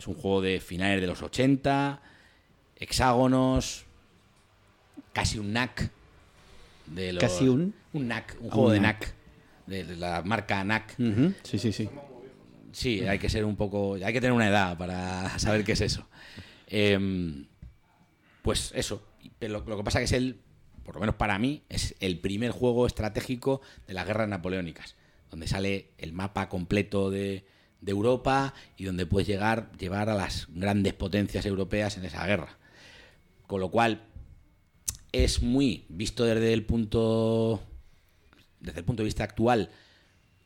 Es 0.00 0.08
un 0.08 0.14
juego 0.14 0.40
de 0.40 0.60
finales 0.60 0.98
de 1.02 1.06
los 1.06 1.20
80, 1.22 2.00
hexágonos, 2.76 3.84
casi 5.12 5.38
un 5.38 5.52
NAC. 5.52 5.90
De 6.86 7.12
los- 7.12 7.20
¿Casi 7.22 7.46
un? 7.48 7.74
Un 7.92 8.08
NAC, 8.08 8.36
un 8.40 8.50
juego 8.50 8.68
un 8.68 8.72
de 8.72 8.80
NAC. 8.80 9.00
NAC, 9.00 9.14
de 9.66 9.96
la 9.96 10.22
marca 10.22 10.64
NAC. 10.64 10.96
Sí, 11.42 11.58
sí, 11.58 11.70
sí. 11.70 11.88
Sí, 12.72 13.00
hay 13.06 13.18
que 13.18 13.28
ser 13.28 13.44
un 13.44 13.56
poco. 13.56 13.94
Hay 14.02 14.12
que 14.14 14.22
tener 14.22 14.32
una 14.32 14.48
edad 14.48 14.78
para 14.78 15.38
saber 15.38 15.64
qué 15.64 15.72
es 15.72 15.82
eso. 15.82 16.08
Em, 16.66 17.44
pues 18.40 18.72
eso. 18.74 19.06
Pero 19.38 19.52
lo, 19.60 19.64
lo 19.66 19.76
que 19.76 19.84
pasa 19.84 19.98
que 19.98 20.06
es 20.06 20.12
el. 20.12 20.40
Por 20.82 20.94
lo 20.94 21.00
menos 21.00 21.16
para 21.16 21.38
mí, 21.38 21.62
es 21.68 21.94
el 22.00 22.18
primer 22.20 22.52
juego 22.52 22.86
estratégico 22.86 23.60
de 23.86 23.92
las 23.92 24.06
guerras 24.06 24.28
napoleónicas. 24.28 24.96
Donde 25.30 25.46
sale 25.46 25.90
el 25.98 26.14
mapa 26.14 26.48
completo 26.48 27.10
de, 27.10 27.44
de 27.80 27.92
Europa 27.92 28.54
y 28.76 28.84
donde 28.84 29.06
puedes 29.06 29.26
llegar, 29.26 29.70
llevar 29.78 30.08
a 30.08 30.14
las 30.14 30.46
grandes 30.50 30.94
potencias 30.94 31.46
europeas 31.46 31.96
en 31.96 32.04
esa 32.04 32.26
guerra. 32.26 32.58
Con 33.46 33.60
lo 33.60 33.70
cual, 33.70 34.02
es 35.12 35.42
muy 35.42 35.84
visto 35.88 36.24
desde 36.24 36.52
el 36.52 36.64
punto. 36.64 37.60
Desde 38.60 38.80
el 38.80 38.84
punto 38.84 39.02
de 39.02 39.06
vista 39.06 39.24
actual, 39.24 39.70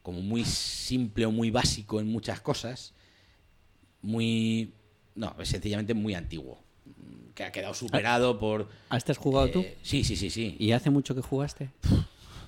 como 0.03 0.20
muy 0.20 0.45
simple 0.45 1.26
o 1.26 1.32
muy 1.32 1.51
básico 1.51 1.99
en 1.99 2.07
muchas 2.07 2.41
cosas, 2.41 2.95
muy... 4.03 4.72
No, 5.16 5.35
es 5.41 5.49
sencillamente 5.49 5.95
muy 5.95 6.14
antiguo, 6.14 6.62
que 7.35 7.43
ha 7.43 7.51
quedado 7.51 7.74
superado 7.74 8.39
por... 8.39 8.68
¿A 8.89 8.97
este 8.97 9.12
has 9.12 9.18
jugado 9.18 9.51
tú? 9.51 9.61
eh, 9.61 9.76
sí, 9.82 10.05
sí, 10.05 10.14
sí, 10.16 10.30
sí. 10.30 10.57
¿Y 10.59 10.72
hace 10.72 10.91
mucho 10.91 11.14
que 11.14 11.22
jugaste? 11.22 11.70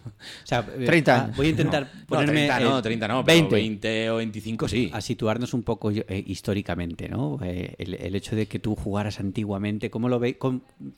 O 0.45 0.47
sea, 0.47 0.67
eh, 0.79 0.85
30 0.85 1.17
ah. 1.17 1.33
Voy 1.37 1.47
a 1.47 1.51
intentar 1.51 1.91
No, 1.95 2.07
ponerme 2.07 2.47
30 2.47 2.61
no, 2.61 2.79
eh, 2.79 2.83
30 2.83 3.09
no, 3.09 3.25
pero 3.25 3.37
20. 3.37 3.55
20 3.55 4.11
o 4.11 4.17
25 4.17 4.69
sí. 4.69 4.91
a 4.93 5.01
situarnos 5.01 5.55
un 5.55 5.63
poco 5.63 5.91
eh, 5.91 6.25
históricamente, 6.27 7.09
¿no? 7.09 7.39
Eh, 7.43 7.75
el, 7.79 7.95
el 7.95 8.15
hecho 8.15 8.37
de 8.37 8.47
que 8.47 8.59
tú 8.59 8.75
jugaras 8.75 9.21
antiguamente, 9.21 9.91
¿cómo 9.91 10.09
lo 10.09 10.19
veis? 10.19 10.37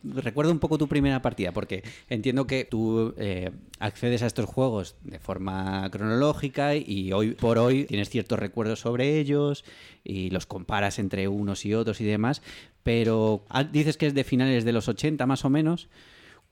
Recuerda 0.03 0.53
un 0.53 0.59
poco 0.59 0.79
tu 0.79 0.89
primera 0.89 1.23
partida, 1.23 1.53
porque 1.53 1.83
entiendo 2.09 2.47
que 2.47 2.65
tú 2.65 3.15
eh, 3.17 3.51
accedes 3.79 4.23
a 4.23 4.27
estos 4.27 4.47
juegos 4.47 4.97
de 5.03 5.19
forma 5.19 5.89
cronológica 5.91 6.75
y 6.75 7.13
hoy 7.13 7.33
por 7.33 7.59
hoy 7.59 7.85
tienes 7.85 8.11
ciertos 8.11 8.39
recuerdos 8.39 8.81
sobre 8.81 9.19
ellos 9.19 9.65
y 10.05 10.31
los 10.31 10.47
comparas 10.47 10.99
entre 10.99 11.29
unos 11.29 11.65
y 11.65 11.75
otros 11.75 12.01
y 12.01 12.05
demás, 12.05 12.43
pero 12.83 13.45
ah, 13.49 13.65
dices 13.65 13.97
que 13.97 14.07
es 14.07 14.15
de 14.15 14.25
finales 14.25 14.65
de 14.65 14.73
los 14.73 14.89
80 14.89 15.27
más 15.27 15.45
o 15.45 15.51
menos. 15.51 15.89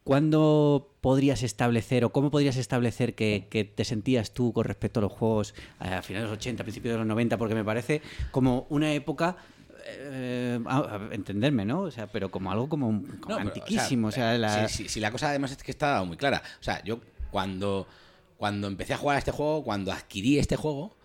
¿Cuándo 0.07 0.95
podrías 1.01 1.43
establecer 1.43 2.05
o 2.05 2.13
cómo 2.13 2.31
podrías 2.31 2.57
establecer 2.57 3.17
que, 3.17 3.49
que 3.51 3.65
te 3.65 3.85
sentías 3.85 4.31
tú 4.33 4.53
con 4.53 4.63
respecto 4.65 5.01
a 5.01 5.03
los 5.03 5.11
juegos 5.11 5.53
eh, 5.81 5.89
a 5.89 6.01
finales 6.01 6.29
de 6.29 6.31
los 6.31 6.39
80, 6.39 6.63
principios 6.63 6.93
de 6.95 6.99
los 6.99 7.07
90? 7.09 7.37
Porque 7.37 7.57
me 7.57 7.65
parece 7.65 8.03
como 8.31 8.69
una 8.71 8.93
época, 8.93 9.37
eh, 9.85 10.61
a- 10.65 10.95
a 10.95 11.09
entenderme, 11.15 11.65
¿no? 11.65 11.81
O 11.81 11.91
sea, 11.91 12.07
pero 12.07 12.31
como 12.31 12.53
algo 12.53 12.69
como, 12.69 12.87
como 12.87 13.03
No, 13.03 13.37
pero, 13.39 13.39
antiquísimo. 13.49 14.07
O 14.07 14.13
sea, 14.13 14.39
la- 14.39 14.69
si, 14.69 14.85
si- 14.85 14.89
si 14.89 15.01
la 15.01 15.11
cosa 15.11 15.29
además 15.31 15.51
es 15.51 15.57
que 15.59 15.73
está 15.73 16.01
muy 16.05 16.17
clara. 16.17 16.41
O 16.61 16.63
sea, 16.63 16.81
yo 16.85 17.01
cuando, 17.33 17.89
cuando 18.37 18.69
empecé 18.69 18.95
a 18.95 18.99
jugar 18.99 19.17
a 19.17 19.19
este 19.19 19.33
juego, 19.33 19.65
cuando 19.65 19.91
adquirí 19.91 20.39
este 20.39 20.55
juego, 20.55 20.97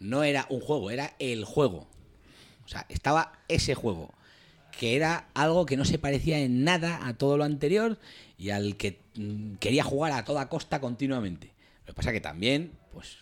no 0.00 0.24
era 0.24 0.46
un 0.50 0.58
juego, 0.60 0.90
era 0.90 1.14
el 1.20 1.44
juego. 1.44 1.86
O 2.64 2.68
sea, 2.68 2.86
estaba 2.88 3.34
ese 3.46 3.76
juego, 3.76 4.10
que 4.78 4.94
era 4.94 5.26
algo 5.34 5.66
que 5.66 5.76
no 5.76 5.84
se 5.84 5.98
parecía 5.98 6.38
en 6.38 6.62
nada 6.62 7.04
a 7.06 7.14
todo 7.14 7.36
lo 7.36 7.42
anterior 7.42 7.98
y 8.38 8.50
al 8.50 8.76
que 8.76 9.00
mm, 9.16 9.54
quería 9.56 9.82
jugar 9.82 10.12
a 10.12 10.24
toda 10.24 10.48
costa 10.48 10.80
continuamente. 10.80 11.50
Lo 11.80 11.86
que 11.86 11.94
pasa 11.94 12.12
que 12.12 12.20
también, 12.20 12.70
pues, 12.92 13.18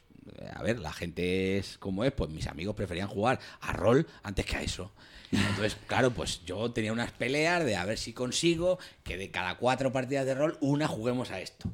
a 0.52 0.62
ver, 0.62 0.78
la 0.78 0.92
gente 0.92 1.56
es 1.56 1.78
como 1.78 2.04
es, 2.04 2.12
pues 2.12 2.30
mis 2.30 2.46
amigos 2.46 2.76
preferían 2.76 3.08
jugar 3.08 3.40
a 3.62 3.72
rol 3.72 4.06
antes 4.22 4.44
que 4.44 4.56
a 4.56 4.62
eso. 4.62 4.92
Entonces, 5.32 5.78
claro, 5.86 6.10
pues 6.10 6.44
yo 6.44 6.70
tenía 6.72 6.92
unas 6.92 7.12
peleas 7.12 7.64
de 7.64 7.74
a 7.74 7.86
ver 7.86 7.96
si 7.96 8.12
consigo 8.12 8.78
que 9.02 9.16
de 9.16 9.30
cada 9.30 9.56
cuatro 9.56 9.90
partidas 9.92 10.26
de 10.26 10.34
rol, 10.34 10.58
una 10.60 10.86
juguemos 10.86 11.30
a 11.30 11.40
esto. 11.40 11.72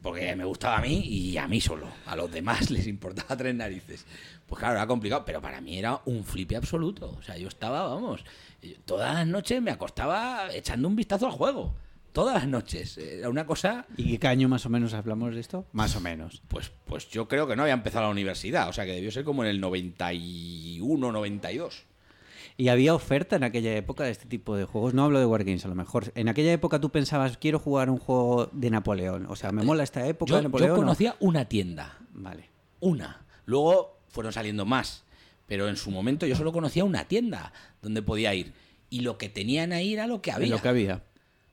Porque 0.00 0.34
me 0.34 0.46
gustaba 0.46 0.78
a 0.78 0.80
mí 0.80 1.00
y 1.00 1.36
a 1.36 1.46
mí 1.46 1.60
solo. 1.60 1.88
A 2.06 2.16
los 2.16 2.32
demás 2.32 2.70
les 2.70 2.86
importaba 2.86 3.36
tres 3.36 3.54
narices. 3.54 4.06
Pues 4.48 4.58
claro, 4.60 4.76
era 4.76 4.86
complicado, 4.86 5.24
pero 5.24 5.40
para 5.42 5.60
mí 5.60 5.78
era 5.78 6.00
un 6.06 6.24
flipe 6.24 6.56
absoluto. 6.56 7.14
O 7.18 7.22
sea, 7.22 7.36
yo 7.36 7.48
estaba, 7.48 7.86
vamos, 7.86 8.24
yo 8.62 8.72
todas 8.86 9.14
las 9.14 9.26
noches 9.26 9.60
me 9.62 9.70
acostaba 9.70 10.48
echando 10.52 10.88
un 10.88 10.96
vistazo 10.96 11.26
al 11.26 11.32
juego. 11.32 11.74
Todas 12.12 12.34
las 12.36 12.48
noches. 12.48 12.96
Era 12.98 13.28
una 13.28 13.46
cosa 13.46 13.84
¿Y 13.96 14.16
qué 14.18 14.26
año 14.26 14.48
más 14.48 14.64
o 14.64 14.70
menos 14.70 14.94
hablamos 14.94 15.34
de 15.34 15.40
esto? 15.40 15.66
Más 15.72 15.94
o 15.94 16.00
menos. 16.00 16.42
pues, 16.48 16.72
pues 16.86 17.08
yo 17.10 17.28
creo 17.28 17.46
que 17.46 17.54
no 17.54 17.62
había 17.62 17.74
empezado 17.74 18.06
la 18.06 18.10
universidad, 18.10 18.68
o 18.68 18.72
sea 18.72 18.86
que 18.86 18.92
debió 18.94 19.12
ser 19.12 19.22
como 19.24 19.44
en 19.44 19.50
el 19.50 19.60
91, 19.60 21.12
92. 21.12 21.84
¿Y 22.56 22.68
había 22.68 22.94
oferta 22.94 23.36
en 23.36 23.44
aquella 23.44 23.76
época 23.76 24.02
de 24.04 24.10
este 24.10 24.26
tipo 24.26 24.56
de 24.56 24.64
juegos? 24.64 24.92
No 24.94 25.04
hablo 25.04 25.20
de 25.20 25.26
Wargames, 25.26 25.64
a 25.64 25.68
lo 25.68 25.76
mejor. 25.76 26.10
En 26.16 26.28
aquella 26.28 26.52
época 26.52 26.80
tú 26.80 26.90
pensabas, 26.90 27.36
quiero 27.38 27.60
jugar 27.60 27.88
un 27.88 27.98
juego 27.98 28.48
de 28.52 28.70
Napoleón. 28.70 29.26
O 29.28 29.36
sea, 29.36 29.52
me 29.52 29.62
mola 29.62 29.84
esta 29.84 30.04
época 30.08 30.30
Yo, 30.30 30.36
de 30.38 30.42
yo 30.42 30.48
Napoleón. 30.48 30.72
¿o? 30.72 30.76
conocía 30.76 31.14
una 31.20 31.44
tienda, 31.44 31.98
Vale. 32.10 32.48
una. 32.80 33.24
Luego 33.44 33.97
fueron 34.10 34.32
saliendo 34.32 34.64
más, 34.64 35.04
pero 35.46 35.68
en 35.68 35.76
su 35.76 35.90
momento 35.90 36.26
yo 36.26 36.36
solo 36.36 36.52
conocía 36.52 36.84
una 36.84 37.04
tienda 37.04 37.52
donde 37.82 38.02
podía 38.02 38.34
ir. 38.34 38.52
Y 38.90 39.00
lo 39.00 39.18
que 39.18 39.28
tenían 39.28 39.72
ahí 39.72 39.92
era 39.94 40.06
lo 40.06 40.22
que 40.22 40.32
había. 40.32 40.48
Lo 40.48 40.62
que 40.62 40.68
había. 40.68 41.02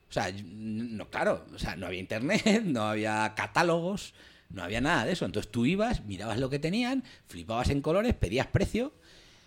O 0.10 0.14
sea, 0.14 0.32
no, 0.44 1.10
claro, 1.10 1.46
o 1.54 1.60
sea, 1.60 1.76
no 1.76 1.88
había 1.88 2.00
internet, 2.00 2.62
no 2.64 2.84
había 2.84 3.34
catálogos, 3.36 4.14
no 4.50 4.64
había 4.64 4.82
nada 4.82 5.06
de 5.06 5.14
eso. 5.14 5.26
Entonces 5.26 5.52
tú 5.52 5.66
ibas, 5.66 6.06
mirabas 6.06 6.40
lo 6.40 6.50
que 6.50 6.60
tenían, 6.60 7.04
flipabas 7.28 7.70
en 7.70 7.82
colores, 7.82 8.14
pedías 8.14 8.48
precio 8.48 8.94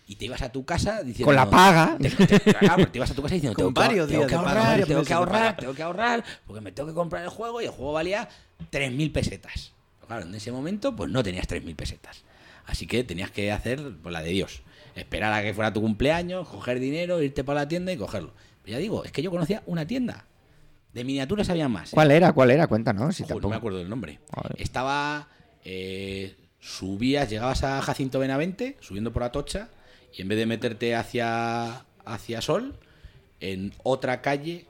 y 0.07 0.15
te 0.15 0.25
ibas 0.25 0.41
a 0.41 0.51
tu 0.51 0.65
casa 0.65 1.03
diciendo... 1.03 1.25
Con 1.25 1.35
la 1.35 1.49
paga. 1.49 1.97
Te, 1.99 2.09
te- 2.09 2.39
claro, 2.55 2.87
te 2.87 2.97
ibas 2.97 3.11
a 3.11 3.13
tu 3.15 3.21
casa 3.21 3.35
diciendo, 3.35 3.55
tengo, 3.57 3.73
que, 3.73 4.07
tengo 4.07 4.27
paga, 4.27 4.39
ahorrar, 4.39 4.85
tengo 4.85 5.03
que 5.03 5.13
ahorrar, 5.13 5.57
tengo 5.57 5.73
que 5.73 5.83
ahorrar, 5.83 6.23
porque 6.45 6.61
me 6.61 6.71
tengo 6.71 6.89
que 6.89 6.95
comprar 6.95 7.23
el 7.23 7.29
juego 7.29 7.61
y 7.61 7.65
el 7.65 7.71
juego 7.71 7.93
valía 7.93 8.27
3.000 8.71 9.11
pesetas. 9.11 9.71
Pero 9.97 10.07
claro, 10.07 10.25
en 10.25 10.35
ese 10.35 10.51
momento 10.51 10.95
pues 10.95 11.11
no 11.11 11.23
tenías 11.23 11.47
3.000 11.47 11.75
pesetas. 11.75 12.23
Así 12.69 12.87
que 12.87 13.03
tenías 13.03 13.31
que 13.31 13.51
hacer 13.51 13.81
pues, 14.01 14.13
la 14.13 14.21
de 14.21 14.29
Dios. 14.31 14.61
Esperar 14.95 15.33
a 15.33 15.41
que 15.41 15.53
fuera 15.53 15.73
tu 15.73 15.81
cumpleaños, 15.81 16.47
coger 16.47 16.79
dinero, 16.79 17.21
irte 17.21 17.43
para 17.43 17.61
la 17.61 17.67
tienda 17.67 17.91
y 17.91 17.97
cogerlo. 17.97 18.33
Pero 18.63 18.73
ya 18.73 18.79
digo, 18.79 19.03
es 19.03 19.11
que 19.11 19.21
yo 19.21 19.31
conocía 19.31 19.63
una 19.65 19.85
tienda. 19.87 20.25
De 20.93 21.03
miniaturas 21.03 21.49
había 21.49 21.69
más. 21.69 21.89
¿eh? 21.89 21.95
¿Cuál 21.95 22.11
era? 22.11 22.33
¿Cuál 22.33 22.51
era? 22.51 22.67
Cuéntanos. 22.67 23.15
Si 23.15 23.23
Ojo, 23.23 23.39
no 23.39 23.49
me 23.49 23.55
acuerdo 23.55 23.77
del 23.79 23.89
nombre. 23.89 24.19
Estaba. 24.57 25.27
eh, 25.63 26.35
subías, 26.59 27.29
llegabas 27.29 27.63
a 27.63 27.81
Jacinto 27.81 28.19
Benavente, 28.19 28.75
subiendo 28.81 29.13
por 29.13 29.23
Atocha, 29.23 29.69
y 30.13 30.21
en 30.21 30.27
vez 30.27 30.37
de 30.37 30.45
meterte 30.45 30.95
hacia, 30.95 31.85
hacia 32.05 32.41
Sol, 32.41 32.77
en 33.39 33.73
otra 33.83 34.21
calle, 34.21 34.65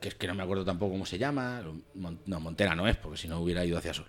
que 0.00 0.08
es 0.08 0.14
que 0.14 0.26
no 0.26 0.34
me 0.34 0.42
acuerdo 0.42 0.64
tampoco 0.64 0.92
cómo 0.92 1.06
se 1.06 1.18
llama, 1.18 1.62
no, 1.94 2.40
Montera 2.40 2.74
no 2.74 2.86
es, 2.86 2.96
porque 2.96 3.16
si 3.16 3.28
no 3.28 3.40
hubiera 3.40 3.64
ido 3.64 3.78
hacia 3.78 3.94
Sol. 3.94 4.06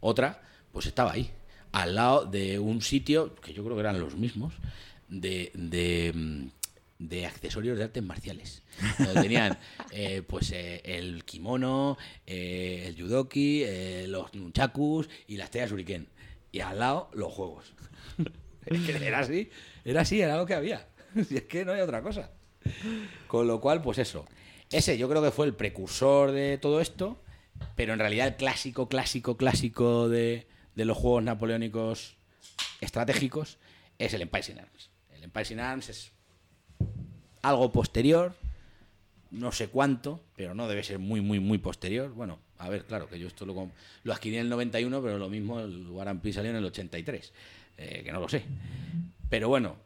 Otra, 0.00 0.42
pues 0.72 0.86
estaba 0.86 1.12
ahí, 1.12 1.30
al 1.72 1.94
lado 1.94 2.24
de 2.26 2.58
un 2.58 2.82
sitio, 2.82 3.34
que 3.36 3.52
yo 3.52 3.64
creo 3.64 3.76
que 3.76 3.80
eran 3.80 4.00
los 4.00 4.16
mismos, 4.16 4.54
de. 5.08 5.50
de 5.54 6.12
mm, 6.14 6.46
de 7.00 7.26
accesorios 7.26 7.78
de 7.78 7.84
artes 7.84 8.02
marciales. 8.02 8.62
Donde 8.98 9.22
tenían 9.22 9.58
eh, 9.90 10.22
pues 10.22 10.52
eh, 10.52 10.82
el 10.84 11.24
kimono, 11.24 11.98
eh, 12.26 12.84
el 12.86 13.00
judoki, 13.00 13.64
los 14.06 14.32
nunchakus 14.34 15.08
y 15.26 15.36
las 15.36 15.50
tellas 15.50 15.70
shuriken. 15.70 16.06
Y 16.52 16.60
al 16.60 16.78
lado 16.78 17.10
los 17.12 17.32
juegos. 17.32 17.74
Es 18.66 18.78
que 18.82 19.04
era 19.04 19.20
así, 19.20 19.48
era 19.86 20.02
así, 20.02 20.20
era 20.20 20.36
lo 20.36 20.46
que 20.46 20.54
había. 20.54 20.86
Si 21.26 21.34
es 21.34 21.44
que 21.44 21.64
no 21.64 21.72
hay 21.72 21.80
otra 21.80 22.02
cosa. 22.02 22.30
Con 23.26 23.48
lo 23.48 23.60
cual, 23.60 23.80
pues 23.80 23.98
eso. 23.98 24.26
Ese 24.70 24.98
yo 24.98 25.08
creo 25.08 25.22
que 25.22 25.30
fue 25.30 25.46
el 25.46 25.54
precursor 25.54 26.30
de 26.30 26.58
todo 26.58 26.80
esto, 26.80 27.20
pero 27.74 27.94
en 27.94 27.98
realidad 27.98 28.28
el 28.28 28.36
clásico, 28.36 28.88
clásico, 28.88 29.36
clásico 29.38 30.08
de, 30.08 30.46
de 30.80 30.86
los 30.86 30.96
juegos 30.96 31.22
napoleónicos 31.22 32.16
estratégicos 32.80 33.58
es 33.98 34.14
el 34.14 34.22
Empire 34.22 34.52
in 34.52 34.60
Arms. 34.60 34.90
El 35.14 35.24
Empire 35.24 35.52
in 35.52 35.60
Arms 35.60 35.90
es 35.90 36.10
algo 37.42 37.70
posterior, 37.70 38.34
no 39.30 39.52
sé 39.52 39.68
cuánto, 39.68 40.24
pero 40.34 40.54
no 40.54 40.68
debe 40.68 40.82
ser 40.82 40.98
muy, 40.98 41.20
muy, 41.20 41.38
muy 41.38 41.58
posterior. 41.58 42.10
Bueno, 42.14 42.38
a 42.56 42.70
ver, 42.70 42.86
claro, 42.86 43.10
que 43.10 43.18
yo 43.18 43.28
esto 43.28 43.44
lo, 43.44 43.70
lo 44.04 44.12
adquirí 44.14 44.36
en 44.36 44.44
el 44.44 44.48
91, 44.48 45.02
pero 45.02 45.18
lo 45.18 45.28
mismo 45.28 45.60
el 45.60 45.86
War 45.88 46.08
and 46.08 46.22
Peace 46.22 46.36
salió 46.36 46.50
en 46.50 46.56
el 46.56 46.64
83, 46.64 47.32
eh, 47.76 48.00
que 48.02 48.10
no 48.10 48.18
lo 48.18 48.28
sé. 48.30 48.42
Pero 49.28 49.50
bueno, 49.50 49.76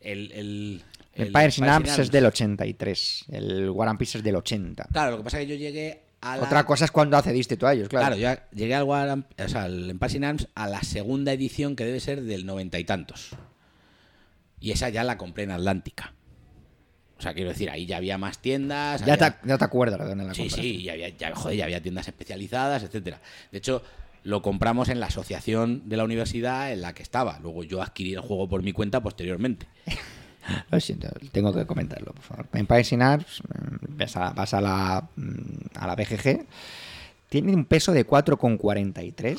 el... 0.00 0.32
el, 0.32 0.84
Empire 1.12 1.52
in 1.58 1.64
Arms 1.64 1.98
es 1.98 2.10
del 2.10 2.24
83. 2.24 3.26
El 3.28 3.68
War 3.68 3.88
and 3.88 3.98
Peace 3.98 4.16
es 4.16 4.24
del 4.24 4.36
80. 4.36 4.88
Claro, 4.90 5.10
lo 5.10 5.16
que 5.18 5.24
pasa 5.24 5.38
es 5.38 5.46
que 5.46 5.52
yo 5.52 5.58
llegué 5.58 5.92
a 5.92 6.07
la... 6.22 6.42
Otra 6.42 6.64
cosa 6.64 6.84
es 6.84 6.90
cuando 6.90 7.16
accediste 7.16 7.56
tú 7.56 7.66
a 7.66 7.74
ellos, 7.74 7.88
claro. 7.88 8.16
Claro, 8.16 8.38
yo 8.38 8.56
llegué 8.56 8.74
al, 8.74 8.84
War 8.84 9.18
o 9.38 9.48
sea, 9.48 9.64
al 9.64 9.98
Arms 10.24 10.48
a 10.54 10.68
la 10.68 10.82
segunda 10.82 11.32
edición 11.32 11.76
que 11.76 11.84
debe 11.84 12.00
ser 12.00 12.22
del 12.22 12.44
noventa 12.46 12.78
y 12.78 12.84
tantos. 12.84 13.30
Y 14.60 14.72
esa 14.72 14.88
ya 14.88 15.04
la 15.04 15.16
compré 15.16 15.44
en 15.44 15.52
Atlántica. 15.52 16.14
O 17.18 17.22
sea, 17.22 17.34
quiero 17.34 17.50
decir, 17.50 17.68
ahí 17.70 17.86
ya 17.86 17.96
había 17.96 18.16
más 18.18 18.38
tiendas. 18.38 19.04
ya, 19.04 19.14
había- 19.14 19.40
te, 19.40 19.48
ya 19.48 19.58
te 19.58 19.64
acuerdas 19.64 19.98
de 20.00 20.06
dónde 20.06 20.24
la 20.24 20.34
Sí, 20.34 20.50
sí, 20.50 20.82
ya 20.82 20.92
había, 20.92 21.08
ya, 21.08 21.34
joder, 21.34 21.56
ya 21.56 21.64
había 21.64 21.82
tiendas 21.82 22.06
especializadas, 22.06 22.82
etcétera. 22.84 23.20
De 23.50 23.58
hecho, 23.58 23.82
lo 24.22 24.42
compramos 24.42 24.88
en 24.88 25.00
la 25.00 25.06
asociación 25.06 25.88
de 25.88 25.96
la 25.96 26.04
universidad 26.04 26.72
en 26.72 26.82
la 26.82 26.94
que 26.94 27.02
estaba. 27.02 27.38
Luego 27.40 27.64
yo 27.64 27.82
adquirí 27.82 28.14
el 28.14 28.20
juego 28.20 28.48
por 28.48 28.62
mi 28.62 28.72
cuenta 28.72 29.00
posteriormente. 29.00 29.66
Lo 30.70 30.80
siento, 30.80 31.08
tengo 31.32 31.52
que 31.52 31.66
comentarlo, 31.66 32.12
por 32.12 32.22
favor. 32.22 32.46
Arms, 33.02 33.42
mm, 33.42 33.96
vas 34.32 34.54
a, 34.54 34.60
la, 34.60 35.08
mm, 35.16 35.32
a 35.76 35.86
la 35.86 35.94
BGG, 35.94 36.46
tiene 37.28 37.54
un 37.54 37.64
peso 37.64 37.92
de 37.92 38.06
4,43, 38.06 39.38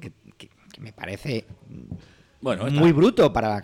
que, 0.00 0.12
que- 0.36 0.48
que 0.72 0.80
me 0.80 0.92
parece 0.92 1.44
Bueno, 2.40 2.66
está- 2.66 2.80
muy 2.80 2.92
bruto 2.92 3.32
para 3.32 3.48
la... 3.48 3.62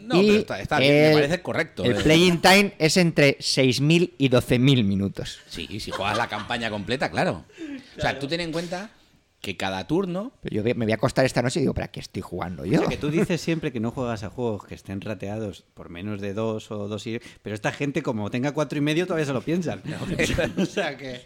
No, 0.00 0.20
pero 0.20 0.34
está- 0.34 0.60
está 0.60 0.78
bien, 0.78 1.08
me 1.08 1.14
parece 1.14 1.42
correcto, 1.42 1.84
El 1.84 1.96
eh. 1.96 2.00
playing 2.02 2.40
time 2.40 2.74
es 2.78 2.96
entre 2.96 3.38
6.000 3.38 4.12
y 4.18 4.28
12.000 4.28 4.84
minutos. 4.84 5.40
Sí, 5.48 5.80
si 5.80 5.90
juegas 5.90 6.16
la 6.16 6.28
campaña 6.28 6.70
completa, 6.70 7.10
claro. 7.10 7.44
O 7.96 8.00
sea, 8.00 8.16
tú 8.18 8.28
ten 8.28 8.40
en 8.40 8.52
cuenta 8.52 8.90
que 9.46 9.56
cada 9.56 9.86
turno 9.86 10.32
Pero 10.42 10.56
yo 10.56 10.64
me 10.74 10.86
voy 10.86 10.90
a 10.90 10.96
acostar 10.96 11.24
esta 11.24 11.40
noche 11.40 11.60
y 11.60 11.62
digo, 11.62 11.72
¿para 11.72 11.86
qué 11.86 12.00
estoy 12.00 12.20
jugando 12.20 12.64
O 12.64 12.66
yo? 12.66 12.80
sea, 12.80 12.88
que 12.88 12.96
tú 12.96 13.12
dices 13.12 13.40
siempre 13.40 13.70
que 13.70 13.78
no 13.78 13.92
juegas 13.92 14.24
a 14.24 14.28
juegos 14.28 14.64
que 14.64 14.74
estén 14.74 15.00
rateados 15.00 15.62
por 15.74 15.88
menos 15.88 16.20
de 16.20 16.34
dos 16.34 16.68
o 16.72 16.88
dos 16.88 17.06
y... 17.06 17.20
Pero 17.42 17.54
esta 17.54 17.70
gente, 17.70 18.02
como 18.02 18.28
tenga 18.28 18.50
cuatro 18.50 18.76
y 18.76 18.80
medio, 18.80 19.06
todavía 19.06 19.24
se 19.24 19.32
lo 19.32 19.42
piensan. 19.42 19.82
o 20.58 20.66
sea 20.66 20.96
que... 20.96 21.20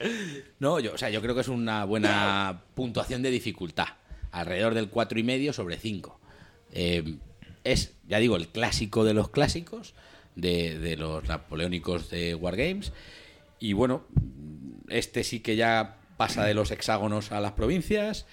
No, 0.59 0.80
yo, 0.80 0.92
o 0.92 0.98
sea, 0.98 1.09
yo 1.09 1.22
creo 1.22 1.34
que 1.34 1.40
es 1.40 1.48
una 1.48 1.86
buena 1.86 2.64
puntuación 2.74 3.22
de 3.22 3.30
dificultad. 3.30 3.86
Alrededor 4.32 4.74
del 4.74 4.90
cuatro 4.90 5.18
y 5.18 5.22
medio 5.22 5.55
sobre 5.55 5.78
5. 5.78 6.20
es, 7.64 7.94
ya 8.06 8.18
digo, 8.18 8.36
el 8.36 8.48
clásico 8.48 9.02
de 9.05 9.14
los 9.14 9.30
clásicos, 9.30 9.94
de, 10.36 10.78
de 10.78 10.98
los 10.98 11.26
napoleónicos 11.26 12.10
de 12.10 12.34
Wargames. 12.34 12.92
Y 13.59 13.72
bueno, 13.72 14.05
este 14.90 15.24
sí 15.24 15.40
que 15.40 15.56
ya 15.56 15.99
pasa 16.20 16.44
de 16.44 16.52
los 16.52 16.70
hexágonos 16.70 17.32
a 17.32 17.40
las 17.40 17.52
provincias. 17.52 18.26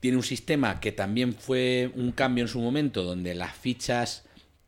Tiene 0.00 0.18
un 0.18 0.22
sistema 0.22 0.80
que 0.80 0.92
también 0.92 1.32
fue 1.32 1.90
un 1.94 2.12
cambio 2.12 2.44
en 2.44 2.48
su 2.48 2.60
momento, 2.60 3.04
donde 3.04 3.34
las 3.34 3.56
fichas 3.56 4.24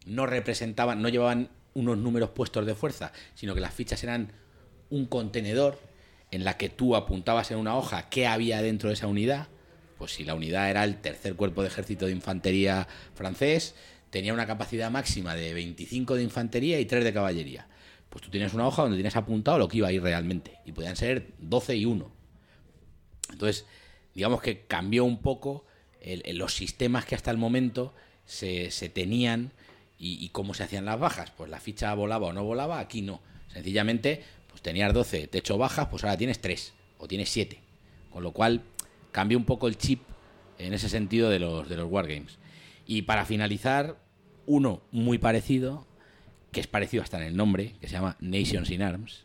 no 0.07 0.25
representaban, 0.25 1.03
no 1.03 1.11
llevaban 1.11 1.51
unos 1.75 1.99
números 1.99 2.31
puestos 2.31 2.65
de 2.65 2.75
fuerza, 2.75 3.13
sino 3.35 3.55
que 3.55 3.61
las 3.61 3.75
fichas 3.75 4.03
eran 4.03 4.33
un 4.89 5.05
contenedor 5.05 5.79
en 6.31 6.43
la 6.43 6.57
que 6.57 6.71
tú 6.71 6.97
apuntabas 6.97 7.51
en 7.51 7.59
una 7.59 7.77
hoja 7.77 8.09
qué 8.09 8.27
había 8.27 8.63
dentro 8.63 8.89
de 8.89 8.95
esa 8.95 9.07
unidad. 9.07 9.49
Pues 9.99 10.13
si 10.13 10.25
la 10.25 10.35
unidad 10.35 10.71
era 10.71 10.85
el 10.85 11.03
tercer 11.03 11.35
cuerpo 11.35 11.61
de 11.61 11.69
ejército 11.69 12.07
de 12.07 12.13
infantería 12.13 12.89
francés, 13.15 13.75
tenía 14.09 14.33
una 14.33 14.47
capacidad 14.47 14.91
máxima 14.91 15.35
de 15.35 15.53
25 15.53 16.15
de 16.15 16.23
infantería 16.23 16.81
y 16.81 16.87
3 16.87 17.05
de 17.05 17.13
caballería. 17.13 17.68
Pues 18.11 18.23
tú 18.23 18.31
tienes 18.31 18.55
una 18.55 18.67
hoja 18.67 18.83
donde 18.83 18.97
tienes 18.97 19.17
apuntado 19.17 19.59
lo 19.59 19.69
que 19.69 19.79
iba 19.79 19.89
a 19.89 19.93
ir 19.93 20.03
realmente. 20.03 20.59
Y 20.65 20.73
podían 20.73 20.97
ser 20.97 21.33
12 21.39 21.77
y 21.77 21.85
1. 21.85 22.11
Entonces, 23.33 23.67
digamos 24.15 24.41
que 24.41 24.65
cambió 24.67 25.05
un 25.05 25.21
poco 25.21 25.65
los 26.33 26.55
sistemas 26.55 27.05
que 27.05 27.15
hasta 27.15 27.31
el 27.31 27.37
momento 27.37 27.95
se, 28.25 28.71
tenían 28.93 29.53
y, 29.99 30.25
y, 30.25 30.29
cómo 30.31 30.55
se 30.55 30.65
hacían 30.65 30.85
las 30.85 30.99
bajas. 30.99 31.31
Pues 31.33 31.51
la 31.51 31.61
ficha 31.61 31.93
volaba 31.95 32.29
o 32.29 32.33
no 32.33 32.45
volaba, 32.45 32.79
aquí 32.79 33.03
no. 33.03 33.21
Sencillamente, 33.49 34.23
pues 34.49 34.63
tenías 34.63 34.93
12 34.93 35.27
techo 35.29 35.59
bajas, 35.59 35.89
pues 35.89 36.05
ahora 36.05 36.17
tienes 36.17 36.41
3 36.41 36.73
o 36.99 37.09
tienes 37.09 37.29
7. 37.29 37.59
Con 38.11 38.23
lo 38.23 38.33
cual, 38.33 38.63
cambió 39.13 39.39
un 39.39 39.45
poco 39.45 39.69
el 39.69 39.77
chip 39.77 40.03
en 40.59 40.73
ese 40.73 40.89
sentido 40.89 41.31
de 41.31 41.39
los, 41.39 41.69
de 41.69 41.77
los 41.77 41.91
Wargames. 41.91 42.39
Y 42.87 43.03
para 43.03 43.25
finalizar, 43.25 43.99
uno 44.47 44.83
muy 44.91 45.19
parecido, 45.19 45.87
que 46.59 46.63
es 46.63 46.67
parecido 46.67 47.05
hasta 47.05 47.19
en 47.19 47.23
el 47.23 47.37
nombre, 47.37 47.77
que 47.81 47.87
se 47.87 47.93
llama 47.93 48.17
Nations 48.19 48.73
in 48.73 48.83
Arms, 48.83 49.23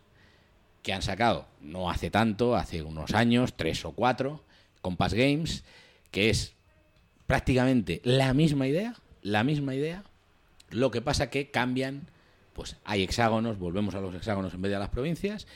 que 0.84 0.94
han 0.94 1.02
sacado 1.02 1.48
no 1.62 1.90
hace 1.90 2.12
tanto, 2.12 2.56
hace 2.56 2.84
unos 2.84 3.16
años, 3.16 3.56
tres 3.58 3.84
o 3.86 3.94
cuatro, 3.94 4.44
Compass 4.82 5.16
Games, 5.16 5.64
que 6.12 6.30
es 6.30 6.54
prácticamente 7.26 8.02
la 8.04 8.36
misma 8.36 8.68
idea, 8.68 8.94
la 9.24 9.44
misma 9.44 9.74
idea, 9.74 10.04
lo 10.70 10.92
que 10.92 11.02
pasa 11.02 11.32
que 11.32 11.50
cambian, 11.50 12.08
pues 12.54 12.76
hay 12.86 13.02
hexágonos, 13.02 13.58
volvemos 13.58 13.96
a 13.96 14.00
los 14.00 14.14
hexágonos 14.14 14.54
en 14.54 14.62
vez 14.62 14.70
de 14.70 14.76
a 14.76 14.80
las 14.80 14.90
provincias, 14.90 15.48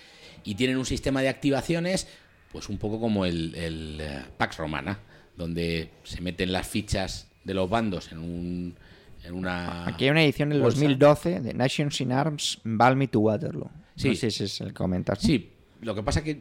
y 0.43 0.55
tienen 0.55 0.77
un 0.77 0.85
sistema 0.87 1.21
de 1.21 1.29
activaciones, 1.29 2.07
pues 2.51 2.69
un 2.69 2.79
poco 2.79 2.99
como 2.99 3.23
el, 3.27 3.53
eh, 3.55 4.23
Pax 4.35 4.57
Romana, 4.57 4.97
donde 5.35 5.91
se 6.03 6.21
meten 6.21 6.51
las 6.51 6.67
fichas 6.67 7.27
de 7.43 7.53
los 7.53 7.69
bandos 7.69 8.11
en 8.11 8.17
un 8.17 8.75
en 9.27 9.35
una 9.35 9.87
Aquí 9.87 10.05
hay 10.05 10.11
una 10.11 10.23
edición 10.23 10.49
del 10.49 10.61
2012 10.61 11.41
de 11.41 11.53
Nations 11.53 12.01
in 12.01 12.11
Arms, 12.11 12.59
Balmy 12.63 13.07
to 13.07 13.19
Waterloo. 13.19 13.69
Sí, 13.95 14.09
ese 14.09 14.27
es 14.27 14.61
el 14.61 14.73
comentario. 14.73 15.21
Sí, 15.21 15.51
lo 15.81 15.95
que 15.95 16.03
pasa 16.03 16.23
que 16.23 16.39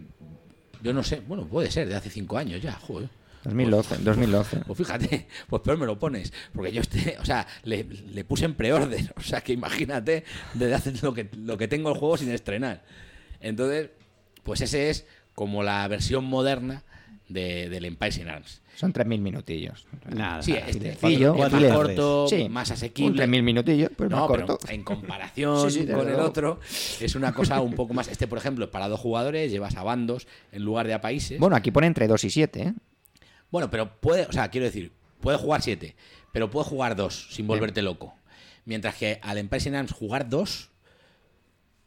yo 0.83 0.93
no 0.93 1.03
sé, 1.03 1.21
bueno, 1.27 1.47
puede 1.47 1.71
ser 1.71 1.89
de 1.89 1.95
hace 1.95 2.11
cinco 2.11 2.39
años 2.39 2.63
ya, 2.63 2.73
joder. 2.73 3.09
2012, 3.45 3.99
2012. 3.99 4.57
Pues 4.67 4.79
fíjate, 4.79 5.27
pues 5.49 5.63
peor 5.63 5.79
me 5.79 5.87
lo 5.87 5.99
pones, 5.99 6.33
porque 6.53 6.73
yo 6.73 6.81
este, 6.81 7.17
o 7.21 7.25
sea, 7.25 7.47
le, 7.63 7.85
puse 8.25 8.45
en 8.45 8.55
preorden, 8.55 9.09
o 9.17 9.21
sea, 9.21 9.41
que 9.41 9.53
imagínate 9.53 10.25
desde 10.55 10.75
hace 10.75 10.93
lo 11.03 11.15
que, 11.15 11.29
lo 11.37 11.57
que 11.57 11.69
tengo 11.69 11.91
el 11.91 11.99
juego 11.99 12.17
sin 12.17 12.31
estrenar. 12.31 12.85
Entonces, 13.41 13.91
pues 14.43 14.61
ese 14.61 14.91
es 14.91 15.07
como 15.35 15.63
la 15.63 15.87
versión 15.89 16.25
moderna 16.25 16.83
de, 17.29 17.69
del 17.69 17.85
Empire 17.85 18.23
in 18.23 18.29
Arms. 18.29 18.63
Son 18.77 18.93
3.000 18.93 19.19
minutillos. 19.21 19.87
Nada, 20.15 20.43
sí, 20.43 20.53
este 20.53 20.95
sencillo, 20.95 21.35
más 21.35 21.51
corto, 21.51 22.27
más 22.51 22.71
asequible. 22.71 23.25
3.000 23.25 23.43
minutillos, 23.43 23.91
pero 23.97 24.11
no, 24.11 24.19
más 24.19 24.27
corto. 24.27 24.59
en 24.69 24.85
comparación 24.85 25.71
con 25.93 26.09
el 26.09 26.21
otro, 26.21 26.61
es 27.01 27.15
una 27.15 27.33
cosa 27.33 27.63
un 27.63 27.73
poco 27.75 27.95
más. 27.95 28.09
Este, 28.09 28.27
por 28.27 28.37
ejemplo, 28.37 28.71
para 28.71 28.89
dos 28.89 29.01
jugadores, 29.01 29.51
llevas 29.51 29.77
a 29.77 29.83
bandos 29.83 30.29
en 30.53 30.63
lugar 30.63 30.87
de 30.87 30.93
a 30.93 31.01
países. 31.01 31.41
Bueno, 31.41 31.57
aquí 31.57 31.71
pone 31.71 31.87
entre 31.87 32.07
2 32.07 32.25
y 32.25 32.31
7, 32.31 32.63
¿eh? 32.63 32.75
Bueno, 33.51 33.71
pero 33.71 33.99
puede, 33.99 34.27
o 34.27 34.33
sea, 34.33 34.51
quiero 34.51 34.67
decir, 34.67 34.93
puede 35.21 35.39
jugar 35.39 35.63
7, 35.63 35.97
pero 36.33 36.51
puede 36.51 36.67
jugar 36.67 36.97
2 36.97 37.29
sin 37.31 37.47
volverte 37.47 37.81
loco. 37.81 38.15
Mientras 38.67 38.97
que 38.97 39.21
al 39.23 39.39
Empire 39.39 39.75
Arms 39.75 39.93
jugar 39.93 40.29
2, 40.29 40.71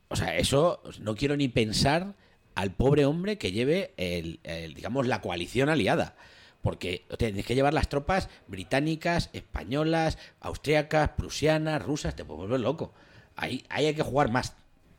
o 0.07 0.15
sea, 0.15 0.37
eso 0.37 0.81
no 1.01 1.13
quiero 1.13 1.37
ni 1.37 1.49
pensar 1.49 2.15
al 2.55 2.71
pobre 2.71 3.05
hombre 3.05 3.37
que 3.37 3.51
lleve 3.51 3.93
el, 3.97 4.39
digamos 4.73 5.05
la 5.05 5.21
coalición 5.21 5.69
aliada 5.69 6.15
porque 6.61 7.05
tienes 7.17 7.45
que 7.45 7.55
llevar 7.55 7.73
las 7.73 7.89
tropas 7.89 8.29
británicas, 8.47 9.29
españolas, 9.33 10.17
austriacas, 10.41 11.09
prusianas, 11.11 11.81
rusas, 11.81 12.15
te 12.15 12.25
puedes 12.25 12.41
volver 12.41 12.59
loco. 12.59 12.93
Ahí, 13.35 13.65
ahí 13.69 13.85
hay 13.85 13.93
que 13.93 14.03
jugar 14.03 14.31
más, 14.31 14.55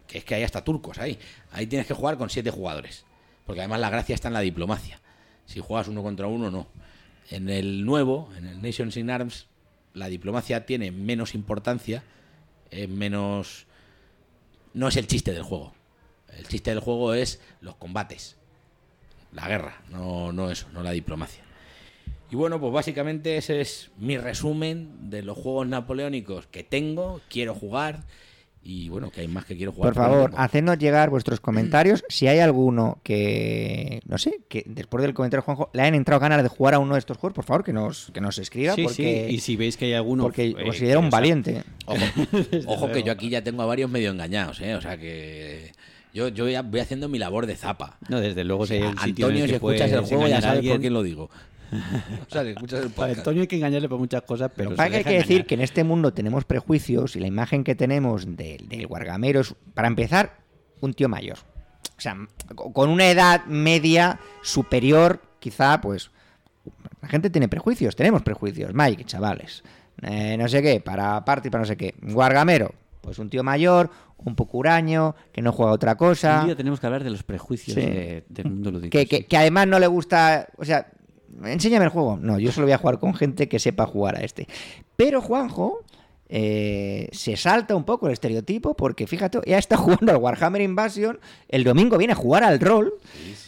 que 0.07 0.19
es 0.19 0.25
que 0.25 0.35
hay 0.35 0.43
hasta 0.43 0.65
turcos 0.65 0.99
ahí. 0.99 1.19
Ahí 1.53 1.67
tienes 1.67 1.87
que 1.87 1.95
jugar 1.95 2.17
con 2.17 2.31
siete 2.31 2.51
jugadores, 2.51 3.05
porque 3.45 3.61
además 3.61 3.81
la 3.81 3.91
gracia 3.91 4.15
está 4.15 4.29
en 4.29 4.35
la 4.35 4.41
diplomacia. 4.41 5.01
Si 5.47 5.61
juegas 5.61 5.89
uno 5.89 6.03
contra 6.03 6.27
uno, 6.27 6.51
no. 6.51 6.67
En 7.29 7.49
el 7.49 7.85
nuevo, 7.85 8.31
en 8.37 8.47
el 8.47 8.63
Nations 8.63 8.97
in 8.97 9.11
Arms, 9.11 9.47
la 9.95 10.09
diplomacia 10.09 10.67
tiene 10.67 10.91
menos 10.91 11.35
importancia, 11.35 12.03
es 12.71 12.89
menos... 12.89 13.67
No 14.73 14.89
es 14.89 14.97
el 14.97 15.09
chiste 15.09 15.33
del 15.33 15.43
juego. 15.43 15.75
El 16.37 16.47
chiste 16.47 16.71
del 16.71 16.81
juego 16.81 17.13
es 17.13 17.41
los 17.61 17.75
combates, 17.77 18.37
la 19.33 19.49
guerra, 19.49 19.83
no, 19.91 20.33
no 20.33 20.51
eso, 20.51 20.69
no 20.73 20.83
la 20.83 20.93
diplomacia. 20.93 21.43
Y 22.31 22.37
bueno, 22.37 22.61
pues 22.61 22.73
básicamente 22.73 23.37
ese 23.37 23.61
es 23.61 23.91
mi 23.99 24.17
resumen 24.17 25.11
de 25.11 25.23
los 25.23 25.37
juegos 25.37 25.67
napoleónicos 25.67 26.47
que 26.47 26.63
tengo, 26.63 27.21
quiero 27.29 27.55
jugar 27.55 28.05
y 28.63 28.91
bueno, 28.91 29.11
que 29.11 29.23
hay 29.23 29.29
más 29.29 29.47
que 29.47 29.57
quiero 29.57 29.73
jugar. 29.73 29.95
Por 29.95 30.03
favor, 30.03 30.33
hacednos 30.37 30.79
llegar 30.79 31.09
vuestros 31.09 31.41
comentarios. 31.41 32.05
Si 32.09 32.27
hay 32.27 32.41
alguno 32.41 33.01
que, 33.03 34.01
no 34.05 34.19
sé, 34.19 34.41
que 34.49 34.65
después 34.67 35.03
del 35.03 35.15
comentario 35.15 35.41
de 35.41 35.45
Juanjo 35.47 35.71
le 35.73 35.83
hayan 35.83 35.95
entrado 35.95 36.21
ganas 36.21 36.43
de 36.43 36.49
jugar 36.49 36.75
a 36.75 36.79
uno 36.79 36.95
de 36.95 36.99
estos 36.99 37.17
juegos, 37.17 37.35
por 37.35 37.45
favor, 37.45 37.65
que 37.65 37.73
nos, 37.73 38.11
que 38.13 38.21
nos 38.21 38.39
escriba. 38.39 38.75
Sí, 38.75 38.83
porque, 38.85 39.27
sí. 39.29 39.35
Y 39.35 39.41
si 39.41 39.57
veis 39.57 39.77
que 39.79 39.87
hay 39.87 39.95
alguno. 39.95 40.25
Porque 40.25 40.49
eh, 40.49 40.65
considero 40.65 41.01
un 41.01 41.09
valiente. 41.09 41.65
Ojo, 42.67 42.91
que 42.93 43.03
yo 43.03 43.13
aquí 43.13 43.31
ya 43.31 43.43
tengo 43.43 43.63
a 43.63 43.67
varios 43.67 43.91
medio 43.91 44.11
engañados, 44.11 44.61
¿eh? 44.61 44.75
O 44.75 44.81
sea 44.81 44.99
que. 44.99 45.73
Yo, 46.13 46.27
yo 46.29 46.49
ya 46.49 46.63
voy 46.63 46.81
haciendo 46.81 47.09
mi 47.09 47.19
labor 47.19 47.47
de 47.47 47.55
zapa. 47.55 47.97
No, 48.09 48.21
desde 48.21 48.43
luego, 48.43 48.67
si 48.67 48.75
hay 48.75 48.83
un 48.83 48.99
Antonio, 48.99 49.47
si 49.47 49.55
escuchas 49.55 49.93
el 49.93 50.01
juego, 50.01 50.27
ya 50.27 50.41
sabes 50.41 50.69
por 50.69 50.81
quién 50.81 50.93
lo 50.93 51.03
digo. 51.03 51.31
o 52.29 52.31
sea, 52.31 52.43
que 52.43 52.51
escuchas 52.51 52.81
el 52.81 52.91
podcast. 52.91 53.19
Antonio 53.19 53.43
hay 53.43 53.47
que 53.47 53.57
engañarle 53.57 53.89
por 53.89 53.99
muchas 53.99 54.23
cosas, 54.23 54.51
pero. 54.55 54.75
que 54.75 54.83
hay 54.83 55.05
que 55.05 55.15
decir 55.15 55.47
que 55.47 55.55
en 55.55 55.61
este 55.61 55.85
mundo 55.85 56.13
tenemos 56.13 56.45
prejuicios 56.45 57.17
y 57.17 57.21
la 57.21 57.27
imagen 57.27 57.65
que 57.65 57.75
tenemos 57.75 58.37
del, 58.37 58.69
del 58.69 58.87
guargamero 58.87 59.41
es, 59.41 59.55
para 59.75 59.89
empezar, 59.89 60.39
un 60.81 60.95
tío 60.95 61.09
mayor. 61.09 61.39
O 61.97 62.01
sea, 62.01 62.17
con 62.55 62.89
una 62.89 63.11
edad 63.11 63.45
media 63.47 64.21
superior, 64.43 65.21
quizá, 65.39 65.81
pues. 65.81 66.11
La 67.03 67.09
gente 67.09 67.31
tiene 67.31 67.49
prejuicios, 67.49 67.97
tenemos 67.97 68.23
prejuicios. 68.23 68.73
Mike, 68.75 69.05
chavales. 69.05 69.63
Eh, 70.03 70.37
no 70.39 70.49
sé 70.49 70.63
qué, 70.63 70.81
para 70.81 71.25
parte 71.25 71.49
y 71.49 71.51
para 71.51 71.63
no 71.63 71.67
sé 71.67 71.77
qué. 71.77 71.95
Guargamero, 72.03 72.75
pues 73.01 73.19
un 73.19 73.31
tío 73.31 73.43
mayor, 73.43 73.91
un 74.19 74.35
poco 74.35 74.59
huraño, 74.59 75.15
que 75.33 75.43
no 75.43 75.53
juega 75.53 75.73
otra 75.73 75.97
cosa. 75.97 76.41
Un 76.41 76.47
día 76.47 76.57
tenemos 76.57 76.81
que 76.81 76.87
hablar 76.87 77.05
de 77.05 77.11
los 77.11 77.23
prejuicios 77.23 77.77
del 77.77 78.45
mundo 78.45 78.71
lúdico. 78.71 78.91
Que, 78.91 79.07
que, 79.07 79.27
que, 79.27 79.37
además 79.37 79.67
no 79.67 79.79
le 79.79 79.87
gusta, 79.87 80.49
o 80.57 80.65
sea, 80.65 80.91
enséñame 81.45 81.85
el 81.85 81.91
juego. 81.91 82.19
No, 82.21 82.39
yo 82.39 82.53
solo 82.53 82.67
voy 82.67 82.73
a 82.73 82.79
jugar 82.79 82.99
con 82.99 83.15
gente 83.15 83.49
que 83.49 83.59
sepa 83.59 83.87
jugar 83.87 84.17
a 84.17 84.21
este. 84.21 84.47
Pero 84.97 85.21
Juanjo 85.21 85.85
eh, 86.33 87.09
se 87.11 87.37
salta 87.37 87.75
un 87.75 87.83
poco 87.83 88.07
el 88.07 88.13
estereotipo 88.13 88.75
porque 88.77 89.09
fíjate, 89.09 89.41
ya 89.47 89.59
está 89.59 89.77
jugando 89.79 90.13
al 90.13 90.19
Warhammer 90.19 90.63
Invasion, 90.63 91.19
el 91.49 91.65
domingo 91.65 91.99
viene 91.99 92.13
a 92.13 92.17
jugar 92.17 92.45
al 92.45 92.61
rol, 92.61 92.95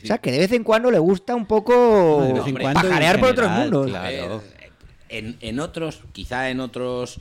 o 0.03 0.07
sea 0.07 0.19
que 0.19 0.33
de 0.33 0.39
vez 0.39 0.53
en 0.53 0.65
cuando 0.65 0.91
le 0.91 0.99
gusta 0.99 1.37
un 1.37 1.47
poco 1.47 2.43
cuando 2.61 2.81
pajarear 2.81 3.21
por 3.21 3.31
otros 3.31 3.51
mundos. 3.51 3.87
Claro. 3.89 4.43
En, 5.09 5.37
en, 5.41 5.61
otros, 5.61 6.01
quizá 6.13 6.51
en 6.51 6.59
otros, 6.59 7.21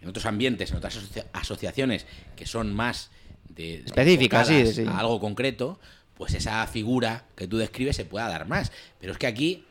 en 0.00 0.08
otros 0.08 0.26
ambientes, 0.26 0.72
en 0.72 0.78
otras 0.78 0.98
asociaciones 1.32 2.06
que 2.34 2.46
son 2.46 2.74
más 2.74 3.10
de, 3.50 3.82
específicas, 3.84 4.48
sí, 4.48 4.66
sí. 4.66 4.84
a 4.84 4.98
algo 4.98 5.20
concreto, 5.20 5.78
pues 6.14 6.34
esa 6.34 6.66
figura 6.66 7.26
que 7.36 7.46
tú 7.46 7.58
describes 7.58 7.94
se 7.94 8.04
pueda 8.04 8.26
dar 8.28 8.48
más. 8.48 8.72
Pero 8.98 9.12
es 9.12 9.18
que 9.18 9.28
aquí 9.28 9.64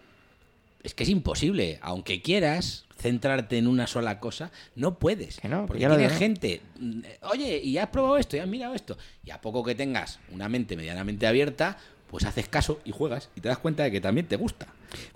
es 0.84 0.94
que 0.94 1.04
es 1.04 1.10
imposible, 1.10 1.80
aunque 1.82 2.22
quieras 2.22 2.86
centrarte 2.98 3.58
en 3.58 3.68
una 3.68 3.88
sola 3.88 4.20
cosa, 4.20 4.52
no 4.76 4.98
puedes. 4.98 5.40
porque 5.68 5.88
tienes 5.88 6.18
gente, 6.18 6.62
mm, 6.80 7.00
oye, 7.32 7.60
y 7.64 7.78
has 7.78 7.90
probado 7.90 8.18
esto, 8.18 8.36
y 8.38 8.40
has 8.40 8.48
mirado 8.48 8.74
esto, 8.74 8.98
y 9.24 9.32
a 9.32 9.40
poco 9.42 9.64
que 9.64 9.76
tengas 9.76 10.20
una 10.32 10.50
mente 10.50 10.76
medianamente 10.76 11.28
abierta, 11.28 11.78
pues 12.10 12.26
haces 12.26 12.48
caso 12.48 12.80
y 12.86 12.92
juegas 12.92 13.30
y 13.36 13.42
te 13.42 13.50
das 13.50 13.58
cuenta 13.58 13.84
de 13.84 13.92
que 13.92 14.02
también 14.02 14.28
te 14.28 14.38
gusta. 14.38 14.68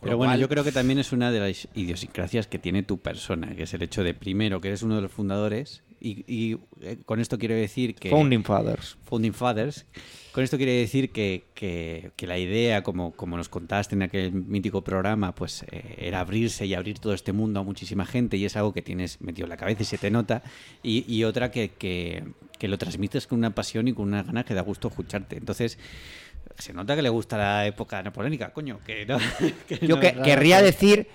Pero 0.02 0.18
bueno, 0.18 0.36
yo 0.36 0.50
creo 0.50 0.64
que 0.64 0.72
también 0.72 1.00
es 1.00 1.12
una 1.14 1.32
de 1.32 1.40
las 1.40 1.68
idiosincrasias 1.74 2.48
que 2.48 2.60
tiene 2.60 2.84
tu 2.84 3.00
persona, 3.00 3.56
que 3.56 3.64
es 3.64 3.74
el 3.74 3.82
hecho 3.82 4.04
de, 4.04 4.14
primero, 4.14 4.60
que 4.60 4.68
eres 4.68 4.84
uno 4.84 4.98
de 4.98 5.02
los 5.02 5.12
fundadores, 5.12 5.82
y, 6.02 6.58
eh, 6.82 6.98
con 7.06 7.20
esto 7.20 7.38
quiero 7.38 7.54
decir 7.54 7.94
que... 7.96 8.10
Founding 8.10 8.44
Fathers. 8.44 8.98
Founding 9.04 9.34
Fathers. 9.34 9.86
Con 10.32 10.44
esto 10.44 10.58
quiere 10.58 10.72
decir 10.74 11.12
que, 11.12 11.44
que, 11.54 12.28
la 12.28 12.38
idea, 12.38 12.84
como, 12.84 13.12
como 13.12 13.38
nos 13.38 13.50
contaste 13.50 13.96
en 13.96 14.02
aquel 14.02 14.32
mítico 14.32 14.82
programa, 14.82 15.36
pues 15.36 15.64
eh, 15.72 15.96
era 16.00 16.22
abrirse 16.22 16.66
y 16.66 16.74
abrir 16.74 17.00
todo 17.00 17.14
este 17.14 17.34
mundo 17.34 17.60
a 17.60 17.64
muchísima 17.64 18.06
gente 18.06 18.38
y 18.38 18.46
es 18.46 18.56
algo 18.56 18.74
que 18.74 18.82
tienes 18.82 19.22
metido 19.22 19.46
en 19.46 19.50
la 19.50 19.58
cabeza 19.58 19.84
y 19.84 19.86
se 19.86 19.98
te 19.98 20.10
nota. 20.10 20.42
Y, 20.82 21.06
y 21.14 21.24
otra 21.24 21.52
que, 21.52 21.72
que, 21.78 22.24
lo 22.68 22.78
transmites 22.78 23.28
con 23.28 23.40
una 23.40 23.54
pasión 23.54 23.88
y 23.88 23.94
con 23.94 24.08
una 24.08 24.24
gana 24.24 24.44
que 24.44 24.54
da 24.54 24.62
gusto 24.62 24.88
escucharte. 24.88 25.38
Entonces, 25.38 25.78
Se 26.58 26.74
nota 26.74 26.96
que 26.96 27.02
le 27.02 27.10
gusta 27.10 27.38
la 27.38 27.66
época 27.68 28.02
napoleónica, 28.02 28.52
coño. 28.54 28.80
Que 28.86 29.06
no, 29.06 29.18
que 29.68 29.86
Yo 29.86 29.96
no 29.96 30.02
que- 30.02 30.14
querría 30.24 30.62
decir 30.62 31.08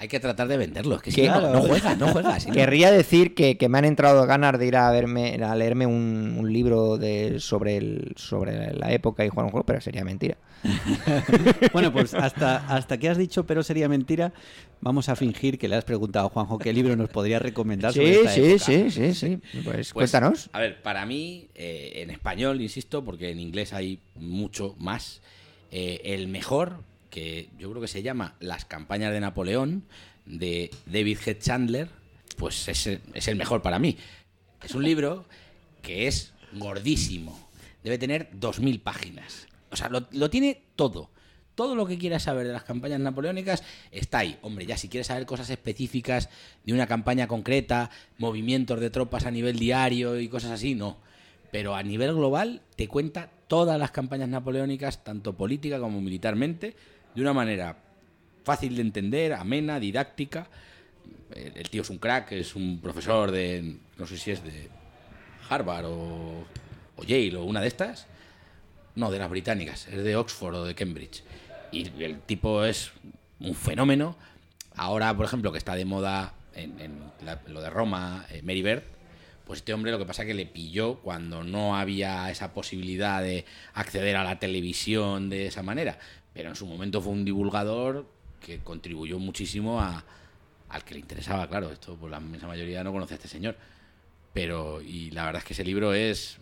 Hay 0.00 0.08
que 0.08 0.18
tratar 0.18 0.48
de 0.48 0.56
venderlo. 0.56 0.96
Es 0.96 1.02
que 1.02 1.10
si 1.12 1.22
no, 1.28 1.52
no 1.52 1.60
juegas, 1.60 1.98
no 1.98 2.08
juegas. 2.08 2.42
si 2.42 2.48
no. 2.48 2.54
Querría 2.54 2.90
decir 2.90 3.34
que, 3.34 3.58
que 3.58 3.68
me 3.68 3.76
han 3.76 3.84
entrado 3.84 4.26
ganas 4.26 4.58
de 4.58 4.66
ir 4.66 4.74
a 4.76 4.90
verme, 4.90 5.34
a 5.44 5.54
leerme 5.54 5.84
un, 5.86 6.36
un 6.38 6.50
libro 6.50 6.96
de, 6.96 7.38
sobre, 7.38 7.76
el, 7.76 8.12
sobre 8.16 8.72
la 8.72 8.92
época 8.92 9.26
y 9.26 9.28
jugar 9.28 9.44
un 9.44 9.50
juego, 9.52 9.66
pero 9.66 9.80
sería 9.82 10.02
mentira. 10.02 10.38
Bueno, 11.72 11.92
pues 11.92 12.14
hasta, 12.14 12.66
hasta 12.74 12.98
que 12.98 13.08
has 13.08 13.18
dicho, 13.18 13.44
pero 13.46 13.62
sería 13.62 13.88
mentira, 13.88 14.32
vamos 14.80 15.08
a 15.08 15.16
fingir 15.16 15.58
que 15.58 15.68
le 15.68 15.76
has 15.76 15.84
preguntado 15.84 16.26
a 16.26 16.30
Juanjo 16.30 16.58
qué 16.58 16.72
libro 16.72 16.96
nos 16.96 17.08
podría 17.10 17.38
recomendar 17.38 17.92
sobre 17.92 18.06
Sí, 18.14 18.18
esta 18.20 18.30
sí, 18.32 18.42
época. 18.42 18.64
sí, 18.64 18.90
sí, 18.90 19.14
sí. 19.14 19.38
Pues, 19.52 19.64
Pues, 19.64 19.92
cuéntanos. 19.92 20.50
A 20.52 20.60
ver, 20.60 20.82
para 20.82 21.06
mí, 21.06 21.48
eh, 21.54 21.92
en 21.96 22.10
español, 22.10 22.60
insisto, 22.60 23.04
porque 23.04 23.30
en 23.30 23.38
inglés 23.38 23.72
hay 23.72 24.00
mucho 24.16 24.74
más, 24.78 25.20
eh, 25.70 26.00
el 26.04 26.28
mejor, 26.28 26.80
que 27.10 27.50
yo 27.58 27.68
creo 27.70 27.82
que 27.82 27.88
se 27.88 28.02
llama 28.02 28.36
Las 28.40 28.64
campañas 28.64 29.12
de 29.12 29.20
Napoleón, 29.20 29.84
de 30.26 30.70
David 30.86 31.18
Head 31.26 31.38
Chandler, 31.38 31.88
pues 32.36 32.68
es, 32.68 32.86
es 32.86 33.28
el 33.28 33.36
mejor 33.36 33.62
para 33.62 33.78
mí. 33.78 33.96
Es 34.62 34.74
un 34.74 34.84
libro 34.84 35.26
que 35.82 36.06
es 36.06 36.32
gordísimo. 36.52 37.48
Debe 37.82 37.98
tener 37.98 38.30
2.000 38.32 38.80
páginas. 38.80 39.46
O 39.70 39.76
sea, 39.76 39.88
lo, 39.88 40.06
lo 40.12 40.30
tiene 40.30 40.62
todo. 40.76 41.10
Todo 41.54 41.74
lo 41.74 41.86
que 41.86 41.98
quieras 41.98 42.22
saber 42.22 42.46
de 42.46 42.52
las 42.52 42.64
campañas 42.64 43.00
napoleónicas 43.00 43.62
está 43.90 44.18
ahí. 44.20 44.38
Hombre, 44.42 44.66
ya 44.66 44.76
si 44.76 44.88
quieres 44.88 45.08
saber 45.08 45.26
cosas 45.26 45.50
específicas 45.50 46.30
de 46.64 46.72
una 46.72 46.86
campaña 46.86 47.26
concreta, 47.26 47.90
movimientos 48.18 48.80
de 48.80 48.90
tropas 48.90 49.26
a 49.26 49.30
nivel 49.30 49.58
diario 49.58 50.18
y 50.18 50.28
cosas 50.28 50.52
así, 50.52 50.74
no. 50.74 50.96
Pero 51.50 51.74
a 51.74 51.82
nivel 51.82 52.14
global 52.14 52.62
te 52.76 52.88
cuenta 52.88 53.30
todas 53.48 53.78
las 53.78 53.90
campañas 53.90 54.28
napoleónicas, 54.28 55.02
tanto 55.02 55.36
política 55.36 55.80
como 55.80 56.00
militarmente, 56.00 56.76
de 57.14 57.22
una 57.22 57.32
manera 57.32 57.76
fácil 58.44 58.76
de 58.76 58.82
entender, 58.82 59.32
amena, 59.34 59.80
didáctica. 59.80 60.46
El, 61.34 61.68
tío 61.70 61.82
es 61.82 61.90
un 61.90 61.98
crack, 61.98 62.32
es 62.32 62.56
un 62.56 62.80
profesor 62.80 63.30
de, 63.30 63.76
no 63.98 64.06
sé 64.06 64.16
si 64.18 64.30
es 64.32 64.42
de 64.42 64.68
Harvard 65.48 65.86
o, 65.86 66.44
o 66.96 67.02
Yale 67.04 67.36
o 67.36 67.44
una 67.44 67.60
de 67.60 67.68
estas. 67.68 68.06
No, 68.96 69.10
de 69.10 69.18
las 69.18 69.30
británicas, 69.30 69.86
es 69.88 70.02
de 70.02 70.16
Oxford 70.16 70.54
o 70.56 70.64
de 70.64 70.74
Cambridge. 70.74 71.22
Y 71.70 71.88
el 72.02 72.20
tipo 72.20 72.64
es 72.64 72.90
un 73.38 73.54
fenómeno. 73.54 74.16
Ahora, 74.74 75.16
por 75.16 75.24
ejemplo, 75.26 75.52
que 75.52 75.58
está 75.58 75.74
de 75.76 75.84
moda 75.84 76.34
en, 76.54 76.98
la- 77.24 77.40
lo 77.46 77.60
de 77.60 77.70
Roma, 77.70 78.26
eh, 78.30 78.42
Mary 78.42 78.62
pues 79.46 79.60
este 79.60 79.72
hombre 79.74 79.90
lo 79.90 79.98
que 79.98 80.04
pasa 80.04 80.22
es 80.22 80.28
que 80.28 80.34
le 80.34 80.46
pilló 80.46 80.96
cuando 80.96 81.42
no 81.42 81.76
había 81.76 82.30
esa 82.30 82.52
posibilidad 82.54 83.20
de 83.20 83.44
acceder 83.74 84.14
a 84.16 84.22
la 84.22 84.38
televisión 84.38 85.28
de 85.28 85.46
esa 85.46 85.62
manera. 85.64 85.98
Pero 86.32 86.48
en 86.48 86.56
su 86.56 86.66
momento 86.66 87.00
fue 87.00 87.12
un 87.12 87.24
divulgador 87.24 88.06
que 88.40 88.60
contribuyó 88.60 89.18
muchísimo 89.18 89.80
a, 89.80 90.04
al 90.68 90.84
que 90.84 90.94
le 90.94 91.00
interesaba, 91.00 91.48
claro. 91.48 91.70
Esto, 91.70 91.96
pues 91.96 92.10
la 92.10 92.18
inmensa 92.18 92.46
mayoría 92.46 92.84
no 92.84 92.92
conoce 92.92 93.14
a 93.14 93.16
este 93.16 93.28
señor. 93.28 93.56
Pero, 94.32 94.80
y 94.80 95.10
la 95.10 95.24
verdad 95.24 95.40
es 95.40 95.46
que 95.46 95.52
ese 95.54 95.64
libro 95.64 95.92
es 95.92 96.38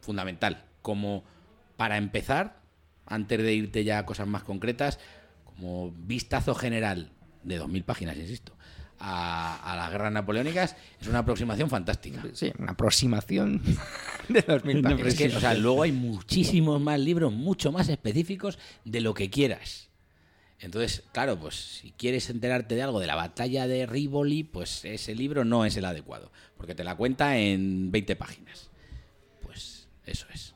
fundamental. 0.00 0.64
Como 0.82 1.24
para 1.76 1.96
empezar, 1.96 2.60
antes 3.06 3.42
de 3.42 3.54
irte 3.54 3.84
ya 3.84 3.98
a 3.98 4.06
cosas 4.06 4.26
más 4.26 4.42
concretas, 4.42 4.98
como 5.44 5.92
vistazo 5.92 6.54
general 6.54 7.12
de 7.44 7.60
2.000 7.60 7.84
páginas, 7.84 8.16
insisto, 8.16 8.57
a, 8.98 9.72
a 9.72 9.76
las 9.76 9.90
guerras 9.90 10.12
napoleónicas, 10.12 10.76
es 11.00 11.06
una 11.06 11.20
aproximación 11.20 11.70
fantástica. 11.70 12.24
Sí, 12.32 12.52
una 12.58 12.72
aproximación 12.72 13.62
de 14.28 14.42
2000 14.42 14.78
Una 14.78 14.90
páginas. 14.90 15.14
Es 15.14 15.18
que, 15.18 15.36
o 15.36 15.40
sea, 15.40 15.54
luego 15.54 15.82
hay 15.82 15.92
muchísimos 15.92 16.80
más 16.80 16.98
libros, 17.00 17.32
mucho 17.32 17.72
más 17.72 17.88
específicos 17.88 18.58
de 18.84 19.00
lo 19.00 19.14
que 19.14 19.30
quieras. 19.30 19.88
Entonces, 20.60 21.04
claro, 21.12 21.38
pues 21.38 21.54
si 21.54 21.92
quieres 21.92 22.28
enterarte 22.30 22.74
de 22.74 22.82
algo 22.82 22.98
de 22.98 23.06
la 23.06 23.14
batalla 23.14 23.68
de 23.68 23.86
Rivoli, 23.86 24.42
pues 24.42 24.84
ese 24.84 25.14
libro 25.14 25.44
no 25.44 25.64
es 25.64 25.76
el 25.76 25.84
adecuado, 25.84 26.32
porque 26.56 26.74
te 26.74 26.82
la 26.82 26.96
cuenta 26.96 27.38
en 27.38 27.92
20 27.92 28.16
páginas. 28.16 28.68
Pues 29.40 29.86
eso 30.04 30.26
es. 30.34 30.54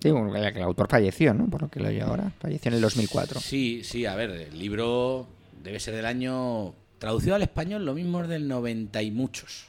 Sí, 0.00 0.10
bueno, 0.10 0.34
el, 0.34 0.44
el 0.44 0.62
autor 0.62 0.88
falleció, 0.88 1.34
¿no? 1.34 1.48
Por 1.48 1.62
lo 1.62 1.68
que 1.68 1.80
lo 1.80 1.88
oigo 1.88 2.04
ahora. 2.04 2.32
Falleció 2.38 2.70
en 2.70 2.74
el 2.76 2.80
2004. 2.80 3.40
Sí, 3.40 3.82
sí, 3.84 4.06
a 4.06 4.14
ver, 4.14 4.30
el 4.30 4.58
libro 4.58 5.26
debe 5.62 5.80
ser 5.80 5.94
del 5.94 6.06
año... 6.06 6.74
Traducido 7.04 7.34
al 7.34 7.42
español, 7.42 7.84
lo 7.84 7.92
mismo 7.92 8.22
es 8.22 8.28
del 8.28 8.48
90 8.48 9.02
y 9.02 9.10
muchos. 9.10 9.66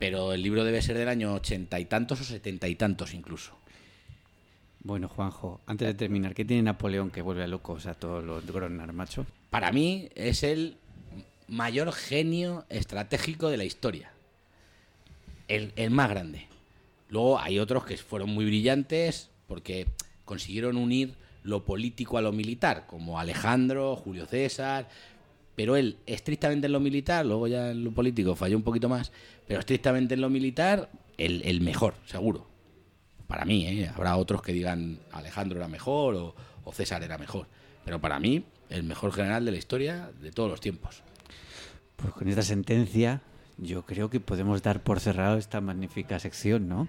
Pero 0.00 0.32
el 0.32 0.42
libro 0.42 0.64
debe 0.64 0.82
ser 0.82 0.98
del 0.98 1.06
año 1.06 1.32
80 1.34 1.78
y 1.78 1.84
tantos 1.84 2.22
o 2.22 2.24
70 2.24 2.66
y 2.66 2.74
tantos 2.74 3.14
incluso. 3.14 3.52
Bueno, 4.82 5.06
Juanjo, 5.06 5.60
antes 5.66 5.86
de 5.86 5.94
terminar, 5.94 6.34
¿qué 6.34 6.44
tiene 6.44 6.64
Napoleón 6.64 7.12
que 7.12 7.22
vuelve 7.22 7.44
a 7.44 7.46
locos 7.46 7.86
a 7.86 7.94
todos 7.94 8.24
los 8.24 8.44
Gronar, 8.44 8.92
macho? 8.92 9.26
Para 9.50 9.70
mí 9.70 10.08
es 10.16 10.42
el 10.42 10.76
mayor 11.46 11.92
genio 11.92 12.64
estratégico 12.68 13.48
de 13.48 13.56
la 13.56 13.62
historia. 13.62 14.10
El, 15.46 15.72
el 15.76 15.92
más 15.92 16.10
grande. 16.10 16.48
Luego 17.10 17.38
hay 17.38 17.60
otros 17.60 17.84
que 17.84 17.96
fueron 17.96 18.30
muy 18.30 18.44
brillantes 18.44 19.30
porque 19.46 19.86
consiguieron 20.24 20.78
unir 20.78 21.14
lo 21.44 21.64
político 21.64 22.18
a 22.18 22.22
lo 22.22 22.32
militar, 22.32 22.88
como 22.88 23.20
Alejandro, 23.20 23.94
Julio 23.94 24.26
César, 24.26 24.88
pero 25.60 25.76
él 25.76 25.98
estrictamente 26.06 26.68
en 26.68 26.72
lo 26.72 26.80
militar, 26.80 27.26
luego 27.26 27.46
ya 27.46 27.72
en 27.72 27.84
lo 27.84 27.92
político 27.92 28.34
falló 28.34 28.56
un 28.56 28.62
poquito 28.62 28.88
más, 28.88 29.12
pero 29.46 29.60
estrictamente 29.60 30.14
en 30.14 30.22
lo 30.22 30.30
militar, 30.30 30.88
el, 31.18 31.42
el 31.44 31.60
mejor, 31.60 31.92
seguro. 32.06 32.48
Para 33.26 33.44
mí, 33.44 33.66
¿eh? 33.66 33.90
habrá 33.94 34.16
otros 34.16 34.40
que 34.40 34.54
digan 34.54 35.00
Alejandro 35.12 35.58
era 35.58 35.68
mejor 35.68 36.14
o, 36.14 36.34
o 36.64 36.72
César 36.72 37.02
era 37.02 37.18
mejor, 37.18 37.46
pero 37.84 38.00
para 38.00 38.18
mí 38.18 38.42
el 38.70 38.84
mejor 38.84 39.12
general 39.12 39.44
de 39.44 39.50
la 39.50 39.58
historia 39.58 40.10
de 40.22 40.32
todos 40.32 40.48
los 40.48 40.62
tiempos. 40.62 41.02
Pues 41.96 42.14
con 42.14 42.26
esta 42.26 42.40
sentencia, 42.40 43.20
yo 43.58 43.84
creo 43.84 44.08
que 44.08 44.18
podemos 44.18 44.62
dar 44.62 44.82
por 44.82 44.98
cerrado 44.98 45.36
esta 45.36 45.60
magnífica 45.60 46.18
sección, 46.20 46.70
¿no? 46.70 46.88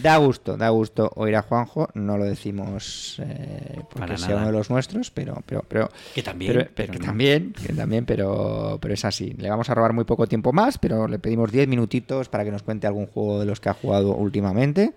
Da 0.00 0.16
gusto, 0.16 0.56
da 0.56 0.70
gusto 0.70 1.10
oír 1.16 1.36
a 1.36 1.42
Juanjo. 1.42 1.88
No 1.94 2.16
lo 2.16 2.24
decimos 2.24 3.16
eh, 3.22 3.74
porque 3.90 3.98
Para 3.98 4.16
sea 4.16 4.28
nada. 4.28 4.40
uno 4.40 4.46
de 4.46 4.52
los 4.58 4.70
nuestros, 4.70 5.10
pero, 5.10 5.42
pero, 5.44 5.62
pero 5.68 5.90
Que 6.14 6.22
también, 6.22 6.52
pero- 6.52 6.70
pero 6.74 6.92
que 6.94 6.98
no. 6.98 7.04
también, 7.04 7.52
que 7.52 7.72
también, 7.74 8.06
pero, 8.06 8.78
pero 8.80 8.94
es 8.94 9.04
así. 9.04 9.34
Le 9.38 9.50
vamos 9.50 9.68
a 9.68 9.74
robar 9.74 9.92
muy 9.92 10.04
poco 10.04 10.26
tiempo 10.26 10.52
más, 10.52 10.78
pero 10.78 11.06
le 11.08 11.18
pedimos 11.18 11.52
10 11.52 11.68
minutitos 11.68 12.28
para 12.30 12.42
que 12.44 12.50
nos 12.50 12.62
cuente 12.62 12.86
algún 12.86 13.06
juego 13.06 13.38
de 13.40 13.44
los 13.46 13.60
que 13.60 13.68
ha 13.68 13.74
jugado 13.74 14.14
últimamente. 14.16 14.94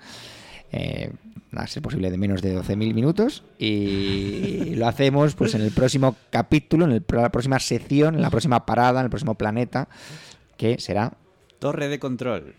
Eh, 0.71 1.11
a 1.57 1.67
ser 1.67 1.81
posible 1.81 2.11
de 2.11 2.17
menos 2.17 2.41
de 2.41 2.53
12.000 2.57 2.93
minutos 2.93 3.43
y 3.57 4.75
lo 4.75 4.87
hacemos 4.87 5.35
pues 5.35 5.55
en 5.55 5.61
el 5.61 5.71
próximo 5.71 6.15
capítulo, 6.29 6.83
en 6.85 6.91
el 6.91 7.01
pro- 7.01 7.21
la 7.21 7.31
próxima 7.31 7.59
sección, 7.59 8.15
en 8.15 8.21
la 8.21 8.29
próxima 8.29 8.65
parada, 8.65 8.99
en 8.99 9.05
el 9.05 9.09
próximo 9.09 9.35
planeta, 9.35 9.87
que 10.57 10.77
será 10.79 11.13
Torre 11.59 11.87
de 11.87 11.97
control. 11.99 12.55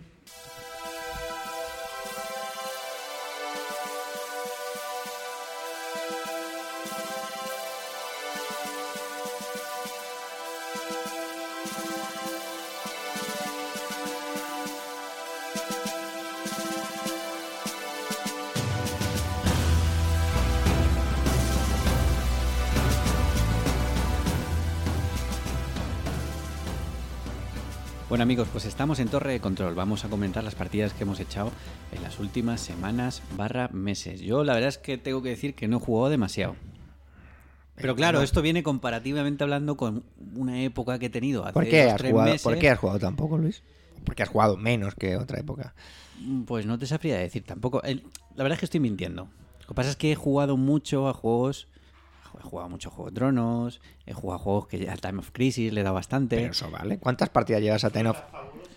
Bueno 28.17 28.23
amigos, 28.23 28.49
pues 28.51 28.65
estamos 28.65 28.99
en 28.99 29.09
Torre 29.09 29.33
de 29.33 29.41
Control. 29.41 29.75
Vamos 29.75 30.07
a 30.07 30.09
comentar 30.09 30.43
las 30.43 30.55
partidas 30.55 30.95
que 30.95 31.03
hemos 31.03 31.21
echado 31.21 31.53
las 32.17 32.21
últimas 32.21 32.61
semanas 32.63 33.23
barra 33.37 33.69
meses. 33.69 34.21
Yo 34.21 34.43
la 34.43 34.55
verdad 34.55 34.71
es 34.71 34.79
que 34.79 34.97
tengo 34.97 35.23
que 35.23 35.29
decir 35.29 35.55
que 35.55 35.69
no 35.69 35.77
he 35.77 35.81
jugado 35.81 36.09
demasiado. 36.09 36.57
Pero 37.75 37.95
claro, 37.95 38.23
esto 38.23 38.41
viene 38.41 38.63
comparativamente 38.63 39.45
hablando 39.45 39.77
con 39.77 40.03
una 40.35 40.63
época 40.63 40.99
que 40.99 41.07
he 41.07 41.11
tenido 41.11 41.45
hace 41.45 41.53
¿Por 41.53 41.69
qué, 41.69 41.83
has 41.83 41.99
tres 41.99 42.13
jugado, 42.13 42.31
meses. 42.31 42.43
¿Por 42.43 42.59
qué 42.59 42.71
has 42.71 42.79
jugado 42.79 42.99
tampoco, 42.99 43.37
Luis? 43.37 43.63
Porque 44.05 44.23
has 44.23 44.31
jugado 44.31 44.57
menos 44.57 44.95
que 44.95 45.19
otra 45.19 45.41
época. 45.41 45.75
Mm, 46.21 46.45
Pues 46.45 46.65
no 46.65 46.79
te 46.79 46.87
sabría 46.87 47.19
decir 47.19 47.45
tampoco. 47.45 47.83
La 47.85 48.43
verdad 48.43 48.53
es 48.53 48.61
que 48.61 48.65
estoy 48.65 48.81
mintiendo. 48.81 49.29
Lo 49.61 49.67
que 49.67 49.75
pasa 49.75 49.91
es 49.91 49.97
que 49.97 50.13
he 50.13 50.15
jugado 50.15 50.57
mucho 50.57 51.09
a 51.09 51.13
juegos. 51.13 51.69
He 52.39 52.43
jugado 52.43 52.71
mucho 52.71 52.89
a 52.89 52.93
Juego 52.93 53.11
de 53.11 53.15
Tronos. 53.15 53.81
He 54.07 54.13
jugado 54.15 54.41
a 54.41 54.43
juegos 54.43 54.69
que 54.69 54.89
a 54.89 54.97
Time 54.97 55.19
of 55.19 55.31
Crisis 55.33 55.71
le 55.73 55.83
da 55.83 55.91
bastante. 55.91 56.37
Pero 56.37 56.53
eso 56.53 56.71
vale. 56.71 56.99
¿Cuántas 56.99 57.29
partidas 57.29 57.61
llevas 57.61 57.85
a 57.85 57.91
Time 57.91 58.11
of 58.11 58.19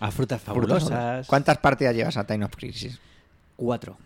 A 0.00 0.10
Frutas 0.10 0.42
Fabulosas. 0.42 1.26
¿Cuántas 1.26 1.56
partidas 1.58 1.94
llevas 1.94 2.18
a 2.18 2.26
Time 2.26 2.44
of 2.44 2.54
Crisis? 2.54 3.00
Cuatro. 3.60 3.98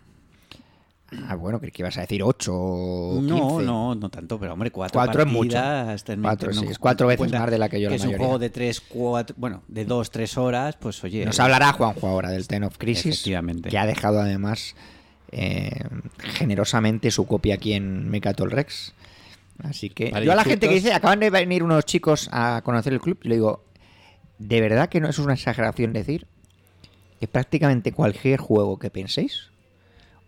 Ah, 1.28 1.36
bueno, 1.36 1.60
creí 1.60 1.70
que 1.70 1.82
ibas 1.82 1.96
a 1.96 2.00
decir 2.00 2.24
8 2.24 2.50
o 2.52 3.20
15. 3.20 3.30
No, 3.32 3.60
no, 3.60 3.94
no 3.94 4.08
tanto, 4.10 4.36
pero 4.40 4.52
hombre, 4.54 4.72
cuatro, 4.72 4.98
Cuatro 4.98 5.22
es 5.22 5.28
mucho. 5.28 5.52
partidas, 5.52 6.02
ten- 6.02 6.22
Cuatro, 6.22 6.48
ten- 6.50 6.58
sí, 6.58 6.64
no 6.64 6.70
es 6.72 6.78
cuatro 6.80 7.06
veces 7.06 7.18
cuenta 7.18 7.38
más 7.38 7.50
de 7.52 7.58
la 7.58 7.68
que 7.68 7.80
yo 7.80 7.88
la 7.88 7.94
es 7.94 8.02
un 8.02 8.08
mayoría. 8.08 8.26
juego 8.26 8.38
de 8.40 8.50
tres, 8.50 8.80
cuatro, 8.80 9.36
bueno, 9.38 9.62
de 9.68 9.84
dos, 9.84 10.10
tres 10.10 10.36
horas, 10.36 10.76
pues 10.76 11.04
oye. 11.04 11.24
Nos 11.24 11.38
hablará 11.38 11.72
Juanjo 11.72 12.08
ahora 12.08 12.30
del 12.30 12.48
Time 12.48 12.66
of 12.66 12.78
Crisis. 12.78 13.14
Efectivamente. 13.14 13.68
Que 13.68 13.78
ha 13.78 13.86
dejado 13.86 14.20
además 14.20 14.74
eh, 15.30 15.70
generosamente 16.18 17.12
su 17.12 17.26
copia 17.26 17.54
aquí 17.54 17.74
en 17.74 18.08
Mecatol 18.10 18.50
Rex. 18.50 18.92
Así 19.62 19.90
que 19.90 20.10
Vale, 20.10 20.26
yo 20.26 20.32
a 20.32 20.34
la 20.34 20.42
¿y 20.42 20.46
gente 20.46 20.68
que 20.68 20.74
dice, 20.74 20.92
acaban 20.92 21.20
de 21.20 21.30
venir 21.30 21.62
unos 21.62 21.84
chicos 21.84 22.28
a 22.32 22.60
conocer 22.64 22.92
el 22.92 23.00
club, 23.00 23.18
le 23.22 23.36
digo, 23.36 23.62
¿de 24.40 24.60
verdad 24.60 24.88
que 24.88 25.00
no 25.00 25.08
es 25.08 25.20
una 25.20 25.34
exageración 25.34 25.92
decir 25.92 26.26
prácticamente 27.28 27.92
cualquier 27.92 28.40
juego 28.40 28.78
que 28.78 28.90
penséis, 28.90 29.50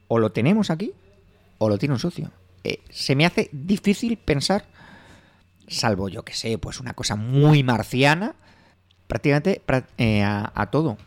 o 0.08 0.18
lo 0.18 0.32
tenemos 0.32 0.70
aquí, 0.70 0.92
o 1.58 1.68
lo 1.68 1.78
tiene 1.78 1.94
un 1.94 2.00
socio? 2.00 2.30
Eh, 2.64 2.80
se 2.90 3.14
me 3.14 3.26
hace 3.26 3.48
difícil 3.52 4.16
pensar, 4.16 4.64
salvo 5.68 6.08
yo 6.08 6.24
que 6.24 6.34
sé, 6.34 6.58
pues 6.58 6.80
una 6.80 6.94
cosa 6.94 7.16
muy 7.16 7.62
marciana, 7.62 8.34
prácticamente 9.06 9.62
eh, 9.98 10.22
a, 10.22 10.52
a 10.54 10.70
todo. 10.70 10.98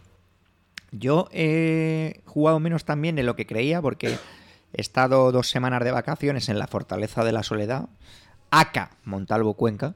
Yo 0.91 1.30
he 1.32 2.22
jugado 2.26 2.60
menos 2.60 2.86
también 2.86 3.16
de 3.16 3.24
lo 3.24 3.36
que 3.36 3.45
creía 3.45 3.82
porque 3.82 4.18
he 4.74 4.82
estado 4.82 5.32
dos 5.32 5.49
semanas 5.49 5.84
de 5.84 5.91
vacaciones 5.91 6.49
en 6.49 6.60
la 6.60 6.68
Fortaleza 6.68 7.24
de 7.24 7.32
la 7.32 7.44
Soledad, 7.44 7.90
acá 8.52 8.91
Montalvo 9.03 9.53
Cuenca, 9.56 9.95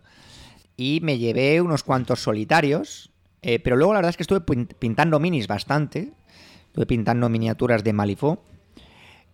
y 0.77 0.99
me 1.01 1.17
llevé 1.17 1.61
unos 1.61 1.83
cuantos 1.83 2.21
solitarios, 2.21 3.11
eh, 3.43 3.59
pero 3.59 3.75
luego 3.75 3.93
la 3.93 3.99
verdad 3.99 4.09
es 4.11 4.17
que 4.17 4.23
estuve 4.23 4.41
pin- 4.41 4.67
pintando 4.79 5.19
minis 5.19 5.47
bastante, 5.47 6.13
estuve 6.67 6.85
pintando 6.85 7.29
miniaturas 7.29 7.83
de 7.83 7.93
Malifaux 7.93 8.39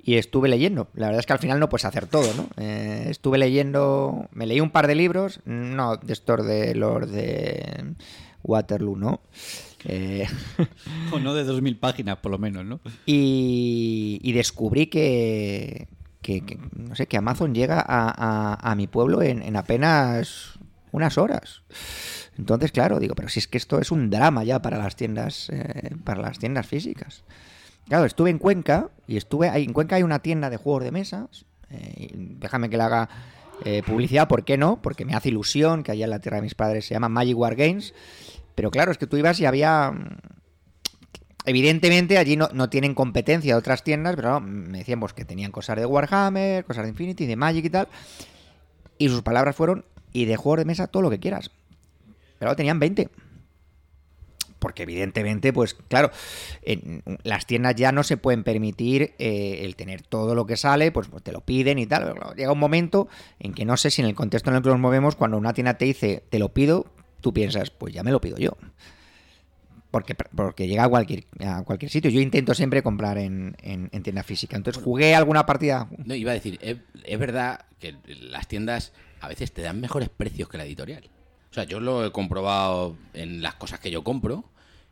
y 0.02 0.16
estuve 0.16 0.50
leyendo. 0.50 0.88
La 0.94 1.08
verdad 1.08 1.20
es 1.20 1.26
que 1.26 1.34
al 1.34 1.40
final 1.40 1.60
no 1.60 1.70
puedes 1.70 1.86
hacer 1.86 2.08
todo, 2.08 2.34
¿no? 2.36 2.48
Eh, 2.58 3.08
estuve 3.10 3.38
leyendo, 3.38 4.28
me 4.32 4.46
leí 4.46 4.60
un 4.62 4.72
par 4.72 4.88
de 4.88 4.96
libros, 4.96 5.42
no 5.46 5.98
de 5.98 6.14
estos 6.14 6.46
de 6.46 6.74
los 6.76 7.10
de 7.12 7.96
Waterloo, 8.44 8.96
¿no? 8.96 9.22
Eh, 9.86 10.26
O 11.14 11.20
no 11.20 11.34
de 11.34 11.44
2.000 11.46 11.80
páginas, 11.80 12.18
por 12.18 12.32
lo 12.32 12.38
menos, 12.38 12.66
¿no? 12.66 12.80
y, 13.06 14.20
y 14.24 14.32
descubrí 14.34 14.88
que, 14.88 15.88
que, 16.22 16.42
que, 16.46 16.58
no 16.76 16.96
sé, 16.96 17.08
que 17.08 17.18
Amazon 17.18 17.54
llega 17.54 17.80
a, 17.80 18.10
a- 18.56 18.72
a 18.72 18.76
mi 18.76 18.88
pueblo 18.88 19.22
en, 19.22 19.42
en 19.42 19.56
apenas 19.56 20.60
unas 20.92 21.18
horas. 21.18 21.62
Entonces, 22.40 22.72
claro, 22.72 23.00
digo, 23.00 23.16
pero 23.16 23.28
si 23.28 23.40
es 23.40 23.50
que 23.50 23.58
esto 23.58 23.82
es 23.82 23.92
un 23.92 24.10
drama 24.10 24.46
ya 24.46 24.62
para 24.62 24.78
las 24.78 24.96
tiendas, 24.96 25.50
eh, 25.50 25.94
para 26.06 26.22
las 26.22 26.40
tiendas 26.40 26.66
físicas. 26.66 27.24
Claro, 27.90 28.06
estuve 28.06 28.30
en 28.30 28.38
Cuenca 28.38 28.90
y 29.08 29.18
estuve 29.18 29.50
ahí. 29.50 29.66
En 29.66 29.74
Cuenca 29.74 29.98
hay 29.98 30.04
una 30.04 30.20
tienda 30.20 30.50
de 30.50 30.56
juegos 30.56 30.86
de 30.86 30.92
mesas. 30.92 31.46
eh, 31.70 32.10
déjame 32.14 32.70
que 32.70 32.78
le 32.78 32.84
haga 32.84 33.10
eh, 33.66 33.84
publicidad, 33.86 34.30
¿por 34.30 34.46
qué 34.46 34.58
no? 34.58 34.82
Porque 34.82 35.04
me 35.04 35.16
hace 35.16 35.28
ilusión 35.30 35.84
que 35.84 35.92
allá 35.92 36.06
en 36.06 36.12
la 36.12 36.20
tierra 36.20 36.38
de 36.38 36.44
mis 36.44 36.56
padres 36.56 36.86
se 36.86 36.94
llama 36.94 37.10
Magic 37.10 37.38
War 37.38 37.56
Games. 37.58 37.94
Pero 38.56 38.72
claro, 38.72 38.92
es 38.94 38.98
que 38.98 39.06
tú 39.06 39.18
ibas 39.18 39.38
y 39.42 39.46
había 39.46 39.94
Evidentemente 41.46 42.18
allí 42.18 42.38
no, 42.38 42.50
no 42.54 42.70
tienen 42.70 42.94
competencia 42.94 43.54
de 43.54 43.60
otras 43.60 43.84
tiendas, 43.84 44.16
pero 44.16 44.40
me 44.40 44.78
decían 44.78 45.02
pues, 45.02 45.14
que 45.14 45.26
tenían 45.26 45.52
cosas 45.52 45.78
de 45.78 45.86
Warhammer, 45.86 46.64
cosas 46.64 46.84
de 46.84 46.90
Infinity, 46.90 47.26
de 47.26 47.36
Magic 47.36 47.66
y 47.66 47.70
tal. 47.70 47.88
Y 48.98 49.10
sus 49.10 49.24
palabras 49.24 49.56
fueron, 49.56 49.84
y 50.14 50.26
de 50.26 50.38
juegos 50.38 50.60
de 50.60 50.66
mesa 50.66 50.88
todo 50.88 51.04
lo 51.04 51.10
que 51.10 51.20
quieras. 51.20 51.52
Pero 52.40 52.56
tenían 52.56 52.80
20. 52.80 53.10
Porque 54.60 54.84
evidentemente, 54.84 55.54
pues 55.54 55.74
claro, 55.88 56.12
en 56.64 57.02
las 57.24 57.46
tiendas 57.46 57.76
ya 57.76 57.94
no 57.94 58.04
se 58.04 58.18
pueden 58.18 58.44
permitir 58.44 59.14
eh, 59.18 59.62
el 59.64 59.78
tener 59.78 60.02
todo 60.02 60.36
lo 60.36 60.46
que 60.46 60.58
sale, 60.58 60.92
pues, 60.92 61.08
pues 61.08 61.24
te 61.24 61.32
lo 61.32 61.40
piden 61.42 61.80
y 61.80 61.86
tal. 61.86 62.12
Pero 62.14 62.34
llega 62.36 62.52
un 62.52 62.60
momento 62.60 63.08
en 63.40 63.54
que 63.54 63.64
no 63.64 63.78
sé 63.78 63.90
si 63.90 64.02
en 64.02 64.08
el 64.10 64.16
contexto 64.16 64.50
en 64.50 64.58
el 64.58 64.62
que 64.62 64.68
nos 64.70 64.80
movemos, 64.80 65.16
cuando 65.16 65.38
una 65.38 65.54
tienda 65.54 65.76
te 65.76 65.86
dice, 65.86 66.24
te 66.30 66.40
lo 66.40 66.50
pido, 66.50 66.88
tú 67.22 67.34
piensas, 67.34 67.70
pues 67.70 67.94
ya 67.94 68.04
me 68.04 68.12
lo 68.12 68.20
pido 68.20 68.38
yo 68.38 68.58
porque, 69.92 70.14
porque 70.14 70.68
llega 70.68 70.84
a 70.84 70.90
cualquier, 70.90 71.24
a 71.44 71.64
cualquier 71.64 71.90
sitio. 71.90 72.12
Yo 72.12 72.20
intento 72.22 72.54
siempre 72.54 72.84
comprar 72.84 73.18
en, 73.18 73.56
en- 73.64 73.90
en 73.92 74.04
tienda 74.04 74.22
física. 74.24 74.56
Entonces 74.56 74.84
jugué 74.84 75.16
alguna 75.16 75.46
partida. 75.48 75.88
No, 76.06 76.14
iba 76.16 76.32
a 76.32 76.36
decir, 76.36 76.60
es, 76.62 76.78
es 77.06 77.18
verdad 77.20 77.62
que 77.80 77.96
las 78.22 78.48
tiendas 78.48 78.92
a 79.22 79.28
veces 79.28 79.52
te 79.52 79.62
dan 79.64 79.82
mejores 79.82 80.10
precios 80.10 80.48
que 80.50 80.58
la 80.60 80.66
editorial. 80.66 81.10
O 81.52 81.54
sea, 81.54 81.64
yo 81.64 81.80
lo 81.80 82.06
he 82.06 82.12
comprobado 82.12 82.96
en 83.14 83.42
las 83.42 83.56
cosas 83.56 83.80
que 83.80 83.90
yo 83.92 84.04
compro 84.04 84.44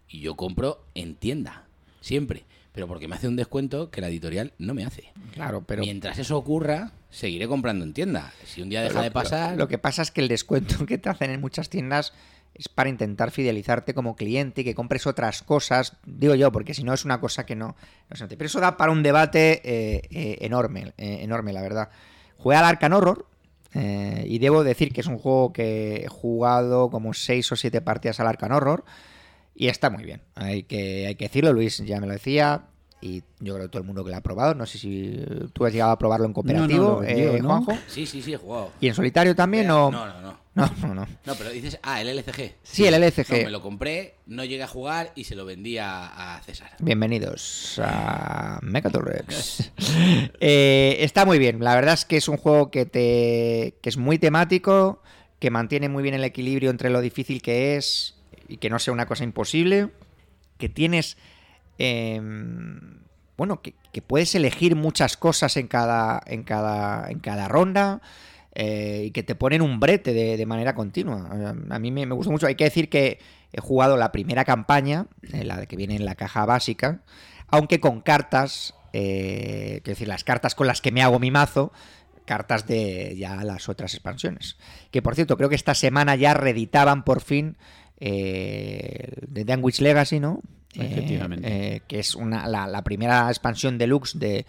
y 0.10 0.22
yo 0.22 0.36
compro 0.36 0.84
en 0.96 1.16
tienda, 1.16 1.66
siempre. 2.02 2.46
Pero 2.72 2.88
porque 2.88 3.08
me 3.08 3.16
hace 3.16 3.28
un 3.28 3.36
descuento 3.36 3.90
que 3.90 4.02
la 4.02 4.08
editorial 4.08 4.54
no 4.60 4.74
me 4.76 4.86
hace. 4.86 5.12
Claro, 5.34 5.64
pero. 5.66 5.82
Mientras 5.82 6.18
eso 6.20 6.38
ocurra, 6.38 6.92
seguiré 7.10 7.48
comprando 7.48 7.84
en 7.84 7.94
tienda. 7.94 8.32
Si 8.46 8.62
un 8.62 8.70
día 8.70 8.82
deja 8.84 8.96
lo- 9.00 9.02
de 9.04 9.12
pasar... 9.12 9.52
Lo, 9.54 9.58
lo 9.64 9.68
que 9.68 9.78
pasa 9.80 10.04
es 10.04 10.12
que 10.12 10.22
el 10.22 10.28
descuento 10.28 10.86
que 10.86 10.98
te 11.00 11.10
hacen 11.10 11.32
en 11.32 11.42
muchas 11.42 11.70
tiendas 11.70 12.14
es 12.54 12.70
para 12.70 12.90
intentar 12.90 13.30
fidelizarte 13.32 13.94
como 13.96 14.16
cliente 14.16 14.62
y 14.62 14.64
que 14.64 14.76
compres 14.76 15.06
otras 15.08 15.42
cosas. 15.44 15.94
Digo 16.06 16.36
yo, 16.36 16.52
porque 16.52 16.74
si 16.76 16.84
no 16.84 16.94
es 16.94 17.04
una 17.06 17.20
cosa 17.20 17.46
que 17.48 17.56
no. 17.56 17.76
Pero 18.10 18.46
eso 18.46 18.60
da 18.60 18.78
para 18.78 18.92
un 18.92 19.02
debate 19.04 19.62
eh, 19.64 20.02
eh, 20.12 20.38
enorme, 20.42 20.94
eh, 20.98 21.20
enorme, 21.22 21.54
la 21.54 21.62
verdad. 21.62 21.90
Jugué 22.38 22.56
al 22.58 22.66
Arcan 22.66 22.94
Horror. 22.94 23.26
Eh, 23.74 24.24
y 24.28 24.40
debo 24.40 24.64
decir 24.64 24.94
que 24.94 25.02
es 25.02 25.08
un 25.08 25.18
juego 25.18 25.54
que 25.54 26.04
he 26.06 26.08
jugado 26.08 26.90
como 26.90 27.14
6 27.14 27.52
o 27.52 27.56
7 27.56 27.82
partidas 27.82 28.20
al 28.20 28.28
Arcan 28.28 28.52
Horror. 28.52 28.84
Y 29.56 29.68
está 29.68 29.90
muy 29.90 30.04
bien. 30.04 30.22
Hay 30.36 30.64
que, 30.64 31.08
hay 31.08 31.16
que 31.16 31.26
decirlo, 31.26 31.52
Luis 31.54 31.78
ya 31.80 32.00
me 32.00 32.08
lo 32.08 32.14
decía. 32.14 32.68
Y 33.08 33.24
yo 33.40 33.54
creo 33.54 33.66
que 33.68 33.70
todo 33.70 33.82
el 33.82 33.88
mundo 33.88 34.04
que 34.04 34.12
lo 34.12 34.18
ha 34.18 34.22
probado. 34.22 34.54
No 34.54 34.66
sé 34.66 34.78
si 34.78 35.18
tú 35.54 35.66
has 35.66 35.72
llegado 35.72 35.92
a 35.92 35.98
probarlo 35.98 36.26
en 36.26 36.34
cooperativo, 36.34 36.88
No, 36.88 37.02
no, 37.02 37.04
eh, 37.04 37.40
¿no? 37.42 37.48
Juanjo. 37.48 37.78
Sí, 37.88 38.06
sí, 38.06 38.22
sí, 38.22 38.34
he 38.34 38.38
jugado. 38.38 38.72
¿Y 38.82 38.88
en 38.88 38.96
solitario 38.96 39.36
también 39.36 39.70
o.? 39.72 39.90
No, 39.92 40.06
no, 40.06 40.22
no. 40.22 40.48
No, 40.56 40.72
no, 40.82 40.96
no. 40.96 41.08
No, 41.24 41.36
pero 41.36 41.52
dices, 41.52 41.80
ah, 41.84 42.02
el 42.02 42.08
LCG. 42.10 42.56
Sí, 42.64 42.86
el 42.86 42.96
LCG. 42.96 43.30
No, 43.30 43.38
me 43.46 43.52
lo 43.52 43.62
compré, 43.62 44.16
no 44.26 44.44
llegué 44.44 44.64
a 44.64 44.68
jugar 44.68 45.12
y 45.14 45.26
se 45.26 45.36
lo 45.36 45.46
vendí 45.46 45.78
a, 45.78 46.36
a 46.36 46.42
César. 46.42 46.72
Bienvenidos 46.80 47.80
a 47.84 48.60
Megatorrex. 48.64 49.72
Eh, 50.40 50.98
está 51.02 51.26
muy 51.26 51.38
bien. 51.40 51.64
La 51.64 51.76
verdad 51.76 51.94
es 51.94 52.06
que 52.06 52.18
es 52.18 52.28
un 52.28 52.38
juego 52.38 52.72
que 52.72 52.86
te 52.86 53.76
que 53.82 53.90
es 53.90 53.98
muy 53.98 54.18
temático, 54.18 55.02
que 55.40 55.52
mantiene 55.52 55.90
muy 55.90 56.04
bien 56.04 56.16
el 56.16 56.24
equilibrio 56.24 56.70
entre 56.72 56.90
lo 56.90 57.02
difícil 57.02 57.42
que 57.42 57.76
es 57.76 58.16
y 58.48 58.58
que 58.58 58.70
no 58.70 58.80
sea 58.80 58.94
una 58.94 59.06
cosa 59.06 59.24
imposible. 59.24 59.90
Que 60.58 60.70
tienes. 60.70 61.18
Eh, 61.78 62.22
bueno, 63.38 63.62
que, 63.62 63.74
puedes 64.02 64.36
elegir 64.36 64.76
muchas 64.76 65.18
cosas 65.18 65.58
en 65.58 65.68
cada. 65.68 66.22
en 66.26 66.44
cada. 66.44 67.10
en 67.10 67.20
cada 67.20 67.48
ronda. 67.48 68.02
eh, 68.56 69.04
y 69.06 69.12
que 69.12 69.22
te 69.24 69.36
ponen 69.36 69.62
un 69.62 69.80
brete 69.80 70.14
de, 70.14 70.36
de 70.38 70.46
manera 70.48 70.74
continua. 70.74 71.30
A 71.70 71.80
mí 71.80 71.92
me, 71.92 72.06
me 72.06 72.16
gustó 72.16 72.32
mucho. 72.32 72.48
Hay 72.48 72.56
que 72.56 72.64
decir 72.64 72.90
que 72.90 73.20
he 73.54 73.62
jugado 73.62 73.98
la 73.98 74.12
primera 74.12 74.46
campaña, 74.46 75.08
eh, 75.34 75.44
la 75.44 75.58
de 75.58 75.68
que 75.68 75.76
viene 75.76 75.96
en 75.96 76.06
la 76.06 76.16
caja 76.16 76.46
básica, 76.46 77.02
aunque 77.48 77.80
con 77.80 78.02
cartas, 78.02 78.74
eh, 78.94 79.82
quiero 79.84 79.96
decir, 79.96 80.08
las 80.08 80.24
cartas 80.24 80.56
con 80.56 80.68
las 80.68 80.82
que 80.82 80.92
me 80.92 81.02
hago 81.02 81.20
mi 81.20 81.32
mazo, 81.32 81.72
cartas 82.26 82.68
de 82.68 83.16
ya 83.18 83.44
las 83.44 83.70
otras 83.70 83.94
expansiones. 83.94 84.58
Que 84.92 85.02
por 85.02 85.16
cierto, 85.16 85.38
creo 85.38 85.50
que 85.50 85.56
esta 85.56 85.76
semana 85.76 86.16
ya 86.16 86.34
reeditaban 86.34 87.04
por 87.04 87.22
fin 87.22 87.58
eh, 88.00 89.12
The 89.32 89.46
Danwich 89.46 89.80
Legacy, 89.80 90.20
¿no? 90.20 90.42
Eh, 90.74 90.88
Efectivamente. 90.92 91.48
eh, 91.76 91.82
que 91.88 92.00
es 92.00 92.16
una, 92.16 92.48
la, 92.48 92.68
la 92.68 92.84
primera 92.84 93.28
expansión 93.30 93.78
deluxe 93.78 94.20
de, 94.20 94.46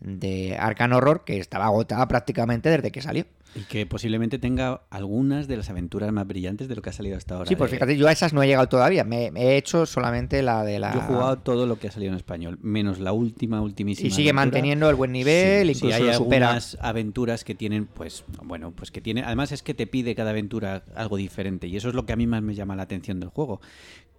de 0.00 0.56
Arcan 0.58 0.92
Horror 0.92 1.24
que 1.24 1.38
estaba 1.38 1.66
agotada 1.66 2.06
prácticamente 2.08 2.68
desde 2.68 2.90
que 2.90 3.00
salió. 3.02 3.24
Y 3.52 3.62
que 3.62 3.84
posiblemente 3.84 4.38
tenga 4.38 4.82
algunas 4.90 5.48
de 5.48 5.56
las 5.56 5.68
aventuras 5.70 6.12
más 6.12 6.24
brillantes 6.24 6.68
de 6.68 6.76
lo 6.76 6.82
que 6.82 6.90
ha 6.90 6.92
salido 6.92 7.16
hasta 7.16 7.34
ahora. 7.34 7.48
Sí, 7.48 7.56
pues 7.56 7.68
fíjate, 7.72 7.96
yo 7.96 8.06
a 8.06 8.12
esas 8.12 8.32
no 8.32 8.44
he 8.44 8.46
llegado 8.46 8.68
todavía. 8.68 9.02
Me, 9.02 9.32
me 9.32 9.40
he 9.42 9.56
hecho 9.56 9.86
solamente 9.86 10.40
la 10.40 10.62
de 10.62 10.78
la. 10.78 10.92
Yo 10.94 11.00
he 11.00 11.02
jugado 11.02 11.38
todo 11.38 11.66
lo 11.66 11.76
que 11.76 11.88
ha 11.88 11.90
salido 11.90 12.12
en 12.12 12.16
español, 12.16 12.60
menos 12.62 13.00
la 13.00 13.10
última, 13.12 13.60
ultimísima. 13.60 14.06
Y 14.06 14.10
sigue 14.12 14.28
aventura. 14.30 14.44
manteniendo 14.44 14.88
el 14.88 14.94
buen 14.94 15.10
nivel, 15.10 15.66
Sí, 15.66 15.72
incluso 15.78 15.96
sí, 15.96 16.08
hay 16.08 16.14
supera. 16.14 16.46
algunas 16.50 16.78
aventuras 16.80 17.42
que 17.42 17.56
tienen, 17.56 17.86
pues, 17.86 18.22
bueno, 18.44 18.70
pues 18.70 18.92
que 18.92 19.00
tiene. 19.00 19.24
Además 19.24 19.50
es 19.50 19.64
que 19.64 19.74
te 19.74 19.88
pide 19.88 20.14
cada 20.14 20.30
aventura 20.30 20.84
algo 20.94 21.16
diferente 21.16 21.66
y 21.66 21.76
eso 21.76 21.88
es 21.88 21.96
lo 21.96 22.06
que 22.06 22.12
a 22.12 22.16
mí 22.16 22.28
más 22.28 22.42
me 22.42 22.54
llama 22.54 22.76
la 22.76 22.84
atención 22.84 23.18
del 23.18 23.30
juego, 23.30 23.60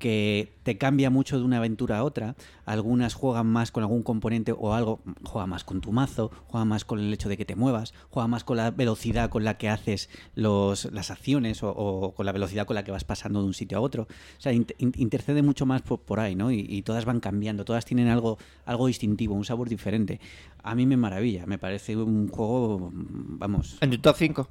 que 0.02 0.57
te 0.64 0.78
cambia 0.78 1.10
mucho 1.10 1.38
de 1.38 1.45
una 1.45 1.57
aventura 1.57 1.99
a 1.99 2.03
otra. 2.03 2.36
Algunas 2.65 3.14
juegan 3.14 3.48
más 3.48 3.72
con 3.72 3.84
algún 3.84 4.02
componente 4.03 4.52
o 4.52 4.73
algo, 4.73 4.99
juega 5.23 5.45
más 5.48 5.64
con 5.64 5.80
tu 5.80 5.91
mazo, 5.91 6.32
juega 6.48 6.65
más 6.65 6.84
con 6.84 6.99
el 6.99 7.14
hecho 7.14 7.30
de 7.30 7.38
que 7.38 7.45
te 7.45 7.56
muevas, 7.56 7.94
juega 8.10 8.28
más 8.28 8.44
con 8.44 8.57
la 8.57 8.72
velocidad 8.72 9.30
con 9.30 9.44
la 9.44 9.57
que 9.57 9.69
haces 9.69 10.10
los, 10.36 10.91
las 10.91 11.11
acciones 11.11 11.61
o, 11.64 11.69
o 11.69 12.14
con 12.14 12.26
la 12.26 12.32
velocidad 12.32 12.65
con 12.65 12.76
la 12.76 12.84
que 12.84 12.91
vas 12.91 13.03
pasando 13.03 13.40
de 13.41 13.45
un 13.45 13.53
sitio 13.53 13.78
a 13.78 13.82
otro. 13.82 14.03
O 14.03 14.41
sea, 14.41 14.52
int- 14.52 14.73
in- 14.80 14.94
intercede 14.98 15.41
mucho 15.44 15.65
más 15.65 15.82
por, 15.84 15.99
por 16.02 16.19
ahí, 16.19 16.36
¿no? 16.36 16.52
Y, 16.52 16.65
y 16.68 16.82
todas 16.82 17.06
van 17.06 17.19
cambiando, 17.19 17.64
todas 17.64 17.86
tienen 17.86 18.07
algo, 18.07 18.38
algo 18.65 18.88
distintivo, 18.88 19.36
un 19.36 19.45
sabor 19.45 19.69
diferente. 19.69 20.19
A 20.64 20.73
mí 20.76 20.86
me 20.88 20.98
maravilla, 20.98 21.45
me 21.45 21.57
parece 21.60 21.95
un 21.95 22.28
juego, 22.28 22.90
vamos, 22.94 23.78
En 23.82 23.91
tu 23.91 23.99
top 23.99 24.15
5. 24.18 24.48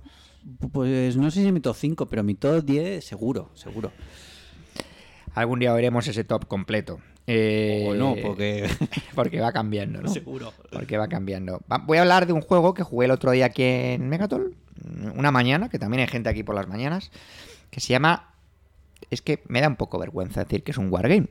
pues 0.73 1.17
no 1.17 1.31
sé 1.31 1.43
si 1.45 1.53
mi 1.53 1.61
top 1.61 1.77
5, 1.77 2.07
pero 2.07 2.23
mi 2.23 2.35
top 2.35 2.65
10 2.65 3.05
seguro, 3.05 3.51
seguro. 3.55 3.93
Algún 5.35 5.59
día 5.61 5.73
veremos 5.73 6.07
ese 6.09 6.25
top 6.25 6.47
completo. 6.47 7.01
Eh, 7.27 7.87
O 7.89 7.95
no, 7.95 8.17
porque... 8.23 8.69
porque 9.15 9.41
va 9.41 9.53
cambiando, 9.53 10.01
¿no? 10.03 10.09
Seguro. 10.09 10.53
Porque 10.73 10.97
va 10.99 11.09
cambiando. 11.09 11.61
Voy 11.87 11.99
a 11.99 12.03
hablar 12.03 12.27
de 12.27 12.33
un 12.33 12.41
juego 12.41 12.75
que 12.75 12.83
jugué 12.83 13.05
el 13.07 13.13
otro 13.13 13.31
día 13.31 13.47
aquí 13.47 13.63
en 13.63 14.09
Megatol, 14.09 14.57
una 15.15 15.31
mañana, 15.31 15.69
que 15.69 15.79
también 15.79 16.01
hay 16.01 16.09
gente 16.09 16.29
aquí 16.29 16.43
por 16.43 16.55
las 16.55 16.67
mañanas, 16.69 17.11
que 17.71 17.81
se 17.81 17.89
llama. 17.89 18.35
Es 19.11 19.23
que 19.23 19.43
me 19.49 19.61
da 19.61 19.69
un 19.69 19.77
poco 19.77 19.99
vergüenza 19.99 20.43
decir 20.45 20.63
que 20.63 20.73
es 20.73 20.79
un 20.79 20.91
wargame. 20.93 21.29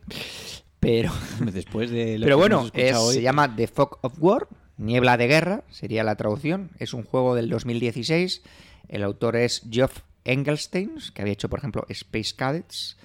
Pero, 0.79 1.11
Después 1.51 1.89
de 1.91 2.17
lo 2.19 2.25
pero 2.25 2.37
que 2.37 2.39
bueno, 2.39 2.69
es- 2.73 2.95
hoy, 2.95 3.15
se 3.15 3.21
llama 3.21 3.53
The 3.53 3.67
Fog 3.67 3.99
of 4.01 4.13
War, 4.19 4.47
Niebla 4.77 5.17
de 5.17 5.27
Guerra 5.27 5.63
sería 5.69 6.03
la 6.05 6.15
traducción. 6.15 6.71
Es 6.79 6.93
un 6.93 7.03
juego 7.03 7.35
del 7.35 7.49
2016. 7.49 8.41
El 8.87 9.03
autor 9.03 9.35
es 9.35 9.63
Geoff 9.69 9.99
Engelstein, 10.23 10.91
que 11.13 11.21
había 11.21 11.33
hecho, 11.33 11.49
por 11.49 11.59
ejemplo, 11.59 11.85
Space 11.89 12.33
Cadets. 12.35 12.97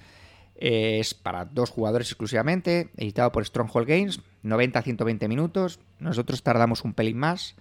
Es 0.55 1.13
para 1.13 1.45
dos 1.45 1.69
jugadores 1.69 2.07
exclusivamente, 2.07 2.89
editado 2.97 3.31
por 3.31 3.45
Stronghold 3.45 3.87
Games, 3.87 4.19
90 4.43 4.79
a 4.79 4.81
120 4.81 5.27
minutos. 5.27 5.79
Nosotros 5.99 6.43
tardamos 6.43 6.83
un 6.83 6.93
pelín 6.93 7.17
más 7.17 7.55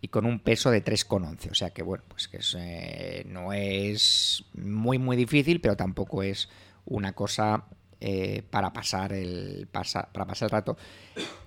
y 0.00 0.08
con 0.08 0.26
un 0.26 0.40
peso 0.40 0.70
de 0.70 0.84
3,11. 0.84 1.50
O 1.50 1.54
sea 1.54 1.70
que, 1.70 1.82
bueno, 1.82 2.04
pues 2.08 2.28
que 2.28 2.40
eh, 2.58 3.24
no 3.26 3.52
es 3.52 4.44
muy, 4.52 4.98
muy 4.98 5.16
difícil, 5.16 5.60
pero 5.60 5.76
tampoco 5.76 6.24
es 6.24 6.48
una 6.84 7.12
cosa 7.12 7.64
eh, 8.00 8.42
para, 8.50 8.72
pasar 8.72 9.12
el, 9.12 9.68
para 9.70 10.26
pasar 10.26 10.46
el 10.46 10.50
rato. 10.50 10.76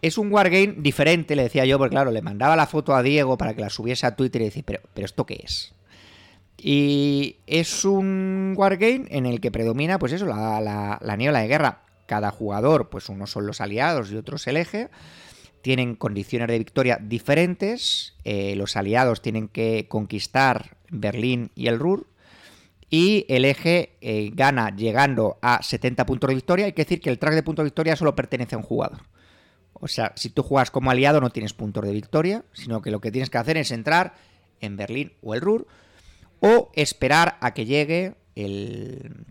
Es 0.02 0.18
un 0.18 0.32
wargame 0.32 0.76
diferente, 0.78 1.36
le 1.36 1.44
decía 1.44 1.66
yo, 1.66 1.78
porque 1.78 1.92
claro, 1.92 2.12
le 2.12 2.22
mandaba 2.22 2.56
la 2.56 2.66
foto 2.66 2.96
a 2.96 3.04
Diego 3.04 3.38
para 3.38 3.54
que 3.54 3.62
la 3.62 3.70
subiese 3.70 4.06
a 4.08 4.16
Twitter 4.16 4.42
y 4.42 4.46
decía, 4.46 4.64
pero, 4.66 4.80
pero 4.94 5.04
¿esto 5.04 5.26
qué 5.26 5.42
es? 5.44 5.75
Y 6.58 7.38
es 7.48 7.86
un 7.86 8.54
wargame 8.58 9.06
en 9.10 9.26
el 9.26 9.42
que 9.42 9.52
predomina, 9.52 10.00
pues 10.00 10.14
eso, 10.14 10.26
la, 10.26 11.00
la, 11.02 11.18
niebla 11.18 11.40
de 11.40 11.48
guerra. 11.48 11.82
Cada 12.06 12.32
jugador, 12.32 12.90
pues 12.90 13.10
unos 13.10 13.32
son 13.32 13.48
los 13.48 13.62
aliados 13.62 14.12
y 14.12 14.16
otros 14.16 14.48
el 14.48 14.58
eje. 14.58 14.90
Tienen 15.62 15.96
condiciones 15.96 16.48
de 16.48 16.58
victoria 16.58 17.00
diferentes. 17.02 18.14
Eh, 18.24 18.56
los 18.56 18.76
aliados 18.78 19.22
tienen 19.22 19.48
que 19.48 19.88
conquistar 19.90 20.78
Berlín 20.90 21.52
y 21.56 21.68
el 21.68 21.80
Ruhr. 21.80 22.08
Y 22.90 23.26
el 23.28 23.46
eje 23.46 23.98
eh, 24.02 24.32
gana 24.34 24.74
llegando 24.76 25.40
a 25.42 25.64
70 25.64 26.06
puntos 26.06 26.28
de 26.28 26.36
victoria. 26.36 26.66
Hay 26.68 26.74
que 26.74 26.84
decir 26.84 27.02
que 27.02 27.10
el 27.10 27.18
track 27.18 27.34
de 27.34 27.44
puntos 27.44 27.64
de 27.64 27.68
victoria 27.68 27.96
solo 27.96 28.16
pertenece 28.16 28.56
a 28.56 28.60
un 28.60 28.64
jugador. 28.64 29.02
O 29.74 29.88
sea, 29.88 30.14
si 30.16 30.30
tú 30.30 30.44
juegas 30.44 30.72
como 30.72 30.92
aliado 30.92 31.20
no 31.20 31.32
tienes 31.32 31.54
puntos 31.54 31.84
de 31.84 31.92
victoria, 31.92 32.46
sino 32.54 32.82
que 32.82 32.92
lo 32.92 33.02
que 33.02 33.12
tienes 33.12 33.30
que 33.30 33.40
hacer 33.40 33.58
es 33.58 33.72
entrar 33.72 34.14
en 34.62 34.78
Berlín 34.78 35.14
o 35.22 35.34
el 35.34 35.42
Ruhr 35.42 35.68
o 36.46 36.70
esperar 36.76 37.40
a 37.42 37.56
que 37.56 37.66
llegue 37.66 38.14
el, 38.36 39.26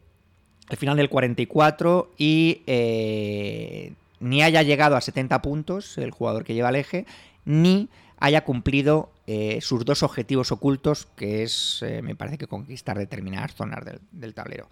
final 0.77 0.97
del 0.97 1.09
44 1.09 2.13
y 2.19 2.63
eh, 2.67 3.93
ni 4.19 4.43
haya 4.43 4.65
llegado 4.65 4.97
a 4.97 5.01
70 5.01 5.41
puntos 5.41 5.97
el 5.97 6.11
jugador 6.11 6.43
que 6.43 6.55
lleva 6.55 6.71
el 6.71 6.75
eje, 6.77 7.07
ni 7.45 7.89
haya 8.19 8.43
cumplido 8.43 9.13
eh, 9.29 9.61
sus 9.61 9.85
dos 9.85 10.03
objetivos 10.03 10.51
ocultos, 10.51 11.07
que 11.15 11.45
es, 11.45 11.85
eh, 11.87 12.03
me 12.03 12.17
parece 12.17 12.37
que 12.37 12.49
conquistar 12.49 12.99
determinadas 12.99 13.55
zonas 13.55 13.85
del, 14.11 14.35
tablero. 14.35 14.69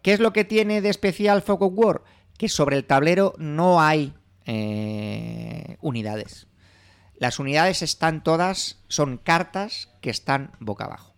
¿Qué 0.00 0.12
es 0.12 0.20
lo 0.20 0.32
que 0.32 0.44
tiene 0.44 0.82
de 0.82 0.90
especial 0.90 1.42
of 1.44 1.60
War? 1.72 2.02
Que 2.38 2.48
sobre 2.48 2.76
el 2.76 2.84
tablero 2.84 3.34
no 3.36 3.80
hay 3.80 4.14
unidades. 5.80 6.48
Las 7.18 7.38
unidades 7.38 7.82
están 7.82 8.24
todas, 8.24 8.78
son 8.88 9.16
cartas 9.16 9.88
que 10.00 10.10
están 10.10 10.50
boca 10.58 10.86
abajo. 10.86 11.09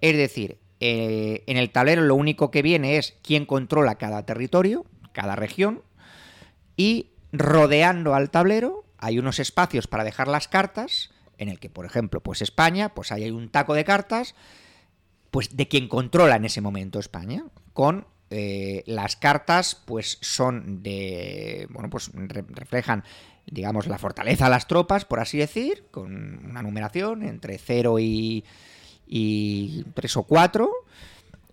Es 0.00 0.16
decir, 0.16 0.58
eh, 0.80 1.42
en 1.46 1.56
el 1.56 1.70
tablero 1.70 2.02
lo 2.02 2.14
único 2.14 2.50
que 2.50 2.62
viene 2.62 2.98
es 2.98 3.16
quién 3.22 3.46
controla 3.46 3.96
cada 3.96 4.24
territorio, 4.26 4.84
cada 5.12 5.36
región, 5.36 5.82
y 6.76 7.10
rodeando 7.32 8.14
al 8.14 8.30
tablero 8.30 8.84
hay 8.98 9.18
unos 9.18 9.38
espacios 9.38 9.86
para 9.86 10.04
dejar 10.04 10.28
las 10.28 10.48
cartas, 10.48 11.10
en 11.38 11.48
el 11.48 11.58
que, 11.58 11.70
por 11.70 11.86
ejemplo, 11.86 12.20
pues 12.20 12.42
España, 12.42 12.94
pues 12.94 13.12
ahí 13.12 13.24
hay 13.24 13.30
un 13.30 13.50
taco 13.50 13.74
de 13.74 13.84
cartas, 13.84 14.34
pues 15.30 15.56
de 15.56 15.68
quien 15.68 15.88
controla 15.88 16.36
en 16.36 16.46
ese 16.46 16.60
momento 16.60 16.98
España, 16.98 17.44
con 17.72 18.06
eh, 18.30 18.82
las 18.86 19.16
cartas, 19.16 19.82
pues 19.84 20.18
son 20.22 20.82
de, 20.82 21.66
bueno, 21.70 21.90
pues 21.90 22.10
reflejan 22.14 23.04
digamos, 23.46 23.86
la 23.86 23.98
fortaleza 23.98 24.46
de 24.46 24.50
las 24.50 24.66
tropas, 24.66 25.04
por 25.04 25.20
así 25.20 25.38
decir, 25.38 25.84
con 25.90 26.44
una 26.44 26.62
numeración 26.62 27.22
entre 27.22 27.58
0 27.58 27.98
y, 28.00 28.44
y 29.06 29.84
tres 29.94 30.16
o 30.16 30.24
cuatro. 30.24 30.70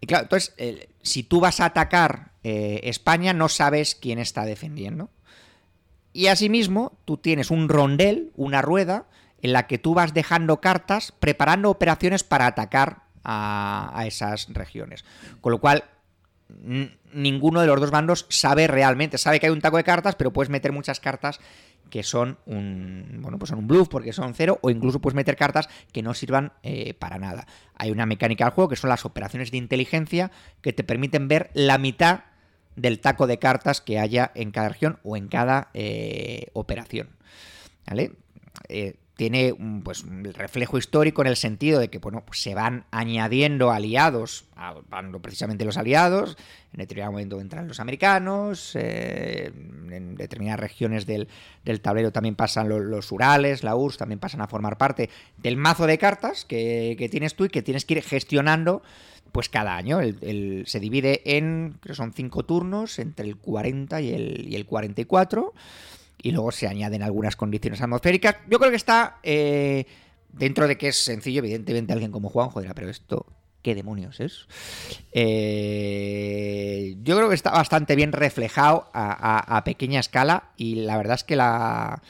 Y 0.01 0.07
claro, 0.07 0.23
entonces, 0.23 0.53
si 1.01 1.23
tú 1.23 1.39
vas 1.39 1.59
a 1.59 1.65
atacar 1.65 2.31
eh, 2.43 2.81
España, 2.83 3.33
no 3.33 3.47
sabes 3.49 3.95
quién 3.95 4.19
está 4.19 4.45
defendiendo. 4.45 5.09
Y 6.11 6.27
asimismo, 6.27 6.97
tú 7.05 7.17
tienes 7.17 7.51
un 7.51 7.69
rondel, 7.69 8.31
una 8.35 8.61
rueda, 8.61 9.05
en 9.41 9.53
la 9.53 9.67
que 9.67 9.77
tú 9.77 9.93
vas 9.93 10.13
dejando 10.13 10.61
cartas, 10.61 11.11
preparando 11.11 11.69
operaciones 11.69 12.23
para 12.23 12.47
atacar 12.47 13.03
a, 13.23 14.03
esas 14.05 14.47
regiones. 14.49 15.03
Con 15.41 15.51
lo 15.51 15.59
cual, 15.59 15.85
ninguno 17.13 17.61
de 17.61 17.67
los 17.67 17.79
dos 17.79 17.91
bandos 17.91 18.25
sabe 18.29 18.67
realmente, 18.67 19.17
sabe 19.17 19.39
que 19.39 19.47
hay 19.47 19.51
un 19.51 19.61
taco 19.61 19.77
de 19.77 19.83
cartas, 19.83 20.15
pero 20.15 20.31
puedes 20.31 20.49
meter 20.49 20.71
muchas 20.71 20.99
cartas 20.99 21.39
que 21.93 22.01
son 22.01 22.39
un 22.47 23.19
bueno 23.21 23.37
pues 23.37 23.49
son 23.49 23.59
un 23.59 23.67
bluff 23.67 23.87
porque 23.87 24.13
son 24.13 24.33
cero 24.33 24.57
o 24.63 24.71
incluso 24.71 24.99
puedes 24.99 25.13
meter 25.13 25.35
cartas 25.35 25.69
que 25.91 26.01
no 26.01 26.15
sirvan 26.15 26.53
eh, 26.63 26.95
para 26.95 27.19
nada. 27.19 27.45
Hay 27.75 27.91
una 27.91 28.07
mecánica 28.07 28.45
del 28.45 28.53
juego 28.55 28.67
que 28.67 28.75
son 28.75 28.89
las 28.89 29.05
operaciones 29.05 29.51
de 29.51 29.57
inteligencia 29.57 30.31
que 30.61 30.73
te 30.73 30.83
permiten 30.83 31.27
ver 31.27 31.51
la 31.53 31.77
mitad 31.77 32.21
del 32.75 32.99
taco 32.99 33.27
de 33.27 33.37
cartas 33.37 33.79
que 33.79 33.99
haya 33.99 34.31
en 34.33 34.49
cada 34.49 34.69
región 34.69 34.97
o 35.03 35.15
en 35.15 35.27
cada 35.27 35.69
eh, 35.75 36.47
operación. 36.53 37.09
¿Vale? 37.85 38.13
Eh, 38.69 38.95
tiene 39.23 39.55
pues, 39.85 40.03
el 40.03 40.33
reflejo 40.33 40.77
histórico 40.77 41.21
en 41.21 41.29
el 41.29 41.37
sentido 41.37 41.79
de 41.79 41.87
que 41.87 41.99
bueno, 41.99 42.23
pues 42.25 42.41
se 42.41 42.55
van 42.55 42.83
añadiendo 42.91 43.71
aliados, 43.71 44.43
van 44.89 45.13
precisamente 45.21 45.63
los 45.63 45.77
aliados, 45.77 46.35
en 46.73 46.79
determinado 46.79 47.13
momento 47.13 47.39
entran 47.39 47.65
los 47.69 47.79
americanos, 47.79 48.73
eh, 48.75 49.49
en 49.89 50.15
determinadas 50.15 50.59
regiones 50.59 51.05
del, 51.05 51.29
tablero 51.81 52.11
también 52.11 52.35
pasan 52.35 52.67
los, 52.67 53.11
Urales, 53.13 53.63
la 53.63 53.77
URSS, 53.77 53.97
también 53.99 54.19
pasan 54.19 54.41
a 54.41 54.47
formar 54.47 54.77
parte 54.77 55.09
del 55.37 55.55
mazo 55.55 55.87
de 55.87 55.97
cartas 55.97 56.43
que, 56.43 57.07
tienes 57.09 57.35
tú 57.35 57.45
y 57.45 57.49
que 57.49 57.61
tienes 57.61 57.85
que 57.85 57.93
ir 57.93 58.03
gestionando 58.03 58.83
pues 59.31 59.47
cada 59.47 59.77
año. 59.77 60.01
se 60.01 60.79
divide 60.81 61.37
en, 61.37 61.77
creo 61.79 61.95
son 61.95 62.11
cinco 62.11 62.43
turnos, 62.43 62.99
entre 62.99 63.25
el 63.25 63.37
40 63.37 64.01
y 64.01 64.13
el, 64.13 64.47
y 64.49 64.55
el 64.55 64.65
44 64.65 65.53
y 66.23 66.31
luego 66.31 66.51
se 66.51 66.67
añaden 66.67 67.03
algunas 67.03 67.35
condiciones 67.35 67.81
atmosféricas. 67.81 68.37
Yo 68.49 68.57
creo 68.57 68.71
que 68.71 68.77
está 68.77 69.19
eh, 69.21 69.85
dentro 70.31 70.67
de 70.67 70.77
que 70.77 70.87
es 70.87 70.95
sencillo, 70.95 71.39
evidentemente 71.39 71.93
alguien 71.93 72.11
como 72.11 72.29
Juan, 72.29 72.49
joder, 72.49 72.73
pero 72.73 72.89
esto, 72.89 73.25
¿qué 73.61 73.75
demonios 73.75 74.21
es? 74.21 74.47
Eh, 75.11 76.95
yo 77.03 77.17
creo 77.17 77.27
que 77.27 77.35
está 77.35 77.51
bastante 77.51 77.97
bien 77.97 78.13
reflejado 78.13 78.89
a, 78.93 79.61
pequeña 79.65 79.99
escala 79.99 80.51
y 80.55 80.75
la 80.75 80.95
verdad 80.95 81.15
es 81.15 81.25
que 81.25 81.35
la, 81.35 82.01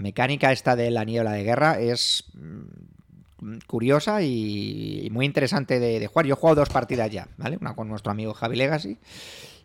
mecánica 0.00 0.52
esta 0.52 0.76
de 0.76 0.92
la 0.92 1.04
niebla 1.04 1.32
de 1.32 1.42
guerra 1.42 1.80
es 1.80 2.26
mm, 2.34 3.58
curiosa 3.66 4.22
y, 4.22 5.08
muy 5.10 5.26
interesante 5.26 5.80
de, 5.80 6.06
jugar. 6.06 6.26
Yo 6.26 6.34
he 6.34 6.36
jugado 6.36 6.60
dos 6.60 6.68
partidas 6.68 7.10
ya, 7.10 7.26
¿vale? 7.36 7.58
Una 7.60 7.74
con 7.74 7.88
nuestro 7.88 8.12
amigo 8.12 8.32
Javi 8.32 8.54
Legacy 8.54 8.96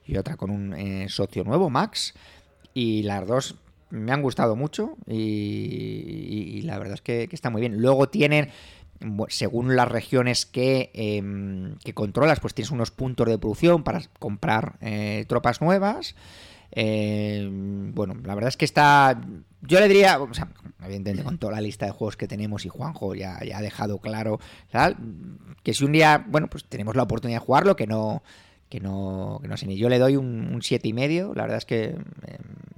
y 0.07 0.18
otra 0.18 0.38
con 0.38 0.49
un 0.49 0.74
eh, 0.74 1.06
socio 1.07 1.44
nuevo, 1.44 1.70
Max. 1.70 2.16
Y 2.74 3.03
las 3.03 3.26
dos 3.26 3.56
me 3.90 4.12
han 4.12 4.22
gustado 4.22 4.56
mucho 4.56 4.98
y, 5.07 6.62
la 6.64 6.78
verdad 6.78 6.95
es 6.95 7.02
que, 7.02 7.28
está 7.32 7.49
muy 7.49 7.62
bien. 7.62 7.82
Luego 7.82 8.10
tienen, 8.10 8.49
según 9.30 9.76
las 9.76 9.90
regiones 9.90 10.45
que, 10.45 10.91
em, 10.94 11.76
que, 11.84 11.94
controlas, 11.94 12.40
pues 12.40 12.53
tienes 12.53 12.72
unos 12.72 12.91
puntos 12.91 13.28
de 13.28 13.38
producción 13.38 13.84
para 13.84 14.02
comprar 14.20 14.78
eh, 14.82 15.26
tropas 15.28 15.62
nuevas. 15.62 16.16
Em, 16.72 17.94
bueno, 17.94 18.16
la 18.24 18.36
verdad 18.36 18.49
es 18.49 18.57
que 18.57 18.66
está. 18.66 19.22
Yo 19.62 19.80
le 19.80 19.88
diría, 19.88 20.20
o 20.20 20.34
sea, 20.34 20.49
evidentemente 20.84 21.24
con 21.24 21.38
toda 21.38 21.53
la 21.53 21.62
lista 21.62 21.86
de 21.86 21.91
juegos 21.91 22.18
que 22.18 22.28
tenemos 22.28 22.66
y 22.66 22.70
Juanjo 22.70 23.16
ya, 23.16 23.40
ya 23.44 23.60
ha 23.60 23.62
dejado 23.62 23.99
claro, 23.99 24.40
que 25.64 25.74
si 25.74 25.86
un 25.86 25.94
día, 25.94 26.26
bueno, 26.28 26.48
pues 26.48 26.66
tenemos 26.66 26.95
la 26.95 27.03
oportunidad 27.03 27.40
de 27.40 27.45
jugarlo, 27.45 27.76
que 27.76 27.88
no, 27.88 28.24
que 28.70 28.80
no, 28.80 29.40
que 29.42 29.48
no 29.48 29.58
sé 29.58 29.68
ni. 29.68 29.78
Yo 29.78 29.90
le 29.90 30.00
doy 30.00 30.16
un, 30.16 30.60
siete 30.62 30.88
y 30.88 30.94
medio. 30.94 31.34
La 31.36 31.44
verdad 31.44 31.58
es 31.58 31.66
que 31.66 31.86
em, 31.86 32.00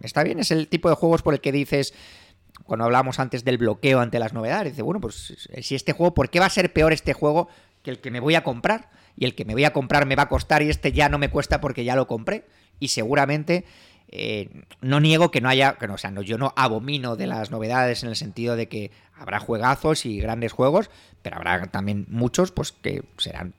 está 0.01 0.23
bien. 0.23 0.39
Es 0.39 0.51
el 0.51 0.67
tipo 0.67 0.89
de 0.89 0.95
juegos 0.95 1.21
por 1.21 1.33
el 1.33 1.41
que 1.41 1.51
dices, 1.51 1.93
cuando 2.63 2.85
hablábamos 2.85 3.19
antes 3.19 3.43
del 3.43 3.57
bloqueo 3.57 3.99
ante 3.99 4.19
las 4.19 4.33
novedades, 4.33 4.73
dice, 4.73 4.81
bueno, 4.81 4.99
pues 4.99 5.47
si 5.61 5.75
este 5.75 5.93
juego, 5.93 6.13
¿por 6.13 6.29
qué 6.29 6.39
va 6.39 6.45
a 6.47 6.49
ser 6.49 6.73
peor 6.73 6.93
este 6.93 7.13
juego 7.13 7.47
que 7.83 7.91
el 7.91 7.99
que 7.99 8.11
me 8.11 8.19
voy 8.19 8.35
a 8.35 8.43
comprar? 8.43 8.89
Y 9.15 9.25
el 9.25 9.33
que 9.33 9.45
me 9.45 9.53
voy 9.53 9.63
a 9.63 9.73
comprar 9.73 10.05
me 10.05 10.15
va 10.15 10.23
a 10.23 10.29
costar 10.29 10.61
y 10.61 10.69
este 10.69 10.91
ya 10.91 11.09
no 11.09 11.17
me 11.17 11.29
cuesta 11.29 11.61
porque 11.61 11.83
ya 11.83 11.95
lo 11.95 12.07
compré. 12.07 12.45
Y 12.79 12.89
seguramente 12.89 13.65
eh, 14.09 14.63
no 14.81 14.99
niego 14.99 15.31
que 15.31 15.41
no 15.41 15.49
haya, 15.49 15.73
que 15.73 15.87
no, 15.87 15.95
o 15.95 15.97
sea, 15.97 16.11
no, 16.11 16.21
yo 16.21 16.37
no 16.37 16.53
abomino 16.55 17.15
de 17.15 17.27
las 17.27 17.51
novedades 17.51 18.03
en 18.03 18.09
el 18.09 18.15
sentido 18.15 18.55
de 18.55 18.67
que 18.67 18.91
habrá 19.15 19.39
juegazos 19.39 20.05
y 20.05 20.19
grandes 20.19 20.53
juegos, 20.53 20.89
pero 21.21 21.37
habrá 21.37 21.65
también 21.67 22.05
muchos 22.09 22.51
pues 22.51 22.71
que 22.71 23.03
serán 23.17 23.53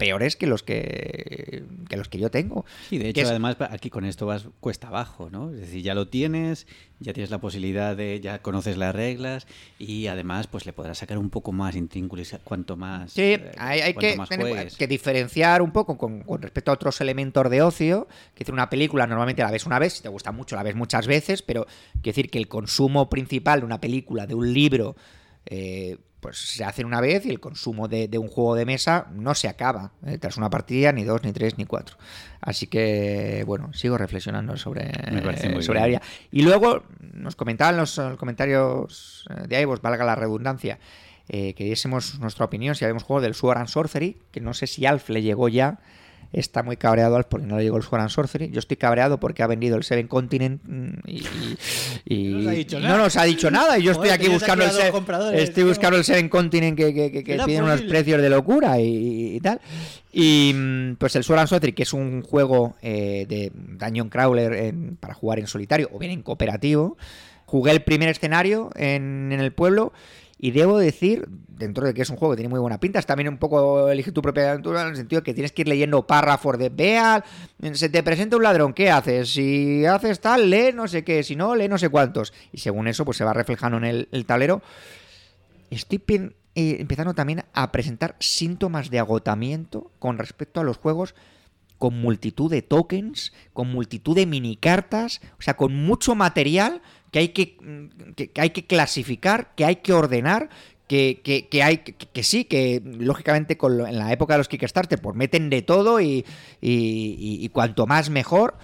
peores 0.00 0.34
que 0.34 0.46
los 0.48 0.62
que, 0.64 1.62
que 1.88 1.96
los 1.96 2.08
que 2.08 2.18
yo 2.18 2.30
tengo. 2.30 2.64
Y 2.90 2.98
de 2.98 3.10
hecho, 3.10 3.20
es- 3.22 3.28
además, 3.28 3.56
aquí 3.60 3.90
con 3.90 4.04
esto 4.04 4.26
vas 4.26 4.46
cuesta 4.58 4.88
abajo, 4.88 5.30
¿no? 5.30 5.50
Es 5.52 5.60
decir, 5.60 5.82
ya 5.82 5.94
lo 5.94 6.08
tienes, 6.08 6.66
ya 6.98 7.12
tienes 7.12 7.30
la 7.30 7.38
posibilidad 7.38 7.94
de, 7.96 8.18
ya 8.20 8.40
conoces 8.42 8.76
las 8.76 8.94
reglas 8.94 9.46
y 9.78 10.06
además, 10.08 10.46
pues 10.46 10.66
le 10.66 10.72
podrás 10.72 10.98
sacar 10.98 11.18
un 11.18 11.30
poco 11.30 11.52
más 11.52 11.76
intrínculos 11.76 12.34
cuanto 12.44 12.76
más. 12.76 13.12
Sí, 13.12 13.22
eh, 13.22 13.52
hay, 13.58 13.80
tener- 13.94 14.76
que 14.76 14.86
diferenciar 14.88 15.62
un 15.62 15.70
poco 15.70 15.96
con, 15.98 16.22
con 16.22 16.42
respecto 16.42 16.70
a 16.70 16.74
otros 16.74 17.00
elementos 17.00 17.48
de 17.50 17.62
ocio. 17.62 18.08
Que 18.34 18.40
decir, 18.40 18.54
una 18.54 18.70
película 18.70 19.06
normalmente 19.06 19.42
la 19.42 19.50
ves 19.50 19.66
una 19.66 19.78
vez, 19.78 19.92
si 19.92 20.02
te 20.02 20.08
gusta 20.08 20.32
mucho 20.32 20.56
la 20.56 20.62
ves 20.62 20.74
muchas 20.74 21.06
veces, 21.06 21.42
pero 21.42 21.66
quiero 22.02 22.16
decir 22.16 22.30
que 22.30 22.38
el 22.38 22.48
consumo 22.48 23.08
principal 23.10 23.60
de 23.60 23.66
una 23.66 23.80
película, 23.80 24.26
de 24.26 24.34
un 24.34 24.52
libro, 24.52 24.96
eh, 25.46 25.98
pues 26.20 26.36
se 26.36 26.64
hace 26.64 26.84
una 26.84 27.00
vez 27.00 27.24
y 27.26 27.30
el 27.30 27.40
consumo 27.40 27.88
de, 27.88 28.06
de 28.08 28.18
un 28.18 28.28
juego 28.28 28.54
de 28.54 28.66
mesa 28.66 29.06
no 29.12 29.34
se 29.34 29.48
acaba 29.48 29.92
eh, 30.06 30.18
tras 30.18 30.36
una 30.36 30.50
partida, 30.50 30.92
ni 30.92 31.04
dos, 31.04 31.22
ni 31.24 31.32
tres, 31.32 31.58
ni 31.58 31.64
cuatro. 31.64 31.96
Así 32.40 32.66
que, 32.66 33.42
bueno, 33.46 33.72
sigo 33.72 33.98
reflexionando 33.98 34.56
sobre, 34.56 34.92
sobre. 35.62 35.80
Aria. 35.80 36.02
Y 36.30 36.42
luego 36.42 36.84
nos 37.12 37.36
comentaban 37.36 37.76
los, 37.76 38.00
comentarios 38.18 39.26
eh, 39.30 39.46
de 39.48 39.60
iVoox, 39.62 39.80
valga 39.80 40.04
la 40.04 40.14
redundancia, 40.14 40.78
eh, 41.28 41.54
que 41.54 41.64
diésemos 41.64 42.18
nuestra 42.20 42.44
opinión 42.44 42.74
si 42.74 42.84
habíamos 42.84 43.02
jugado 43.02 43.22
del 43.22 43.34
Sword 43.34 43.58
and 43.58 43.68
Sorcery, 43.68 44.18
que 44.30 44.40
no 44.40 44.54
sé 44.54 44.66
si 44.66 44.86
Alf 44.86 45.08
le 45.08 45.22
llegó 45.22 45.48
ya. 45.48 45.80
Está 46.32 46.62
muy 46.62 46.76
cabreado 46.76 47.20
porque 47.28 47.46
no 47.46 47.56
le 47.58 47.64
llegó 47.64 47.76
el 47.76 47.82
Sword 47.82 48.02
and 48.02 48.10
Sorcery. 48.10 48.50
Yo 48.50 48.60
estoy 48.60 48.76
cabreado 48.76 49.18
porque 49.18 49.42
ha 49.42 49.48
vendido 49.48 49.76
el 49.76 49.82
Seven 49.82 50.06
Continent 50.06 50.62
mm, 50.64 50.90
y, 51.06 51.24
y- 52.06 52.14
y- 52.14 52.28
No 52.30 52.38
nos 52.38 52.46
ha 52.46 52.52
dicho 52.54 52.78
nada. 52.80 52.96
no 52.96 53.02
nos 53.02 53.16
ha 53.16 53.24
dicho 53.24 53.50
nada. 53.50 53.78
Y 53.78 53.82
yo 53.82 53.94
Joder, 53.94 54.10
estoy 54.12 54.24
aquí 54.26 54.32
buscando 54.32 54.64
aquí 54.64 54.76
el, 55.34 55.34
estoy 55.40 55.64
buscando 55.64 56.02
Seven 56.04 56.28
Continent 56.28 56.76
que, 56.76 56.94
que, 56.94 57.10
que- 57.10 57.24
que 57.24 57.34
Era 57.34 57.44
piden 57.46 57.64
unos 57.64 57.82
precios 57.82 58.22
de 58.22 58.30
locura 58.30 58.78
y, 58.80 59.36
y 59.36 59.40
tal. 59.40 59.60
Y 60.12 60.52
mm, 60.54 60.94
pues 60.96 61.16
el 61.16 61.24
Sword 61.24 61.40
and 61.40 61.48
Sorcery, 61.48 61.72
que 61.72 61.82
es 61.82 61.92
un 61.92 62.22
juego 62.22 62.76
eh, 62.80 63.26
de 63.28 63.50
Dungeon 63.54 64.08
Crawler 64.08 64.52
en- 64.52 64.96
para 64.96 65.14
jugar 65.14 65.40
en 65.40 65.48
solitario 65.48 65.88
o 65.92 65.98
bien 65.98 66.12
en 66.12 66.22
cooperativo. 66.22 66.96
Jugué 67.46 67.72
el 67.72 67.82
primer 67.82 68.08
escenario 68.08 68.70
en, 68.76 69.30
en 69.32 69.40
el 69.40 69.52
pueblo 69.52 69.92
y 70.42 70.52
debo 70.52 70.78
decir, 70.78 71.28
dentro 71.28 71.86
de 71.86 71.92
que 71.92 72.00
es 72.00 72.08
un 72.08 72.16
juego 72.16 72.32
que 72.32 72.38
tiene 72.38 72.48
muy 72.48 72.58
buena 72.58 72.80
pinta, 72.80 72.98
es 72.98 73.04
también 73.04 73.28
un 73.28 73.36
poco 73.36 73.90
elige 73.90 74.10
tu 74.10 74.22
propia 74.22 74.50
aventura 74.50 74.80
en 74.80 74.88
el 74.88 74.96
sentido 74.96 75.20
de 75.20 75.24
que 75.24 75.34
tienes 75.34 75.52
que 75.52 75.62
ir 75.62 75.68
leyendo 75.68 76.06
párrafos 76.06 76.58
de 76.58 76.70
vea, 76.70 77.22
se 77.72 77.90
te 77.90 78.02
presenta 78.02 78.38
un 78.38 78.42
ladrón, 78.42 78.72
¿qué 78.72 78.90
haces? 78.90 79.34
Si 79.34 79.84
haces 79.84 80.18
tal, 80.20 80.48
lee 80.48 80.72
no 80.74 80.88
sé 80.88 81.04
qué, 81.04 81.22
si 81.22 81.36
no, 81.36 81.54
lee 81.54 81.68
no 81.68 81.76
sé 81.76 81.90
cuántos. 81.90 82.32
Y 82.52 82.58
según 82.58 82.88
eso, 82.88 83.04
pues 83.04 83.18
se 83.18 83.24
va 83.24 83.34
reflejando 83.34 83.76
en 83.76 83.84
el, 83.84 84.08
el 84.12 84.24
tablero. 84.24 84.62
Estoy 85.68 86.02
eh, 86.08 86.76
empezando 86.80 87.12
también 87.12 87.44
a 87.52 87.70
presentar 87.70 88.16
síntomas 88.18 88.88
de 88.88 88.98
agotamiento 88.98 89.92
con 89.98 90.16
respecto 90.16 90.60
a 90.60 90.64
los 90.64 90.78
juegos 90.78 91.14
con 91.80 91.98
multitud 92.00 92.50
de 92.50 92.60
tokens, 92.62 93.32
con 93.54 93.72
multitud 93.72 94.14
de 94.14 94.26
minicartas, 94.26 95.20
o 95.38 95.42
sea, 95.42 95.56
con 95.56 95.74
mucho 95.74 96.14
material 96.14 96.82
que 97.10 97.18
hay 97.20 97.28
que, 97.30 97.56
mm, 97.60 98.12
que, 98.12 98.30
hay 98.36 98.50
que 98.50 98.66
clasificar, 98.66 99.54
que 99.56 99.64
hay 99.64 99.76
que 99.76 99.92
ordenar, 99.94 100.50
que, 100.86 101.20
que- 101.24 101.48
que 101.48 101.62
hay 101.62 101.78
que, 101.78 101.94
que 101.94 102.22
sí, 102.22 102.44
que 102.44 102.82
lógicamente 102.84 103.56
en 103.62 103.98
la 103.98 104.12
época 104.12 104.34
de 104.34 104.38
los 104.38 104.48
Kickstarter 104.48 105.00
pues 105.00 105.16
meten 105.16 105.48
de 105.48 105.62
todo 105.62 106.00
y, 106.00 106.24
y- 106.60 107.38
y- 107.40 107.48
cuanto 107.48 107.86
más 107.86 108.10
mejor. 108.10 108.58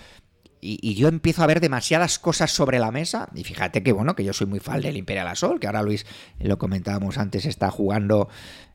Y, 0.60 0.94
yo 0.94 1.06
empiezo 1.06 1.44
a 1.44 1.46
ver 1.46 1.60
demasiadas 1.60 2.18
cosas 2.18 2.50
sobre 2.50 2.80
la 2.80 2.90
mesa. 2.90 3.28
Y 3.36 3.44
fíjate 3.44 3.82
que 3.84 3.92
bueno, 3.92 4.16
que 4.16 4.24
yo 4.24 4.32
soy 4.32 4.48
muy 4.48 4.58
fan 4.58 4.80
del 4.80 4.96
Imperial 4.96 5.28
Assault, 5.28 5.60
que 5.60 5.68
ahora 5.68 5.82
Luis, 5.82 6.04
lo 6.40 6.58
comentábamos 6.58 7.18
antes, 7.18 7.46
está 7.46 7.70
jugando, 7.70 8.28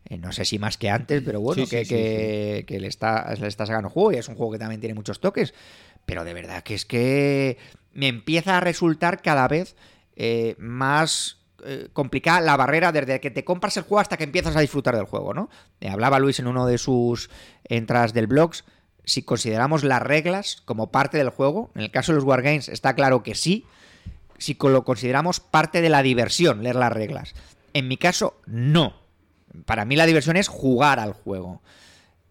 eh, 0.05 0.17
no 0.17 0.31
sé 0.31 0.45
si 0.45 0.59
más 0.59 0.77
que 0.77 0.89
antes, 0.89 1.21
pero 1.23 1.39
bueno, 1.39 1.63
Sí, 1.65 1.69
que, 1.69 1.85
sí, 1.85 1.89
que- 1.89 2.63
que 2.67 2.79
le, 2.79 2.87
está, 2.87 3.33
le 3.39 3.47
está 3.47 3.65
sacando 3.65 3.89
juego 3.89 4.11
y 4.11 4.15
es 4.17 4.27
un 4.27 4.35
juego 4.35 4.51
que 4.53 4.59
también 4.59 4.81
tiene 4.81 4.93
muchos 4.95 5.19
toques. 5.19 5.53
Pero 6.05 6.23
de 6.23 6.33
verdad 6.33 6.63
que 6.63 6.73
es 6.73 6.85
que 6.85 7.57
me 7.93 8.07
empieza 8.07 8.57
a 8.57 8.59
resultar 8.59 9.21
cada 9.21 9.47
vez 9.47 9.75
eh, 10.15 10.55
más 10.57 11.37
eh, 11.63 11.89
complicada 11.93 12.41
la 12.41 12.57
barrera 12.57 12.91
desde 12.91 13.19
que 13.21 13.29
te 13.31 13.43
compras 13.45 13.77
el 13.77 13.83
juego 13.83 13.99
hasta 13.99 14.17
que 14.17 14.23
empiezas 14.23 14.55
a 14.55 14.61
disfrutar 14.61 14.95
del 14.95 15.05
juego, 15.05 15.33
¿no? 15.33 15.49
Hablaba 15.87 16.17
Luis 16.19 16.39
en 16.39 16.47
uno 16.47 16.65
de 16.65 16.77
sus 16.79 17.29
entradas 17.65 18.13
del 18.13 18.27
blog 18.27 18.51
si 19.03 19.23
consideramos 19.23 19.83
las 19.83 20.01
reglas 20.01 20.61
como 20.65 20.91
parte 20.91 21.17
del 21.17 21.29
juego. 21.29 21.71
En 21.75 21.81
el 21.81 21.91
caso 21.91 22.11
de 22.11 22.17
los 22.17 22.23
Wargames 22.23 22.67
está 22.69 22.95
claro 22.95 23.23
que 23.23 23.35
sí. 23.35 23.65
Si 24.37 24.57
lo 24.59 24.83
consideramos 24.83 25.39
parte 25.39 25.81
de 25.81 25.89
la 25.89 26.01
diversión, 26.01 26.63
leer 26.63 26.75
las 26.75 26.91
reglas. 26.93 27.35
En 27.73 27.87
mi 27.87 27.97
caso, 27.97 28.39
no. 28.47 29.00
Para 29.65 29.85
mí 29.85 29.95
la 29.95 30.05
diversión 30.05 30.37
es 30.37 30.47
jugar 30.47 30.99
al 30.99 31.13
juego. 31.13 31.61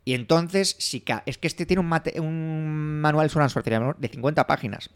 Y 0.04 0.14
entonces, 0.14 0.74
ca- 1.00 1.22
es 1.26 1.38
que 1.38 1.46
este 1.46 1.66
tiene 1.66 1.80
un, 1.80 1.88
mate- 1.88 2.18
un 2.20 3.00
manual 3.00 3.30
de 3.98 4.08
50 4.08 4.46
páginas. 4.46 4.90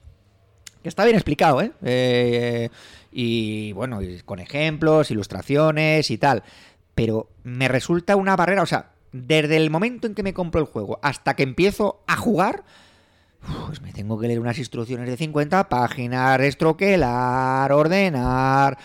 Que 0.82 0.88
está 0.88 1.04
bien 1.04 1.16
explicado, 1.16 1.62
¿eh? 1.62 1.72
Eh, 1.82 2.68
Y 3.12 3.72
bueno, 3.72 4.00
con 4.24 4.38
ejemplos, 4.40 5.10
ilustraciones 5.10 6.10
y 6.10 6.18
tal. 6.18 6.42
Pero 6.94 7.30
me 7.42 7.68
resulta 7.68 8.16
una 8.16 8.36
barrera, 8.36 8.62
o 8.62 8.66
sea, 8.66 8.90
desde 9.12 9.56
el 9.56 9.70
momento 9.70 10.06
en 10.06 10.14
que 10.14 10.22
me 10.22 10.34
compro 10.34 10.60
el 10.60 10.66
juego 10.66 10.98
hasta 11.02 11.34
que 11.36 11.42
empiezo 11.44 12.02
a 12.06 12.16
jugar, 12.16 12.64
pues 13.66 13.80
me 13.82 13.92
tengo 13.92 14.18
que 14.18 14.26
leer 14.26 14.40
unas 14.40 14.58
instrucciones 14.58 15.08
de 15.08 15.16
50 15.16 15.68
páginas, 15.68 16.40
estroquelar, 16.40 17.72
ordenar. 17.72 18.78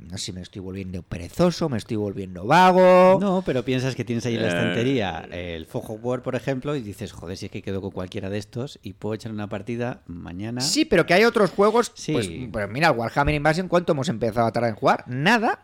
No 0.00 0.18
sé 0.18 0.24
si 0.26 0.32
me 0.32 0.40
estoy 0.40 0.60
volviendo 0.62 1.02
perezoso, 1.02 1.68
me 1.68 1.78
estoy 1.78 1.96
volviendo 1.96 2.44
vago. 2.46 3.18
No, 3.20 3.42
pero 3.44 3.64
piensas 3.64 3.94
que 3.94 4.04
tienes 4.04 4.24
ahí 4.26 4.34
en 4.36 4.42
la 4.42 4.48
Eh. 4.48 4.50
estantería 4.50 5.28
el 5.30 5.66
Fojo 5.66 5.94
War, 5.94 6.22
por 6.22 6.34
ejemplo, 6.34 6.74
y 6.74 6.80
dices, 6.80 7.12
joder, 7.12 7.36
si 7.36 7.46
es 7.46 7.52
que 7.52 7.62
quedo 7.62 7.80
con 7.80 7.90
cualquiera 7.90 8.30
de 8.30 8.38
estos 8.38 8.78
y 8.82 8.94
puedo 8.94 9.14
echar 9.14 9.30
una 9.32 9.48
partida 9.48 10.02
mañana. 10.06 10.60
Sí, 10.62 10.84
pero 10.84 11.06
que 11.06 11.14
hay 11.14 11.24
otros 11.24 11.50
juegos. 11.50 11.92
Sí. 11.94 12.12
Pues, 12.12 12.28
pues 12.50 12.68
mira, 12.70 12.88
el 12.88 12.96
Warhammer 12.96 13.34
Invasion, 13.34 13.68
¿cuánto 13.68 13.92
hemos 13.92 14.08
empezado 14.08 14.46
a 14.46 14.52
tardar 14.52 14.70
en 14.70 14.76
jugar? 14.76 15.04
Nada. 15.06 15.60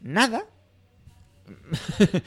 Nada. 0.00 0.44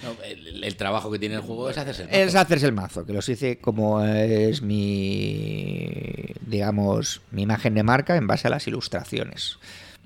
No, 0.03 0.23
el, 0.25 0.63
el 0.63 0.75
trabajo 0.75 1.11
que 1.11 1.19
tiene 1.19 1.35
el 1.35 1.41
juego 1.41 1.69
es 1.69 1.77
hacerse 1.77 2.01
el 2.03 2.07
mazo. 2.09 2.19
Es 2.19 2.35
hacerse 2.35 2.65
el 2.65 2.73
mazo, 2.73 3.05
que 3.05 3.13
los 3.13 3.29
hice 3.29 3.59
como 3.59 4.03
es 4.03 4.61
mi, 4.63 6.25
digamos, 6.47 7.21
mi 7.31 7.43
imagen 7.43 7.75
de 7.75 7.83
marca 7.83 8.15
en 8.17 8.27
base 8.27 8.47
a 8.47 8.49
las 8.51 8.67
ilustraciones. 8.67 9.59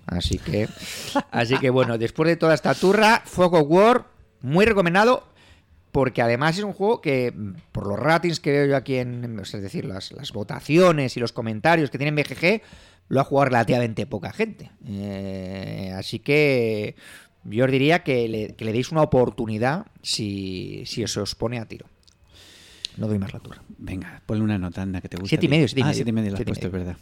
Así 0.07 0.37
que, 0.37 0.67
así 1.31 1.57
que 1.57 1.69
bueno, 1.69 1.97
después 1.97 2.27
de 2.27 2.35
toda 2.35 2.53
esta 2.53 2.73
turra, 2.75 3.23
Fog 3.25 3.53
of 3.55 3.65
War, 3.67 4.05
muy 4.41 4.65
recomendado, 4.65 5.27
porque 5.91 6.21
además 6.21 6.57
es 6.57 6.63
un 6.63 6.73
juego 6.73 7.01
que, 7.01 7.33
por 7.71 7.87
los 7.87 7.97
ratings 7.97 8.39
que 8.39 8.51
veo 8.51 8.65
yo 8.65 8.75
aquí 8.75 8.97
en, 8.97 9.39
es 9.39 9.51
decir, 9.53 9.85
las, 9.85 10.11
las 10.11 10.31
votaciones 10.31 11.17
y 11.17 11.19
los 11.19 11.31
comentarios 11.31 11.89
que 11.89 11.97
tiene 11.97 12.09
en 12.09 12.15
BGG, 12.15 12.61
lo 13.07 13.21
ha 13.21 13.23
jugado 13.23 13.45
relativamente 13.45 14.05
poca 14.05 14.31
gente. 14.31 14.71
Eh, 14.85 15.93
así 15.95 16.19
que 16.19 16.95
yo 17.43 17.65
os 17.65 17.71
diría 17.71 18.03
que 18.03 18.27
le, 18.27 18.55
que 18.55 18.65
le 18.65 18.73
deis 18.73 18.91
una 18.91 19.03
oportunidad 19.03 19.85
si, 20.01 20.83
si 20.85 21.03
os 21.03 21.15
os 21.17 21.35
pone 21.35 21.59
a 21.59 21.65
tiro. 21.65 21.87
No 22.97 23.07
doy 23.07 23.19
más 23.19 23.33
la 23.33 23.39
turra. 23.39 23.61
Venga, 23.77 24.21
ponle 24.25 24.43
una 24.43 24.57
nota, 24.57 24.81
anda, 24.81 25.01
que 25.01 25.09
te 25.09 25.17
gusta. 25.17 25.29
Siete 25.29 25.45
y 25.45 25.49
medio, 25.49 25.67
siete 25.67 25.81
y 25.81 25.83
ah, 25.83 25.85
medio. 25.87 25.95
siete 25.95 26.09
y 26.09 26.13
medio, 26.13 26.31
lo 26.31 26.37
has 26.37 26.43
puesto, 26.43 26.67
es 26.67 26.73
verdad. 26.73 26.97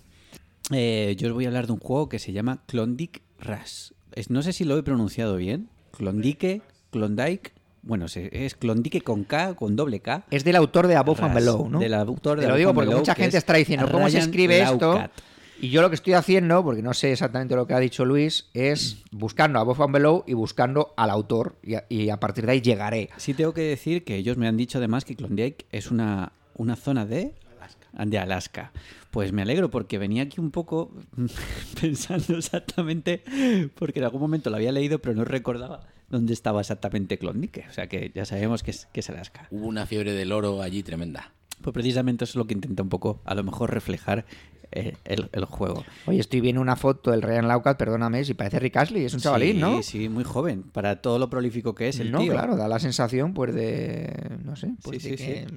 Eh, 0.72 1.15
yo 1.18 1.27
os 1.27 1.34
voy 1.34 1.45
a 1.45 1.48
hablar 1.49 1.68
de 1.68 1.73
un 1.73 1.80
juego 1.80 2.10
que 2.10 2.19
se 2.19 2.31
llama 2.31 2.64
Klondike 2.68 3.22
Rush. 3.40 3.91
Es- 4.14 4.30
no 4.30 4.41
sé 4.41 4.53
si 4.53 4.64
lo 4.64 4.77
he 4.77 4.84
pronunciado 4.84 5.35
bien. 5.35 5.69
Klondike, 5.91 6.61
Klondike. 6.91 7.52
Bueno, 7.81 8.06
es 8.15 8.56
Klondike 8.56 9.02
con 9.02 9.26
K, 9.26 9.56
con 9.56 9.76
doble 9.76 9.99
K. 9.99 10.26
Es 10.31 10.44
del 10.45 10.56
autor 10.56 10.88
de 10.88 10.95
Above 10.95 11.22
and 11.22 11.35
Below, 11.35 11.69
¿no? 11.69 11.80
del 11.80 11.94
autor 11.94 12.38
de 12.40 12.45
Te 12.45 12.52
lo 12.52 12.56
digo 12.56 12.73
porque 12.73 12.88
Below, 12.88 12.99
mucha 13.02 13.14
gente 13.14 13.38
es 13.38 13.44
está 13.44 13.56
diciendo 13.56 13.90
cómo 13.91 14.10
se 14.10 14.19
escribe 14.19 14.61
esto. 14.61 15.02
Y 15.60 15.69
yo 15.69 15.81
lo 15.81 15.90
que 15.90 15.95
estoy 15.95 16.14
haciendo, 16.14 16.64
porque 16.64 16.81
no 16.81 16.94
sé 16.94 17.11
exactamente 17.11 17.56
lo 17.56 17.68
que 17.68 17.73
ha 17.73 17.80
dicho 17.80 18.03
Luis, 18.06 18.48
es 18.53 19.03
buscando 19.11 19.60
a 19.60 19.61
Above 19.61 19.81
and 19.81 19.94
Below 19.94 20.23
y 20.27 20.34
buscando 20.34 20.94
al 20.98 21.10
autor. 21.10 21.56
Y 21.61 21.76
a, 21.76 21.85
y 21.90 22.10
a 22.10 22.19
partir 22.19 22.45
de 22.45 22.53
ahí 22.53 22.61
llegaré. 22.61 23.10
Sí 23.18 23.34
tengo 23.34 23.53
que 23.53 23.61
decir 23.61 24.03
que 24.03 24.15
ellos 24.15 24.38
me 24.38 24.48
han 24.48 24.57
dicho 24.57 24.77
además 24.77 25.06
que 25.06 25.15
Klondike 25.15 25.65
es 25.72 25.91
una, 25.91 26.31
una 26.56 26.76
zona 26.76 27.06
de 27.06 27.34
de 28.06 28.18
Alaska. 28.18 28.72
Pues 29.14 29.31
me 29.31 29.44
alegro 29.44 29.69
porque 29.69 29.99
venía 29.99 30.23
aquí 30.23 30.40
un 30.41 30.49
poco 30.49 30.91
pensando 31.80 32.35
exactamente, 32.35 33.22
porque 33.76 33.99
en 33.99 34.06
algún 34.06 34.19
momento 34.19 34.49
lo 34.49 34.56
había 34.56 34.72
leído, 34.72 34.98
pero 34.98 35.14
no 35.14 35.23
recordaba 35.23 35.81
dónde 36.10 36.34
estaba 36.34 36.61
exactamente 36.61 37.19
Klondike. 37.19 37.68
O 37.69 37.73
sea 37.73 37.88
que 37.88 38.11
ya 38.15 38.26
sabemos 38.26 38.64
que 38.64 38.72
es, 38.72 38.88
que 38.88 39.02
es 39.02 39.10
Alaska. 39.11 39.48
Hubo 39.52 39.68
una 39.68 39.85
fiebre 39.85 40.14
del 40.14 40.31
oro 40.31 40.64
allí 40.64 40.81
tremenda. 40.81 41.31
Pues 41.61 41.76
precisamente 41.76 42.23
eso 42.23 42.31
es 42.31 42.35
lo 42.38 42.48
que 42.48 42.56
intenta 42.56 42.81
un 42.81 42.90
poco, 42.90 43.22
a 43.23 43.35
lo 43.35 43.44
mejor, 43.44 43.72
reflejar 43.72 44.26
eh, 44.72 44.95
el, 45.06 45.30
el 45.31 45.45
juego. 45.45 45.85
Oye, 46.07 46.19
estoy 46.19 46.41
viendo 46.41 46.60
una 46.60 46.76
foto 46.76 47.11
del 47.11 47.22
Ryan 47.22 47.48
Laukat, 47.48 47.77
perdóname, 47.77 48.26
si 48.26 48.34
parece 48.34 48.57
Rick 48.60 48.77
Astley, 48.77 49.06
es 49.06 49.14
un 49.14 49.19
chavalín, 49.19 49.57
sí, 49.57 49.61
¿no? 49.61 49.84
Sí, 49.84 50.10
muy 50.10 50.23
joven, 50.23 50.64
para 50.64 51.03
todo 51.03 51.19
lo 51.19 51.30
prolífico 51.30 51.76
que 51.76 51.90
es 51.90 51.99
el 51.99 52.11
no, 52.11 52.18
tío. 52.19 52.34
claro, 52.34 52.56
da 52.57 52.68
la 52.68 52.80
sensación, 52.80 53.35
pues, 53.35 53.53
de. 53.53 54.40
No 54.44 54.56
sé, 54.56 54.72
pues 54.81 55.03
Sí, 55.03 55.11
de 55.11 55.18
sí, 55.18 55.23
que 55.23 55.48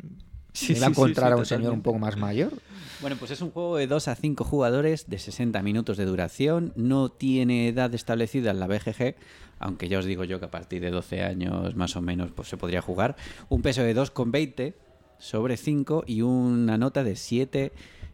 Sí, 0.57 0.73
Me 0.73 0.79
iba 0.79 0.87
a 0.87 0.91
encontrar 0.91 1.29
sí, 1.29 1.33
a 1.33 1.37
un 1.37 1.45
señor 1.47 1.61
totalmente. 1.63 1.77
un 1.77 1.83
poco 1.83 1.99
más 1.99 2.17
mayor. 2.17 2.53
Bueno, 3.01 3.17
pues 3.19 3.31
es 3.31 3.41
un 3.43 3.51
juego 3.51 3.77
de 3.77 3.87
2 3.87 4.09
a 4.09 4.15
5 4.15 4.43
jugadores 4.45 5.09
de 5.09 5.19
60 5.19 5.63
minutos 5.63 5.97
de 5.99 6.07
duración. 6.07 6.73
No 6.77 7.11
tiene 7.11 7.69
edad 7.69 7.95
establecida 7.95 8.53
en 8.53 8.61
la 8.61 8.67
BGG, 8.67 9.17
aunque 9.59 9.89
ya 9.89 9.99
os 9.99 10.07
digo 10.07 10.25
yo 10.25 10.39
que 10.41 10.47
a 10.47 10.51
partir 10.51 10.81
de 10.81 10.91
12 10.91 11.23
años 11.23 11.77
más 11.77 11.95
o 11.97 12.01
menos 12.01 12.31
pues 12.35 12.49
se 12.49 12.57
podría 12.57 12.81
jugar. 12.81 13.17
Un 13.51 13.61
peso 13.61 13.83
de 13.83 13.95
2,20 13.95 14.75
sobre 15.19 15.57
5 15.59 16.05
y 16.07 16.23
una 16.23 16.79
nota 16.79 17.05
de 17.05 17.17
7. 17.17 17.73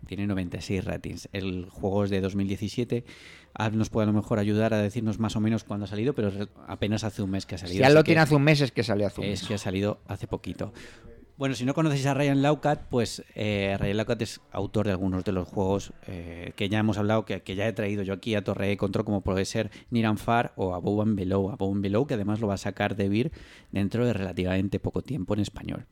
Tiene 0.08 0.26
96 0.26 0.84
ratings. 0.84 1.28
El 1.32 1.66
juego 1.70 2.02
es 2.04 2.10
de 2.10 2.20
2017. 2.20 3.04
Ah, 3.54 3.70
Nos 3.70 3.88
puede 3.88 4.04
a 4.08 4.12
lo 4.12 4.14
mejor 4.14 4.40
ayudar 4.40 4.74
a 4.74 4.78
decirnos 4.82 5.20
más 5.20 5.36
o 5.36 5.40
menos 5.40 5.62
cuándo 5.62 5.84
ha 5.84 5.88
salido, 5.88 6.12
pero 6.12 6.32
apenas 6.66 7.04
hace 7.04 7.22
un 7.22 7.30
mes 7.30 7.46
que 7.46 7.54
ha 7.54 7.58
salido. 7.58 7.74
Si 7.76 7.80
ya 7.82 7.90
lo 7.90 8.02
tiene 8.02 8.20
hace 8.20 8.34
un 8.34 8.42
mes, 8.42 8.60
es 8.62 8.72
que 8.72 8.82
salió 8.82 9.06
hace 9.06 9.20
un 9.20 9.26
es 9.28 9.42
mes. 9.42 9.48
que 9.48 9.54
ha 9.54 9.58
salido 9.58 10.00
hace 10.08 10.26
poquito. 10.26 10.72
Bueno, 11.42 11.56
si 11.56 11.64
no 11.64 11.74
conocéis 11.74 12.06
a 12.06 12.14
Ryan 12.14 12.40
Laukat, 12.40 12.82
pues 12.88 13.24
eh, 13.34 13.76
Ryan 13.76 13.96
Laukat 13.96 14.22
es 14.22 14.40
autor 14.52 14.86
de 14.86 14.92
algunos 14.92 15.24
de 15.24 15.32
los 15.32 15.48
juegos 15.48 15.92
eh, 16.06 16.52
que 16.54 16.68
ya 16.68 16.78
hemos 16.78 16.98
hablado, 16.98 17.24
que, 17.24 17.42
que 17.42 17.56
ya 17.56 17.66
he 17.66 17.72
traído 17.72 18.04
yo 18.04 18.12
aquí 18.12 18.36
a 18.36 18.44
Torre 18.44 18.68
de 18.68 18.76
Control, 18.76 19.04
como 19.04 19.22
puede 19.22 19.44
ser 19.44 19.72
Niran 19.90 20.18
Far 20.18 20.52
o 20.54 20.72
Above 20.72 21.02
and 21.02 21.16
Below. 21.16 21.50
Above 21.50 21.72
and 21.72 21.82
Below, 21.82 22.06
que 22.06 22.14
además 22.14 22.38
lo 22.38 22.46
va 22.46 22.54
a 22.54 22.58
sacar 22.58 22.94
de 22.94 23.08
Vir 23.08 23.32
dentro 23.72 24.06
de 24.06 24.12
relativamente 24.12 24.78
poco 24.78 25.02
tiempo 25.02 25.34
en 25.34 25.40
español. 25.40 25.86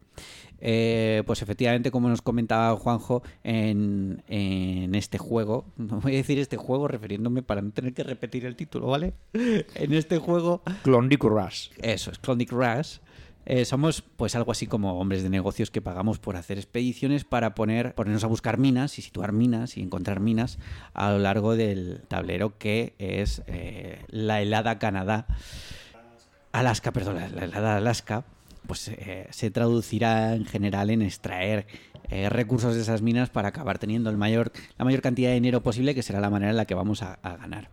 Eh, 0.61 1.25
pues 1.27 1.43
efectivamente, 1.43 1.91
como 1.91 2.09
nos 2.09 2.23
comentaba 2.23 2.77
Juanjo, 2.77 3.25
en, 3.43 4.23
en 4.29 4.95
este 4.95 5.19
juego, 5.19 5.65
no 5.77 6.01
voy 6.01 6.13
a 6.13 6.19
decir 6.19 6.39
este 6.39 6.59
juego 6.59 6.87
refiriéndome 6.87 7.43
para 7.43 7.61
no 7.61 7.73
tener 7.73 7.93
que 7.93 8.05
repetir 8.05 8.47
el 8.47 8.55
título, 8.55 8.87
¿vale? 8.87 9.15
En 9.75 9.95
este 9.95 10.19
juego 10.19 10.63
Klondike 10.85 11.25
Rush. 11.25 11.71
eso, 11.83 12.13
es 12.13 12.21
Klondike 12.21 12.53
Rush. 12.53 12.99
Eh, 13.53 13.65
somos 13.65 14.05
pues 14.17 14.37
algo 14.37 14.53
así 14.53 14.69
como 14.69 15.01
hombres 15.01 15.25
de 15.25 15.29
negocios 15.29 15.73
que 15.73 15.83
pagamos 15.83 16.21
por 16.21 16.37
hacer 16.37 16.57
expediciones 16.57 17.25
para 17.25 17.57
poner, 17.57 17.97
ponernos 17.97 18.23
a 18.23 18.29
buscar 18.29 18.59
minas 18.59 18.97
y 19.01 19.03
situar 19.03 19.33
minas 19.33 19.77
y 19.77 19.83
encontrar 19.83 20.21
minas 20.21 20.61
a 20.95 21.11
lo 21.11 21.19
largo 21.19 21.57
del 21.57 22.01
tablero 22.07 22.57
que 22.59 22.95
es 23.01 23.43
eh, 23.49 24.05
la 24.07 24.41
helada 24.41 24.79
Canadá. 24.79 25.27
Alaska, 26.53 26.93
perdón, 26.93 27.17
la, 27.17 27.29
la 27.29 27.45
helada 27.47 27.77
Alaska, 27.79 28.23
pues 28.69 28.87
eh, 28.87 29.27
se 29.31 29.51
traducirá 29.51 30.37
en 30.37 30.45
general 30.45 30.89
en 30.91 31.03
extraer 31.03 31.67
recursos 32.29 32.77
de 32.77 32.83
esas 32.83 33.03
minas 33.03 33.31
para 33.31 33.49
acabar 33.49 33.81
teniendo 33.81 34.11
el 34.11 34.17
mayor, 34.17 34.53
la 34.79 34.85
mayor 34.85 35.03
cantidad 35.03 35.31
de 35.31 35.35
dinero 35.35 35.61
posible, 35.61 35.97
que 35.97 36.05
será 36.05 36.21
la 36.21 36.31
manera 36.31 36.51
en 36.51 36.57
la 36.57 36.67
que 36.67 36.75
vamos 36.75 37.03
a- 37.03 37.19
ganar 37.23 37.69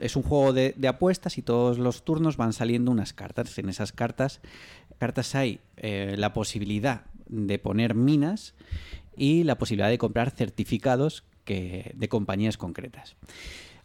es 0.00 0.16
un 0.16 0.22
juego 0.22 0.52
de 0.52 0.88
apuestas 0.88 1.38
y 1.38 1.42
todos 1.42 1.78
los 1.78 2.04
turnos 2.04 2.36
van 2.36 2.52
saliendo 2.52 2.90
unas 2.90 3.12
cartas. 3.12 3.58
En 3.58 3.68
esas 3.68 3.92
cartas, 3.92 4.40
cartas 4.98 5.34
hay 5.34 5.60
eh, 5.76 6.14
la 6.18 6.32
posibilidad 6.32 7.02
de 7.28 7.58
poner 7.58 7.94
minas 7.94 8.54
y 9.16 9.44
la 9.44 9.58
posibilidad 9.58 9.88
de 9.88 9.98
comprar 9.98 10.30
certificados 10.30 11.24
que, 11.44 11.92
de 11.96 12.08
compañías 12.08 12.56
concretas. 12.56 13.16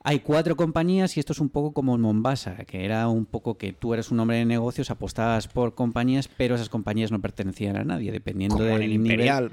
Hay 0.06 0.20
cuatro 0.20 0.58
compañías 0.58 1.16
y 1.16 1.22
esto 1.22 1.32
es 1.32 1.40
un 1.40 1.48
poco 1.50 1.72
como 1.74 1.96
en 1.96 2.02
Mombasa, 2.02 2.58
que 2.66 2.84
era 2.84 3.08
un 3.08 3.26
poco 3.26 3.58
que 3.58 3.72
tú 3.72 3.94
eres 3.94 4.12
un 4.12 4.20
hombre 4.20 4.38
de 4.38 4.46
negocios, 4.46 4.92
apostabas 4.92 5.48
por 5.48 5.76
compañías, 5.76 6.30
pero 6.36 6.56
esas 6.56 6.68
compañías 6.68 7.10
no 7.12 7.22
pertenecían 7.22 7.78
a 7.78 7.86
nadie, 7.86 8.12
dependiendo 8.12 8.58
Como 8.58 8.68
en 8.70 8.74
del 8.74 8.84
el 8.84 8.90
nivel- 9.02 9.12
Imperial. 9.14 9.52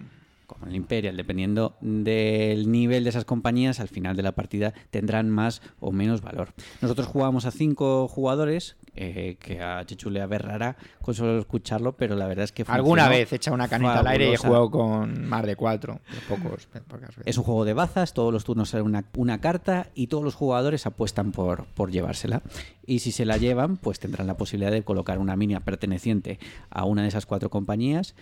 Como 0.50 0.66
el 0.66 0.74
Imperial, 0.74 1.16
dependiendo 1.16 1.76
del 1.80 2.72
nivel 2.72 3.04
de 3.04 3.10
esas 3.10 3.24
compañías, 3.24 3.78
al 3.78 3.88
final 3.88 4.16
de 4.16 4.24
la 4.24 4.32
partida 4.32 4.74
tendrán 4.90 5.30
más 5.30 5.62
o 5.78 5.92
menos 5.92 6.22
valor. 6.22 6.48
Nosotros 6.80 7.06
jugamos 7.06 7.44
a 7.46 7.52
cinco 7.52 8.08
jugadores, 8.08 8.76
eh, 8.96 9.36
que 9.38 9.62
a 9.62 9.84
Chechu 9.86 10.10
le 10.10 10.20
aberrará 10.20 10.76
con 11.00 11.14
solo 11.14 11.38
escucharlo, 11.38 11.92
pero 11.92 12.16
la 12.16 12.26
verdad 12.26 12.44
es 12.44 12.52
que 12.52 12.64
Alguna 12.66 13.08
vez 13.08 13.32
he 13.32 13.36
echado 13.36 13.54
una 13.54 13.68
caneta 13.68 14.00
al 14.00 14.06
aire 14.08 14.30
y 14.30 14.32
he 14.32 14.36
jugado 14.36 14.72
con 14.72 15.28
más 15.28 15.46
de 15.46 15.54
cuatro. 15.54 16.00
pocos, 16.28 16.66
pocas 16.66 17.10
veces. 17.10 17.24
Es 17.26 17.38
un 17.38 17.44
juego 17.44 17.64
de 17.64 17.72
bazas, 17.72 18.12
todos 18.12 18.32
los 18.32 18.42
turnos 18.42 18.70
sale 18.70 18.82
una, 18.82 19.04
una 19.16 19.40
carta 19.40 19.86
y 19.94 20.08
todos 20.08 20.24
los 20.24 20.34
jugadores 20.34 20.84
apuestan 20.84 21.30
por, 21.30 21.66
por 21.66 21.92
llevársela. 21.92 22.42
Y 22.84 22.98
si 22.98 23.12
se 23.12 23.24
la 23.24 23.36
llevan, 23.36 23.76
pues 23.76 24.00
tendrán 24.00 24.26
la 24.26 24.36
posibilidad 24.36 24.72
de 24.72 24.82
colocar 24.82 25.20
una 25.20 25.36
mina 25.36 25.60
perteneciente 25.60 26.40
a 26.70 26.84
una 26.84 27.02
de 27.02 27.08
esas 27.08 27.24
cuatro 27.24 27.48
compañías 27.48 28.16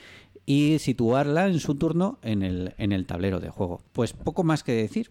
y 0.48 0.78
situarla 0.78 1.46
en 1.46 1.60
su 1.60 1.74
turno 1.74 2.18
en 2.22 2.42
el, 2.42 2.72
en 2.78 2.92
el 2.92 3.04
tablero 3.04 3.38
de 3.38 3.50
juego. 3.50 3.82
Pues 3.92 4.14
poco 4.14 4.44
más 4.44 4.62
que 4.62 4.72
decir, 4.72 5.10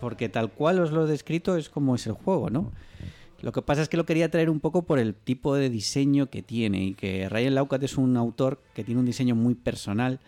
porque 0.00 0.30
tal 0.30 0.50
cual 0.50 0.80
os 0.80 0.92
lo 0.92 1.04
he 1.04 1.10
descrito 1.10 1.58
es 1.58 1.68
como 1.68 1.94
es 1.94 2.06
el 2.06 2.14
juego, 2.14 2.48
¿no? 2.48 2.72
Lo 3.42 3.52
que 3.52 3.60
pasa 3.60 3.82
es 3.82 3.90
que 3.90 3.98
lo 3.98 4.06
quería 4.06 4.30
traer 4.30 4.48
un 4.48 4.60
poco 4.60 4.86
por 4.86 4.98
el 4.98 5.14
tipo 5.14 5.54
de 5.54 5.68
diseño 5.68 6.30
que 6.30 6.42
tiene 6.42 6.84
y 6.84 6.94
que 6.94 7.28
Ryan 7.28 7.56
Laukat 7.56 7.82
es 7.82 7.98
un 7.98 8.16
autor 8.16 8.62
que 8.72 8.82
tiene 8.82 9.00
un 9.00 9.04
diseño 9.04 9.34
muy 9.34 9.54
personal 9.54 10.20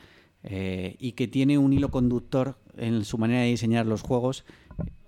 eh, 0.42 0.94
y 0.98 1.12
que 1.12 1.26
tiene 1.26 1.56
un 1.56 1.72
hilo 1.72 1.90
conductor 1.90 2.58
en 2.76 3.06
su 3.06 3.16
manera 3.16 3.40
de 3.40 3.48
diseñar 3.48 3.86
los 3.86 4.02
juegos 4.02 4.44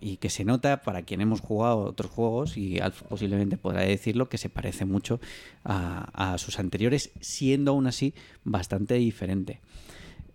y 0.00 0.16
que 0.16 0.30
se 0.30 0.44
nota 0.44 0.82
para 0.82 1.02
quien 1.02 1.20
hemos 1.20 1.40
jugado 1.40 1.78
otros 1.78 2.10
juegos 2.10 2.56
y 2.56 2.80
Alf 2.80 3.02
posiblemente 3.02 3.56
podrá 3.56 3.82
decirlo 3.82 4.28
que 4.28 4.38
se 4.38 4.48
parece 4.48 4.84
mucho 4.84 5.20
a, 5.64 6.36
sus 6.38 6.58
anteriores 6.58 7.12
siendo 7.20 7.70
aún 7.70 7.86
así 7.86 8.14
bastante 8.44 8.94
diferente. 8.94 9.60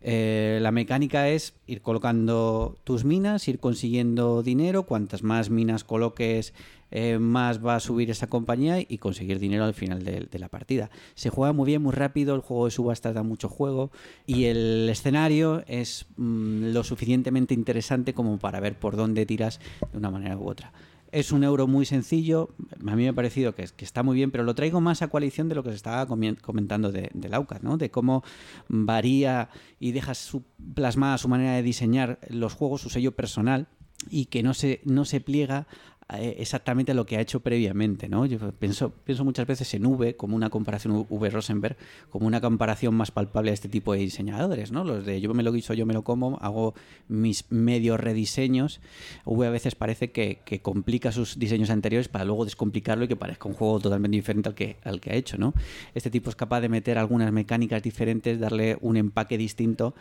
Eh, 0.01 0.59
la 0.61 0.71
mecánica 0.71 1.27
es 1.27 1.53
ir 1.65 1.81
colocando 1.81 2.77
tus 2.83 3.03
minas, 3.03 3.47
ir 3.47 3.59
consiguiendo 3.59 4.41
dinero. 4.41 4.83
Cuantas 4.83 5.23
más 5.23 5.49
minas 5.49 5.83
coloques, 5.83 6.53
eh, 6.91 7.19
más 7.19 7.65
va 7.65 7.75
a 7.75 7.79
subir 7.79 8.09
esa 8.09 8.27
compañía 8.27 8.79
y 8.79 8.97
conseguir 8.97 9.39
dinero 9.39 9.65
al 9.65 9.73
final 9.73 10.03
de, 10.03 10.27
la 10.37 10.49
partida. 10.49 10.89
Se 11.15 11.29
juega 11.29 11.53
muy 11.53 11.65
bien, 11.65 11.81
muy 11.81 11.93
rápido. 11.93 12.35
El 12.35 12.41
juego 12.41 12.65
de 12.65 12.71
subastas 12.71 13.15
da 13.15 13.23
mucho 13.23 13.49
juego 13.49 13.91
y 14.25 14.45
el 14.45 14.87
escenario 14.89 15.63
es 15.67 16.05
mm, 16.17 16.71
lo 16.73 16.83
suficientemente 16.83 17.53
interesante 17.53 18.13
como 18.13 18.37
para 18.37 18.59
ver 18.59 18.77
por 18.77 18.95
dónde 18.95 19.25
tiras 19.25 19.59
de 19.91 19.97
una 19.97 20.11
manera 20.11 20.37
u 20.37 20.47
otra. 20.47 20.71
Es 21.11 21.31
un 21.31 21.43
euro 21.43 21.67
muy 21.67 21.85
sencillo. 21.85 22.49
A 22.85 22.95
mí 22.95 23.03
me 23.03 23.09
ha 23.09 23.13
parecido 23.13 23.55
que, 23.55 23.63
está 23.77 24.03
muy 24.03 24.15
bien, 24.15 24.29
pero 24.29 24.43
lo 24.43 24.55
traigo 24.55 24.81
más 24.81 25.01
a 25.01 25.07
coalición 25.07 25.47
de 25.49 25.55
lo 25.55 25.63
que 25.63 25.69
se 25.69 25.77
estaba 25.77 26.05
comentando 26.05 26.91
de, 26.91 27.09
de 27.13 27.29
Laucat, 27.29 27.63
¿no? 27.63 27.77
De 27.77 27.89
cómo 27.89 28.23
varía 28.67 29.49
y 29.79 29.93
deja 29.93 30.13
su, 30.13 30.43
plasmada 30.73 31.17
su 31.17 31.29
manera 31.29 31.53
de 31.53 31.63
diseñar 31.63 32.19
los 32.29 32.53
juegos, 32.53 32.81
su 32.81 32.89
sello 32.89 33.13
personal, 33.13 33.67
y 34.09 34.25
que 34.25 34.43
no 34.43 34.53
se, 34.53 34.81
no 34.83 35.05
se 35.05 35.21
pliega 35.21 35.67
exactamente 36.09 36.93
a 36.93 36.95
lo 36.95 37.05
que 37.05 37.17
ha 37.17 37.21
hecho 37.21 37.41
previamente, 37.41 38.07
¿no? 38.07 38.25
Yo 38.25 38.39
pienso, 38.53 38.93
muchas 39.25 39.45
veces 39.45 39.73
en 39.73 39.85
V 39.85 40.15
como 40.15 40.35
una 40.37 40.49
comparación, 40.49 41.05
V 41.09 41.29
Rosenberg, 41.29 41.75
como 42.09 42.27
una 42.27 42.39
comparación 42.39 42.95
más 42.95 43.11
palpable 43.11 43.51
a 43.51 43.53
este 43.53 43.67
tipo 43.67 43.93
de 43.93 43.99
diseñadores, 43.99 44.71
¿no? 44.71 44.85
Los 44.85 45.05
de 45.05 45.19
yo 45.19 45.33
me 45.33 45.43
lo 45.43 45.51
guiso, 45.51 45.73
yo 45.73 45.85
me 45.85 45.93
lo 45.93 46.03
como, 46.03 46.37
hago 46.37 46.75
mis 47.09 47.51
medio 47.51 47.97
rediseños. 47.97 48.79
V 49.25 49.45
a 49.45 49.49
veces 49.49 49.75
parece 49.75 50.11
que, 50.11 50.39
complica 50.61 51.11
sus 51.11 51.37
diseños 51.37 51.69
anteriores 51.69 52.07
para 52.07 52.25
luego 52.25 52.45
descomplicarlo 52.45 53.05
y 53.05 53.07
que 53.07 53.15
parezca 53.15 53.49
un 53.49 53.55
juego 53.55 53.79
totalmente 53.79 54.15
diferente 54.15 54.77
al 54.83 55.01
que, 55.01 55.11
ha 55.11 55.15
hecho, 55.15 55.37
¿no? 55.37 55.53
Este 55.93 56.09
tipo 56.09 56.29
es 56.29 56.35
capaz 56.35 56.61
de 56.61 56.69
meter 56.69 56.97
algunas 56.97 57.31
mecánicas 57.33 57.83
diferentes, 57.83 58.39
darle 58.39 58.77
un 58.81 58.95
empaque 58.95 59.37
distinto 59.37 59.93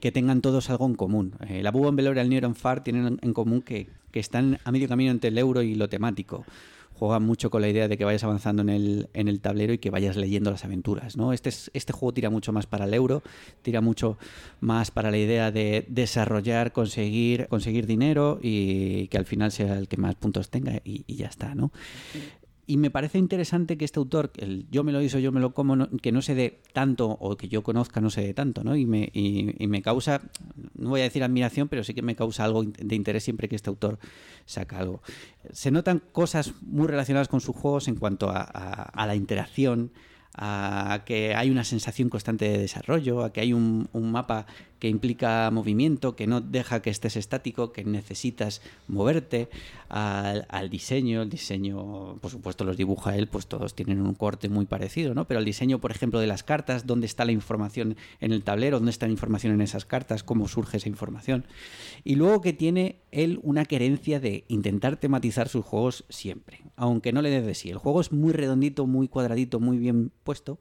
que 0.00 0.12
tengan 0.12 0.40
todos 0.40 0.70
algo 0.70 0.86
en 0.86 0.94
común. 0.94 1.34
Eh, 1.48 1.62
la 1.62 1.72
Bubon 1.72 1.96
Velour 1.96 2.16
y 2.16 2.20
el 2.20 2.28
Neuron 2.28 2.54
Far 2.54 2.84
tienen 2.84 3.18
en 3.20 3.32
común 3.32 3.62
que, 3.62 3.88
que 4.10 4.20
están 4.20 4.58
a 4.64 4.72
medio 4.72 4.88
camino 4.88 5.10
entre 5.10 5.28
el 5.28 5.38
euro 5.38 5.62
y 5.62 5.74
lo 5.74 5.88
temático. 5.88 6.44
Juegan 6.94 7.22
mucho 7.24 7.48
con 7.48 7.62
la 7.62 7.68
idea 7.68 7.86
de 7.86 7.96
que 7.96 8.04
vayas 8.04 8.24
avanzando 8.24 8.62
en 8.62 8.68
el, 8.70 9.08
en 9.14 9.28
el 9.28 9.38
tablero 9.40 9.72
y 9.72 9.78
que 9.78 9.88
vayas 9.88 10.16
leyendo 10.16 10.50
las 10.50 10.64
aventuras. 10.64 11.16
¿no? 11.16 11.32
Este, 11.32 11.48
es- 11.50 11.70
este 11.72 11.92
juego 11.92 12.12
tira 12.12 12.28
mucho 12.28 12.52
más 12.52 12.66
para 12.66 12.86
el 12.86 12.94
euro, 12.94 13.22
tira 13.62 13.80
mucho 13.80 14.18
más 14.60 14.90
para 14.90 15.12
la 15.12 15.18
idea 15.18 15.52
de 15.52 15.84
desarrollar, 15.88 16.72
conseguir, 16.72 17.46
conseguir 17.46 17.86
dinero 17.86 18.40
y 18.42 19.06
que 19.08 19.18
al 19.18 19.26
final 19.26 19.52
sea 19.52 19.78
el 19.78 19.86
que 19.86 19.96
más 19.96 20.16
puntos 20.16 20.50
tenga 20.50 20.80
y, 20.84 21.04
y 21.06 21.14
ya 21.14 21.28
está. 21.28 21.54
¿no? 21.54 21.70
Y 22.70 22.76
me 22.76 22.90
parece 22.90 23.16
interesante 23.16 23.78
que 23.78 23.86
este 23.86 23.98
autor, 23.98 24.30
el 24.36 24.66
yo 24.70 24.84
me 24.84 24.92
lo 24.92 25.00
hizo, 25.00 25.18
yo 25.18 25.32
me 25.32 25.40
lo 25.40 25.54
como, 25.54 25.88
que 26.02 26.12
no 26.12 26.20
se 26.20 26.34
dé 26.34 26.60
tanto, 26.74 27.08
o 27.08 27.34
que 27.38 27.48
yo 27.48 27.62
conozca 27.62 28.02
no 28.02 28.10
se 28.10 28.20
dé 28.20 28.34
tanto, 28.34 28.62
¿no? 28.62 28.76
Y 28.76 28.84
me, 28.84 29.08
y, 29.14 29.54
me 29.66 29.80
causa, 29.80 30.20
no 30.76 30.90
voy 30.90 31.00
a 31.00 31.04
decir 31.04 31.24
admiración, 31.24 31.68
pero 31.68 31.82
sí 31.82 31.94
que 31.94 32.02
me 32.02 32.14
causa 32.14 32.44
algo 32.44 32.62
de 32.62 32.94
interés 32.94 33.24
siempre 33.24 33.48
que 33.48 33.56
este 33.56 33.70
autor 33.70 33.98
saca 34.44 34.78
algo. 34.80 35.00
Se 35.50 35.70
notan 35.70 36.02
cosas 36.12 36.52
muy 36.60 36.86
relacionadas 36.86 37.28
con 37.28 37.40
sus 37.40 37.56
juegos 37.56 37.88
en 37.88 37.96
cuanto 37.96 38.28
a, 38.28 38.42
a- 38.42 39.06
la 39.06 39.16
interacción, 39.16 39.90
a 40.34 41.04
que 41.06 41.34
hay 41.34 41.50
una 41.50 41.64
sensación 41.64 42.10
constante 42.10 42.50
de 42.50 42.58
desarrollo, 42.58 43.24
a 43.24 43.32
que 43.32 43.40
hay 43.40 43.54
un 43.54 43.88
mapa 43.94 44.44
que 44.78 44.88
implica 44.88 45.50
movimiento, 45.50 46.14
que 46.14 46.26
no 46.26 46.40
deja 46.40 46.82
que 46.82 46.90
estés 46.90 47.16
estático, 47.16 47.72
que 47.72 47.84
necesitas 47.84 48.62
moverte, 48.86 49.48
al, 49.88 50.70
diseño, 50.70 51.22
el 51.22 51.30
diseño, 51.30 52.18
por 52.20 52.30
supuesto 52.30 52.64
los 52.64 52.76
dibuja 52.76 53.16
él, 53.16 53.26
pues 53.26 53.46
todos 53.46 53.74
tienen 53.74 54.02
un 54.02 54.14
corte 54.14 54.48
muy 54.48 54.66
parecido, 54.66 55.14
¿no? 55.14 55.26
Pero 55.26 55.40
el 55.40 55.46
diseño, 55.46 55.80
por 55.80 55.90
ejemplo, 55.90 56.20
de 56.20 56.26
las 56.26 56.42
cartas, 56.42 56.86
dónde 56.86 57.06
está 57.06 57.24
la 57.24 57.32
información 57.32 57.96
en 58.20 58.32
el 58.32 58.42
tablero, 58.42 58.78
dónde 58.78 58.90
está 58.90 59.06
la 59.06 59.12
información 59.12 59.54
en 59.54 59.62
esas 59.62 59.84
cartas, 59.84 60.22
cómo 60.22 60.46
surge 60.46 60.76
esa 60.76 60.88
información. 60.88 61.46
Y 62.04 62.16
luego 62.16 62.40
que 62.40 62.52
tiene 62.52 63.00
él 63.10 63.40
una 63.42 63.64
querencia 63.64 64.20
de 64.20 64.44
intentar 64.48 64.96
tematizar 64.96 65.48
sus 65.48 65.64
juegos 65.64 66.04
siempre, 66.08 66.60
aunque 66.76 67.12
no 67.12 67.22
le 67.22 67.30
dé 67.30 67.40
de 67.40 67.54
sí. 67.54 67.70
El 67.70 67.78
juego 67.78 68.00
es 68.00 68.12
muy 68.12 68.32
redondito, 68.32 68.86
muy 68.86 69.08
cuadradito, 69.08 69.58
muy 69.60 69.78
bien 69.78 70.12
puesto 70.22 70.58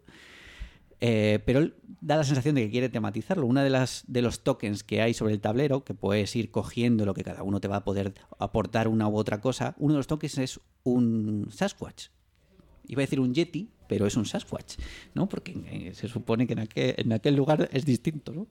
Eh, 1.00 1.40
pero 1.46 1.60
él 1.60 1.76
da 2.02 2.18
la 2.18 2.24
sensación 2.24 2.56
de 2.56 2.66
que 2.66 2.72
quiere 2.72 2.90
tematizarlo. 2.90 3.46
Una 3.46 3.64
de 3.64 3.70
las 3.70 4.04
de 4.08 4.22
los 4.22 4.44
tokens 4.44 4.84
que 4.84 5.02
hay 5.02 5.14
sobre 5.14 5.34
el 5.34 5.42
tablero, 5.42 5.84
que 5.84 5.94
puedes 5.94 6.36
ir 6.36 6.52
cogiendo 6.52 7.06
lo 7.06 7.14
que 7.14 7.24
cada 7.24 7.44
uno 7.44 7.60
te 7.60 7.68
va 7.68 7.78
a 7.78 7.84
poder 7.84 8.14
aportar 8.40 8.88
una 8.88 9.08
u 9.08 9.18
otra 9.18 9.42
cosa, 9.42 9.76
uno 9.78 9.94
de 9.94 10.00
los 10.00 10.08
tokens 10.08 10.38
es 10.38 10.60
un 10.84 11.48
Sasquatch. 11.52 12.08
Iba 12.88 13.02
a 13.02 13.06
decir 13.06 13.20
un 13.20 13.34
Yeti, 13.34 13.70
pero 13.88 14.08
es 14.08 14.16
un 14.16 14.26
Sasquatch, 14.26 14.78
¿no? 15.14 15.28
Porque 15.28 15.52
eh, 15.66 15.92
se 15.94 16.08
supone 16.08 16.48
que 16.48 16.54
en 16.54 16.60
aquel, 16.60 16.96
en 16.98 17.14
aquel 17.14 17.36
lugar 17.36 17.70
es 17.72 17.86
distinto, 17.86 18.34
¿no? 18.34 18.48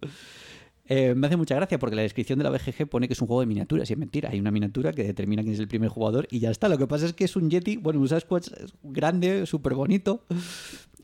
Eh, 0.88 1.14
me 1.14 1.26
hace 1.26 1.36
mucha 1.36 1.54
gracia 1.54 1.78
porque 1.78 1.96
la 1.96 2.02
descripción 2.02 2.38
de 2.38 2.44
la 2.44 2.50
BGG 2.50 2.88
pone 2.88 3.08
que 3.08 3.14
es 3.14 3.20
un 3.20 3.26
juego 3.26 3.40
de 3.40 3.46
miniaturas 3.46 3.90
y 3.90 3.92
es 3.92 3.98
mentira. 3.98 4.30
Hay 4.30 4.40
una 4.40 4.50
miniatura 4.50 4.92
que 4.92 5.04
determina 5.04 5.42
quién 5.42 5.54
es 5.54 5.60
el 5.60 5.68
primer 5.68 5.88
jugador 5.88 6.28
y 6.30 6.38
ya 6.38 6.50
está. 6.50 6.68
Lo 6.68 6.78
que 6.78 6.86
pasa 6.86 7.06
es 7.06 7.12
que 7.12 7.24
es 7.24 7.36
un 7.36 7.50
Yeti, 7.50 7.76
bueno, 7.76 8.00
un 8.00 8.08
Sasquatch 8.08 8.48
grande, 8.82 9.46
súper 9.46 9.74
bonito. 9.74 10.24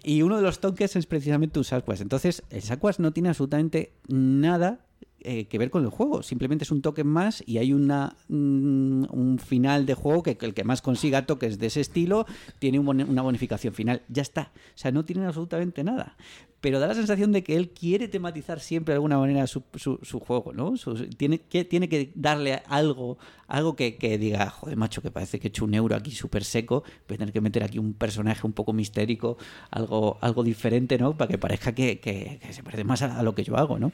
Y 0.04 0.22
uno 0.22 0.36
de 0.36 0.42
los 0.42 0.60
tokens 0.60 0.96
es 0.96 1.06
precisamente 1.06 1.58
un 1.58 1.64
Sasquatch. 1.64 2.00
Entonces, 2.00 2.42
el 2.50 2.62
Sasquatch 2.62 2.98
no 2.98 3.12
tiene 3.12 3.28
absolutamente 3.28 3.92
nada 4.08 4.80
eh, 5.24 5.46
que 5.46 5.58
ver 5.58 5.70
con 5.70 5.84
el 5.84 5.90
juego. 5.90 6.22
Simplemente 6.22 6.64
es 6.64 6.70
un 6.70 6.82
token 6.82 7.06
más 7.06 7.42
y 7.46 7.58
hay 7.58 7.72
una, 7.72 8.16
mm, 8.28 9.04
un 9.10 9.38
final 9.38 9.86
de 9.86 9.94
juego 9.94 10.22
que, 10.22 10.36
el 10.40 10.54
que 10.54 10.64
más 10.64 10.82
consiga 10.82 11.26
tokens 11.26 11.58
de 11.58 11.66
ese 11.66 11.80
estilo 11.80 12.26
tiene 12.58 12.78
una 12.78 13.22
bonificación 13.22 13.74
final. 13.74 14.02
Ya 14.08 14.22
está. 14.22 14.52
O 14.74 14.78
sea, 14.78 14.90
no 14.90 15.04
tienen 15.04 15.26
absolutamente 15.26 15.84
nada. 15.84 16.16
Pero 16.62 16.78
da 16.78 16.86
la 16.86 16.94
sensación 16.94 17.32
de 17.32 17.42
que 17.42 17.56
él 17.56 17.70
quiere 17.70 18.06
tematizar 18.06 18.60
siempre 18.60 18.92
de 18.92 18.96
alguna 18.96 19.18
manera 19.18 19.48
su, 19.48 19.64
su, 19.74 20.20
juego, 20.20 20.52
¿no? 20.52 20.74
tiene, 21.16 21.40
que, 21.40 21.64
tiene 21.64 21.88
que 21.88 22.12
darle 22.14 22.62
algo, 22.68 23.18
algo 23.48 23.74
que, 23.74 23.96
diga, 24.16 24.48
joder, 24.48 24.76
macho, 24.76 25.02
que 25.02 25.10
parece 25.10 25.40
que 25.40 25.48
he 25.48 25.50
hecho 25.50 25.64
un 25.64 25.74
euro 25.74 25.96
aquí 25.96 26.12
súper 26.12 26.44
seco, 26.44 26.84
voy 27.08 27.16
a 27.16 27.18
tener 27.18 27.32
que 27.32 27.40
meter 27.40 27.64
aquí 27.64 27.80
un 27.80 27.94
personaje 27.94 28.46
un 28.46 28.52
poco 28.52 28.72
mistérico, 28.72 29.38
algo, 29.72 30.18
algo 30.20 30.44
diferente, 30.44 30.98
¿no? 30.98 31.16
Para 31.16 31.28
que 31.28 31.36
parezca 31.36 31.74
que, 31.74 32.38
se 32.52 32.62
parece 32.62 32.84
más 32.84 33.02
a, 33.02 33.18
a 33.18 33.24
lo 33.24 33.34
que 33.34 33.42
yo 33.42 33.56
hago, 33.56 33.80
¿no? 33.80 33.90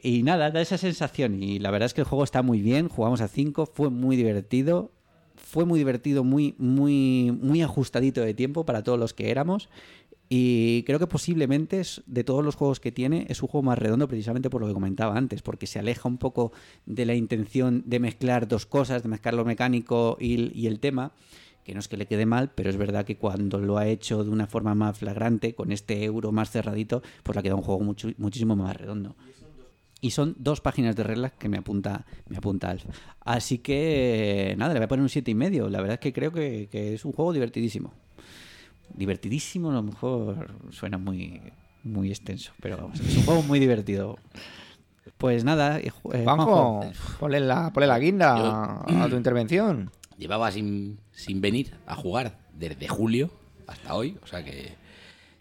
Y 0.00 0.22
nada, 0.22 0.50
da 0.50 0.60
esa 0.60 0.78
sensación. 0.78 1.42
Y 1.42 1.58
la 1.58 1.70
verdad 1.70 1.86
es 1.86 1.94
que 1.94 2.00
el 2.02 2.06
juego 2.06 2.24
está 2.24 2.42
muy 2.42 2.62
bien. 2.62 2.88
Jugamos 2.88 3.20
a 3.20 3.28
5, 3.28 3.66
fue 3.66 3.90
muy 3.90 4.16
divertido. 4.16 4.92
Fue 5.34 5.64
muy 5.64 5.78
divertido, 5.78 6.24
muy, 6.24 6.54
muy, 6.58 7.36
muy 7.40 7.62
ajustadito 7.62 8.20
de 8.20 8.34
tiempo 8.34 8.64
para 8.64 8.82
todos 8.82 8.98
los 8.98 9.12
que 9.12 9.30
éramos. 9.30 9.68
Y 10.34 10.84
creo 10.84 10.98
que 10.98 11.06
posiblemente 11.06 11.82
de 12.06 12.24
todos 12.24 12.42
los 12.42 12.54
juegos 12.54 12.80
que 12.80 12.90
tiene 12.90 13.26
es 13.28 13.42
un 13.42 13.48
juego 13.48 13.66
más 13.66 13.78
redondo 13.78 14.08
precisamente 14.08 14.48
por 14.48 14.62
lo 14.62 14.66
que 14.66 14.72
comentaba 14.72 15.14
antes, 15.14 15.42
porque 15.42 15.66
se 15.66 15.78
aleja 15.78 16.08
un 16.08 16.16
poco 16.16 16.52
de 16.86 17.04
la 17.04 17.14
intención 17.14 17.82
de 17.84 18.00
mezclar 18.00 18.48
dos 18.48 18.64
cosas, 18.64 19.02
de 19.02 19.10
mezclar 19.10 19.34
lo 19.34 19.44
mecánico 19.44 20.16
y, 20.18 20.66
el 20.66 20.80
tema, 20.80 21.12
que 21.64 21.74
no 21.74 21.80
es 21.80 21.88
que 21.88 21.98
le 21.98 22.06
quede 22.06 22.24
mal, 22.24 22.50
pero 22.54 22.70
es 22.70 22.78
verdad 22.78 23.04
que 23.04 23.18
cuando 23.18 23.58
lo 23.58 23.76
ha 23.76 23.86
hecho 23.86 24.24
de 24.24 24.30
una 24.30 24.46
forma 24.46 24.74
más 24.74 24.96
flagrante, 24.96 25.54
con 25.54 25.70
este 25.70 26.02
euro 26.02 26.32
más 26.32 26.50
cerradito, 26.50 27.02
pues 27.22 27.36
le 27.36 27.40
ha 27.40 27.42
quedado 27.42 27.58
un 27.58 27.64
juego 27.64 27.82
mucho, 27.82 28.08
muchísimo 28.16 28.56
más 28.56 28.74
redondo. 28.74 29.16
Y 30.04 30.10
son 30.10 30.34
dos 30.36 30.60
páginas 30.60 30.96
de 30.96 31.04
reglas 31.04 31.30
que 31.38 31.48
me 31.48 31.58
apunta, 31.58 32.04
me 32.28 32.36
apunta 32.36 32.70
Alf. 32.70 32.84
Así 33.20 33.58
que, 33.58 34.52
nada, 34.58 34.74
le 34.74 34.80
voy 34.80 34.86
a 34.86 34.88
poner 34.88 35.02
un 35.04 35.08
siete 35.08 35.30
y 35.30 35.36
medio. 35.36 35.68
La 35.68 35.78
verdad 35.80 35.94
es 35.94 36.00
que 36.00 36.12
creo 36.12 36.32
que, 36.32 36.68
es 36.72 37.04
un 37.04 37.12
juego 37.12 37.32
divertidísimo. 37.32 37.92
Divertidísimo, 38.92 39.70
a 39.70 39.74
lo 39.74 39.82
mejor 39.84 40.56
suena 40.70 40.98
muy, 40.98 41.40
muy 41.84 42.10
extenso, 42.10 42.52
pero 42.60 42.90
es 42.92 43.16
un 43.16 43.22
juego 43.22 43.42
muy 43.42 43.60
divertido. 43.60 44.18
Pues 45.18 45.44
nada, 45.44 45.78
eh, 45.78 45.90
Juanjo, 45.90 46.80
ponle 47.20 47.38
la, 47.38 47.72
la 47.72 47.98
guinda 48.00 48.82
a 48.84 49.08
tu 49.08 49.16
intervención. 49.16 49.92
Llevaba 50.18 50.50
sin, 50.50 50.98
sin 51.12 51.40
venir 51.40 51.76
a 51.86 51.94
jugar 51.94 52.40
desde 52.58 52.88
julio 52.88 53.30
hasta 53.68 53.94
hoy, 53.94 54.18
o 54.20 54.26
sea 54.26 54.44
que 54.44 54.74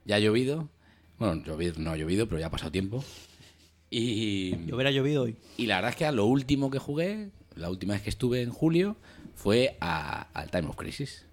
ya 0.06 0.18
ha 0.18 0.20
llovido. 0.20 0.70
Bueno, 1.18 1.44
llovido, 1.44 1.74
no 1.80 1.92
ha 1.92 1.98
llovido, 1.98 2.28
pero 2.28 2.40
ya 2.40 2.46
ha 2.46 2.52
pasado 2.52 2.72
tiempo. 2.72 3.04
Y. 3.94 4.72
hubiera 4.72 4.90
llovido 4.90 5.24
hoy. 5.24 5.36
Y 5.58 5.66
la 5.68 5.76
verdad 5.76 5.92
es 5.92 5.98
que 5.98 6.06
a 6.06 6.14
lo 6.14 6.26
último 6.26 6.72
que 6.72 6.80
jugué, 6.80 7.30
la 7.56 7.70
última 7.70 7.94
vez 7.94 8.02
que 8.02 8.10
estuve 8.10 8.42
en 8.42 8.50
julio, 8.50 8.96
fue 9.36 9.78
al 9.82 10.50
Time 10.50 10.70
of 10.70 10.78
Crisis. 10.78 11.26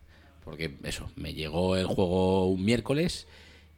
Porque 0.45 0.77
eso, 0.83 1.09
me 1.15 1.35
llegó 1.35 1.77
el 1.77 1.87
juego 1.87 2.49
un 2.49 2.65
miércoles 2.65 3.29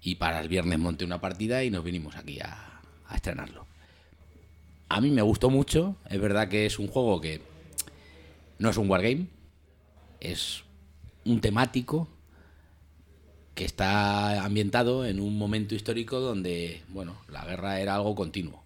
y 0.03 0.15
para 0.15 0.41
el 0.41 0.49
viernes 0.49 0.79
monté 0.79 1.05
una 1.05 1.21
partida 1.21 1.63
y 1.63 1.71
nos 1.71 1.85
vinimos 1.85 2.17
aquí 2.17 2.41
a, 2.41 2.81
a 3.07 3.17
estrenarlo. 3.17 3.67
A 4.89 5.01
mí 5.01 5.11
me 5.11 5.23
gustó 5.23 5.51
mucho, 5.51 5.97
es 6.09 6.21
verdad 6.21 6.49
que 6.49 6.65
es 6.65 6.79
un 6.79 6.89
juego 6.89 7.21
que 7.21 7.43
no 8.59 8.71
es 8.71 8.77
un 8.77 8.89
wargame, 8.89 9.27
es 10.21 10.63
un 11.25 11.41
temático 11.41 12.09
que 13.55 13.65
está 13.65 14.43
ambientado 14.43 15.05
en 15.05 15.21
un 15.21 15.37
momento 15.37 15.75
histórico 15.75 16.19
donde, 16.21 16.83
bueno, 16.89 17.17
la 17.29 17.45
guerra 17.45 17.81
era 17.81 17.97
algo 17.97 18.15
continuo 18.15 18.60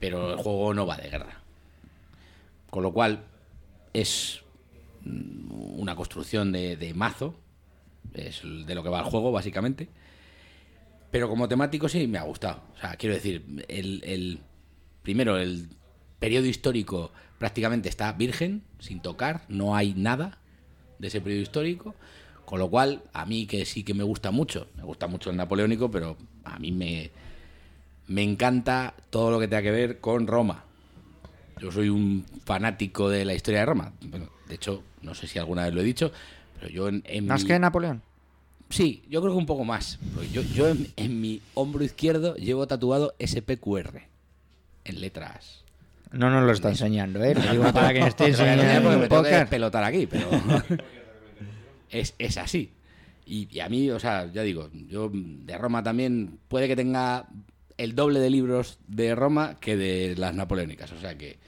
pero 0.00 0.32
el 0.32 0.38
juego 0.38 0.74
no 0.74 0.86
va 0.86 0.96
de 0.96 1.10
guerra. 1.10 1.40
Con 2.70 2.82
lo 2.82 2.92
cual 2.92 3.24
es 3.92 4.40
una 5.04 5.94
construcción 5.94 6.50
de, 6.52 6.92
mazo, 6.94 7.34
es 8.14 8.40
de 8.42 8.74
lo 8.74 8.82
que 8.82 8.88
va 8.88 9.00
el 9.00 9.04
juego 9.04 9.30
básicamente. 9.30 9.88
Pero 11.10 11.28
como 11.28 11.48
temático 11.48 11.88
sí 11.88 12.06
me 12.06 12.18
ha 12.18 12.22
gustado. 12.22 12.62
O 12.76 12.80
sea, 12.80 12.96
quiero 12.96 13.14
decir, 13.14 13.44
el, 13.68 14.40
primero, 15.02 15.36
el 15.36 15.68
periodo 16.18 16.46
histórico 16.46 17.12
prácticamente 17.38 17.88
está 17.88 18.12
virgen, 18.12 18.62
sin 18.78 19.00
tocar, 19.00 19.44
no 19.48 19.76
hay 19.76 19.94
nada 19.94 20.38
de 20.98 21.08
ese 21.08 21.20
periodo 21.20 21.42
histórico. 21.42 21.94
Con 22.44 22.58
lo 22.58 22.70
cual, 22.70 23.02
a 23.12 23.26
mí 23.26 23.46
que 23.46 23.64
sí 23.64 23.84
que 23.84 23.94
me 23.94 24.02
gusta 24.02 24.30
mucho, 24.30 24.68
me 24.76 24.82
gusta 24.82 25.06
mucho 25.06 25.30
el 25.30 25.36
napoleónico, 25.36 25.90
pero 25.90 26.16
a 26.44 26.58
mí 26.58 26.72
me, 26.72 27.10
me 28.10 28.24
encanta 28.24 28.94
todo 29.08 29.30
lo 29.30 29.38
que 29.38 29.46
tenga 29.46 29.62
que 29.62 29.70
ver 29.70 30.00
con 30.00 30.26
Roma. 30.26 30.64
Yo 31.60 31.70
soy 31.70 31.88
un 31.90 32.26
fanático 32.44 33.08
de 33.08 33.24
la 33.24 33.34
historia 33.34 33.60
de 33.60 33.66
Roma. 33.66 33.92
Bueno, 34.00 34.30
de 34.48 34.56
hecho, 34.56 34.82
no 35.02 35.14
sé 35.14 35.28
si 35.28 35.38
alguna 35.38 35.64
vez 35.64 35.74
lo 35.74 35.80
he 35.80 35.84
dicho, 35.84 36.10
pero 36.58 36.72
yo 36.72 36.88
en, 36.88 37.26
¿Más 37.26 37.44
que 37.44 37.56
Napoleón? 37.56 38.02
Sí, 38.68 39.04
yo 39.08 39.20
creo 39.20 39.32
que 39.32 39.38
un 39.38 39.46
poco 39.46 39.64
más. 39.64 40.00
Yo, 40.32 40.42
yo 40.42 40.74
en, 40.96 41.20
mi 41.20 41.40
hombro 41.54 41.84
izquierdo 41.84 42.34
llevo 42.34 42.66
tatuado 42.66 43.14
SPQR 43.24 44.02
en 44.84 45.00
letras. 45.00 45.62
No 46.10 46.30
nos 46.30 46.42
lo 46.44 46.50
está 46.50 46.68
enseñando, 46.68 47.22
¿eh? 47.22 47.36
Lo 47.36 47.52
digo 47.52 47.72
para 47.72 47.92
que 47.92 48.00
esté 48.00 48.26
enseñando 48.26 49.06
porque 49.08 49.30
me 49.30 49.46
pelotar 49.46 49.84
aquí, 49.84 50.08
pero 50.08 50.28
es, 51.90 52.16
es 52.18 52.36
así. 52.38 52.72
Y, 53.24 53.46
y, 53.52 53.60
a 53.60 53.68
mí, 53.68 53.88
o 53.90 54.00
sea, 54.00 54.26
ya 54.32 54.42
digo, 54.42 54.68
yo 54.88 55.12
de 55.12 55.56
Roma 55.56 55.84
también 55.84 56.40
puede 56.48 56.66
que 56.66 56.74
tenga 56.74 57.28
el 57.80 57.94
doble 57.94 58.20
de 58.20 58.28
libros 58.28 58.78
de 58.88 59.14
Roma 59.14 59.58
que 59.58 59.74
de 59.74 60.14
las 60.16 60.34
napoleónicas. 60.34 60.92
O 60.92 61.00
sea 61.00 61.16
que, 61.16 61.38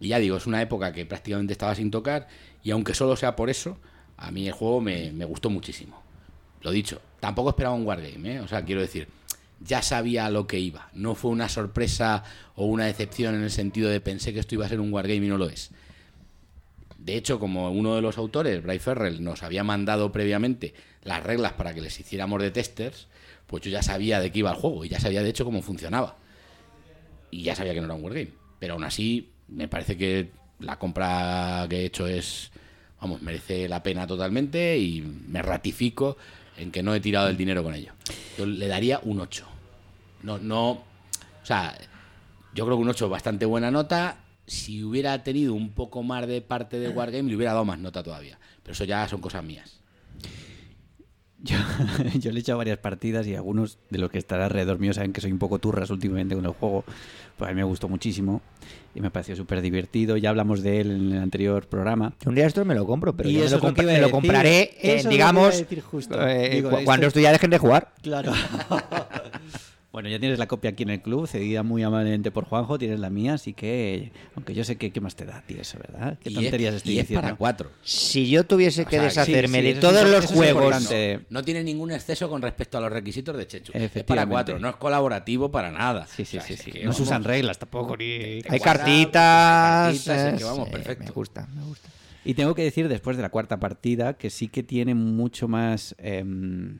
y 0.00 0.08
ya 0.08 0.18
digo, 0.18 0.36
es 0.36 0.46
una 0.46 0.60
época 0.60 0.92
que 0.92 1.06
prácticamente 1.06 1.54
estaba 1.54 1.74
sin 1.74 1.90
tocar 1.90 2.28
y 2.62 2.72
aunque 2.72 2.92
solo 2.92 3.16
sea 3.16 3.34
por 3.36 3.48
eso, 3.48 3.78
a 4.18 4.30
mí 4.30 4.46
el 4.46 4.52
juego 4.52 4.82
me, 4.82 5.24
gustó 5.24 5.48
muchísimo. 5.48 6.02
Lo 6.60 6.70
dicho, 6.72 7.00
tampoco 7.20 7.48
esperaba 7.48 7.74
un 7.74 7.86
Wargame, 7.86 8.34
¿eh? 8.34 8.40
o 8.40 8.48
sea, 8.48 8.64
quiero 8.66 8.82
decir, 8.82 9.08
ya 9.60 9.80
sabía 9.80 10.28
lo 10.28 10.46
que 10.46 10.60
iba. 10.60 10.90
No 10.92 11.14
fue 11.14 11.30
una 11.30 11.48
sorpresa 11.48 12.22
o 12.54 12.66
una 12.66 12.84
decepción 12.84 13.34
en 13.34 13.42
el 13.42 13.50
sentido 13.50 13.88
de 13.88 14.00
pensé 14.00 14.34
que 14.34 14.40
esto 14.40 14.54
iba 14.54 14.66
a 14.66 14.68
ser 14.68 14.78
un 14.78 14.92
Wargame 14.92 15.24
y 15.24 15.28
no 15.28 15.38
lo 15.38 15.48
es. 15.48 15.70
De 16.98 17.16
hecho, 17.16 17.40
como 17.40 17.70
uno 17.70 17.94
de 17.94 18.02
los 18.02 18.18
autores, 18.18 18.62
Bray 18.62 18.78
Ferrell, 18.78 19.24
nos 19.24 19.42
había 19.42 19.64
mandado 19.64 20.12
previamente 20.12 20.74
las 21.02 21.22
reglas 21.22 21.54
para 21.54 21.72
que 21.72 21.80
les 21.80 21.98
hiciéramos 21.98 22.42
de 22.42 22.50
testers, 22.50 23.08
pues 23.52 23.62
yo 23.62 23.70
ya 23.70 23.82
sabía 23.82 24.18
de 24.18 24.32
qué 24.32 24.38
iba 24.38 24.50
el 24.50 24.56
juego 24.56 24.82
y 24.82 24.88
ya 24.88 24.98
sabía 24.98 25.22
de 25.22 25.28
hecho 25.28 25.44
cómo 25.44 25.60
funcionaba. 25.60 26.16
Y 27.30 27.42
ya 27.42 27.54
sabía 27.54 27.74
que 27.74 27.80
no 27.80 27.84
era 27.84 27.94
un 27.94 28.02
wargame. 28.02 28.30
Pero 28.58 28.72
aún 28.72 28.84
así, 28.84 29.28
me 29.46 29.68
parece 29.68 29.98
que 29.98 30.30
la 30.58 30.78
compra 30.78 31.66
que 31.68 31.80
he 31.80 31.84
hecho 31.84 32.06
es, 32.06 32.50
vamos, 32.98 33.20
merece 33.20 33.68
la 33.68 33.82
pena 33.82 34.06
totalmente 34.06 34.78
y 34.78 35.02
me 35.02 35.42
ratifico 35.42 36.16
en 36.56 36.72
que 36.72 36.82
no 36.82 36.94
he 36.94 37.00
tirado 37.00 37.28
el 37.28 37.36
dinero 37.36 37.62
con 37.62 37.74
ello. 37.74 37.92
Yo 38.38 38.46
le 38.46 38.66
daría 38.68 39.00
un 39.02 39.20
8. 39.20 39.46
No, 40.22 40.38
no, 40.38 40.70
o 40.70 40.82
sea, 41.42 41.76
yo 42.54 42.64
creo 42.64 42.78
que 42.78 42.84
un 42.84 42.88
8 42.88 43.10
bastante 43.10 43.44
buena 43.44 43.70
nota. 43.70 44.16
Si 44.46 44.82
hubiera 44.82 45.22
tenido 45.22 45.52
un 45.52 45.72
poco 45.72 46.02
más 46.02 46.26
de 46.26 46.40
parte 46.40 46.78
de 46.78 46.88
Wargame, 46.88 47.28
le 47.28 47.36
hubiera 47.36 47.52
dado 47.52 47.66
más 47.66 47.78
nota 47.78 48.02
todavía. 48.02 48.38
Pero 48.62 48.72
eso 48.72 48.84
ya 48.84 49.06
son 49.08 49.20
cosas 49.20 49.44
mías. 49.44 49.81
Yo, 52.20 52.30
le 52.30 52.38
he 52.38 52.40
echado 52.40 52.58
varias 52.58 52.78
partidas 52.78 53.26
y 53.26 53.34
algunos 53.34 53.78
de 53.90 53.98
los 53.98 54.10
que 54.10 54.18
están 54.18 54.40
alrededor 54.40 54.78
mío 54.78 54.92
saben 54.92 55.12
que 55.12 55.20
soy 55.20 55.32
un 55.32 55.38
poco 55.38 55.58
turras 55.58 55.90
últimamente 55.90 56.36
con 56.36 56.44
el 56.44 56.52
juego. 56.52 56.84
Pues 57.36 57.50
a 57.50 57.52
mí 57.52 57.56
me 57.56 57.64
gustó 57.64 57.88
muchísimo 57.88 58.40
y 58.94 59.00
me 59.00 59.10
pareció 59.10 59.34
súper 59.34 59.60
divertido. 59.60 60.16
Ya 60.16 60.30
hablamos 60.30 60.62
de 60.62 60.80
él 60.80 60.90
en 60.92 61.12
el 61.12 61.22
anterior 61.22 61.66
programa. 61.66 62.12
Un 62.24 62.36
día 62.36 62.46
esto 62.46 62.64
me 62.64 62.74
lo 62.74 62.86
compro, 62.86 63.16
pero 63.16 63.28
yo 63.28 63.44
me, 63.44 63.50
lo, 63.98 64.10
compraré, 64.10 64.76
digamos, 65.08 65.64
cuando 66.84 67.06
esto 67.08 67.18
ya 67.18 67.32
dejen 67.32 67.50
de 67.50 67.58
jugar. 67.58 67.92
Claro. 68.02 68.32
Bueno, 69.92 70.08
ya 70.08 70.18
tienes 70.18 70.38
la 70.38 70.48
copia 70.48 70.70
aquí 70.70 70.84
en 70.84 70.88
el 70.88 71.02
club, 71.02 71.26
cedida 71.26 71.62
muy 71.62 71.82
amablemente 71.82 72.30
por 72.30 72.46
Juanjo, 72.46 72.78
tienes 72.78 72.98
la 72.98 73.10
mía, 73.10 73.34
así 73.34 73.52
que, 73.52 74.10
aunque 74.34 74.54
yo 74.54 74.64
sé 74.64 74.76
que 74.76 74.90
qué 74.90 75.02
más 75.02 75.14
te 75.16 75.26
da, 75.26 75.42
tío, 75.46 75.60
eso, 75.60 75.78
¿verdad? 75.78 76.18
Qué 76.18 76.30
Y 76.30 76.34
tonterías 76.34 76.72
es, 76.72 76.76
estoy 76.78 76.94
y 76.94 76.98
es 76.98 77.02
diciendo. 77.04 77.22
para 77.22 77.36
cuatro. 77.36 77.70
Si 77.82 78.30
yo 78.30 78.44
tuviese 78.44 78.86
que 78.86 78.96
O 78.96 79.10
sea, 79.10 79.24
deshacerme 79.26 79.60
sí, 79.60 79.66
sí, 79.68 79.72
de 79.74 79.80
todos 79.80 80.02
es- 80.04 80.10
los 80.10 80.24
es 80.24 80.30
juegos. 80.32 80.88
No 81.28 81.44
tiene 81.44 81.62
ningún 81.62 81.90
exceso 81.90 82.30
con 82.30 82.40
respecto 82.40 82.78
a 82.78 82.80
los 82.80 82.90
requisitos 82.90 83.36
de 83.36 83.46
Chechu. 83.46 83.72
Es 83.74 83.90
para 84.04 84.24
cuatro, 84.26 84.58
no 84.58 84.70
es 84.70 84.76
colaborativo 84.76 85.50
para 85.50 85.70
nada. 85.70 86.06
Sí, 86.06 86.24
sí, 86.24 86.38
O 86.38 86.40
sea, 86.40 86.48
sí, 86.48 86.54
es 86.54 86.60
sí. 86.60 86.70
que 86.72 86.78
No 86.78 86.84
vamos- 86.86 86.96
se 86.96 87.02
usan 87.02 87.24
reglas 87.24 87.58
tampoco, 87.58 87.94
ni... 87.98 88.04
Hay 88.48 88.60
cartitas. 88.60 89.92
cartitas, 89.92 90.08
es 90.08 90.34
que 90.38 90.42
eh, 90.42 90.46
vamos, 90.46 90.68
sí, 90.68 90.72
perfecto. 90.72 91.04
Me 91.04 91.10
gusta, 91.10 91.46
me 91.54 91.64
gusta. 91.64 91.88
Y 92.24 92.32
tengo 92.32 92.54
que 92.54 92.62
decir, 92.62 92.88
después 92.88 93.16
de 93.18 93.22
la 93.24 93.28
cuarta 93.28 93.60
partida, 93.60 94.14
que 94.14 94.30
sí 94.30 94.48
que 94.48 94.62
tiene 94.62 94.94
mucho 94.94 95.48
más. 95.48 95.94
em, 95.98 96.78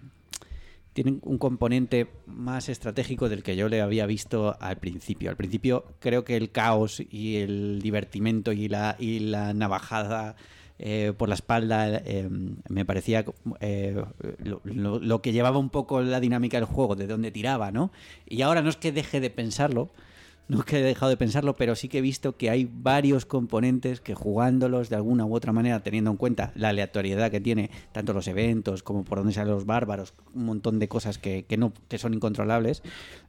tienen 0.93 1.21
un 1.25 1.39
componente 1.39 2.09
más 2.27 2.69
estratégico 2.69 3.29
del 3.29 3.43
que 3.43 3.57
yo 3.57 3.69
le 3.69 3.81
había 3.81 4.07
visto 4.07 4.57
al 4.61 4.77
principio. 4.79 5.31
Al 5.31 5.37
principio 5.37 5.85
creo 6.01 6.25
que 6.25 6.37
el 6.37 6.51
caos 6.51 7.03
y 7.11 7.37
el 7.37 7.81
divertimento 7.83 8.53
y 8.53 8.69
la, 8.69 8.97
y 8.99 9.21
la 9.21 9.55
navajada 9.55 10.37
eh, 10.79 11.13
por 11.17 11.29
la 11.29 11.35
espalda 11.37 11.89
eh, 12.05 12.29
me 12.69 12.85
parecía 12.85 13.25
eh, 13.61 14.03
lo, 14.43 14.61
lo- 15.01 15.23
que 15.23 15.33
llevaba 15.33 15.59
un 15.59 15.71
poco 15.71 16.01
la 16.03 16.19
dinámica 16.21 16.57
del 16.57 16.67
juego, 16.67 16.97
de 16.97 17.07
dónde 17.07 17.31
tiraba, 17.31 17.71
¿no? 17.71 17.93
Y 18.27 18.43
ahora 18.43 18.63
no 18.63 18.69
es 18.69 18.77
que 18.77 18.91
deje 18.91 19.21
de 19.21 19.31
pensarlo, 19.31 19.91
no 20.49 20.59
es 20.61 20.65
que 20.67 20.79
he 20.81 20.83
dejado 20.83 21.09
de 21.09 21.17
pensarlo, 21.17 21.57
pero 21.57 21.75
sí 21.77 21.89
que 21.89 21.99
he 21.99 22.01
visto 22.03 22.37
que 22.37 22.51
hay 22.51 22.69
varios 22.71 23.25
componentes 23.25 24.01
que 24.01 24.15
jugándolos 24.15 24.91
de 24.91 24.97
alguna 24.97 25.25
u 25.25 25.35
otra 25.35 25.53
manera, 25.53 25.81
teniendo 25.83 26.11
en 26.11 26.17
cuenta 26.19 26.53
la 26.55 26.71
aleatoriedad 26.71 27.31
que 27.31 27.41
tiene 27.41 27.71
tanto 27.93 28.13
los 28.13 28.27
eventos 28.29 28.83
como 28.83 29.05
por 29.05 29.19
dónde 29.19 29.33
salen 29.33 29.55
los 29.55 29.65
bárbaros, 29.67 30.13
un 30.35 30.45
montón 30.45 30.79
de 30.79 30.89
cosas 30.89 31.17
que, 31.19 31.45
que 31.45 31.57
no 31.57 31.73
que 31.89 31.97
son 31.97 32.13
incontrolables, 32.13 32.83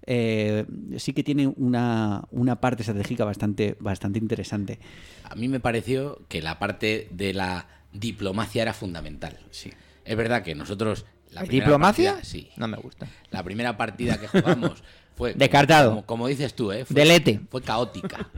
eh, 0.05 0.65
sí 0.97 1.13
que 1.13 1.23
tiene 1.23 1.47
una, 1.47 2.23
una 2.31 2.59
parte 2.59 2.81
estratégica 2.83 3.23
bastante, 3.25 3.77
bastante 3.79 4.19
interesante. 4.19 4.79
A 5.23 5.35
mí 5.35 5.47
me 5.47 5.59
pareció 5.59 6.21
que 6.27 6.41
la 6.41 6.59
parte 6.59 7.07
de 7.11 7.33
la 7.33 7.67
diplomacia 7.93 8.63
era 8.63 8.73
fundamental. 8.73 9.37
Sí. 9.51 9.71
Es 10.03 10.17
verdad 10.17 10.43
que 10.43 10.55
nosotros. 10.55 11.05
La 11.31 11.43
¿Diplomacia? 11.43 12.11
partida- 12.13 12.25
sí. 12.29 12.49
No 12.57 12.67
me 12.67 12.77
gusta. 12.77 13.07
La 13.31 13.43
primera 13.43 13.75
partida 13.77 14.19
que 14.19 14.27
jugamos 14.27 14.83
fue. 15.15 15.33
Descartado. 15.33 15.89
Como, 15.91 16.05
como 16.05 16.27
dices 16.27 16.53
tú, 16.53 16.71
¿eh? 16.71 16.85
Fue, 16.85 16.95
Delete. 16.95 17.39
Fue 17.49 17.61
caótica. 17.61 18.29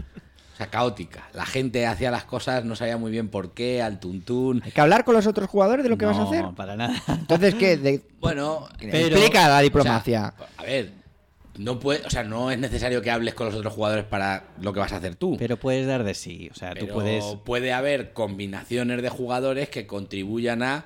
O 0.53 0.57
sea, 0.57 0.67
caótica. 0.67 1.27
La 1.33 1.45
gente 1.45 1.85
hacía 1.85 2.11
las 2.11 2.23
cosas, 2.23 2.63
no 2.63 2.75
sabía 2.77 2.95
muy 2.97 3.11
bien 3.11 3.27
por 3.27 3.53
qué, 3.53 3.81
al 3.81 3.99
tuntún. 3.99 4.61
Hay 4.63 4.71
que 4.71 4.79
hablar 4.79 5.03
con 5.03 5.13
los 5.15 5.27
otros 5.27 5.49
jugadores 5.49 5.83
de 5.83 5.89
lo 5.89 5.97
que 5.97 6.05
vas 6.05 6.15
a 6.15 6.21
No, 6.21 6.29
hacer. 6.29 6.45
para 6.55 6.75
nada. 6.77 6.95
Entonces, 7.07 7.55
¿qué? 7.55 7.75
De- 7.75 8.01
Bueno, 8.21 8.67
Explica 8.79 9.49
la 9.49 9.59
diplomacia. 9.59 10.33
o 10.33 10.37
sea, 10.39 10.47
a 10.57 10.63
ver, 10.63 10.91
no 11.57 11.77
puede, 11.79 12.05
o 12.05 12.09
sea, 12.09 12.23
no 12.23 12.51
es 12.51 12.57
necesario 12.59 13.01
que 13.01 13.11
hables 13.11 13.33
con 13.33 13.47
los 13.47 13.55
otros 13.55 13.73
jugadores 13.73 14.05
para 14.05 14.45
lo 14.61 14.71
que 14.71 14.79
vas 14.79 14.93
a 14.93 14.97
hacer 14.97 15.15
tú. 15.15 15.35
Pero 15.37 15.57
puedes 15.57 15.87
dar 15.87 16.05
de 16.05 16.13
sí, 16.13 16.49
o 16.51 16.55
sea, 16.55 16.71
Pero 16.73 16.87
tú 16.87 16.93
puedes... 16.93 17.23
puede 17.43 17.73
haber 17.73 18.13
combinaciones 18.13 19.01
de 19.01 19.09
jugadores 19.09 19.67
que 19.69 19.85
contribuyan 19.87 20.63
a 20.63 20.85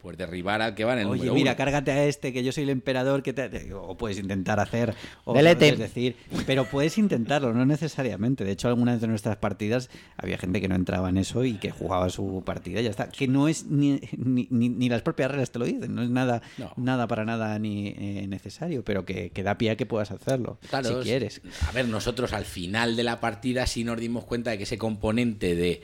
pues 0.00 0.16
derribar 0.16 0.62
al 0.62 0.74
que 0.74 0.84
va 0.84 0.94
en 0.94 1.00
el 1.00 1.06
Oye, 1.06 1.18
número 1.18 1.34
mira, 1.34 1.50
uno. 1.52 1.56
cárgate 1.58 1.90
a 1.90 2.04
este, 2.06 2.32
que 2.32 2.42
yo 2.42 2.52
soy 2.52 2.64
el 2.64 2.70
emperador, 2.70 3.22
que 3.22 3.32
te... 3.32 3.72
o 3.74 3.96
puedes 3.96 4.18
intentar 4.18 4.58
hacer, 4.60 4.94
o 5.24 5.32
puedes 5.34 5.78
decir, 5.78 6.16
pero 6.46 6.64
puedes 6.64 6.96
intentarlo, 6.98 7.52
no 7.52 7.66
necesariamente. 7.66 8.44
De 8.44 8.52
hecho, 8.52 8.68
algunas 8.68 9.00
de 9.00 9.06
nuestras 9.08 9.36
partidas 9.36 9.90
había 10.16 10.38
gente 10.38 10.60
que 10.60 10.68
no 10.68 10.74
entraba 10.74 11.08
en 11.10 11.16
eso 11.18 11.44
y 11.44 11.54
que 11.58 11.70
jugaba 11.70 12.08
su 12.08 12.42
partida 12.44 12.80
y 12.80 12.84
ya 12.84 12.90
está. 12.90 13.08
Que 13.10 13.28
no 13.28 13.46
es 13.48 13.66
ni, 13.66 14.00
ni, 14.16 14.46
ni- 14.50 14.68
ni 14.70 14.88
las 14.88 15.02
propias 15.02 15.30
reglas 15.30 15.50
te 15.50 15.58
lo 15.58 15.64
dicen, 15.66 15.94
no 15.94 16.02
es 16.02 16.10
nada, 16.10 16.40
No. 16.58 16.72
nada 16.76 17.06
para 17.06 17.24
nada 17.24 17.58
ni 17.58 17.88
eh, 17.88 18.26
necesario, 18.28 18.84
pero 18.84 19.04
que, 19.04 19.30
que 19.30 19.42
da 19.42 19.58
pie 19.58 19.70
a 19.70 19.76
que 19.76 19.86
puedas 19.86 20.10
hacerlo, 20.10 20.58
Claro, 20.70 20.88
si 20.88 20.94
es- 20.94 21.00
quieres. 21.04 21.40
A 21.68 21.72
ver, 21.72 21.86
nosotros 21.88 22.32
al 22.32 22.44
final 22.46 22.96
de 22.96 23.02
la 23.04 23.20
partida 23.20 23.66
sí 23.66 23.84
nos 23.84 23.98
dimos 24.00 24.24
cuenta 24.24 24.50
de 24.50 24.56
que 24.58 24.64
ese 24.64 24.78
componente 24.78 25.54
de 25.54 25.82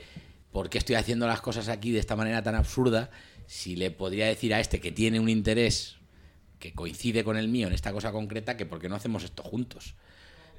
por 0.51 0.69
qué 0.69 0.77
estoy 0.79 0.95
haciendo 0.95 1.27
las 1.27 1.41
cosas 1.41 1.67
aquí 1.69 1.91
de 1.91 1.99
esta 1.99 2.15
manera 2.15 2.41
tan 2.41 2.55
absurda, 2.55 3.11
si 3.47 3.75
le 3.75 3.89
podría 3.89 4.27
decir 4.27 4.53
a 4.53 4.59
este 4.59 4.79
que 4.79 4.91
tiene 4.91 5.19
un 5.19 5.29
interés 5.29 5.95
que 6.59 6.73
coincide 6.73 7.23
con 7.23 7.37
el 7.37 7.47
mío 7.47 7.67
en 7.67 7.73
esta 7.73 7.91
cosa 7.91 8.11
concreta, 8.11 8.57
que 8.57 8.65
por 8.65 8.79
qué 8.79 8.89
no 8.89 8.95
hacemos 8.95 9.23
esto 9.23 9.43
juntos. 9.43 9.95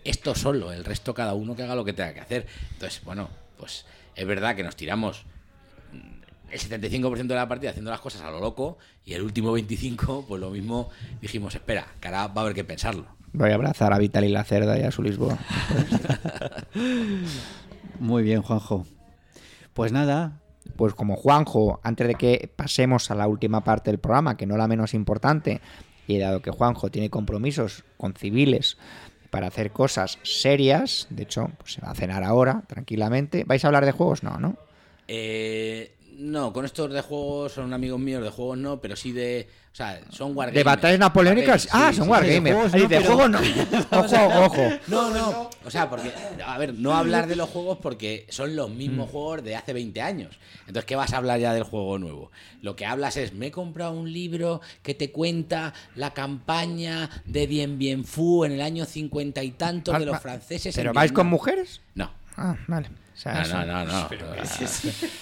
Esto 0.05 0.35
solo, 0.35 0.73
el 0.73 0.85
resto 0.85 1.13
cada 1.15 1.35
uno 1.35 1.55
que 1.55 1.63
haga 1.63 1.75
lo 1.75 1.85
que 1.85 1.93
tenga 1.93 2.15
que 2.15 2.21
hacer. 2.21 2.47
Entonces, 2.73 3.03
bueno, 3.05 3.29
pues 3.57 3.85
es 4.15 4.27
verdad 4.27 4.57
que 4.57 4.63
nos 4.63 4.77
tiramos 4.77 5.25
el 6.51 6.61
75% 6.61 7.27
de 7.27 7.35
la 7.35 7.49
partida 7.49 7.71
haciendo 7.71 7.91
las 7.91 8.01
cosas 8.01 8.23
a 8.23 8.31
lo 8.31 8.41
loco 8.41 8.79
y 9.05 9.13
el 9.13 9.23
último 9.23 9.57
25%, 9.57 10.25
pues 10.27 10.41
lo 10.41 10.51
mismo 10.51 10.89
dijimos, 11.21 11.55
espera, 11.55 11.87
que 12.01 12.09
ahora 12.09 12.29
va 12.29 12.43
a 12.43 12.45
haber 12.45 12.55
que 12.55 12.65
pensarlo. 12.65 13.07
Voy 13.33 13.51
a 13.51 13.55
abrazar 13.55 13.93
a 13.93 13.99
Vital 13.99 14.25
y 14.25 14.29
la 14.29 14.45
cerda 14.45 14.79
y 14.79 14.83
a 14.83 14.91
su 14.91 15.03
Lisboa. 15.03 15.39
Muy 18.01 18.23
bien, 18.23 18.41
Juanjo. 18.41 18.87
Pues 19.75 19.93
nada, 19.93 20.41
Pues 20.79 20.95
como 20.95 21.17
Juanjo, 21.17 21.81
antes 21.83 22.07
de 22.07 22.15
que 22.15 22.49
pasemos 22.55 23.11
a 23.11 23.17
la 23.17 23.27
última 23.27 23.65
parte 23.65 23.91
del 23.91 23.99
programa, 23.99 24.37
que 24.37 24.47
no 24.47 24.57
la 24.57 24.69
menos 24.69 24.95
importante, 24.95 25.61
y 26.07 26.19
dado 26.19 26.41
que 26.41 26.53
Juanjo 26.53 26.89
tiene 26.89 27.11
compromisos 27.11 27.85
con 27.97 28.15
civiles 28.15 28.79
para 29.31 29.49
hacer 29.49 29.73
cosas 29.73 30.21
serias, 30.23 31.09
de 31.11 31.25
hecho, 31.25 31.51
pues 31.59 31.73
se 31.73 31.81
va 31.81 31.91
a 31.91 31.97
cenar 31.97 32.23
ahora, 32.23 32.63
tranquilamente. 32.69 33.43
¿Vais 33.45 33.65
a 33.65 33.67
hablar 33.67 33.87
de 33.87 33.91
juegos? 33.91 34.23
No, 34.23 34.39
¿no? 34.39 34.57
Eh, 35.09 35.97
no, 36.19 36.53
con 36.53 36.65
estos 36.65 36.93
de 36.93 37.01
juegos 37.01 37.53
son 37.53 37.73
amigos 37.73 38.01
míos, 38.01 38.23
de 38.23 38.31
juegos 38.31 38.59
no, 38.59 38.81
pero 38.81 38.97
sí 38.97 39.13
de. 39.13 39.49
O 39.73 39.77
sea, 39.79 40.01
son 40.11 40.37
wargamers. 40.37 40.55
¿De 40.57 40.65
batallas 40.65 40.99
napoleónicas? 40.99 41.69
Ah, 41.71 41.93
son 41.93 42.07
sí. 42.07 42.11
no, 42.11 42.21
de 42.69 42.89
pero- 42.89 43.03
juegos 43.05 43.31
no. 43.31 43.39
Ojo, 43.93 44.45
ojo. 44.45 44.63
No, 44.89 45.11
no. 45.15 45.51
O 45.65 45.71
sea, 45.71 45.89
porque. 45.89 46.13
A 46.45 46.59
ver, 46.59 46.75
no 46.75 46.97
hablar 46.97 47.29
de 47.29 47.37
los 47.37 47.49
juegos 47.49 47.79
porque 47.81 48.27
son 48.31 48.57
los 48.57 48.69
mismos 48.71 49.09
juegos 49.11 49.45
de 49.45 49.55
hace 49.55 49.73
20 49.73 50.03
años. 50.03 50.37
Entonces, 50.67 50.85
¿qué 50.85 50.97
vas 50.97 51.13
a 51.13 51.19
hablar 51.19 51.39
ya 51.39 51.53
del 51.55 51.63
juego 51.63 51.99
nuevo? 51.99 52.33
Lo 52.63 52.75
que 52.75 52.85
hablas 52.87 53.17
es: 53.17 53.33
me 53.35 53.47
he 53.47 53.51
comprado 53.53 53.93
un 53.93 54.13
libro 54.13 54.61
que 54.83 54.95
te 54.95 55.13
cuenta 55.13 55.73
la 55.95 56.13
campaña 56.15 57.09
de 57.25 57.47
Bien 57.47 57.79
Bien 57.79 58.05
Fu 58.05 58.45
en 58.45 58.53
el 58.53 58.61
año 58.63 58.85
50 58.85 59.45
y 59.45 59.53
tantos 59.53 59.97
de 59.97 60.07
los 60.07 60.19
franceses. 60.19 60.77
en 60.77 60.83
¿Pero 60.83 60.93
vais 60.93 61.13
con 61.13 61.29
mujeres? 61.29 61.81
No. 61.95 62.11
Ah, 62.37 62.57
vale. 62.67 62.89
O 63.19 63.21
sea, 63.21 63.43
No, 63.43 63.65
no, 63.67 63.85
no, 63.85 63.85
no. 63.85 64.09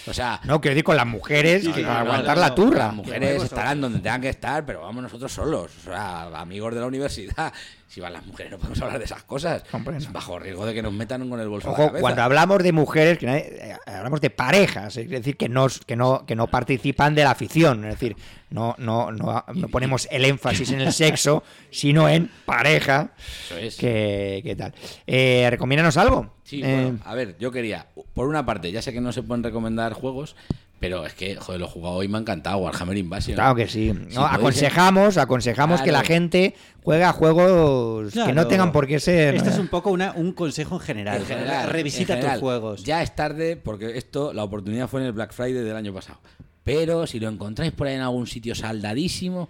O 0.06 0.12
sea, 0.12 0.38
No, 0.44 0.60
quiero 0.60 0.74
decir 0.74 0.84
con 0.84 0.96
las 0.96 1.06
mujeres 1.06 1.64
No, 1.64 1.72
que 1.74 1.80
no, 1.80 1.88
para 1.88 2.04
no, 2.04 2.10
aguantar 2.10 2.36
no, 2.36 2.42
la 2.42 2.54
turra. 2.54 2.78
Las 2.88 2.94
mujeres 2.94 3.42
estarán 3.42 3.80
donde 3.80 3.98
tengan 4.00 4.20
que 4.20 4.28
estar, 4.28 4.66
pero 4.66 4.82
vamos 4.82 5.02
nosotros 5.02 5.32
solos. 5.32 5.70
O 5.80 5.84
sea, 5.84 6.24
amigos 6.38 6.74
de 6.74 6.80
la 6.80 6.86
universidad. 6.86 7.52
Si 7.88 8.00
van 8.00 8.12
las 8.12 8.26
mujeres, 8.26 8.50
no 8.52 8.58
podemos 8.58 8.82
hablar 8.82 8.98
de 8.98 9.04
esas 9.06 9.22
cosas. 9.22 9.62
Hombre, 9.72 9.96
bajo 10.10 10.38
riesgo 10.40 10.66
de 10.66 10.74
que 10.74 10.82
nos 10.82 10.92
metan 10.92 11.30
con 11.30 11.40
el 11.40 11.48
bolso. 11.48 11.68
la 11.68 11.74
Ojo, 11.74 11.92
cuando 12.00 12.20
hablamos 12.20 12.62
de 12.62 12.72
mujeres, 12.72 13.16
que 13.16 13.26
nadie- 13.26 13.65
hablamos 13.84 14.20
de 14.20 14.30
parejas, 14.30 14.96
es 14.96 15.08
decir, 15.10 15.36
que 15.36 15.48
no, 15.48 15.66
que 15.86 15.96
no, 15.96 16.24
que 16.24 16.34
no 16.34 16.46
participan 16.46 17.14
de 17.14 17.24
la 17.24 17.32
afición, 17.32 17.84
es 17.84 17.94
decir, 17.98 18.16
no, 18.50 18.74
no, 18.78 19.10
no, 19.12 19.44
no 19.54 19.68
ponemos 19.68 20.08
el 20.10 20.24
énfasis 20.24 20.70
en 20.70 20.80
el 20.80 20.92
sexo, 20.92 21.42
sino 21.70 22.08
en 22.08 22.30
pareja. 22.44 23.10
Eso 23.46 23.58
es. 23.58 23.76
¿Qué, 23.76 24.40
qué 24.44 24.56
tal? 24.56 24.74
Eh, 25.06 25.46
¿Recomiéndanos 25.50 25.96
algo? 25.96 26.34
Sí, 26.44 26.62
Eh, 26.62 26.82
bueno, 26.82 26.98
a 27.04 27.14
ver, 27.14 27.36
yo 27.38 27.50
quería, 27.50 27.86
por 28.14 28.28
una 28.28 28.46
parte, 28.46 28.70
ya 28.70 28.80
sé 28.80 28.92
que 28.92 29.00
no 29.00 29.12
se 29.12 29.22
pueden 29.22 29.42
recomendar 29.42 29.92
juegos, 29.94 30.36
pero 30.78 31.06
es 31.06 31.14
que, 31.14 31.36
joder, 31.36 31.60
lo 31.60 31.66
he 31.66 31.70
jugado 31.70 31.96
hoy 31.96 32.06
y 32.06 32.08
me 32.08 32.18
ha 32.18 32.20
encantado, 32.20 32.58
Warhammer 32.58 32.96
Invasion. 32.98 33.34
Claro 33.34 33.54
que 33.54 33.66
sí. 33.66 33.92
No, 34.14 34.26
aconsejamos, 34.26 35.16
aconsejamos 35.16 35.80
que 35.82 35.90
la 35.92 36.02
gente 36.04 36.54
juegue 36.82 37.02
a 37.04 37.12
juegos 37.12 38.12
que 38.12 38.32
no 38.32 38.46
tengan 38.46 38.72
por 38.72 38.86
qué 38.86 39.00
ser. 39.00 39.34
Esto 39.36 39.50
es 39.50 39.58
un 39.58 39.68
poco 39.68 39.90
una- 39.90 40.12
un 40.12 40.32
consejo 40.32 40.74
en 40.76 40.80
general. 40.80 41.20
En 41.22 41.26
general, 41.26 41.70
Revisita 41.70 42.12
en 42.14 42.18
general. 42.18 42.38
tus 42.38 42.42
juegos. 42.42 42.84
Ya 42.84 43.02
es 43.02 43.14
tarde 43.16 43.56
porque 43.56 43.96
esto, 43.96 44.32
la 44.32 44.44
oportunidad 44.44 44.86
fue 44.88 45.00
en 45.00 45.06
el 45.06 45.12
Black 45.12 45.32
Friday 45.32 45.64
del 45.64 45.76
año 45.76 45.92
pasado. 45.94 46.18
Pero 46.62 47.06
si 47.06 47.20
lo 47.20 47.28
encontráis 47.28 47.72
por 47.72 47.86
ahí 47.86 47.94
en 47.94 48.00
algún 48.02 48.26
sitio 48.26 48.54
saldadísimo, 48.54 49.48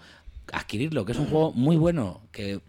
adquirirlo, 0.52 1.04
que 1.04 1.12
es 1.12 1.18
un 1.18 1.26
juego 1.26 1.52
muy 1.52 1.76
bueno, 1.76 2.20
que 2.30 2.60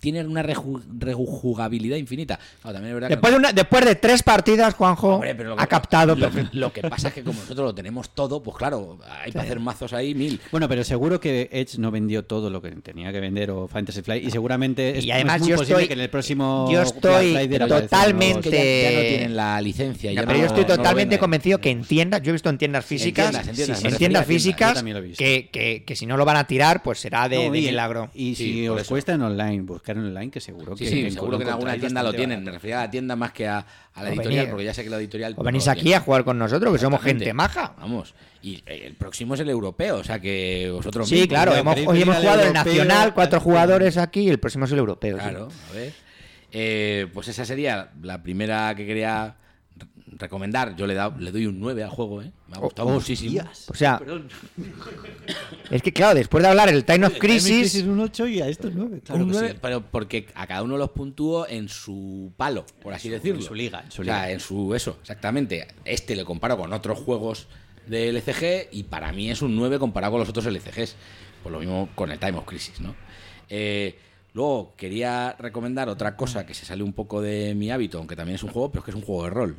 tiene 0.00 0.24
una 0.24 0.42
reju- 0.42 0.82
rejugabilidad 0.98 1.96
infinita. 1.96 2.38
Claro, 2.62 2.74
también 2.74 2.88
es 2.90 2.94
verdad 2.94 3.08
que- 3.08 3.14
Después 3.16 3.32
de, 3.32 3.38
una- 3.38 3.52
después 3.52 3.84
de 3.84 3.94
tres 3.96 4.22
partidas, 4.22 4.74
Juanjo 4.74 5.14
Hombre, 5.16 5.34
pero 5.34 5.50
lo 5.50 5.56
que- 5.56 5.62
ha 5.62 5.66
captado. 5.66 6.16
Lo, 6.16 6.30
que- 6.30 6.46
lo 6.52 6.72
que 6.72 6.82
pasa 6.82 7.08
es 7.08 7.14
que 7.14 7.22
como 7.22 7.38
nosotros 7.40 7.66
lo 7.66 7.74
tenemos 7.74 8.10
todo, 8.10 8.42
pues 8.42 8.56
claro, 8.56 8.98
hay 9.22 9.30
para 9.32 9.44
hacer 9.44 9.60
mazos 9.60 9.92
ahí 9.92 10.14
mil. 10.14 10.40
Bueno, 10.50 10.68
pero 10.68 10.82
seguro 10.84 11.20
que 11.20 11.48
Edge 11.52 11.78
no 11.78 11.90
vendió 11.90 12.24
todo 12.24 12.50
lo 12.50 12.60
que 12.62 12.70
tenía 12.72 13.12
que 13.12 13.20
vender 13.20 13.50
o 13.50 13.68
Fantasy 13.68 14.02
Flight 14.02 14.24
y 14.24 14.30
seguramente 14.30 14.98
es, 14.98 15.04
Y 15.04 15.10
además 15.10 15.36
es 15.36 15.40
muy 15.42 15.50
yo 15.50 15.56
posible 15.56 15.82
estoy- 15.82 15.88
que 15.88 15.94
en 15.94 16.00
el 16.00 16.10
próximo 16.10 16.68
yo 16.72 16.82
estoy 16.82 17.48
totalmente- 17.58 18.50
ya, 18.50 18.90
ya 18.90 18.96
no 18.96 19.00
tienen 19.06 19.36
la 19.36 19.60
licencia. 19.60 20.12
Ya 20.12 20.20
pero 20.22 20.32
no- 20.32 20.38
yo 20.40 20.46
estoy 20.46 20.64
totalmente 20.64 21.18
convencido 21.18 21.58
que 21.58 21.70
en 21.70 21.84
tiendas, 21.84 22.22
yo 22.22 22.30
he 22.30 22.32
visto 22.32 22.48
en 22.48 22.58
tiendas 22.58 22.84
físicas, 22.84 23.30
tiendas, 23.30 23.48
en 23.48 23.54
tiendas, 23.56 23.78
sí, 23.78 23.86
en 23.86 24.40
físicas, 24.40 24.82
que, 25.16 25.48
que- 25.52 25.84
que 25.86 25.96
si 25.96 26.06
no 26.06 26.16
lo 26.16 26.24
van 26.24 26.36
a 26.36 26.46
tirar, 26.46 26.82
pues 26.82 26.98
será 27.00 27.28
de, 27.28 27.46
No, 27.46 27.52
de 27.52 27.58
y- 27.58 27.66
milagro. 27.66 28.10
Y 28.14 28.34
Sí, 28.34 28.52
si 28.52 28.68
os 28.68 28.86
cuesta 28.88 29.12
en 29.14 29.22
online, 29.22 29.62
buscáis 29.62 29.89
buscar 29.92 30.04
en 30.04 30.16
online, 30.16 30.30
que 30.30 30.40
seguro 30.40 30.74
que 30.76 30.86
Sí, 30.86 31.10
seguro 31.10 31.38
que 31.38 31.44
en 31.44 31.50
alguna 31.50 31.76
tienda 31.76 32.02
lo 32.02 32.12
tienen. 32.12 32.42
Me 32.44 32.50
refería 32.52 32.80
a 32.80 32.84
la 32.86 32.90
tienda 32.90 33.16
más 33.16 33.32
que 33.32 33.46
a, 33.48 33.58
a 33.94 34.02
la 34.02 34.10
O 34.10 34.12
editorial, 34.12 34.44
venir- 34.46 34.50
porque 34.50 34.64
ya 34.64 34.74
sé 34.74 34.84
que 34.84 34.90
la 34.90 34.96
editorial. 34.98 35.34
O 35.36 35.42
venís 35.42 35.64
no 35.64 35.66
lo 35.66 35.72
aquí 35.72 35.82
tiene. 35.82 35.96
a 35.96 36.00
jugar 36.00 36.24
con 36.24 36.38
nosotros, 36.38 36.72
que 36.72 36.78
somos 36.78 37.02
gente 37.02 37.32
maja. 37.32 37.74
Vamos. 37.78 38.14
Y 38.42 38.62
el 38.66 38.94
próximo 38.94 39.34
es 39.34 39.40
el 39.40 39.50
europeo, 39.50 39.96
o 39.98 40.04
sea 40.04 40.18
que 40.18 40.70
vosotros 40.72 41.08
Sí, 41.08 41.14
mismos, 41.16 41.28
claro, 41.28 41.54
hemos, 41.54 41.76
hoy 41.86 42.02
hemos 42.02 42.16
jugado 42.16 42.42
el 42.42 42.52
nacional, 42.52 43.12
cuatro 43.14 43.38
jugadores 43.40 43.96
aquí 43.98 44.20
y 44.20 44.28
el 44.30 44.38
próximo 44.40 44.64
es 44.64 44.72
el 44.72 44.78
europeo. 44.78 45.16
sí. 45.18 45.22
Claro, 45.22 45.48
a 45.70 45.74
ver. 45.74 45.92
Eh, 46.52 47.06
pues 47.12 47.28
esa 47.28 47.44
sería 47.44 47.90
la 48.02 48.22
primera 48.22 48.74
que 48.74 48.86
quería 48.86 49.36
recomendar. 50.20 50.76
Yo 50.76 50.86
le, 50.86 50.94
da- 50.94 51.14
le 51.18 51.32
doy 51.32 51.46
un 51.46 51.58
9 51.58 51.82
al 51.82 51.90
juego, 51.90 52.22
¿eh? 52.22 52.30
Me 52.48 52.56
ha 52.56 52.60
gustado 52.60 52.88
muchísimo. 52.88 53.42
O 53.68 53.74
sea, 53.74 54.00
es 55.70 55.82
que 55.82 55.92
claro, 55.92 56.14
después 56.14 56.42
de 56.42 56.48
hablar 56.48 56.68
el 56.68 56.84
Time 56.84 57.06
of 57.06 57.18
Crisis, 57.18 57.74
es 57.74 57.84
un 57.84 58.00
8 58.00 58.26
y 58.28 58.40
a 58.40 58.48
esto 58.48 58.70
9. 58.72 59.00
Claro 59.04 59.26
que 59.26 59.34
sí, 59.34 59.54
pero 59.60 59.82
porque 59.82 60.28
a 60.34 60.46
cada 60.46 60.62
uno 60.62 60.76
los 60.76 60.90
puntúo 60.90 61.46
en 61.48 61.68
su 61.68 62.32
palo, 62.36 62.64
por 62.82 62.92
así 62.94 63.08
decirlo. 63.08 63.40
en 63.40 63.46
su 63.46 63.54
liga, 63.54 63.82
en 63.84 63.90
su 63.90 64.02
o 64.02 64.04
sea, 64.04 64.14
liga. 64.22 64.30
en 64.32 64.40
su 64.40 64.74
eso, 64.74 64.98
exactamente. 65.00 65.68
Este 65.84 66.16
le 66.16 66.24
comparo 66.24 66.56
con 66.56 66.72
otros 66.72 66.98
juegos 66.98 67.48
de 67.86 68.08
LCG 68.12 68.68
y 68.72 68.84
para 68.84 69.12
mí 69.12 69.30
es 69.30 69.42
un 69.42 69.56
9 69.56 69.78
comparado 69.78 70.12
con 70.12 70.20
los 70.20 70.28
otros 70.28 70.46
LCGs. 70.46 70.96
Por 71.42 71.52
lo 71.52 71.60
mismo 71.60 71.88
con 71.94 72.10
el 72.12 72.18
Time 72.18 72.36
of 72.38 72.44
Crisis, 72.44 72.80
¿no? 72.80 72.94
Eh, 73.48 73.98
luego 74.34 74.74
quería 74.76 75.34
recomendar 75.38 75.88
otra 75.88 76.14
cosa 76.14 76.44
que 76.44 76.52
se 76.52 76.66
sale 76.66 76.82
un 76.82 76.92
poco 76.92 77.22
de 77.22 77.54
mi 77.54 77.70
hábito, 77.70 77.96
aunque 77.98 78.14
también 78.14 78.34
es 78.36 78.42
un 78.42 78.50
juego, 78.50 78.70
pero 78.70 78.80
es 78.80 78.84
que 78.84 78.90
es 78.90 78.96
un 78.96 79.02
juego 79.02 79.24
de 79.24 79.30
rol. 79.30 79.56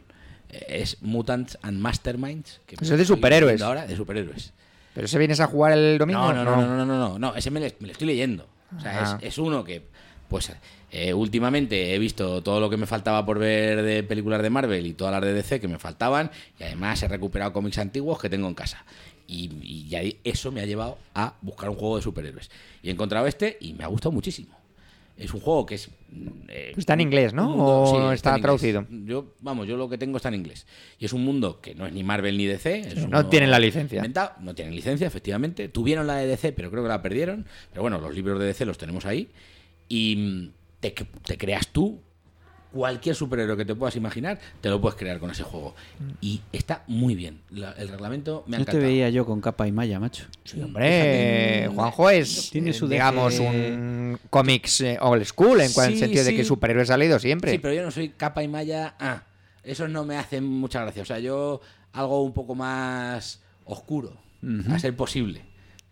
Es 0.68 1.02
Mutants 1.02 1.58
and 1.62 1.80
Masterminds. 1.80 2.60
Que 2.66 2.76
es 2.76 2.90
de 2.90 3.06
superhéroes. 3.06 3.62
Ahora, 3.62 3.86
de 3.88 3.96
superhéroes. 3.96 4.54
¿pero 4.94 5.08
se 5.08 5.18
vienes 5.18 5.40
a 5.40 5.48
jugar 5.48 5.72
el 5.72 5.98
domingo? 5.98 6.20
No, 6.20 6.34
no, 6.34 6.44
no, 6.44 6.56
no, 6.62 6.76
no, 6.76 6.86
no, 6.86 6.98
no, 6.98 7.20
no, 7.20 7.36
ese 7.36 7.50
me, 7.50 7.60
le- 7.62 7.76
me 7.80 7.88
lo 7.88 7.94
estoy 7.94 8.08
leyendo. 8.08 8.46
O 8.78 8.80
sea, 8.82 9.18
es, 9.22 9.28
es 9.28 9.38
uno 9.38 9.64
que, 9.64 9.82
pues, 10.30 10.52
eh, 10.92 11.14
últimamente 11.14 11.94
he 11.96 12.00
visto 12.00 12.42
todo 12.44 12.60
lo 12.60 12.70
que 12.70 12.76
me 12.78 12.86
faltaba 12.86 13.26
por 13.26 13.40
ver 13.40 13.82
de 13.84 14.04
películas 14.04 14.42
de 14.42 14.50
Marvel 14.50 14.86
y 14.86 14.94
todas 14.94 15.14
las 15.14 15.22
de 15.22 15.34
DC 15.34 15.60
que 15.62 15.68
me 15.70 15.80
faltaban, 15.80 16.30
y 16.60 16.64
además 16.64 17.02
he 17.04 17.08
recuperado 17.08 17.54
cómics 17.54 17.78
antiguos 17.78 18.20
que 18.20 18.30
tengo 18.30 18.48
en 18.50 18.54
casa. 18.54 18.84
Y, 19.28 19.50
y 19.62 19.88
ya 19.88 20.02
eso 20.26 20.52
me 20.52 20.60
ha 20.60 20.66
llevado 20.66 20.98
a 21.16 21.36
buscar 21.42 21.70
un 21.70 21.76
juego 21.78 21.96
de 21.96 22.02
superhéroes. 22.02 22.52
Y 22.84 22.90
he 22.90 22.92
encontrado 22.92 23.28
este 23.28 23.58
y 23.62 23.72
me 23.74 23.86
ha 23.86 23.88
gustado 23.88 24.12
muchísimo. 24.12 24.58
Es 25.24 25.34
un 25.34 25.40
juego 25.40 25.66
que 25.66 25.76
es. 25.76 25.90
eh, 26.50 26.74
Está 26.76 26.94
en 26.94 27.02
inglés, 27.02 27.34
¿no? 27.34 27.44
un 27.52 27.58
mundo- 27.58 27.82
¿O 27.84 28.10
sí, 28.10 28.14
está 28.16 28.38
traducido? 28.40 28.86
Yo, 28.90 29.34
vamos, 29.40 29.68
yo 29.68 29.78
lo 29.78 29.88
que 29.88 29.98
tengo 29.98 30.18
está 30.18 30.30
en 30.30 30.36
inglés. 30.36 30.66
Y 30.98 31.06
es 31.06 31.14
un 31.14 31.24
mundo 31.24 31.62
que 31.62 31.76
no 31.76 31.86
es 31.86 31.94
ni 31.94 32.04
Marvel 32.04 32.38
ni 32.38 32.46
DC. 32.48 32.80
es 32.80 33.08
No 33.08 33.28
tienen 33.28 33.52
la 33.52 33.60
licencia. 33.60 33.98
inventado. 33.98 34.32
No 34.42 34.56
tienen 34.56 34.76
licencia, 34.76 35.06
efectivamente. 35.08 35.70
Tuvieron 35.70 36.08
la 36.08 36.16
de 36.16 36.28
DC, 36.28 36.54
pero 36.54 36.72
creo 36.72 36.84
que 36.84 36.90
la 36.90 37.02
perdieron. 37.02 37.46
Pero 37.72 37.82
bueno, 37.84 38.00
los 38.00 38.14
libros 38.16 38.40
de 38.40 38.46
DC 38.48 38.66
los 38.66 38.78
tenemos 38.78 39.06
ahí. 39.06 39.30
Y 39.88 40.52
te, 40.80 40.92
te 40.92 41.38
creas 41.38 41.68
tú 41.68 42.02
cualquier 42.72 43.16
superhéroe 43.16 43.58
que 43.58 43.66
te 43.66 43.76
puedas 43.76 43.96
imaginar, 43.96 44.40
te 44.62 44.70
lo 44.70 44.80
puedes 44.80 44.98
crear 44.98 45.20
con 45.20 45.30
ese 45.32 45.44
juego. 45.44 45.76
Y 46.22 46.42
está 46.52 46.84
muy 46.88 47.16
bien. 47.16 47.42
La- 47.52 47.72
el 47.74 47.90
reglamento 47.90 48.44
me 48.48 48.56
ha 48.56 48.60
No 48.60 48.66
te 48.66 48.72
encantado. 48.72 48.92
veía 48.92 49.10
yo 49.10 49.26
con 49.26 49.42
capa 49.42 49.68
y 49.68 49.72
malla, 49.72 50.00
macho. 50.00 50.26
Sí, 50.44 50.62
hombre, 50.62 51.70
Juanjo 51.74 52.10
es, 52.10 52.50
Tiene 52.52 52.70
eh, 52.70 52.74
su 52.74 52.88
digamos, 52.88 53.38
un 53.40 54.20
cómics 54.30 54.82
eh, 54.82 54.98
old 55.02 55.24
school, 55.26 55.60
en 55.62 55.72
cual- 55.74 55.92
Sí, 55.92 56.00
sentido 56.00 56.24
de 56.24 56.36
que 56.36 56.44
superhéroes 56.44 56.90
ha 56.90 56.98
leído 56.98 57.20
siempre. 57.20 57.52
Sí, 57.52 57.58
pero 57.58 57.74
yo 57.74 57.84
no 57.84 57.92
soy 57.92 58.10
capa 58.10 58.42
y 58.44 58.48
malla. 58.48 58.96
Ah, 59.00 59.24
eso 59.64 59.88
no 59.88 60.06
me 60.06 60.18
hace 60.18 60.40
mucha 60.42 60.82
gracia. 60.82 61.02
O 61.04 61.06
sea, 61.06 61.20
yo 61.20 61.62
algo 61.94 62.24
un 62.24 62.34
poco 62.34 62.56
más 62.56 63.42
oscuro, 63.66 64.18
a 64.70 64.80
ser 64.80 64.96
posible. 64.96 65.42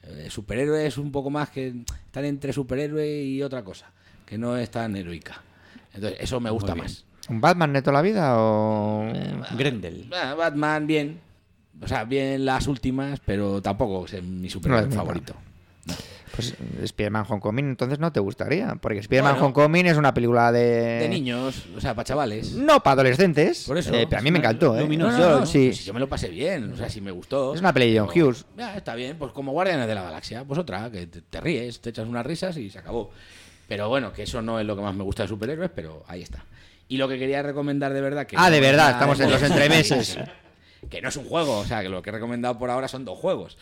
Eh, 0.04 0.28
superhéroe 0.30 0.88
es 0.88 0.98
un 0.98 1.12
poco 1.12 1.30
más 1.30 1.50
que 1.50 1.74
están 2.06 2.26
entre 2.26 2.52
superhéroe 2.54 3.22
y 3.24 3.44
otra 3.44 3.64
cosa, 3.64 3.92
que 4.26 4.38
no 4.38 4.58
es 4.58 4.72
tan 4.72 4.96
heroica. 4.96 5.44
Entonces, 5.94 6.20
eso 6.22 6.40
me 6.40 6.50
gusta 6.50 6.76
más. 6.76 7.06
¿Un 7.30 7.42
Batman 7.42 7.74
de 7.74 7.82
toda 7.82 7.94
la 7.94 8.02
vida 8.02 8.36
o...? 8.38 9.06
Grendel. 9.58 10.10
Ah, 10.14 10.34
Batman, 10.36 10.88
bien. 10.88 11.20
O 11.82 11.88
sea, 11.88 12.04
bien 12.04 12.44
las 12.46 12.68
últimas, 12.68 13.20
pero 13.26 13.62
tampoco 13.62 14.06
es 14.06 14.22
mi 14.24 14.50
superhéroe 14.50 14.82
No 14.82 14.88
es 14.88 14.94
mi 14.94 14.96
favorito. 14.98 15.34
Pues 16.36 16.56
Spider-Man 16.84 17.26
Homecoming 17.28 17.66
entonces 17.66 18.00
no 18.00 18.12
te 18.14 18.20
gustaría, 18.20 18.76
porque 18.76 19.00
Spider-Man 19.00 19.34
Bueno. 19.34 19.46
Homecoming 19.48 19.88
es 19.88 19.98
una 19.98 20.14
película 20.14 20.52
de... 20.52 21.00
De 21.00 21.10
niños, 21.10 21.66
o 21.76 21.82
sea, 21.82 21.94
para 21.96 22.06
chavales. 22.06 22.54
No, 22.54 22.82
para 22.82 22.94
adolescentes. 22.94 23.66
Por 23.66 23.78
eso. 23.78 23.94
Eh, 23.94 24.06
pero 24.10 24.20
a 24.20 24.24
mí 24.24 24.32
me 24.32 24.40
encantó, 24.40 24.78
¿eh? 24.78 24.82
luminoso. 24.82 25.18
No, 25.18 25.18
no, 25.18 25.30
Yo- 25.34 25.40
no, 25.42 25.46
sí. 25.46 25.74
si 25.74 25.84
yo 25.84 25.94
me 25.94 26.00
lo 26.00 26.08
pasé 26.08 26.30
bien, 26.30 26.72
o 26.72 26.78
sea, 26.78 26.90
si 26.90 27.02
me 27.02 27.12
gustó. 27.12 27.54
Es 27.54 27.60
una 27.60 27.74
peli 27.74 27.92
de 27.94 28.00
John 28.00 28.10
Hughes. 28.10 28.46
Ya, 28.58 28.76
está 28.78 28.96
bien, 28.96 29.18
pues 29.18 29.34
como 29.34 29.52
Guardianes 29.52 29.88
de 29.88 29.96
la 29.96 30.04
Galaxia, 30.04 30.44
pues 30.46 30.60
otra, 30.60 30.90
que 30.92 31.08
te, 31.08 31.22
te 31.22 31.42
ríes, 31.42 31.82
te 31.82 31.90
echas 31.90 32.08
unas 32.08 32.26
risas 32.26 32.56
y 32.58 32.70
se 32.70 32.80
acabó. 32.80 33.12
Pero 33.70 33.88
bueno, 33.88 34.12
que 34.12 34.24
eso 34.24 34.42
no 34.42 34.60
es 34.60 34.66
lo 34.66 34.76
que 34.76 34.82
más 34.82 34.96
me 34.96 35.04
gusta 35.04 35.24
de 35.24 35.30
superhéroes, 35.30 35.70
pero 35.74 36.04
ahí 36.08 36.24
está. 36.24 36.44
Y 36.90 36.98
lo 36.98 37.08
que 37.08 37.20
quería 37.20 37.44
recomendar 37.44 37.94
de 37.94 38.02
verdad 38.02 38.26
que 38.26 38.36
Ah, 38.36 38.46
no 38.46 38.50
de 38.50 38.58
es 38.58 38.62
verdad, 38.64 38.92
estamos 38.92 39.18
de 39.20 39.26
en 39.26 39.32
los 39.32 39.44
entremeses. 39.44 40.18
que 40.90 41.02
no 41.02 41.10
es 41.10 41.16
un 41.16 41.26
juego, 41.26 41.60
o 41.60 41.66
sea, 41.66 41.84
que 41.84 41.90
lo 41.90 42.02
que 42.02 42.10
he 42.10 42.14
recomendado 42.14 42.58
por 42.58 42.72
ahora 42.72 42.88
son 42.88 43.06
dos 43.06 43.18
juegos. 43.18 43.58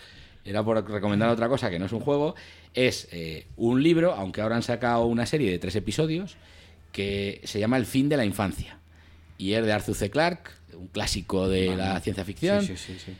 Era 0.45 0.63
por 0.63 0.89
recomendar 0.89 1.27
otra 1.27 1.49
cosa 1.49 1.69
que 1.69 1.77
no 1.77 1.87
es 1.87 1.91
un 1.91 1.99
juego. 1.99 2.35
Es 2.73 3.09
eh, 3.11 3.47
un 3.57 3.83
libro, 3.83 4.13
aunque 4.13 4.39
ahora 4.39 4.55
han 4.55 4.63
sacado 4.63 5.05
una 5.05 5.25
serie 5.25 5.51
de 5.51 5.59
tres 5.59 5.75
episodios, 5.75 6.37
que 6.93 7.41
se 7.43 7.59
llama 7.59 7.75
El 7.75 7.85
fin 7.85 8.07
de 8.07 8.15
la 8.15 8.23
infancia. 8.23 8.79
Y 9.37 9.53
es 9.53 9.65
de 9.65 9.73
Arthur 9.73 9.95
C. 9.95 10.09
Clarke, 10.09 10.51
un 10.73 10.87
clásico 10.87 11.49
de 11.49 11.75
la 11.75 11.99
ciencia 11.99 12.23
ficción. 12.23 12.61
Sí, 12.61 12.77
sí, 12.77 12.93
sí, 12.93 12.99
sí. 13.07 13.17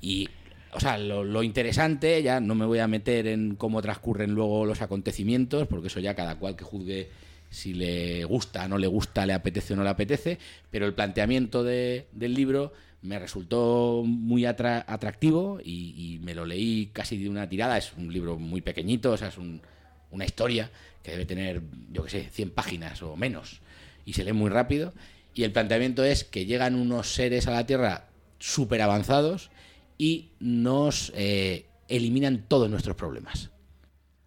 Y, 0.00 0.28
o 0.72 0.80
sea, 0.80 0.98
lo, 0.98 1.42
interesante, 1.42 2.22
ya 2.22 2.40
no 2.40 2.54
me 2.54 2.66
voy 2.66 2.78
a 2.78 2.86
meter 2.88 3.26
en 3.26 3.54
cómo 3.56 3.80
transcurren 3.82 4.32
luego 4.34 4.64
los 4.66 4.82
acontecimientos, 4.82 5.66
porque 5.66 5.88
eso 5.88 6.00
ya 6.00 6.14
cada 6.14 6.36
cual 6.36 6.56
que 6.56 6.64
juzgue 6.64 7.08
si 7.50 7.72
le 7.74 8.24
gusta, 8.24 8.68
no 8.68 8.76
le 8.76 8.86
gusta, 8.86 9.24
le 9.24 9.32
apetece 9.32 9.72
o 9.72 9.76
no 9.76 9.82
le 9.84 9.88
apetece, 9.90 10.38
pero 10.70 10.84
el 10.86 10.94
planteamiento 10.94 11.64
de- 11.64 12.06
del 12.12 12.34
libro 12.34 12.72
me 13.00 13.18
resultó 13.18 14.02
muy 14.04 14.42
atra- 14.42 14.84
atractivo 14.86 15.58
y, 15.64 15.94
y 15.96 16.18
me 16.18 16.34
lo 16.34 16.44
leí 16.44 16.90
casi 16.92 17.16
de 17.16 17.28
una 17.30 17.48
tirada. 17.48 17.78
Es 17.78 17.92
un 17.96 18.12
libro 18.12 18.36
muy 18.38 18.60
pequeñito, 18.60 19.12
o 19.12 19.16
sea, 19.16 19.28
es 19.28 19.38
un- 19.38 19.62
una 20.10 20.24
historia 20.26 20.70
que 21.02 21.12
debe 21.12 21.24
tener, 21.24 21.62
yo 21.92 22.02
qué 22.04 22.10
sé, 22.10 22.28
100 22.30 22.50
páginas 22.50 23.02
o 23.02 23.16
menos, 23.16 23.60
y 24.04 24.12
se 24.14 24.24
lee 24.24 24.32
muy 24.32 24.50
rápido. 24.50 24.92
Y 25.34 25.44
el 25.44 25.52
planteamiento 25.52 26.04
es 26.04 26.24
que 26.24 26.44
llegan 26.44 26.74
unos 26.74 27.14
seres 27.14 27.46
a 27.46 27.52
la 27.52 27.64
Tierra 27.64 28.08
súper 28.38 28.82
avanzados 28.82 29.50
y 29.98 30.30
nos 30.38 31.12
eh, 31.16 31.66
eliminan 31.88 32.44
todos 32.46 32.70
nuestros 32.70 32.96
problemas. 32.96 33.50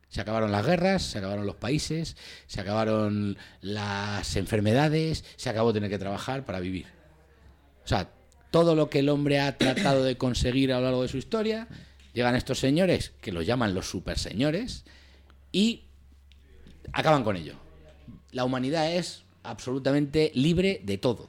Se 0.10 0.20
acabaron 0.20 0.52
las 0.52 0.66
guerras, 0.66 1.04
se 1.04 1.20
acabaron 1.20 1.46
los 1.46 1.56
países, 1.56 2.18
se 2.46 2.60
acabaron 2.60 3.38
las 3.62 4.36
enfermedades, 4.36 5.24
se 5.38 5.50
acabó 5.50 5.72
tener 5.72 5.90
que 5.90 5.98
trabajar 5.98 6.44
para 6.46 6.60
vivir. 6.60 6.86
O 7.86 7.88
sea, 7.88 8.12
todo 8.52 8.76
lo 8.76 8.90
que 8.90 9.00
el 9.00 9.08
hombre 9.08 9.40
ha 9.40 9.58
tratado 9.58 10.04
de 10.04 10.18
conseguir 10.18 10.74
a 10.74 10.80
lo 10.80 10.84
largo 10.84 11.02
de 11.04 11.08
su 11.08 11.18
historia, 11.18 11.70
llegan 12.14 12.36
estos 12.36 12.60
señores, 12.60 13.14
que 13.22 13.32
los 13.32 13.46
llaman 13.46 13.74
los 13.74 13.90
super 13.90 14.20
señores, 14.20 14.84
y 15.54 15.86
acaban 16.92 17.24
con 17.24 17.38
ello. 17.38 17.56
La 18.32 18.44
humanidad 18.44 18.92
es 18.92 19.24
absolutamente 19.44 20.32
libre 20.36 20.82
de 20.84 20.98
todo. 20.98 21.28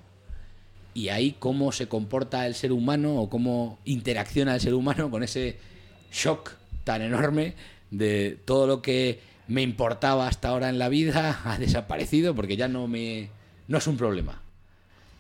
Y 0.95 1.09
ahí 1.09 1.37
cómo 1.39 1.73
se 1.73 1.89
comporta 1.89 2.47
el 2.47 2.55
ser 2.55 2.73
humano 2.73 3.17
o 3.17 3.31
cómo 3.31 3.79
interacciona 3.85 4.55
el 4.55 4.61
ser 4.61 4.75
humano 4.75 5.11
con 5.11 5.23
ese 5.23 5.59
shock 6.13 6.53
tan 6.85 7.03
enorme 7.03 7.55
de 7.91 8.39
todo 8.45 8.67
lo 8.67 8.83
que 8.83 9.21
me 9.49 9.63
importaba 9.63 10.29
hasta 10.29 10.49
ahora 10.49 10.69
en 10.69 10.79
la 10.79 10.89
vida 10.89 11.41
ha 11.45 11.59
desaparecido 11.59 12.35
porque 12.35 12.57
ya 12.57 12.69
no 12.69 12.89
me 12.89 13.31
no 13.69 13.79
es 13.79 13.87
un 13.87 13.97
problema. 13.97 14.41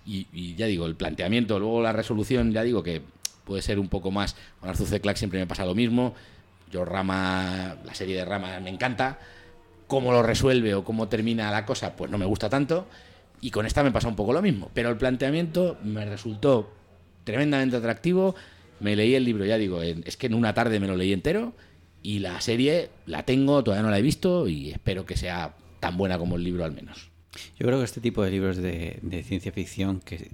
Y, 0.05 0.57
ya 0.57 0.67
digo, 0.67 0.87
el 0.87 0.97
planteamiento, 0.97 1.59
luego 1.61 1.81
la 1.81 1.93
resolución, 1.93 2.53
ya 2.53 2.63
digo 2.65 2.83
que 2.83 3.03
puede 3.45 3.63
ser 3.63 3.79
un 3.79 3.89
poco 3.89 4.11
más. 4.11 4.37
Con 4.61 4.69
Arthur 4.69 4.87
C. 4.89 5.01
Clarke 5.01 5.19
siempre 5.19 5.39
me 5.39 5.47
pasa 5.47 5.65
lo 5.65 5.75
mismo. 5.75 6.15
Yo 6.71 6.85
Rama, 6.85 7.77
la 7.85 7.95
serie 7.95 8.17
de 8.17 8.25
Rama 8.25 8.59
me 8.61 8.71
encanta. 8.71 9.19
Cómo 9.87 10.11
lo 10.13 10.23
resuelve 10.23 10.75
o 10.75 10.85
cómo 10.85 11.09
termina 11.09 11.51
la 11.51 11.65
cosa, 11.65 11.95
pues 11.95 12.11
no 12.11 12.19
me 12.19 12.27
gusta 12.27 12.51
tanto. 12.51 12.89
Y 13.43 13.51
con 13.51 13.67
esta 13.67 13.83
me 13.83 13.91
pasa 13.91 14.09
un 14.09 14.17
poco 14.17 14.33
lo 14.33 14.41
mismo. 14.41 14.71
Pero 14.73 14.89
el 14.89 14.97
planteamiento 14.97 15.77
me 15.85 16.07
resultó 16.07 16.73
tremendamente 17.25 17.77
atractivo. 17.77 18.35
Me 18.81 18.97
leí 18.97 19.15
el 19.15 19.25
libro, 19.25 19.45
ya 19.45 19.59
digo, 19.59 19.83
en- 19.83 20.03
es 20.07 20.17
que 20.17 20.29
en 20.29 20.35
una 20.35 20.55
tarde 20.55 20.81
me 20.81 20.87
lo 20.87 20.97
leí 20.97 21.13
entero. 21.13 21.53
Y 22.03 22.21
la 22.21 22.41
serie 22.41 22.89
la 23.05 23.25
tengo, 23.25 23.63
todavía 23.63 23.83
no 23.83 23.91
la 23.91 23.99
he 23.99 24.03
visto 24.03 24.49
y 24.49 24.71
espero 24.71 25.05
que 25.05 25.17
sea 25.17 25.55
tan 25.81 25.97
buena 25.97 26.19
como 26.19 26.37
el 26.37 26.45
libro 26.45 26.65
al 26.65 26.73
menos. 26.73 27.11
Yo 27.59 27.67
creo 27.67 27.79
que 27.79 27.85
este 27.85 28.01
tipo 28.01 28.23
de 28.23 28.31
libros 28.31 28.57
de, 28.57 29.25
ciencia 29.27 29.53
ficción 29.53 30.01
que 30.01 30.31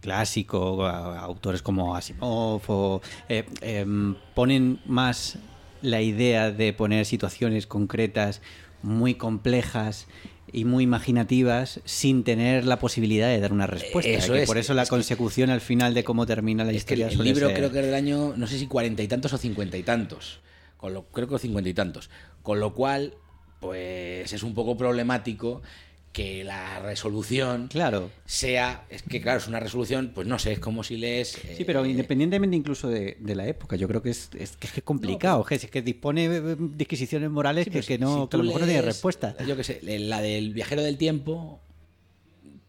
clásico, 0.00 0.84
autores 0.86 1.62
como 1.62 1.94
Asimov, 1.94 3.00
eh, 3.28 3.44
em, 3.60 4.16
ponen 4.34 4.80
más 4.86 5.38
la 5.80 6.00
idea 6.02 6.50
de 6.50 6.72
poner 6.72 7.04
situaciones 7.06 7.66
concretas 7.66 8.40
muy 8.82 9.14
complejas 9.14 10.08
y 10.52 10.64
muy 10.64 10.84
imaginativas 10.84 11.80
sin 11.84 12.24
tener 12.24 12.64
la 12.66 12.78
posibilidad 12.78 13.28
de 13.28 13.40
dar 13.40 13.52
una 13.52 13.66
respuesta. 13.66 14.10
Eso 14.10 14.32
que 14.34 14.42
es, 14.42 14.46
por 14.46 14.58
eso 14.58 14.74
la 14.74 14.82
es 14.82 14.88
que- 14.88 14.90
consecución 14.90 15.50
al 15.50 15.60
final 15.60 15.94
de 15.94 16.04
cómo 16.04 16.26
termina 16.26 16.64
la 16.64 16.70
Es 16.72 16.84
que 16.84 16.94
historia 16.94 17.08
el 17.08 17.24
libro 17.24 17.46
ser- 17.48 17.56
creo 17.56 17.72
que 17.72 17.78
es 17.80 17.84
del 17.86 17.94
año, 17.94 18.34
no 18.36 18.46
sé 18.46 18.58
si 18.58 18.66
cuarenta 18.66 19.02
y 19.02 19.08
tantos 19.08 19.32
o 19.32 19.38
cincuenta 19.38 19.76
y 19.78 19.82
tantos. 19.82 20.40
Con 20.76 20.94
lo, 20.94 21.04
creo 21.06 21.28
que 21.28 21.38
cincuenta 21.38 21.70
y 21.70 21.74
tantos. 21.74 22.10
Con 22.42 22.58
lo 22.60 22.74
cual, 22.74 23.14
pues 23.60 24.32
es 24.32 24.42
un 24.42 24.54
poco 24.54 24.76
problemático 24.76 25.62
que 26.12 26.44
la 26.44 26.78
resolución 26.80 27.68
Claro. 27.68 28.10
sea, 28.26 28.84
es 28.90 29.02
que 29.02 29.20
claro, 29.20 29.38
es 29.38 29.48
una 29.48 29.60
resolución, 29.60 30.12
pues 30.14 30.26
no 30.26 30.38
sé, 30.38 30.52
es 30.52 30.58
como 30.58 30.84
si 30.84 30.96
lees... 30.96 31.38
Sí, 31.56 31.64
pero 31.64 31.84
eh, 31.84 31.90
independientemente 31.90 32.54
incluso 32.54 32.88
de, 32.88 33.16
de 33.18 33.34
la 33.34 33.46
época, 33.46 33.76
yo 33.76 33.88
creo 33.88 34.02
que 34.02 34.10
es, 34.10 34.28
es, 34.38 34.56
que 34.56 34.66
es 34.66 34.82
complicado, 34.84 35.42
que 35.44 35.54
es 35.54 35.66
que 35.70 35.80
dispone 35.80 36.28
de 36.28 36.56
disquisiciones 36.58 37.30
morales 37.30 37.64
sí, 37.64 37.70
que, 37.70 37.78
pues, 37.78 37.86
que 37.86 37.98
no, 37.98 38.24
si 38.24 38.28
que 38.28 38.36
a 38.36 38.38
lo 38.38 38.44
mejor 38.44 38.60
no 38.60 38.66
tiene 38.66 38.82
respuesta. 38.82 39.34
Yo 39.46 39.56
qué 39.56 39.64
sé, 39.64 39.80
la 39.82 40.20
del 40.20 40.52
viajero 40.52 40.82
del 40.82 40.98
tiempo, 40.98 41.60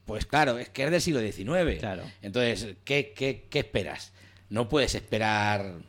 pues 0.05 0.25
claro, 0.25 0.57
es 0.57 0.69
que 0.69 0.85
es 0.85 0.91
del 0.91 1.01
siglo 1.01 1.19
XIX. 1.19 1.79
Claro. 1.79 2.03
Entonces, 2.21 2.75
¿qué, 2.85 3.13
qué, 3.15 3.47
qué 3.49 3.59
esperas? 3.59 4.13
No 4.49 4.69
puedes 4.69 4.95
esperar, 4.95 5.79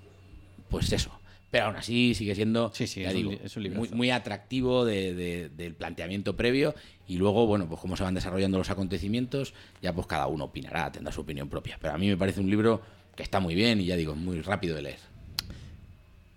pues 0.68 0.92
eso. 0.92 1.20
Pero 1.54 1.66
aún 1.66 1.76
así 1.76 2.14
sigue 2.16 2.34
siendo, 2.34 2.72
Sí, 2.74 2.88
sí, 2.88 3.02
ya 3.02 3.10
es 3.10 3.14
un 3.14 3.18
digo, 3.20 3.30
li- 3.30 3.38
es 3.44 3.56
un 3.56 3.62
muy, 3.96 4.10
atractivo 4.10 4.84
de- 4.84 5.14
de- 5.14 5.48
del 5.50 5.74
planteamiento 5.74 6.34
previo 6.36 6.74
y 7.06 7.16
luego, 7.16 7.46
bueno, 7.46 7.68
pues 7.68 7.80
cómo 7.80 7.96
se 7.96 8.02
van 8.02 8.12
desarrollando 8.12 8.58
los 8.58 8.70
acontecimientos, 8.70 9.54
ya 9.80 9.92
pues 9.92 10.08
cada 10.08 10.26
uno 10.26 10.46
opinará, 10.46 10.90
tendrá 10.90 11.12
su 11.12 11.20
opinión 11.20 11.48
propia. 11.48 11.78
Pero 11.80 11.94
a 11.94 11.98
mí 11.98 12.08
me 12.08 12.16
parece 12.16 12.40
un 12.40 12.50
libro 12.50 12.82
que 13.14 13.22
está 13.22 13.38
muy 13.38 13.54
bien 13.54 13.80
y 13.80 13.84
ya 13.84 13.94
digo, 13.94 14.14
es 14.14 14.18
muy 14.18 14.40
rápido 14.40 14.74
de 14.74 14.82
leer. 14.82 14.98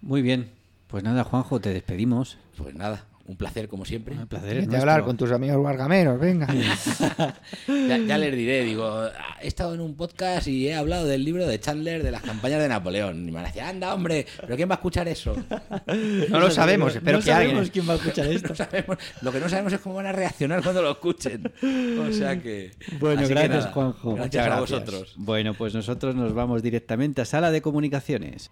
Muy 0.02 0.22
bien. 0.22 0.52
Pues 0.86 1.04
nada, 1.04 1.24
Juanjo, 1.24 1.60
te 1.60 1.74
despedimos. 1.74 2.38
Pues 2.56 2.76
nada, 2.76 3.04
un 3.28 3.36
placer 3.38 3.68
como 3.68 3.86
siempre. 3.86 4.16
Un 4.16 4.28
placer. 4.28 4.58
es 4.58 4.74
hablar 4.74 5.04
con 5.04 5.18
tus 5.18 5.32
amigos 5.32 5.58
guargameros, 5.58 6.20
venga. 6.20 6.48
Ya, 7.68 7.98
ya 7.98 8.18
les 8.18 8.36
diré, 8.36 8.64
digo, 8.64 8.86
"Ah, 8.88 9.38
he 9.42 9.48
estado 9.48 9.74
en 9.74 9.82
un 9.82 9.96
podcast 9.96 10.48
y 10.48 10.68
he 10.68 10.76
hablado 10.76 11.06
del 11.06 11.24
libro 11.24 11.46
de 11.48 11.60
Chandler 11.60 12.04
de 12.04 12.12
las 12.12 12.22
campañas 12.22 12.62
de 12.62 12.68
Napoleón. 12.70 13.20
Y 13.28 13.32
me 13.32 13.32
van 13.34 13.46
a 13.46 13.48
decir, 13.48 13.62
anda, 13.62 13.94
hombre, 13.94 14.26
¿pero 14.42 14.56
quién 14.56 14.70
va 14.70 14.76
a 14.76 14.78
escuchar 14.78 15.08
eso? 15.08 15.36
No 16.30 16.40
lo 16.40 16.50
sabemos, 16.52 16.96
espero 16.96 17.20
no 17.20 17.24
que 17.24 17.32
alguien. 17.32 17.52
sabemos 17.52 17.72
quién 17.72 17.88
va 17.90 17.94
a 17.94 17.96
escuchar 17.98 18.26
esto. 18.32 18.50
No 18.50 18.56
sabemos, 18.56 18.98
lo 19.22 19.32
que 19.32 19.40
no 19.40 19.50
sabemos 19.50 19.74
es 19.74 19.80
cómo 19.80 19.96
van 19.96 20.08
a 20.08 20.12
reaccionar 20.12 20.62
cuando 20.64 20.82
lo 20.82 20.92
escuchen. 20.92 21.52
O 22.08 22.12
sea 22.14 22.42
que. 22.42 22.72
Bueno, 23.00 23.20
así 23.22 23.28
que 23.28 23.34
gracias, 23.34 23.60
nada, 23.60 23.72
Juanjo. 23.72 24.16
Gracias, 24.16 24.48
a 24.48 24.60
vosotros. 24.60 25.14
Bueno, 25.18 25.54
pues 25.54 25.74
nosotros 25.74 26.16
nos 26.16 26.34
vamos 26.34 26.64
directamente 26.64 27.22
a 27.22 27.26
sala 27.26 27.52
de 27.52 27.62
comunicaciones. 27.62 28.50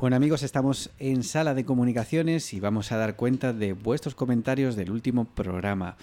Bueno 0.00 0.16
amigos, 0.16 0.42
estamos 0.42 0.88
en 0.98 1.22
sala 1.22 1.52
de 1.52 1.66
comunicaciones 1.66 2.54
y 2.54 2.60
vamos 2.60 2.90
a 2.90 2.96
dar 2.96 3.16
cuenta 3.16 3.52
de 3.52 3.74
vuestros 3.74 4.14
comentarios 4.14 4.74
del 4.74 4.90
último 4.90 5.26
programa. 5.26 5.98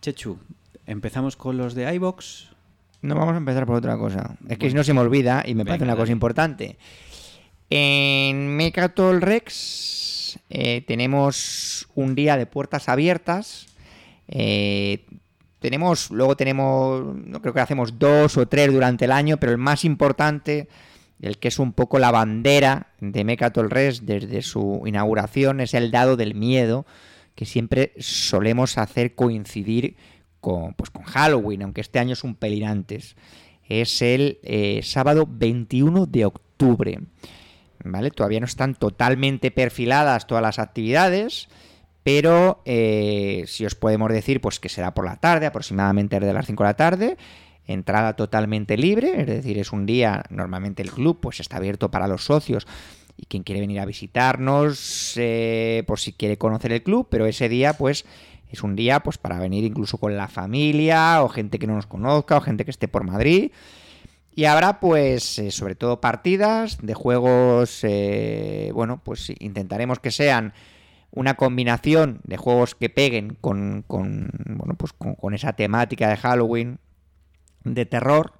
Chechu, 0.00 0.38
empezamos 0.86 1.34
con 1.34 1.56
los 1.56 1.74
de 1.74 1.92
iBox. 1.92 2.50
No 3.02 3.16
vamos 3.16 3.34
a 3.34 3.38
empezar 3.38 3.66
por 3.66 3.74
otra 3.74 3.98
cosa. 3.98 4.36
Es 4.48 4.58
que 4.58 4.68
si 4.68 4.76
no 4.76 4.84
se 4.84 4.94
me 4.94 5.00
olvida 5.00 5.42
y 5.44 5.56
me 5.56 5.64
parece 5.64 5.86
Venga, 5.86 5.94
una 5.94 6.00
cosa 6.00 6.12
importante. 6.12 6.78
En 7.68 8.56
Mecatol 8.56 9.20
Rex 9.20 10.38
eh, 10.48 10.84
tenemos 10.86 11.88
un 11.96 12.14
día 12.14 12.36
de 12.36 12.46
puertas 12.46 12.88
abiertas. 12.88 13.66
Eh, 14.28 15.04
tenemos, 15.58 16.12
luego 16.12 16.36
tenemos, 16.36 17.16
no 17.26 17.42
creo 17.42 17.54
que 17.54 17.60
hacemos 17.60 17.98
dos 17.98 18.36
o 18.36 18.46
tres 18.46 18.72
durante 18.72 19.06
el 19.06 19.10
año, 19.10 19.36
pero 19.38 19.50
el 19.50 19.58
más 19.58 19.84
importante, 19.84 20.68
el 21.20 21.38
que 21.38 21.48
es 21.48 21.58
un 21.58 21.72
poco 21.72 21.98
la 21.98 22.10
bandera 22.10 22.88
de 23.00 23.24
Mecatol 23.24 23.70
Rex 23.70 24.06
desde 24.06 24.42
su 24.42 24.82
inauguración, 24.86 25.60
es 25.60 25.74
el 25.74 25.90
dado 25.90 26.16
del 26.16 26.34
miedo, 26.34 26.86
que 27.34 27.44
siempre 27.44 27.92
solemos 27.98 28.78
hacer 28.78 29.14
coincidir 29.14 29.96
con, 30.40 30.74
pues, 30.74 30.90
con 30.90 31.04
Halloween, 31.04 31.62
aunque 31.62 31.80
este 31.80 31.98
año 31.98 32.14
es 32.14 32.24
un 32.24 32.34
pelín 32.34 32.64
antes. 32.64 33.16
Es 33.68 34.02
el 34.02 34.40
eh, 34.42 34.80
sábado 34.82 35.28
21 35.28 36.06
de 36.06 36.24
octubre. 36.24 37.00
¿Vale? 37.84 38.10
Todavía 38.10 38.40
no 38.40 38.46
están 38.46 38.74
totalmente 38.74 39.50
perfiladas 39.50 40.26
todas 40.26 40.42
las 40.42 40.58
actividades, 40.58 41.48
pero 42.02 42.62
eh, 42.66 43.44
si 43.46 43.64
os 43.64 43.74
podemos 43.74 44.10
decir 44.10 44.40
pues 44.40 44.60
que 44.60 44.68
será 44.68 44.92
por 44.92 45.06
la 45.06 45.16
tarde, 45.16 45.46
aproximadamente 45.46 46.20
desde 46.20 46.34
las 46.34 46.46
5 46.46 46.62
de 46.62 46.68
la 46.68 46.76
tarde, 46.76 47.16
entrada 47.72 48.14
totalmente 48.14 48.76
libre, 48.76 49.20
es 49.20 49.26
decir, 49.26 49.58
es 49.58 49.72
un 49.72 49.86
día, 49.86 50.24
normalmente 50.30 50.82
el 50.82 50.90
club 50.90 51.18
pues 51.20 51.40
está 51.40 51.56
abierto 51.56 51.90
para 51.90 52.08
los 52.08 52.24
socios 52.24 52.66
y 53.16 53.26
quien 53.26 53.42
quiere 53.42 53.60
venir 53.60 53.80
a 53.80 53.86
visitarnos, 53.86 55.14
eh, 55.16 55.84
por 55.86 56.00
si 56.00 56.12
quiere 56.12 56.38
conocer 56.38 56.72
el 56.72 56.82
club, 56.82 57.08
pero 57.10 57.26
ese 57.26 57.48
día 57.48 57.74
pues 57.74 58.04
es 58.50 58.62
un 58.62 58.76
día 58.76 59.00
pues 59.00 59.18
para 59.18 59.38
venir 59.38 59.64
incluso 59.64 59.98
con 59.98 60.16
la 60.16 60.28
familia 60.28 61.22
o 61.22 61.28
gente 61.28 61.58
que 61.58 61.66
no 61.66 61.74
nos 61.74 61.86
conozca 61.86 62.36
o 62.36 62.40
gente 62.40 62.64
que 62.64 62.70
esté 62.70 62.88
por 62.88 63.04
Madrid. 63.04 63.52
Y 64.34 64.44
habrá, 64.44 64.80
pues, 64.80 65.38
eh, 65.38 65.50
sobre 65.50 65.74
todo 65.74 66.00
partidas 66.00 66.78
de 66.80 66.94
juegos, 66.94 67.80
eh, 67.82 68.70
bueno, 68.72 69.00
pues 69.04 69.32
intentaremos 69.40 69.98
que 69.98 70.12
sean 70.12 70.54
una 71.10 71.34
combinación 71.34 72.20
de 72.24 72.36
juegos 72.36 72.74
que 72.74 72.88
peguen 72.88 73.36
con, 73.40 73.84
con, 73.86 74.30
bueno, 74.46 74.74
pues 74.76 74.92
con, 74.92 75.16
con 75.16 75.34
esa 75.34 75.52
temática 75.54 76.08
de 76.08 76.16
Halloween, 76.16 76.78
de 77.64 77.86
terror, 77.86 78.32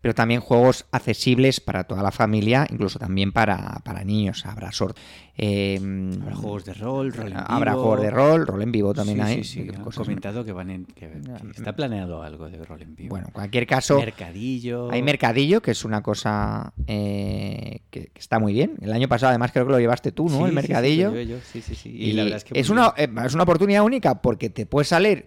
pero 0.00 0.14
también 0.14 0.40
juegos 0.40 0.86
accesibles 0.92 1.58
para 1.58 1.82
toda 1.84 2.04
la 2.04 2.12
familia, 2.12 2.68
incluso 2.70 3.00
también 3.00 3.32
para, 3.32 3.80
para 3.84 4.04
niños. 4.04 4.46
Habrá 4.46 4.70
sort 4.70 4.96
eh, 5.36 5.80
Habrá 6.22 6.36
juegos 6.36 6.64
de 6.64 6.74
rol, 6.74 7.12
rol 7.12 7.32
en 7.32 7.36
habrá 7.36 7.72
vivo. 7.72 7.82
juegos 7.82 8.00
de 8.02 8.10
rol, 8.10 8.46
rol 8.46 8.62
en 8.62 8.70
vivo 8.72 8.94
también 8.94 9.18
sí, 9.18 9.22
hay. 9.24 9.44
Sí, 9.44 9.64
sí, 9.64 9.68
han 9.74 9.82
cosas- 9.82 10.04
comentado 10.04 10.44
que 10.44 10.52
van 10.52 10.70
en, 10.70 10.84
que, 10.84 11.08
que 11.08 11.50
está 11.56 11.74
planeado 11.74 12.22
algo 12.22 12.48
de 12.48 12.64
rol 12.64 12.80
en 12.82 12.94
vivo. 12.94 13.08
Bueno, 13.10 13.26
en 13.26 13.32
cualquier 13.32 13.66
caso, 13.66 13.98
mercadillo. 13.98 14.88
Hay 14.92 15.02
mercadillo, 15.02 15.60
que 15.62 15.72
es 15.72 15.84
una 15.84 16.00
cosa 16.00 16.72
eh, 16.86 17.80
que, 17.90 18.06
que 18.06 18.20
está 18.20 18.38
muy 18.38 18.52
bien. 18.52 18.74
El 18.80 18.92
año 18.92 19.08
pasado, 19.08 19.30
además, 19.30 19.50
creo 19.50 19.66
que 19.66 19.72
lo 19.72 19.80
llevaste 19.80 20.12
tú, 20.12 20.28
¿no? 20.28 20.46
El 20.46 20.52
mercadillo. 20.52 21.12
Sí, 21.12 21.26
yo, 21.26 21.36
sí, 21.40 21.60
sí. 21.60 21.88
Y, 21.90 22.10
Y 22.10 22.12
la 22.12 22.22
verdad 22.22 22.36
es 22.38 22.44
que. 22.44 22.54
muy 22.54 22.70
una, 22.70 22.92
bien. 22.96 23.18
eh, 23.18 23.26
es 23.26 23.34
una 23.34 23.42
oportunidad 23.42 23.82
única 23.82 24.22
porque 24.22 24.48
te 24.48 24.64
puede 24.66 24.84
salir, 24.84 25.26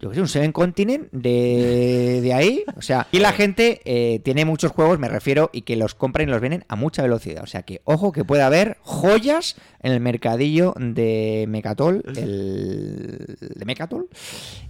yo 0.00 0.08
qué 0.10 0.14
sé, 0.16 0.20
un 0.20 0.28
Seven 0.28 0.52
Continent 0.52 1.08
de, 1.12 2.20
de 2.22 2.32
ahí. 2.34 2.64
O 2.76 2.82
sea, 2.82 3.06
y 3.12 3.18
la 3.18 3.32
gente 3.32 3.80
eh, 3.84 4.20
tiene 4.20 4.44
muchos 4.44 4.72
juegos, 4.72 4.98
me 4.98 5.08
refiero, 5.08 5.50
y 5.52 5.62
que 5.62 5.76
los 5.76 5.94
compran 5.94 6.28
y 6.28 6.30
los 6.32 6.40
venden 6.40 6.64
a 6.68 6.76
mucha 6.76 7.02
velocidad. 7.02 7.42
O 7.42 7.46
sea 7.46 7.62
que, 7.62 7.80
ojo, 7.84 8.12
que 8.12 8.24
puede 8.24 8.42
haber 8.42 8.76
joyas 8.82 9.56
en 9.82 9.92
el 9.92 10.00
mercadillo 10.00 10.74
de 10.78 11.46
Mecatol, 11.48 12.02
el, 12.16 13.36
de 13.40 13.64
Mecatol, 13.64 14.08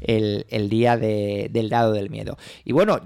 el, 0.00 0.46
el 0.48 0.68
día 0.68 0.96
de- 0.96 1.48
del 1.52 1.68
dado 1.68 1.92
del 1.92 2.10
miedo. 2.10 2.36
Y 2.64 2.72
bueno, 2.72 3.00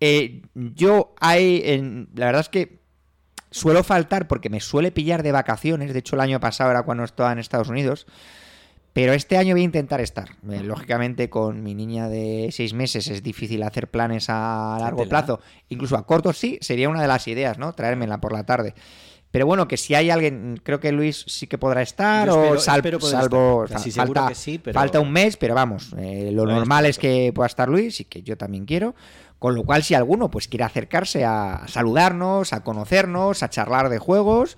eh, 0.00 0.42
yo 0.54 1.14
hay, 1.20 1.62
en- 1.64 2.08
la 2.14 2.26
verdad 2.26 2.40
es 2.42 2.48
que 2.48 2.80
suelo 3.50 3.84
faltar 3.84 4.28
porque 4.28 4.48
me 4.50 4.60
suele 4.60 4.92
pillar 4.92 5.22
de 5.22 5.32
vacaciones. 5.32 5.92
De 5.92 5.98
hecho, 5.98 6.16
el 6.16 6.20
año 6.22 6.40
pasado 6.40 6.70
era 6.70 6.82
cuando 6.82 7.04
estaba 7.04 7.32
en 7.32 7.38
Estados 7.38 7.68
Unidos. 7.68 8.06
Pero 8.92 9.14
este 9.14 9.38
año 9.38 9.54
voy 9.54 9.62
a 9.62 9.64
intentar 9.64 10.00
estar. 10.02 10.28
Eh, 10.50 10.60
lógicamente, 10.62 11.30
con 11.30 11.62
mi 11.62 11.74
niña 11.74 12.08
de 12.08 12.50
seis 12.52 12.74
meses 12.74 13.08
es 13.08 13.22
difícil 13.22 13.62
hacer 13.62 13.88
planes 13.90 14.26
a 14.28 14.76
largo 14.80 15.08
plazo. 15.08 15.40
Incluso 15.70 15.96
a 15.96 16.06
corto 16.06 16.32
sí, 16.34 16.58
sería 16.60 16.90
una 16.90 17.00
de 17.00 17.08
las 17.08 17.26
ideas, 17.26 17.56
¿no? 17.58 17.72
Traérmela 17.72 18.20
por 18.20 18.32
la 18.32 18.44
tarde. 18.44 18.74
Pero 19.30 19.46
bueno, 19.46 19.66
que 19.66 19.78
si 19.78 19.94
hay 19.94 20.10
alguien, 20.10 20.60
creo 20.62 20.78
que 20.78 20.92
Luis 20.92 21.24
sí 21.26 21.46
que 21.46 21.56
podrá 21.56 21.80
estar, 21.80 22.28
o 22.28 22.54
espero- 22.54 22.60
sal- 22.60 22.82
poder 22.82 23.00
salvo. 23.00 23.64
estar. 23.64 23.80
Falta, 23.92 24.28
que 24.28 24.34
sí, 24.34 24.58
pero- 24.58 24.78
falta 24.78 25.00
un 25.00 25.10
mes, 25.10 25.38
pero 25.38 25.54
vamos, 25.54 25.94
eh, 25.96 26.28
lo 26.34 26.44
normal 26.44 26.84
es 26.84 26.98
perfecto. 26.98 27.24
que 27.26 27.32
pueda 27.32 27.46
estar 27.46 27.70
Luis 27.70 27.98
y 28.00 28.04
que 28.04 28.22
yo 28.22 28.36
también 28.36 28.66
quiero. 28.66 28.94
Con 29.38 29.54
lo 29.54 29.64
cual, 29.64 29.82
si 29.82 29.94
alguno 29.94 30.30
pues 30.30 30.46
quiere 30.48 30.64
acercarse 30.64 31.24
a 31.24 31.62
saludarnos, 31.66 32.52
a 32.52 32.62
conocernos, 32.62 33.42
a 33.42 33.48
charlar 33.48 33.88
de 33.88 33.98
juegos, 33.98 34.56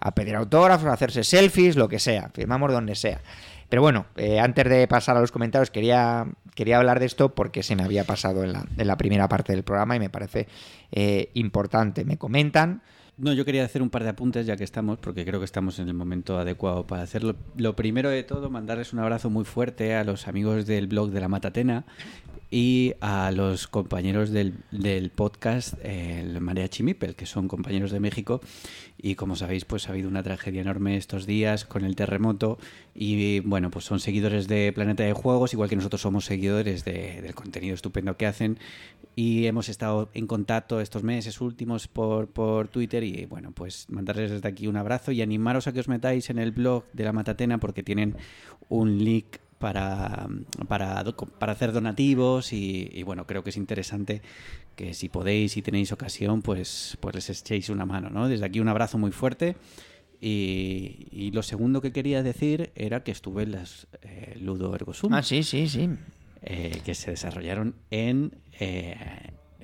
a 0.00 0.14
pedir 0.14 0.34
autógrafos, 0.34 0.86
a 0.88 0.94
hacerse 0.94 1.24
selfies, 1.24 1.76
lo 1.76 1.88
que 1.88 1.98
sea, 1.98 2.30
firmamos 2.32 2.72
donde 2.72 2.94
sea. 2.94 3.20
Pero 3.68 3.82
bueno, 3.82 4.06
eh, 4.16 4.40
antes 4.40 4.68
de 4.68 4.88
pasar 4.88 5.16
a 5.16 5.20
los 5.20 5.30
comentarios, 5.30 5.70
quería, 5.70 6.26
quería 6.56 6.78
hablar 6.78 6.98
de 6.98 7.06
esto 7.06 7.34
porque 7.34 7.62
se 7.62 7.76
me 7.76 7.84
había 7.84 8.04
pasado 8.04 8.42
en 8.42 8.52
la, 8.52 8.66
en 8.76 8.86
la 8.86 8.96
primera 8.96 9.28
parte 9.28 9.52
del 9.52 9.62
programa 9.62 9.94
y 9.94 10.00
me 10.00 10.10
parece 10.10 10.48
eh, 10.90 11.30
importante. 11.34 12.04
Me 12.04 12.18
comentan. 12.18 12.82
No, 13.16 13.32
yo 13.32 13.44
quería 13.44 13.64
hacer 13.64 13.82
un 13.82 13.90
par 13.90 14.02
de 14.02 14.08
apuntes 14.08 14.46
ya 14.46 14.56
que 14.56 14.64
estamos, 14.64 14.98
porque 14.98 15.24
creo 15.24 15.38
que 15.38 15.44
estamos 15.44 15.78
en 15.78 15.86
el 15.86 15.94
momento 15.94 16.38
adecuado 16.38 16.86
para 16.86 17.02
hacerlo. 17.02 17.36
Lo 17.56 17.76
primero 17.76 18.08
de 18.08 18.24
todo, 18.24 18.50
mandarles 18.50 18.92
un 18.92 18.98
abrazo 18.98 19.30
muy 19.30 19.44
fuerte 19.44 19.94
a 19.94 20.02
los 20.02 20.26
amigos 20.26 20.66
del 20.66 20.88
blog 20.88 21.10
de 21.10 21.20
la 21.20 21.28
Matatena 21.28 21.84
y 22.50 22.94
a 23.00 23.30
los 23.30 23.68
compañeros 23.68 24.30
del, 24.30 24.54
del 24.72 25.10
podcast, 25.10 25.74
el 25.84 26.40
Marea 26.40 26.68
Chimipel, 26.68 27.14
que 27.14 27.24
son 27.26 27.46
compañeros 27.46 27.92
de 27.92 28.00
México. 28.00 28.40
Y 28.98 29.14
como 29.14 29.36
sabéis, 29.36 29.64
pues 29.64 29.88
ha 29.88 29.92
habido 29.92 30.08
una 30.08 30.22
tragedia 30.24 30.60
enorme 30.60 30.96
estos 30.96 31.26
días 31.26 31.64
con 31.64 31.84
el 31.84 31.94
terremoto. 31.94 32.58
Y 32.94 33.38
bueno, 33.40 33.70
pues 33.70 33.84
son 33.84 34.00
seguidores 34.00 34.48
de 34.48 34.72
Planeta 34.74 35.04
de 35.04 35.12
Juegos, 35.12 35.52
igual 35.52 35.68
que 35.70 35.76
nosotros 35.76 36.02
somos 36.02 36.24
seguidores 36.24 36.84
de- 36.84 37.22
del 37.22 37.34
contenido 37.34 37.74
estupendo 37.74 38.16
que 38.16 38.26
hacen. 38.26 38.58
Y 39.14 39.46
hemos 39.46 39.68
estado 39.68 40.10
en 40.12 40.26
contacto 40.26 40.80
estos 40.80 41.04
meses 41.04 41.40
últimos 41.40 41.86
por, 41.86 42.26
por 42.28 42.66
Twitter. 42.68 43.04
Y 43.04 43.26
bueno, 43.26 43.52
pues 43.52 43.86
mandarles 43.90 44.32
desde 44.32 44.48
aquí 44.48 44.66
un 44.66 44.76
abrazo 44.76 45.12
y 45.12 45.22
animaros 45.22 45.68
a 45.68 45.72
que 45.72 45.80
os 45.80 45.88
metáis 45.88 46.30
en 46.30 46.38
el 46.38 46.50
blog 46.50 46.84
de 46.92 47.04
la 47.04 47.12
Matatena 47.12 47.58
porque 47.58 47.82
tienen 47.84 48.16
un 48.68 48.98
link 49.04 49.36
para, 49.60 50.26
para, 50.68 51.04
para 51.38 51.52
hacer 51.52 51.72
donativos 51.72 52.54
y, 52.54 53.02
bueno, 53.04 53.26
creo 53.26 53.44
que 53.44 53.50
es 53.50 53.58
interesante 53.58 54.22
que 54.74 54.94
si 54.94 55.10
podéis 55.10 55.58
y 55.58 55.62
tenéis 55.62 55.92
ocasión, 55.92 56.40
pues, 56.40 56.96
pues 57.00 57.14
les 57.14 57.28
echéis 57.28 57.68
una 57.68 57.84
mano, 57.84 58.08
¿no? 58.08 58.26
Desde 58.26 58.46
aquí 58.46 58.58
un 58.58 58.68
abrazo 58.68 58.96
muy 58.96 59.12
fuerte. 59.12 59.56
Y, 60.18 61.30
lo 61.32 61.42
segundo 61.42 61.82
que 61.82 61.92
quería 61.92 62.22
decir 62.22 62.72
era 62.74 63.04
que 63.04 63.12
estuve 63.12 63.42
en 63.42 63.52
las 63.52 63.86
eh, 64.02 64.38
Ludo 64.40 64.74
Ergosum. 64.74 65.12
Ah, 65.12 65.22
sí, 65.22 65.42
sí, 65.42 65.68
sí. 65.68 65.90
Eh, 66.42 66.80
que 66.84 66.94
se 66.94 67.10
desarrollaron 67.10 67.74
en, 67.90 68.32
eh, 68.58 68.96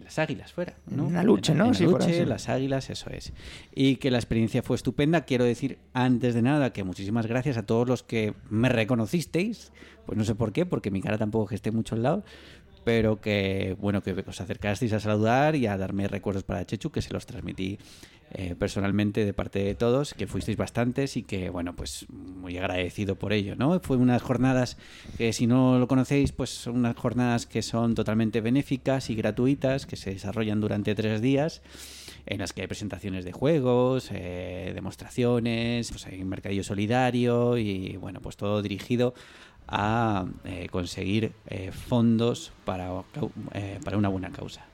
las 0.06 0.20
águilas 0.20 0.52
fuera. 0.52 0.74
¿no? 0.86 1.04
Una 1.04 1.24
lucha, 1.24 1.52
¿no? 1.52 1.74
sí, 1.74 1.84
las 2.24 2.48
águilas, 2.48 2.90
eso 2.90 3.10
es. 3.10 3.32
Y 3.74 3.96
que 3.96 4.12
la 4.12 4.18
experiencia 4.18 4.62
fue 4.62 4.76
estupenda. 4.76 5.22
Quiero 5.22 5.44
decir, 5.44 5.78
antes 5.94 6.32
de 6.32 6.42
nada, 6.42 6.72
que 6.72 6.84
muchísimas 6.84 7.26
gracias 7.26 7.56
a 7.56 7.64
todos 7.64 7.88
los 7.88 8.04
que 8.04 8.32
me 8.48 8.68
reconocisteis. 8.68 9.72
Pues 10.06 10.16
no 10.16 10.24
sé 10.24 10.36
por 10.36 10.52
qué, 10.52 10.64
porque 10.64 10.92
mi 10.92 11.02
cara 11.02 11.18
tampoco 11.18 11.52
esté 11.52 11.72
mucho 11.72 11.96
al 11.96 12.04
lado. 12.04 12.24
Pero 12.84 13.20
que, 13.20 13.76
bueno, 13.80 14.00
que 14.00 14.12
os 14.12 14.40
acercasteis 14.40 14.92
a 14.92 15.00
saludar 15.00 15.56
y 15.56 15.66
a 15.66 15.76
darme 15.76 16.06
recuerdos 16.06 16.44
para 16.44 16.64
Chechu, 16.64 16.90
que 16.90 17.02
se 17.02 17.12
los 17.12 17.26
transmití 17.26 17.80
eh, 18.32 18.57
personalmente 18.59 19.24
de 19.24 19.32
parte 19.32 19.61
de 19.61 19.77
todos, 19.77 20.12
que 20.12 20.27
fuisteis 20.27 20.57
bastantes 20.59 21.16
y 21.16 21.23
que, 21.23 21.48
bueno, 21.48 21.77
pues 21.77 22.07
muy 22.11 22.59
agradecido 22.59 23.15
por 23.15 23.32
ello, 23.32 23.55
¿no? 23.55 23.78
Fue 23.81 23.97
unas 23.97 24.20
jornadas 24.20 24.77
que, 25.16 25.32
si 25.32 25.47
no 25.47 25.78
lo 25.78 25.86
conocéis, 25.86 26.32
pues 26.32 26.51
son 26.51 26.77
unas 26.77 26.97
jornadas 26.97 27.47
que 27.47 27.62
son 27.62 27.94
totalmente 27.94 28.40
benéficas 28.40 29.11
y 29.11 29.15
gratuitas, 29.15 29.86
que 29.86 29.94
se 29.94 30.11
desarrollan 30.11 30.61
durante 30.61 30.94
tres 30.97 31.20
días, 31.20 31.62
en 32.27 32.40
las 32.40 32.53
que 32.53 32.62
hay 32.62 32.66
presentaciones 32.66 33.24
de 33.24 33.31
juegos, 33.31 34.11
eh, 34.12 34.73
demostraciones, 34.74 35.90
pues 35.93 36.07
hay 36.07 36.20
un 36.20 36.28
mercadillo 36.28 36.65
solidario 36.65 37.57
y, 37.57 37.97
bueno, 37.97 38.20
pues 38.20 38.36
todo 38.36 38.61
dirigido 38.61 39.15
a 39.69 40.27
eh, 40.44 40.69
conseguir 40.70 41.32
fondos 41.70 42.53
para, 42.65 42.90
para 43.85 43.97
una 43.97 44.09
buena 44.09 44.31
causa. 44.31 44.66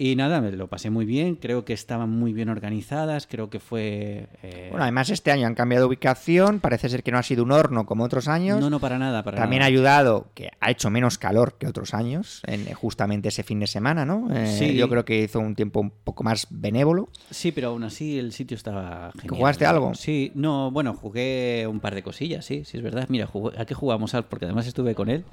Y 0.00 0.14
nada, 0.14 0.40
me 0.40 0.52
lo 0.52 0.68
pasé 0.68 0.90
muy 0.90 1.04
bien, 1.04 1.34
creo 1.34 1.64
que 1.64 1.72
estaban 1.72 2.08
muy 2.08 2.32
bien 2.32 2.50
organizadas, 2.50 3.26
creo 3.26 3.50
que 3.50 3.58
fue... 3.58 4.28
Eh, 4.44 4.68
bueno, 4.70 4.84
además 4.84 5.10
este 5.10 5.32
año 5.32 5.48
han 5.48 5.56
cambiado 5.56 5.82
de 5.82 5.88
ubicación, 5.88 6.60
parece 6.60 6.88
ser 6.88 7.02
que 7.02 7.10
no 7.10 7.18
ha 7.18 7.24
sido 7.24 7.42
un 7.42 7.50
horno 7.50 7.84
como 7.84 8.04
otros 8.04 8.28
años. 8.28 8.60
No, 8.60 8.70
no, 8.70 8.78
para 8.78 8.96
nada. 9.00 9.24
Para 9.24 9.38
También 9.38 9.62
ha 9.62 9.64
ayudado 9.64 10.28
que 10.34 10.50
ha 10.60 10.70
hecho 10.70 10.88
menos 10.88 11.18
calor 11.18 11.54
que 11.58 11.66
otros 11.66 11.94
años, 11.94 12.42
en 12.46 12.72
justamente 12.74 13.30
ese 13.30 13.42
fin 13.42 13.58
de 13.58 13.66
semana, 13.66 14.04
¿no? 14.04 14.32
Eh, 14.32 14.46
sí. 14.56 14.76
Yo 14.76 14.88
creo 14.88 15.04
que 15.04 15.24
hizo 15.24 15.40
un 15.40 15.56
tiempo 15.56 15.80
un 15.80 15.90
poco 15.90 16.22
más 16.22 16.46
benévolo. 16.48 17.08
Sí, 17.32 17.50
pero 17.50 17.70
aún 17.70 17.82
así 17.82 18.20
el 18.20 18.30
sitio 18.30 18.56
estaba 18.56 19.10
genial. 19.20 19.36
¿Jugaste 19.36 19.66
algo? 19.66 19.94
Sí, 19.94 20.30
no, 20.36 20.70
bueno, 20.70 20.94
jugué 20.94 21.66
un 21.68 21.80
par 21.80 21.96
de 21.96 22.04
cosillas, 22.04 22.44
sí, 22.44 22.62
sí 22.64 22.76
es 22.76 22.84
verdad. 22.84 23.06
Mira, 23.08 23.28
¿a 23.56 23.64
qué 23.64 23.74
jugamos? 23.74 24.12
Porque 24.30 24.44
además 24.44 24.68
estuve 24.68 24.94
con 24.94 25.08
él 25.08 25.24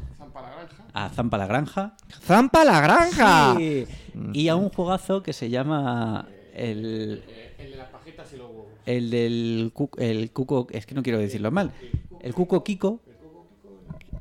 a 0.95 1.09
Zampa 1.09 1.37
la 1.37 1.45
Granja. 1.45 1.93
¡Zampa 2.21 2.63
la 2.63 2.79
Granja! 2.79 3.57
Y 3.59 4.47
a 4.47 4.55
un 4.55 4.69
juegazo 4.69 5.21
que 5.21 5.33
se 5.33 5.49
llama 5.49 6.25
el... 6.53 7.21
El 7.57 7.71
de 7.71 7.77
las 7.77 7.89
pajitas 7.89 8.31
y 8.33 8.37
los 8.37 8.47
huevos. 8.47 8.65
El 8.85 9.09
del 9.09 9.73
el 9.97 10.31
cuco... 10.31 10.67
Es 10.71 10.85
que 10.85 10.95
no 10.95 11.03
quiero 11.03 11.19
decirlo 11.19 11.51
mal. 11.51 11.73
El 12.21 12.33
cuco 12.33 12.63
Kiko. 12.63 13.01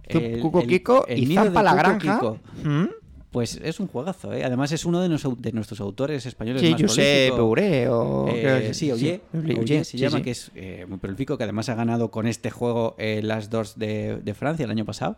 El, 0.02 0.40
Cuco 0.40 0.62
Kiko 0.66 1.06
y 1.08 1.32
Zampa 1.32 1.62
la 1.62 1.74
Granja. 1.74 2.20
¿Mm? 2.62 2.86
Pues 3.34 3.58
es 3.64 3.80
un 3.80 3.88
juegazo, 3.88 4.32
¿eh? 4.32 4.44
Además 4.44 4.70
es 4.70 4.84
uno 4.84 5.00
de, 5.00 5.08
de 5.08 5.52
nuestros 5.52 5.80
autores 5.80 6.24
españoles 6.24 6.62
sí, 6.62 6.70
más 6.70 6.82
José 6.82 7.32
Peuré 7.34 7.88
o... 7.88 8.28
Eh, 8.28 8.72
sí, 8.72 8.92
Oye, 8.92 9.22
sí, 9.32 9.84
se 9.84 9.98
llama, 9.98 10.22
que 10.22 10.30
es 10.30 10.52
eh, 10.54 10.86
muy 10.88 10.98
prolífico, 10.98 11.36
que 11.36 11.42
además 11.42 11.68
ha 11.68 11.74
ganado 11.74 12.12
con 12.12 12.28
este 12.28 12.52
juego 12.52 12.94
eh, 12.96 13.22
las 13.24 13.50
dos 13.50 13.76
de, 13.76 14.20
de, 14.22 14.34
Francia 14.34 14.62
el 14.62 14.70
año 14.70 14.84
pasado. 14.84 15.16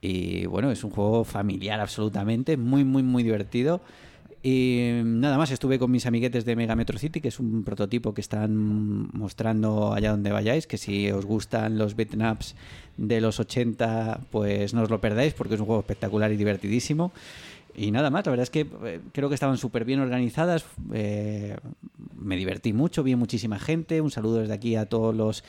Y 0.00 0.46
bueno, 0.46 0.70
es 0.70 0.84
un 0.84 0.90
juego 0.90 1.24
familiar 1.24 1.80
absolutamente, 1.80 2.56
muy, 2.56 2.84
muy, 2.84 3.02
muy 3.02 3.24
divertido. 3.24 3.80
Y 4.46 5.00
nada 5.02 5.38
más, 5.38 5.50
estuve 5.50 5.78
con 5.78 5.90
mis 5.90 6.04
amiguetes 6.04 6.44
de 6.44 6.54
Mega 6.54 6.76
Metro 6.76 6.98
City, 6.98 7.22
que 7.22 7.28
es 7.28 7.40
un 7.40 7.64
prototipo 7.64 8.12
que 8.12 8.20
están 8.20 9.08
mostrando 9.14 9.94
allá 9.94 10.10
donde 10.10 10.32
vayáis, 10.32 10.66
que 10.66 10.76
si 10.76 11.10
os 11.10 11.24
gustan 11.24 11.78
los 11.78 11.96
beat'em 11.96 12.30
ups 12.30 12.54
de 12.98 13.22
los 13.22 13.40
80, 13.40 14.20
pues 14.30 14.74
no 14.74 14.82
os 14.82 14.90
lo 14.90 15.00
perdáis, 15.00 15.32
porque 15.32 15.54
es 15.54 15.60
un 15.60 15.64
juego 15.64 15.80
espectacular 15.80 16.30
y 16.30 16.36
divertidísimo. 16.36 17.10
Y 17.74 17.90
nada 17.90 18.10
más, 18.10 18.26
la 18.26 18.32
verdad 18.32 18.42
es 18.42 18.50
que 18.50 18.66
eh, 18.84 19.00
creo 19.12 19.30
que 19.30 19.34
estaban 19.34 19.56
súper 19.56 19.86
bien 19.86 20.00
organizadas, 20.00 20.66
eh, 20.92 21.56
me 22.14 22.36
divertí 22.36 22.74
mucho, 22.74 23.02
vi 23.02 23.16
muchísima 23.16 23.58
gente, 23.58 24.02
un 24.02 24.10
saludo 24.10 24.40
desde 24.40 24.52
aquí 24.52 24.76
a 24.76 24.84
todos 24.84 25.16
los 25.16 25.42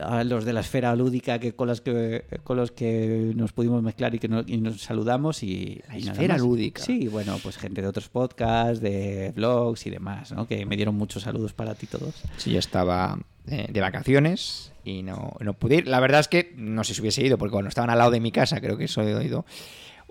a 0.00 0.24
los 0.24 0.44
de 0.44 0.52
la 0.52 0.60
esfera 0.60 0.94
lúdica 0.94 1.38
que 1.38 1.54
con 1.54 1.68
los 1.68 1.80
que 1.80 2.24
con 2.44 2.56
los 2.56 2.72
que 2.72 3.32
nos 3.34 3.52
pudimos 3.52 3.82
mezclar 3.82 4.14
y 4.14 4.18
que 4.18 4.28
nos 4.28 4.80
saludamos 4.80 5.42
y 5.42 5.82
la 5.88 6.12
esfera 6.12 6.38
lúdica. 6.38 6.82
Sí 6.82 7.08
bueno 7.08 7.38
pues 7.42 7.56
gente 7.56 7.82
de 7.82 7.88
otros 7.88 8.08
podcasts 8.08 8.80
de 8.80 9.32
vlogs 9.34 9.86
y 9.86 9.90
demás 9.90 10.32
¿no? 10.32 10.46
que 10.46 10.66
me 10.66 10.76
dieron 10.76 10.94
muchos 10.94 11.22
saludos 11.22 11.52
para 11.52 11.74
ti 11.74 11.86
todos. 11.86 12.14
Sí 12.36 12.52
yo 12.52 12.58
estaba 12.58 13.18
eh, 13.46 13.68
de 13.70 13.80
vacaciones 13.80 14.72
y 14.84 15.02
no, 15.02 15.34
no 15.40 15.54
pude 15.54 15.76
ir. 15.76 15.88
La 15.88 16.00
verdad 16.00 16.20
es 16.20 16.28
que 16.28 16.52
no 16.56 16.84
sé 16.84 16.94
si 16.94 17.00
hubiese 17.00 17.22
ido 17.22 17.38
porque 17.38 17.52
cuando 17.52 17.68
estaban 17.68 17.90
al 17.90 17.98
lado 17.98 18.10
de 18.10 18.20
mi 18.20 18.32
casa 18.32 18.60
creo 18.60 18.76
que 18.76 18.84
eso 18.84 19.02
he 19.02 19.24
ido 19.24 19.44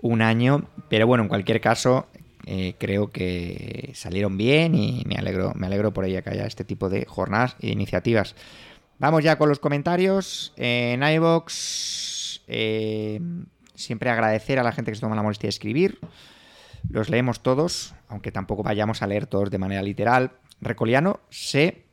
un 0.00 0.22
año 0.22 0.68
pero 0.88 1.06
bueno 1.06 1.24
en 1.24 1.28
cualquier 1.28 1.60
caso 1.60 2.06
eh, 2.46 2.74
creo 2.78 3.10
que 3.10 3.90
salieron 3.94 4.38
bien 4.38 4.74
y 4.74 5.02
me 5.06 5.16
alegro 5.16 5.52
me 5.54 5.66
alegro 5.66 5.92
por 5.92 6.04
ella 6.04 6.22
que 6.22 6.30
haya 6.30 6.46
este 6.46 6.64
tipo 6.64 6.88
de 6.88 7.04
jornadas 7.04 7.56
e 7.60 7.68
iniciativas 7.68 8.34
Vamos 8.98 9.22
ya 9.22 9.38
con 9.38 9.48
los 9.48 9.60
comentarios. 9.60 10.52
En 10.56 11.02
iVox, 11.02 12.40
eh, 12.48 13.20
siempre 13.74 14.10
agradecer 14.10 14.58
a 14.58 14.64
la 14.64 14.72
gente 14.72 14.90
que 14.90 14.96
se 14.96 15.00
toma 15.00 15.14
la 15.14 15.22
molestia 15.22 15.46
de 15.46 15.50
escribir. 15.50 16.00
Los 16.90 17.08
leemos 17.08 17.40
todos, 17.40 17.94
aunque 18.08 18.32
tampoco 18.32 18.62
vayamos 18.62 19.02
a 19.02 19.06
leer 19.06 19.26
todos 19.26 19.50
de 19.50 19.58
manera 19.58 19.82
literal. 19.82 20.32
Recoliano 20.60 21.20
se 21.30 21.84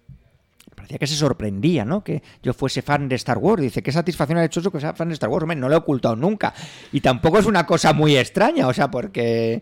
parecía 0.76 0.98
que 0.98 1.08
se 1.08 1.16
sorprendía, 1.16 1.86
¿no? 1.86 2.04
Que 2.04 2.24
yo 2.42 2.54
fuese 2.54 2.82
fan 2.82 3.08
de 3.08 3.16
Star 3.16 3.38
Wars. 3.38 3.62
Dice, 3.62 3.84
qué 3.84 3.92
satisfacción 3.92 4.40
ha 4.40 4.46
hecho 4.46 4.60
eso 4.60 4.72
que 4.72 4.80
sea 4.80 4.96
fan 4.96 5.10
de 5.10 5.14
Star 5.14 5.30
Wars. 5.30 5.44
Hombre, 5.44 5.58
no 5.58 5.70
lo 5.70 5.76
he 5.76 5.78
ocultado 5.78 6.16
nunca. 6.16 6.56
Y 6.92 7.02
tampoco 7.02 7.38
es 7.38 7.46
una 7.46 7.68
cosa 7.68 7.94
muy 7.94 8.18
extraña, 8.18 8.68
o 8.68 8.74
sea, 8.74 8.90
porque 8.90 9.62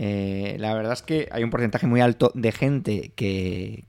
eh, 0.00 0.54
la 0.60 0.74
verdad 0.74 0.92
es 0.92 1.02
que 1.02 1.28
hay 1.32 1.42
un 1.42 1.50
porcentaje 1.50 1.88
muy 1.88 2.00
alto 2.00 2.30
de 2.32 2.52
gente 2.52 3.10
que, 3.16 3.84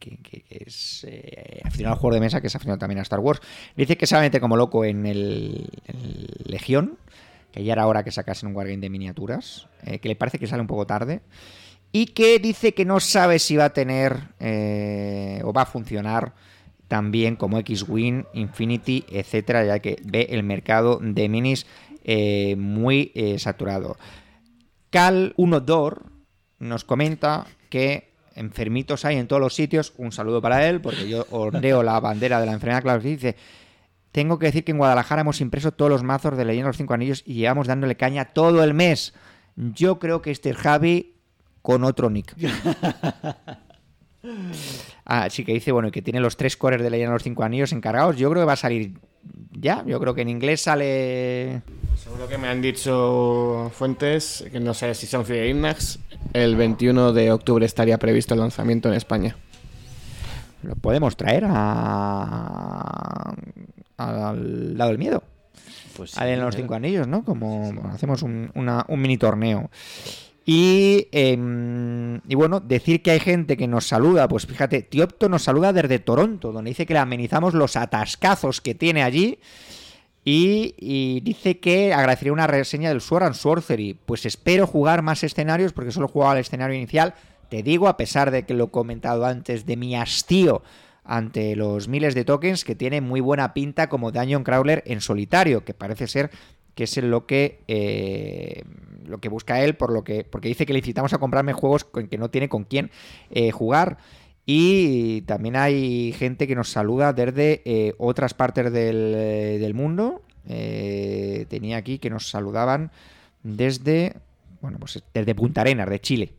es 0.49 1.06
eh, 1.07 1.61
aficionado 1.64 1.94
al 1.94 1.99
juego 1.99 2.15
de 2.15 2.19
mesa, 2.19 2.41
que 2.41 2.48
es 2.48 2.56
aficionado 2.56 2.80
también 2.80 2.98
a 2.98 3.03
Star 3.03 3.19
Wars. 3.19 3.41
Dice 3.77 3.95
que 3.95 4.07
se 4.07 4.15
va 4.15 4.22
a 4.22 4.23
meter 4.23 4.41
como 4.41 4.57
loco 4.57 4.84
en 4.84 5.06
el, 5.06 5.69
Legión, 6.44 6.98
que 7.52 7.64
ya 7.64 7.73
era 7.73 7.86
hora 7.86 8.03
que 8.03 8.11
sacasen 8.11 8.49
un 8.49 8.56
Wargame 8.56 8.80
de 8.80 8.90
miniaturas, 8.90 9.68
eh, 9.84 9.99
que 9.99 10.10
le 10.10 10.15
parece 10.15 10.40
que 10.40 10.48
sale 10.48 10.61
un 10.61 10.68
poco 10.68 10.88
tarde. 10.88 11.22
Y 11.91 12.07
que 12.07 12.40
dice 12.40 12.73
que 12.73 12.86
no 12.86 12.99
sabe 12.99 13.38
si 13.38 13.56
va 13.56 13.65
a 13.65 13.73
tener 13.73 14.14
o 15.44 15.53
va 15.53 15.64
a 15.64 15.65
funcionar 15.65 16.34
también 16.88 17.36
como 17.36 17.57
X-Wing, 17.60 18.26
Infinity, 18.34 19.06
etcétera, 19.11 19.65
ya 19.65 19.80
que 19.80 19.99
ve 20.03 20.27
el 20.30 20.44
mercado 20.44 20.99
de 21.02 21.30
minis 21.30 21.65
muy 22.57 23.11
saturado. 23.40 23.98
Cal 24.89 25.33
12 25.37 26.01
nos 26.59 26.83
comenta 26.83 27.45
que 27.69 28.11
enfermitos 28.35 29.05
hay 29.05 29.17
en 29.17 29.27
todos 29.27 29.41
los 29.41 29.53
sitios. 29.53 29.93
Un 29.97 30.11
saludo 30.11 30.41
para 30.41 30.67
él, 30.67 30.81
porque 30.81 31.07
yo 31.09 31.25
ondeo 31.31 31.83
la 31.83 31.99
bandera 31.99 32.39
de 32.39 32.45
la 32.45 32.53
enfermedad, 32.53 32.81
claro, 32.81 33.01
dice. 33.01 33.35
Tengo 34.11 34.39
que 34.39 34.47
decir 34.47 34.63
que 34.63 34.71
en 34.71 34.79
Guadalajara 34.79 35.21
hemos 35.21 35.39
impreso 35.39 35.71
todos 35.71 35.91
los 35.91 36.03
mazos 36.03 36.35
de 36.35 36.43
Leyenda 36.43 36.65
de 36.65 36.69
los 36.69 36.77
Cinco 36.77 36.95
Anillos 36.95 37.21
y 37.25 37.35
llevamos 37.35 37.67
dándole 37.67 37.95
caña 37.95 38.25
todo 38.25 38.63
el 38.63 38.73
mes. 38.73 39.13
Yo 39.55 39.99
creo 39.99 40.21
que 40.23 40.31
este 40.31 40.49
es 40.49 40.57
Javi 40.57 41.15
con 41.61 41.83
otro 41.83 42.09
nick. 42.09 42.35
Ah, 45.05 45.29
sí 45.29 45.45
que 45.45 45.53
dice, 45.53 45.71
bueno, 45.71 45.91
que 45.91 46.01
tiene 46.01 46.19
los 46.19 46.35
tres 46.37 46.57
cores 46.57 46.81
de 46.81 46.89
Leyenda 46.89 47.11
de 47.11 47.15
los 47.15 47.23
Cinco 47.23 47.43
Anillos 47.43 47.71
encargados. 47.71 48.17
Yo 48.17 48.29
creo 48.29 48.43
que 48.43 48.47
va 48.47 48.53
a 48.53 48.57
salir 48.57 48.93
ya. 49.51 49.83
Yo 49.85 49.99
creo 49.99 50.13
que 50.13 50.21
en 50.21 50.29
inglés 50.29 50.61
sale. 50.61 51.61
Seguro 51.95 52.27
que 52.27 52.37
me 52.37 52.47
han 52.47 52.61
dicho 52.61 53.71
fuentes, 53.73 54.45
que 54.51 54.59
no 54.59 54.73
sé 54.73 54.93
si 54.95 55.05
son 55.07 55.25
fidedignas, 55.25 55.99
el 56.33 56.55
21 56.55 57.13
de 57.13 57.31
octubre 57.31 57.65
estaría 57.65 57.97
previsto 57.97 58.33
el 58.33 58.39
lanzamiento 58.39 58.89
en 58.89 58.95
España. 58.95 59.35
Lo 60.63 60.75
podemos 60.75 61.15
traer 61.15 61.45
a... 61.47 63.33
al 63.97 64.77
lado 64.77 64.89
del 64.91 64.99
miedo. 64.99 65.23
Pues 65.95 66.11
sí, 66.11 66.19
a 66.19 66.35
los 66.37 66.55
cinco 66.55 66.75
anillos, 66.75 67.07
¿no? 67.07 67.23
Como 67.25 67.73
hacemos 67.93 68.21
un, 68.21 68.51
un 68.53 69.01
mini 69.01 69.17
torneo. 69.17 69.69
Em, 70.45 72.21
y, 72.27 72.35
bueno, 72.35 72.59
decir 72.59 73.01
que 73.01 73.11
hay 73.11 73.19
gente 73.19 73.55
que 73.55 73.67
nos 73.67 73.85
saluda, 73.85 74.27
pues 74.27 74.45
fíjate, 74.45 74.81
Tiopto 74.81 75.29
nos 75.29 75.43
saluda 75.43 75.73
desde 75.73 75.99
Toronto, 75.99 76.51
donde 76.51 76.71
dice 76.71 76.85
que 76.85 76.93
le 76.93 76.99
amenizamos 76.99 77.53
los 77.53 77.75
atascazos 77.75 78.61
que 78.61 78.73
tiene 78.75 79.03
allí. 79.03 79.39
Y, 80.25 81.21
dice 81.21 81.59
que 81.59 81.93
agradecería 81.93 82.33
una 82.33 82.47
reseña 82.47 82.89
del 82.89 83.01
Sword 83.01 83.23
and 83.23 83.35
Sorcery. 83.35 83.97
Pues 84.05 84.25
espero 84.25 84.67
jugar 84.67 85.01
más 85.01 85.23
escenarios 85.23 85.73
porque 85.73 85.91
solo 85.91 86.07
he 86.07 86.11
jugado 86.11 86.33
al 86.33 86.39
escenario 86.39 86.75
inicial. 86.75 87.15
Te 87.49 87.63
digo, 87.63 87.87
a 87.87 87.97
pesar 87.97 88.29
de 88.31 88.43
que 88.43 88.53
lo 88.53 88.65
he 88.65 88.69
comentado 88.69 89.25
antes, 89.25 89.65
de 89.65 89.75
mi 89.75 89.95
hastío 89.95 90.61
ante 91.03 91.55
los 91.55 91.87
miles 91.87 92.13
de 92.13 92.25
tokens, 92.25 92.63
que 92.63 92.75
tiene 92.75 93.01
muy 93.01 93.19
buena 93.21 93.53
pinta 93.55 93.89
como 93.89 94.11
Dungeon 94.11 94.43
Crawler 94.43 94.83
en 94.85 95.01
solitario, 95.01 95.65
que 95.65 95.73
parece 95.73 96.05
ser 96.05 96.29
que 96.75 96.83
es 96.83 96.97
lo 96.97 97.25
que 97.25 97.59
eh, 97.67 98.63
lo 99.05 99.19
que 99.19 99.29
busca 99.29 99.63
él, 99.63 99.75
por 99.75 99.91
lo 99.91 100.03
que 100.03 100.23
porque 100.23 100.47
dice 100.47 100.65
que 100.65 100.73
le 100.73 100.79
incitamos 100.79 101.13
a 101.13 101.17
comprarme 101.17 101.53
juegos 101.53 101.83
con 101.83 102.07
que 102.07 102.17
no 102.17 102.29
tiene 102.29 102.49
con 102.49 102.63
quién 102.63 102.91
eh, 103.31 103.51
jugar. 103.51 103.97
Y 104.45 105.21
también 105.21 105.55
hay 105.55 106.13
gente 106.17 106.47
que 106.47 106.55
nos 106.55 106.69
saluda 106.69 107.13
desde 107.13 107.61
eh, 107.65 107.93
otras 107.99 108.33
partes 108.33 108.71
del, 108.71 109.11
del 109.59 109.73
mundo. 109.75 110.23
Tenía 110.47 111.77
aquí 111.77 111.99
que 111.99 112.09
nos 112.09 112.29
saludaban 112.29 112.91
desde, 113.43 114.15
bueno, 114.61 114.79
pues 114.79 115.03
desde 115.13 115.35
Punta 115.35 115.61
Arenas, 115.61 115.87
de 115.87 115.99
Chile. 116.01 116.33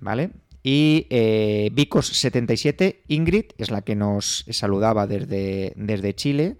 ¿Vale? 0.00 0.30
Y 0.66 1.06
eh, 1.10 1.70
Vicos77, 1.74 2.96
Ingrid, 3.08 3.44
es 3.58 3.70
la 3.70 3.82
que 3.82 3.94
nos 3.94 4.46
saludaba 4.48 5.06
desde, 5.06 5.74
desde 5.76 6.14
Chile. 6.14 6.56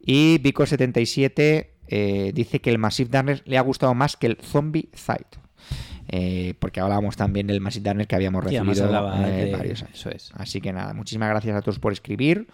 Y 0.00 0.38
Vicos77 0.38 1.66
eh, 1.88 2.32
dice 2.34 2.60
que 2.60 2.70
el 2.70 2.78
Massive 2.78 3.10
Darkness 3.10 3.42
le 3.44 3.58
ha 3.58 3.60
gustado 3.62 3.94
más 3.94 4.16
que 4.16 4.26
el 4.28 4.36
Zombie 4.36 4.88
Side. 4.94 5.26
Eh, 6.08 6.54
porque 6.58 6.80
hablábamos 6.80 7.16
también 7.16 7.46
del 7.46 7.60
Massive 7.60 7.84
Darkness 7.84 8.06
que 8.08 8.16
habíamos 8.16 8.42
recibido 8.44 9.14
eh, 9.24 9.44
de- 9.46 9.52
varios 9.52 9.82
años. 9.82 9.98
Eso 9.98 10.10
es. 10.10 10.32
Así 10.34 10.60
que 10.60 10.72
nada, 10.72 10.92
muchísimas 10.94 11.28
gracias 11.28 11.56
a 11.56 11.60
todos 11.62 11.78
por 11.78 11.92
escribir. 11.92 12.48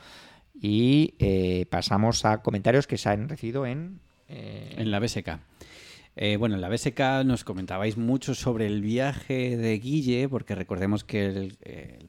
Y 0.61 1.15
eh, 1.19 1.67
pasamos 1.71 2.25
a 2.25 2.43
comentarios 2.43 2.87
que 2.87 2.99
se 2.99 3.09
han 3.09 3.29
recibido 3.29 3.65
en. 3.67 4.01
En 4.77 4.91
la 4.91 4.99
BSK. 5.01 5.39
Eh, 6.21 6.37
bueno, 6.37 6.57
en 6.57 6.61
la 6.61 6.69
BSK 6.69 7.25
nos 7.25 7.45
comentabais 7.45 7.97
mucho 7.97 8.35
sobre 8.35 8.67
el 8.67 8.83
viaje 8.83 9.57
de 9.57 9.79
Guille, 9.79 10.29
porque 10.29 10.57
recordemos 10.57 11.05
que 11.05 11.27
el, 11.27 11.59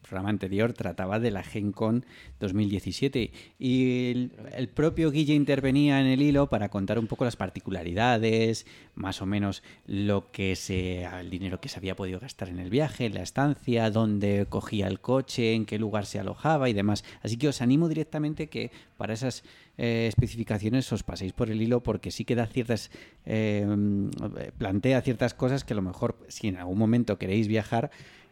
programa 0.02 0.30
anterior 0.30 0.74
trataba 0.74 1.20
de 1.20 1.30
la 1.30 1.44
Gen 1.44 1.72
Con 1.72 2.08
2017 2.40 3.32
y 3.60 4.32
el, 4.56 4.70
propio 4.70 5.12
Guille 5.12 5.36
intervenía 5.36 6.02
en 6.02 6.08
el 6.08 6.24
hilo 6.24 6.50
para 6.50 6.70
contar 6.70 6.98
un 6.98 7.06
poco 7.06 7.24
las 7.24 7.36
particularidades, 7.36 8.66
más 8.96 9.22
o 9.22 9.28
menos 9.28 9.62
lo 9.86 10.32
que 10.32 10.56
se, 10.56 11.04
el 11.04 11.30
dinero 11.30 11.62
que 11.62 11.70
se 11.70 11.78
había 11.78 11.96
podido 11.96 12.20
gastar 12.20 12.50
en 12.50 12.58
el 12.58 12.72
viaje, 12.72 13.12
la 13.12 13.22
estancia, 13.22 13.92
dónde 13.92 14.48
cogía 14.50 14.88
el 14.88 15.02
coche, 15.02 15.54
en 15.54 15.68
qué 15.68 15.78
lugar 15.78 16.08
se 16.08 16.20
alojaba 16.20 16.68
y 16.68 16.74
demás. 16.74 17.04
Así 17.22 17.38
que 17.38 17.50
os 17.50 17.62
animo 17.62 17.88
directamente 17.88 18.50
que 18.50 18.72
para 18.98 19.14
esas 19.14 19.44
eh, 19.82 20.08
especificaciones 20.08 20.92
os 20.92 21.04
paséis 21.04 21.32
por 21.32 21.50
el 21.50 21.62
hilo 21.62 21.82
porque 21.82 22.12
sí 22.12 22.26
que 22.26 22.36
da 22.36 22.48
ciertas 22.48 22.92
eh, 23.26 23.66
plantea 24.58 25.00
ciertas 25.02 25.34
cosas 25.34 25.64
que 25.64 25.72
a 25.72 25.80
lo 25.80 25.82
mejor 25.82 26.20
si 26.28 26.50
en 26.50 26.58
algún 26.58 26.78
momento 26.78 27.18
queréis 27.18 27.48
viajar 27.48 27.90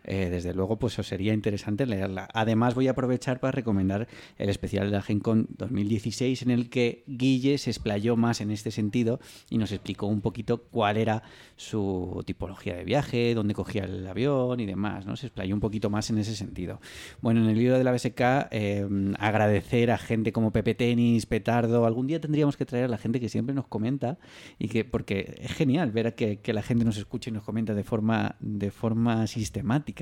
eh, 0.07 0.29
desde 0.29 0.53
luego 0.53 0.79
pues 0.79 0.97
os 0.99 1.07
sería 1.07 1.33
interesante 1.33 1.85
leerla. 1.85 2.29
Además 2.33 2.75
voy 2.75 2.87
a 2.87 2.91
aprovechar 2.91 3.39
para 3.39 3.51
recomendar 3.51 4.07
el 4.37 4.49
especial 4.49 4.85
de 4.85 4.91
la 4.91 5.01
Gen 5.01 5.19
Con 5.19 5.47
2016 5.57 6.41
en 6.43 6.51
el 6.51 6.69
que 6.69 7.03
Guille 7.07 7.57
se 7.57 7.69
explayó 7.69 8.15
más 8.15 8.41
en 8.41 8.51
este 8.51 8.71
sentido 8.71 9.19
y 9.49 9.57
nos 9.57 9.71
explicó 9.71 10.07
un 10.07 10.21
poquito 10.21 10.63
cuál 10.63 10.97
era 10.97 11.23
su 11.57 12.23
tipología 12.25 12.75
de 12.75 12.83
viaje, 12.83 13.33
dónde 13.35 13.53
cogía 13.53 13.83
el 13.83 14.07
avión 14.07 14.59
y 14.59 14.65
demás, 14.65 15.05
¿no? 15.05 15.15
Se 15.17 15.27
explayó 15.27 15.53
un 15.53 15.61
poquito 15.61 15.89
más 15.89 16.09
en 16.09 16.19
ese 16.19 16.35
sentido. 16.35 16.79
Bueno, 17.21 17.43
en 17.43 17.49
el 17.49 17.57
libro 17.57 17.77
de 17.77 17.83
la 17.83 17.91
BSK 17.91 18.21
eh, 18.51 18.87
agradecer 19.19 19.91
a 19.91 19.97
gente 19.97 20.31
como 20.31 20.51
Pepe 20.51 20.73
Tenis, 20.73 21.25
Petardo, 21.25 21.85
algún 21.85 22.07
día 22.07 22.21
tendríamos 22.21 22.55
que 22.55 22.65
traer 22.65 22.85
a 22.85 22.87
la 22.87 22.97
gente 22.97 23.19
que 23.19 23.29
siempre 23.29 23.53
nos 23.53 23.67
comenta 23.67 24.17
y 24.57 24.69
que 24.69 24.85
porque 24.85 25.35
es 25.41 25.51
genial 25.53 25.91
ver 25.91 26.15
que, 26.15 26.39
que 26.39 26.53
la 26.53 26.61
gente 26.61 26.85
nos 26.85 26.97
escucha 26.97 27.29
y 27.29 27.33
nos 27.33 27.43
comenta 27.43 27.73
de 27.73 27.83
forma 27.83 28.35
de 28.39 28.71
forma 28.71 29.27
sistemática. 29.27 29.96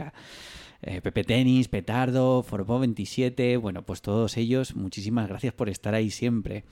Eh, 0.88 1.01
Pepe 1.01 1.23
Tenis, 1.23 1.67
Petardo, 1.67 2.43
Forbo 2.43 2.77
27, 2.80 3.57
bueno, 3.57 3.81
pues 3.84 4.03
todos 4.03 4.38
ellos, 4.38 4.76
muchísimas 4.76 5.27
gracias 5.27 5.51
por 5.51 5.67
estar 5.67 5.95
ahí 5.95 6.11
siempre. 6.11 6.63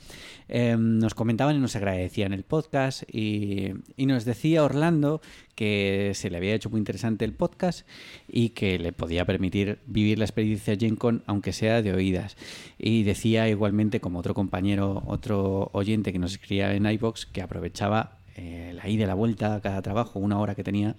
Eh, 0.50 0.76
nos 0.78 1.16
comentaban 1.16 1.56
y 1.56 1.60
nos 1.60 1.76
agradecían 1.76 2.32
el 2.32 2.44
podcast 2.44 3.04
y, 3.12 3.74
nos 3.98 4.26
decía 4.26 4.64
Orlando 4.64 5.22
que 5.56 6.12
se 6.14 6.30
le 6.30 6.38
había 6.38 6.54
hecho 6.54 6.70
muy 6.70 6.78
interesante 6.78 7.26
el 7.26 7.34
podcast 7.34 7.88
y 8.28 8.50
que 8.50 8.78
le 8.78 8.92
podía 8.92 9.26
permitir 9.26 9.80
vivir 9.88 10.20
la 10.20 10.26
experiencia 10.26 10.76
Gen 10.78 10.96
Con, 10.96 11.24
aunque 11.26 11.52
sea 11.52 11.82
de 11.82 11.94
oídas. 11.94 12.38
Y 12.78 13.02
decía 13.04 13.50
igualmente, 13.50 14.00
como 14.00 14.20
otro 14.20 14.36
compañero, 14.36 15.02
otro 15.08 15.72
oyente 15.74 16.14
que 16.14 16.20
nos 16.20 16.34
escribía 16.34 16.76
en 16.76 16.86
iBox, 16.86 17.26
que 17.26 17.42
aprovechaba 17.42 18.20
eh, 18.36 18.74
la 18.76 18.90
ida 18.90 19.04
y 19.04 19.08
la 19.08 19.14
vuelta 19.14 19.56
a 19.56 19.62
cada 19.62 19.82
trabajo, 19.82 20.20
una 20.20 20.40
hora 20.40 20.56
que 20.56 20.64
tenía 20.64 20.96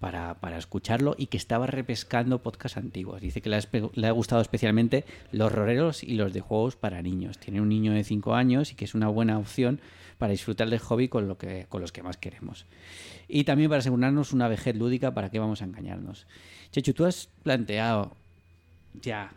para, 0.00 0.34
para, 0.40 0.58
escucharlo 0.58 1.14
y 1.16 1.26
que 1.26 1.36
estaba 1.36 1.66
repescando 1.66 2.42
podcasts 2.42 2.78
antiguos. 2.78 3.20
Dice 3.20 3.40
que 3.42 3.50
le 3.50 4.06
ha, 4.06 4.10
gustado 4.10 4.40
especialmente 4.40 5.04
los 5.30 5.52
roreros 5.52 6.02
y 6.02 6.14
los 6.14 6.32
de 6.32 6.40
juegos 6.40 6.76
para 6.76 7.02
niños. 7.02 7.38
Tiene 7.38 7.60
un 7.60 7.68
niño 7.68 7.92
de 7.92 8.02
5 8.02 8.34
años 8.34 8.72
y 8.72 8.74
que 8.74 8.86
es 8.86 8.94
una 8.94 9.08
buena 9.08 9.38
opción 9.38 9.80
para 10.18 10.32
disfrutar 10.32 10.68
del 10.70 10.78
hobby 10.80 11.08
con, 11.08 11.28
lo 11.28 11.38
que, 11.38 11.66
con 11.68 11.80
los 11.80 11.92
que 11.92 12.02
más 12.02 12.16
queremos. 12.16 12.66
Y 13.28 13.44
también 13.44 13.68
para 13.68 13.80
asegurarnos 13.80 14.32
una 14.32 14.48
vejez 14.48 14.74
lúdica, 14.74 15.14
¿para 15.14 15.30
qué 15.30 15.38
vamos 15.38 15.62
a 15.62 15.66
engañarnos? 15.66 16.26
Chechu, 16.72 16.94
tú 16.94 17.04
has 17.04 17.28
planteado 17.42 18.16
ya 19.00 19.32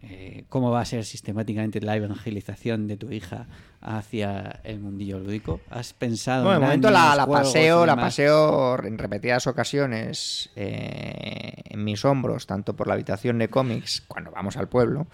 eh, 0.00 0.44
cómo 0.48 0.70
va 0.70 0.80
a 0.80 0.84
ser 0.84 1.04
sistemáticamente 1.04 1.80
la 1.80 1.96
evangelización 1.96 2.86
de 2.86 2.96
tu 2.96 3.10
hija 3.10 3.46
hacia 3.80 4.60
el 4.62 4.78
mundillo 4.78 5.18
lúdico. 5.18 5.60
¿Has 5.70 5.92
pensado 5.92 6.44
bueno, 6.44 6.58
en 6.58 6.60
de 6.60 6.66
momento 6.66 6.90
la, 6.90 7.16
la 7.16 7.26
paseo, 7.26 7.84
la 7.84 7.96
paseo 7.96 8.82
en 8.84 8.96
repetidas 8.96 9.48
ocasiones 9.48 10.50
eh, 10.54 11.52
en 11.64 11.82
mis 11.82 12.04
hombros, 12.04 12.46
tanto 12.46 12.76
por 12.76 12.86
la 12.86 12.94
habitación 12.94 13.38
de 13.38 13.48
cómics 13.48 14.04
cuando 14.06 14.30
vamos 14.30 14.56
al 14.56 14.68
pueblo, 14.68 15.08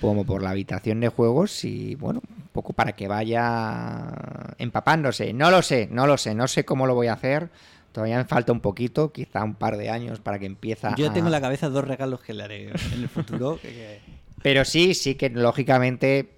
como 0.00 0.24
por 0.24 0.42
la 0.42 0.50
habitación 0.50 0.98
de 0.98 1.08
juegos 1.08 1.64
y 1.64 1.94
bueno, 1.94 2.20
un 2.28 2.48
poco 2.52 2.72
para 2.72 2.94
que 2.94 3.06
vaya 3.06 4.12
empapándose. 4.58 5.32
No 5.32 5.52
lo 5.52 5.62
sé, 5.62 5.88
no 5.90 6.08
lo 6.08 6.18
sé, 6.18 6.34
no 6.34 6.48
sé 6.48 6.64
cómo 6.64 6.88
lo 6.88 6.96
voy 6.96 7.06
a 7.06 7.12
hacer. 7.12 7.50
Todavía 7.94 8.18
me 8.18 8.24
falta 8.24 8.50
un 8.50 8.58
poquito, 8.58 9.12
quizá 9.12 9.44
un 9.44 9.54
par 9.54 9.76
de 9.76 9.88
años 9.88 10.18
para 10.18 10.40
que 10.40 10.46
empiece 10.46 10.88
Yo 10.96 11.10
a... 11.10 11.12
tengo 11.12 11.28
en 11.28 11.32
la 11.32 11.40
cabeza 11.40 11.68
dos 11.68 11.86
regalos 11.86 12.20
que 12.22 12.34
le 12.34 12.42
haré 12.42 12.64
en 12.64 13.02
el 13.02 13.08
futuro. 13.08 13.60
que... 13.62 14.00
Pero 14.42 14.64
sí, 14.64 14.94
sí 14.94 15.14
que 15.14 15.30
lógicamente 15.30 16.30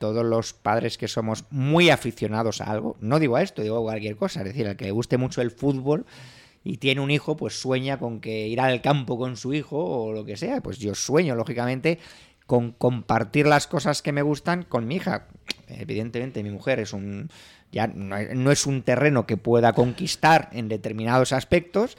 todos 0.00 0.26
los 0.26 0.52
padres 0.52 0.98
que 0.98 1.06
somos 1.06 1.44
muy 1.50 1.90
aficionados 1.90 2.60
a 2.60 2.64
algo, 2.64 2.96
no 2.98 3.20
digo 3.20 3.36
a 3.36 3.42
esto, 3.42 3.62
digo 3.62 3.78
a 3.78 3.82
cualquier 3.82 4.16
cosa, 4.16 4.40
es 4.40 4.46
decir, 4.46 4.66
al 4.66 4.76
que 4.76 4.86
le 4.86 4.90
guste 4.90 5.16
mucho 5.16 5.42
el 5.42 5.52
fútbol 5.52 6.06
y 6.64 6.78
tiene 6.78 7.00
un 7.00 7.12
hijo, 7.12 7.36
pues 7.36 7.54
sueña 7.54 8.00
con 8.00 8.20
que 8.20 8.48
ir 8.48 8.60
al 8.60 8.82
campo 8.82 9.16
con 9.16 9.36
su 9.36 9.54
hijo 9.54 9.78
o 9.78 10.12
lo 10.12 10.24
que 10.24 10.36
sea, 10.36 10.60
pues 10.60 10.80
yo 10.80 10.96
sueño 10.96 11.36
lógicamente 11.36 12.00
con 12.46 12.72
compartir 12.72 13.46
las 13.46 13.68
cosas 13.68 14.02
que 14.02 14.10
me 14.10 14.22
gustan 14.22 14.64
con 14.64 14.88
mi 14.88 14.96
hija. 14.96 15.28
Evidentemente 15.68 16.42
mi 16.42 16.50
mujer 16.50 16.80
es 16.80 16.92
un 16.92 17.30
ya 17.72 17.86
no, 17.88 18.50
es 18.50 18.66
un 18.66 18.82
terreno 18.82 19.26
que 19.26 19.36
pueda 19.36 19.72
conquistar 19.72 20.48
en 20.52 20.68
determinados 20.68 21.32
aspectos, 21.32 21.96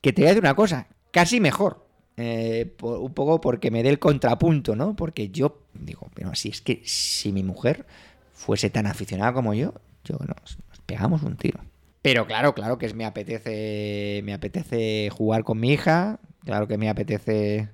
que 0.00 0.12
te 0.12 0.22
voy 0.22 0.26
a 0.26 0.30
decir 0.30 0.42
una 0.42 0.54
cosa, 0.54 0.86
casi 1.10 1.40
mejor. 1.40 1.84
Eh, 2.16 2.76
un 2.80 3.12
poco 3.12 3.40
porque 3.40 3.72
me 3.72 3.82
dé 3.82 3.88
el 3.88 3.98
contrapunto, 3.98 4.76
¿no? 4.76 4.94
Porque 4.94 5.30
yo 5.30 5.58
digo, 5.72 6.08
pero 6.14 6.30
así 6.30 6.48
es 6.48 6.60
que 6.60 6.80
si 6.84 7.32
mi 7.32 7.42
mujer 7.42 7.86
fuese 8.32 8.70
tan 8.70 8.86
aficionada 8.86 9.32
como 9.32 9.52
yo, 9.52 9.74
yo 10.04 10.18
nos, 10.18 10.58
pegamos 10.86 11.22
un 11.22 11.36
tiro. 11.36 11.60
Pero 12.02 12.26
claro, 12.26 12.54
claro 12.54 12.78
que 12.78 12.92
me 12.94 13.04
apetece 13.04 14.20
me 14.24 14.34
apetece 14.34 15.08
jugar 15.10 15.42
con 15.42 15.58
mi 15.58 15.72
hija, 15.72 16.20
claro 16.44 16.68
que 16.68 16.78
me 16.78 16.88
apetece 16.88 17.68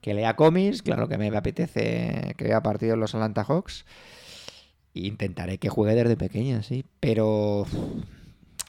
que 0.00 0.14
lea 0.14 0.36
cómics, 0.36 0.82
claro 0.82 1.08
que 1.08 1.18
me 1.18 1.36
apetece 1.36 2.34
que 2.36 2.44
vea 2.44 2.62
partidos 2.62 2.98
los 2.98 3.14
Atlanta 3.14 3.44
Hawks. 3.44 3.84
Intentaré 4.94 5.58
que 5.58 5.68
juegue 5.68 5.94
desde 5.94 6.16
pequeña, 6.16 6.62
sí, 6.62 6.84
pero 7.00 7.66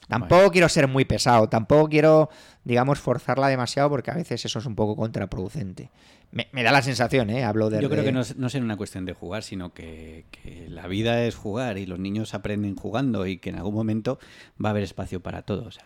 Tampoco 0.08 0.34
bueno. 0.34 0.52
quiero 0.52 0.68
ser 0.68 0.88
muy 0.88 1.04
pesado, 1.04 1.48
tampoco 1.48 1.88
quiero, 1.88 2.28
digamos, 2.64 2.98
forzarla 2.98 3.48
demasiado 3.48 3.88
porque 3.88 4.10
a 4.10 4.14
veces 4.14 4.44
eso 4.44 4.58
es 4.58 4.66
un 4.66 4.74
poco 4.74 4.96
contraproducente. 4.96 5.90
Me, 6.30 6.48
me 6.52 6.62
da 6.62 6.72
la 6.72 6.82
sensación, 6.82 7.30
¿eh? 7.30 7.44
Hablo 7.44 7.70
de... 7.70 7.80
Yo 7.80 7.88
creo 7.88 8.04
que 8.04 8.12
no, 8.12 8.22
no 8.36 8.46
es 8.46 8.54
una 8.54 8.76
cuestión 8.76 9.04
de 9.06 9.12
jugar, 9.12 9.42
sino 9.42 9.72
que, 9.72 10.24
que, 10.30 10.68
la 10.68 10.88
vida 10.88 11.24
es 11.24 11.36
jugar 11.36 11.78
y 11.78 11.86
los 11.86 11.98
niños 11.98 12.34
aprenden 12.34 12.74
jugando 12.74 13.26
y 13.26 13.38
que 13.38 13.50
en 13.50 13.56
algún 13.56 13.74
momento 13.74 14.18
va 14.62 14.70
a 14.70 14.70
haber 14.70 14.82
espacio 14.82 15.20
para 15.20 15.42
todos. 15.42 15.78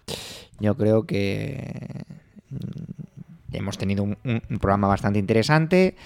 Yo 0.59 0.77
creo 0.77 1.05
que 1.07 2.05
hemos 3.53 3.79
tenido 3.79 4.03
un, 4.05 4.17
un 4.25 4.59
programa 4.59 4.89
bastante 4.89 5.19
interesante 5.19 5.97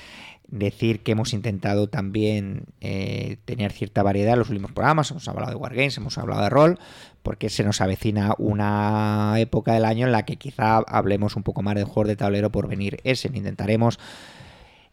decir 0.53 1.03
que 1.03 1.13
hemos 1.13 1.33
intentado 1.33 1.89
también 1.89 2.67
eh, 2.83 3.39
tener 3.47 3.73
cierta 3.73 4.03
variedad 4.03 4.35
en 4.35 4.39
los 4.39 4.51
últimos 4.51 4.71
programas. 4.71 5.11
Hemos 5.11 5.27
hablado 5.27 5.51
de 5.51 5.57
Wargames, 5.57 5.97
hemos 5.97 6.19
hablado 6.19 6.43
de 6.43 6.51
rol, 6.51 6.79
porque 7.23 7.49
se 7.49 7.65
nos 7.65 7.81
avecina 7.81 8.35
una 8.39 9.35
época 9.39 9.73
del 9.73 9.87
año 9.87 10.07
en 10.07 10.13
la 10.13 10.25
que 10.25 10.37
quizá 10.37 10.77
hablemos 10.87 11.37
un 11.37 11.43
poco 11.43 11.63
más 11.63 11.75
de 11.75 11.85
juegos 11.85 12.09
de 12.09 12.17
tablero 12.17 12.53
por 12.53 12.69
venir 12.69 13.01
Essen. 13.03 13.35
Intentaremos 13.35 13.99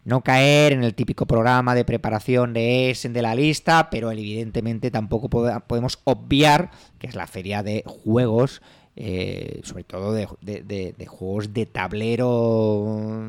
no 0.06 0.22
caer 0.22 0.72
en 0.72 0.86
el 0.86 0.96
típico 0.96 1.26
programa 1.28 1.76
de 1.76 1.84
preparación 1.84 2.54
de 2.54 2.90
Essen 2.92 3.12
de 3.12 3.22
la 3.22 3.36
lista, 3.36 3.90
pero 3.90 4.12
evidentemente 4.12 4.92
tampoco 4.92 5.30
podemos 5.30 6.00
obviar 6.06 6.72
que 7.00 7.08
es 7.08 7.16
la 7.16 7.28
feria 7.28 7.64
de 7.64 7.84
juegos 7.86 8.62
eh, 9.02 9.62
sobre 9.64 9.86
todo 9.86 10.12
de, 10.12 10.28
de, 10.42 11.06
juegos 11.08 11.54
de 11.54 11.66
tablero, 11.66 13.26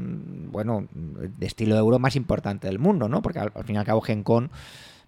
bueno, 0.51 0.89
de 0.93 1.47
estilo 1.47 1.77
euro 1.77 2.01
más 2.01 2.17
importante 2.17 2.67
del 2.67 2.81
mundo, 2.81 3.09
¿no? 3.09 3.23
Porque 3.23 3.39
al, 3.39 3.53
al 3.55 3.65
fin 3.65 3.77
y 3.77 3.79
al 3.79 3.85
cabo 3.85 4.01
Gen 4.01 4.25
Con 4.25 4.51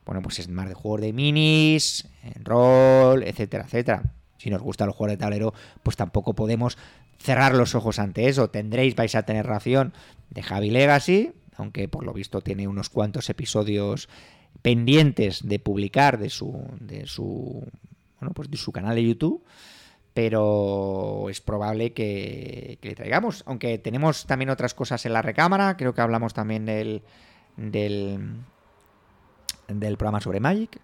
bueno, 0.05 0.23
pues 0.23 0.39
es 0.39 0.49
más 0.49 0.69
de 0.69 0.75
juegos 0.75 1.01
de 1.01 1.13
minis, 1.13 2.09
en 2.23 2.45
rol, 2.45 3.23
etcétera, 3.23 3.65
etcétera. 3.65 4.03
Si 4.39 4.51
nos 4.51 4.63
gustan 4.63 4.89
los 4.89 4.97
juegos 4.97 5.13
de 5.13 5.17
tablero, 5.17 5.55
pues 5.83 5.97
tampoco 5.97 6.35
podemos 6.35 6.77
cerrar 7.19 7.55
los 7.55 7.75
ojos 7.75 7.99
ante 7.99 8.29
eso. 8.29 8.51
Tendréis, 8.51 8.97
vais 8.97 9.15
a 9.15 9.23
tener 9.23 9.47
ración 9.47 9.93
de 10.31 10.43
Javi 10.43 10.71
Legacy, 10.71 11.33
aunque 11.57 11.89
por 11.89 12.05
lo 12.05 12.13
visto 12.13 12.41
tiene 12.41 12.67
unos 12.67 12.89
cuantos 12.89 13.31
episodios 13.31 14.09
pendientes 14.61 15.47
de 15.47 15.59
publicar 15.59 16.19
de 16.19 16.31
su, 16.31 16.65
de 16.81 17.07
su, 17.07 17.65
bueno, 18.21 18.35
pues 18.35 18.51
de 18.51 18.57
su 18.57 18.73
canal 18.73 18.97
de 18.97 19.05
YouTube 19.05 19.45
pero 20.15 21.29
es 21.31 21.41
probable 21.41 21.93
que, 21.93 22.79
le 22.83 22.95
traigamos. 22.95 23.43
Aunque 23.47 23.79
tenemos 23.79 24.27
también 24.27 24.51
otras 24.51 24.75
cosas 24.75 25.05
en 25.07 25.13
la 25.13 25.23
recámara, 25.23 25.77
creo 25.77 25.95
que 25.95 26.01
hablamos 26.01 26.35
también 26.35 26.67
del, 26.67 27.03
del, 27.57 28.37
del 29.69 29.97
programa 29.97 30.21
sobre 30.21 30.41
Magic. 30.41 30.81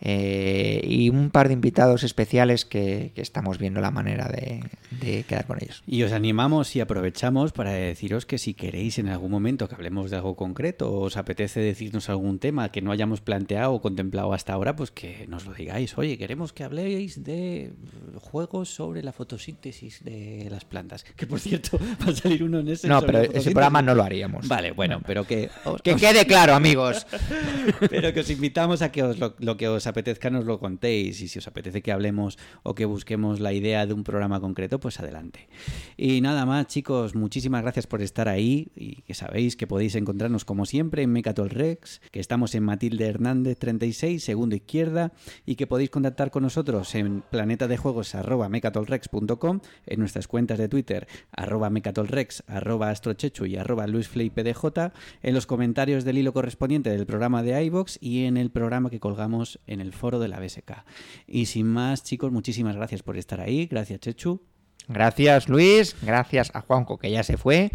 Eh, 0.00 0.80
y 0.84 1.10
un 1.10 1.30
par 1.30 1.48
de 1.48 1.54
invitados 1.54 2.04
especiales 2.04 2.64
que, 2.64 3.10
que 3.14 3.20
estamos 3.20 3.58
viendo 3.58 3.80
la 3.80 3.90
manera 3.90 4.28
de, 4.28 4.62
de, 5.00 5.24
quedar 5.24 5.46
con 5.46 5.58
ellos. 5.60 5.82
Y 5.88 6.04
os 6.04 6.12
animamos 6.12 6.76
y 6.76 6.80
aprovechamos 6.80 7.52
para 7.52 7.72
deciros 7.72 8.24
que 8.24 8.38
si 8.38 8.54
queréis 8.54 8.98
en 8.98 9.08
algún 9.08 9.32
momento 9.32 9.68
que 9.68 9.74
hablemos 9.74 10.10
de 10.10 10.16
algo 10.16 10.36
concreto 10.36 10.92
o 10.92 11.00
os 11.00 11.16
apetece 11.16 11.60
decirnos 11.60 12.08
algún 12.08 12.38
tema 12.38 12.70
que 12.70 12.80
no 12.80 12.92
hayamos 12.92 13.20
planteado 13.20 13.72
o 13.72 13.82
contemplado 13.82 14.32
hasta 14.32 14.52
ahora, 14.52 14.76
pues 14.76 14.92
que 14.92 15.26
nos 15.28 15.46
lo 15.46 15.54
digáis. 15.54 15.98
Oye, 15.98 16.16
queremos 16.16 16.52
que 16.52 16.62
habléis 16.62 17.24
de 17.24 17.72
juegos 18.20 18.68
sobre 18.68 19.02
la 19.02 19.12
fotosíntesis 19.12 20.04
de 20.04 20.46
las 20.48 20.64
plantas. 20.64 21.02
Que 21.02 21.26
por 21.26 21.40
cierto, 21.40 21.76
va 22.06 22.12
a 22.12 22.14
salir 22.14 22.44
uno 22.44 22.60
en 22.60 22.68
ese. 22.68 22.86
No, 22.86 23.02
pero 23.02 23.20
ese 23.22 23.50
programa 23.50 23.82
no 23.82 23.96
lo 23.96 24.04
haríamos. 24.04 24.46
Vale, 24.46 24.70
bueno, 24.70 24.98
no. 24.98 25.02
pero 25.04 25.26
que. 25.26 25.50
Os, 25.64 25.82
que 25.82 25.96
quede 25.96 26.24
claro, 26.24 26.54
amigos. 26.54 27.04
pero 27.90 28.12
que 28.12 28.20
os 28.20 28.30
invitamos 28.30 28.80
a 28.82 28.92
que 28.92 29.02
os 29.02 29.18
lo, 29.18 29.34
lo 29.40 29.56
que 29.56 29.66
os 29.66 29.87
apetezca 29.88 30.30
nos 30.30 30.44
lo 30.44 30.58
contéis 30.58 31.20
y 31.20 31.28
si 31.28 31.38
os 31.38 31.48
apetece 31.48 31.82
que 31.82 31.92
hablemos 31.92 32.38
o 32.62 32.74
que 32.74 32.84
busquemos 32.84 33.40
la 33.40 33.52
idea 33.52 33.86
de 33.86 33.94
un 33.94 34.04
programa 34.04 34.40
concreto, 34.40 34.80
pues 34.80 35.00
adelante. 35.00 35.48
Y 35.96 36.20
nada 36.20 36.46
más, 36.46 36.66
chicos, 36.66 37.14
muchísimas 37.14 37.62
gracias 37.62 37.86
por 37.86 38.02
estar 38.02 38.28
ahí 38.28 38.68
y 38.76 39.02
que 39.02 39.14
sabéis 39.14 39.56
que 39.56 39.66
podéis 39.66 39.94
encontrarnos 39.94 40.44
como 40.44 40.66
siempre 40.66 41.02
en 41.02 41.12
Mecatol 41.12 41.50
Rex, 41.50 42.00
que 42.10 42.20
estamos 42.20 42.54
en 42.54 42.64
Matilde 42.64 43.06
Hernández 43.06 43.58
36, 43.58 44.22
segundo 44.22 44.56
izquierda, 44.56 45.12
y 45.46 45.56
que 45.56 45.66
podéis 45.66 45.90
contactar 45.90 46.30
con 46.30 46.42
nosotros 46.42 46.94
en 46.94 47.22
planetadejuegos@mecatolrex.com, 47.30 49.60
en 49.86 50.00
nuestras 50.00 50.28
cuentas 50.28 50.58
de 50.58 50.68
Twitter 50.68 51.08
arroba 51.32 51.70
mecatolrex, 51.70 52.44
arroba 52.46 52.90
astrochechu 52.90 53.46
y 53.46 53.56
arroba 53.56 53.86
luisflipdj, 53.86 54.92
en 55.22 55.34
los 55.34 55.46
comentarios 55.46 56.04
del 56.04 56.18
hilo 56.18 56.32
correspondiente 56.32 56.90
del 56.90 57.06
programa 57.06 57.42
de 57.42 57.64
iVox 57.64 57.98
y 58.00 58.24
en 58.24 58.36
el 58.36 58.50
programa 58.50 58.90
que 58.90 59.00
colgamos 59.00 59.58
en 59.66 59.77
el 59.80 59.92
foro 59.92 60.18
de 60.18 60.28
la 60.28 60.40
BSK. 60.40 60.84
Y 61.26 61.46
sin 61.46 61.66
más, 61.66 62.02
chicos, 62.04 62.32
muchísimas 62.32 62.76
gracias 62.76 63.02
por 63.02 63.16
estar 63.16 63.40
ahí. 63.40 63.66
Gracias, 63.66 64.00
Chechu. 64.00 64.40
Gracias, 64.88 65.48
Luis. 65.48 65.96
Gracias 66.02 66.50
a 66.54 66.62
Juanco, 66.62 66.98
que 66.98 67.10
ya 67.10 67.22
se 67.22 67.36
fue. 67.36 67.70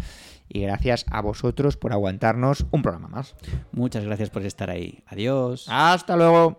Y 0.48 0.60
gracias 0.60 1.06
a 1.10 1.20
vosotros 1.20 1.76
por 1.76 1.92
aguantarnos 1.92 2.66
un 2.70 2.82
programa 2.82 3.08
más. 3.08 3.34
Muchas 3.72 4.04
gracias 4.04 4.30
por 4.30 4.42
estar 4.42 4.70
ahí. 4.70 5.02
Adiós. 5.06 5.66
Hasta 5.68 6.16
luego. 6.16 6.58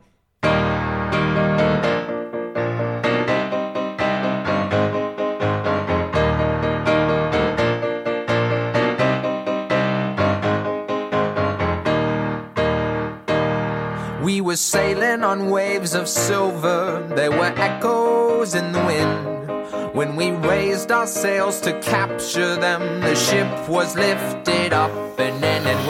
Were 14.56 14.60
sailing 14.60 15.26
on 15.26 15.50
waves 15.50 15.94
of 15.96 16.08
silver, 16.08 17.06
there 17.14 17.30
were 17.30 17.54
echoes 17.58 18.56
in 18.56 18.72
the 18.72 18.80
wind. 18.86 19.94
When 19.94 20.16
we 20.16 20.32
raised 20.32 20.94
our 20.94 21.08
sails 21.08 21.60
to 21.60 21.78
capture 21.82 22.56
them, 22.56 23.02
the 23.02 23.16
ship 23.16 23.68
was 23.68 23.98
lifted 23.98 24.72
up 24.72 25.20
and 25.20 25.44
in, 25.44 25.85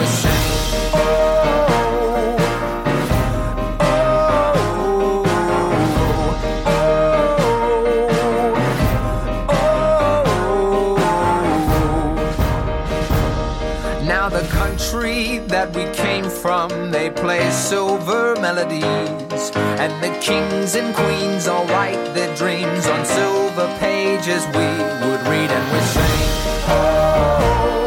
silver 17.65 18.35
melodies. 18.39 19.51
And 19.81 19.91
the 20.03 20.15
kings 20.21 20.75
and 20.75 20.95
queens 20.95 21.47
all 21.47 21.65
write 21.65 22.13
their 22.13 22.33
dreams 22.35 22.85
on 22.85 23.03
silver 23.05 23.67
pages 23.79 24.45
we 24.53 24.69
would 25.03 25.21
read 25.31 25.49
and 25.49 25.65
we 25.73 25.79
sing. 25.95 26.29
Oh, 26.67 27.84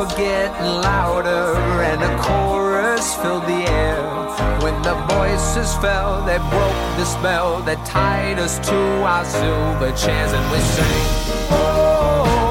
were 0.00 0.16
getting 0.16 0.64
louder 0.80 1.54
and 1.82 2.02
a 2.02 2.22
chorus 2.22 3.14
filled 3.16 3.42
the 3.42 3.62
air. 3.68 4.00
When 4.62 4.80
the 4.80 4.94
voices 5.14 5.74
fell, 5.74 6.24
they 6.24 6.38
broke 6.38 6.82
the 6.96 7.04
spell 7.04 7.60
that 7.64 7.84
tied 7.84 8.38
us 8.38 8.58
to 8.70 8.78
our 9.04 9.26
silver 9.26 9.92
chairs 9.92 10.32
and 10.32 10.44
we 10.52 10.58
sang. 10.60 11.04
Oh, 11.50 12.49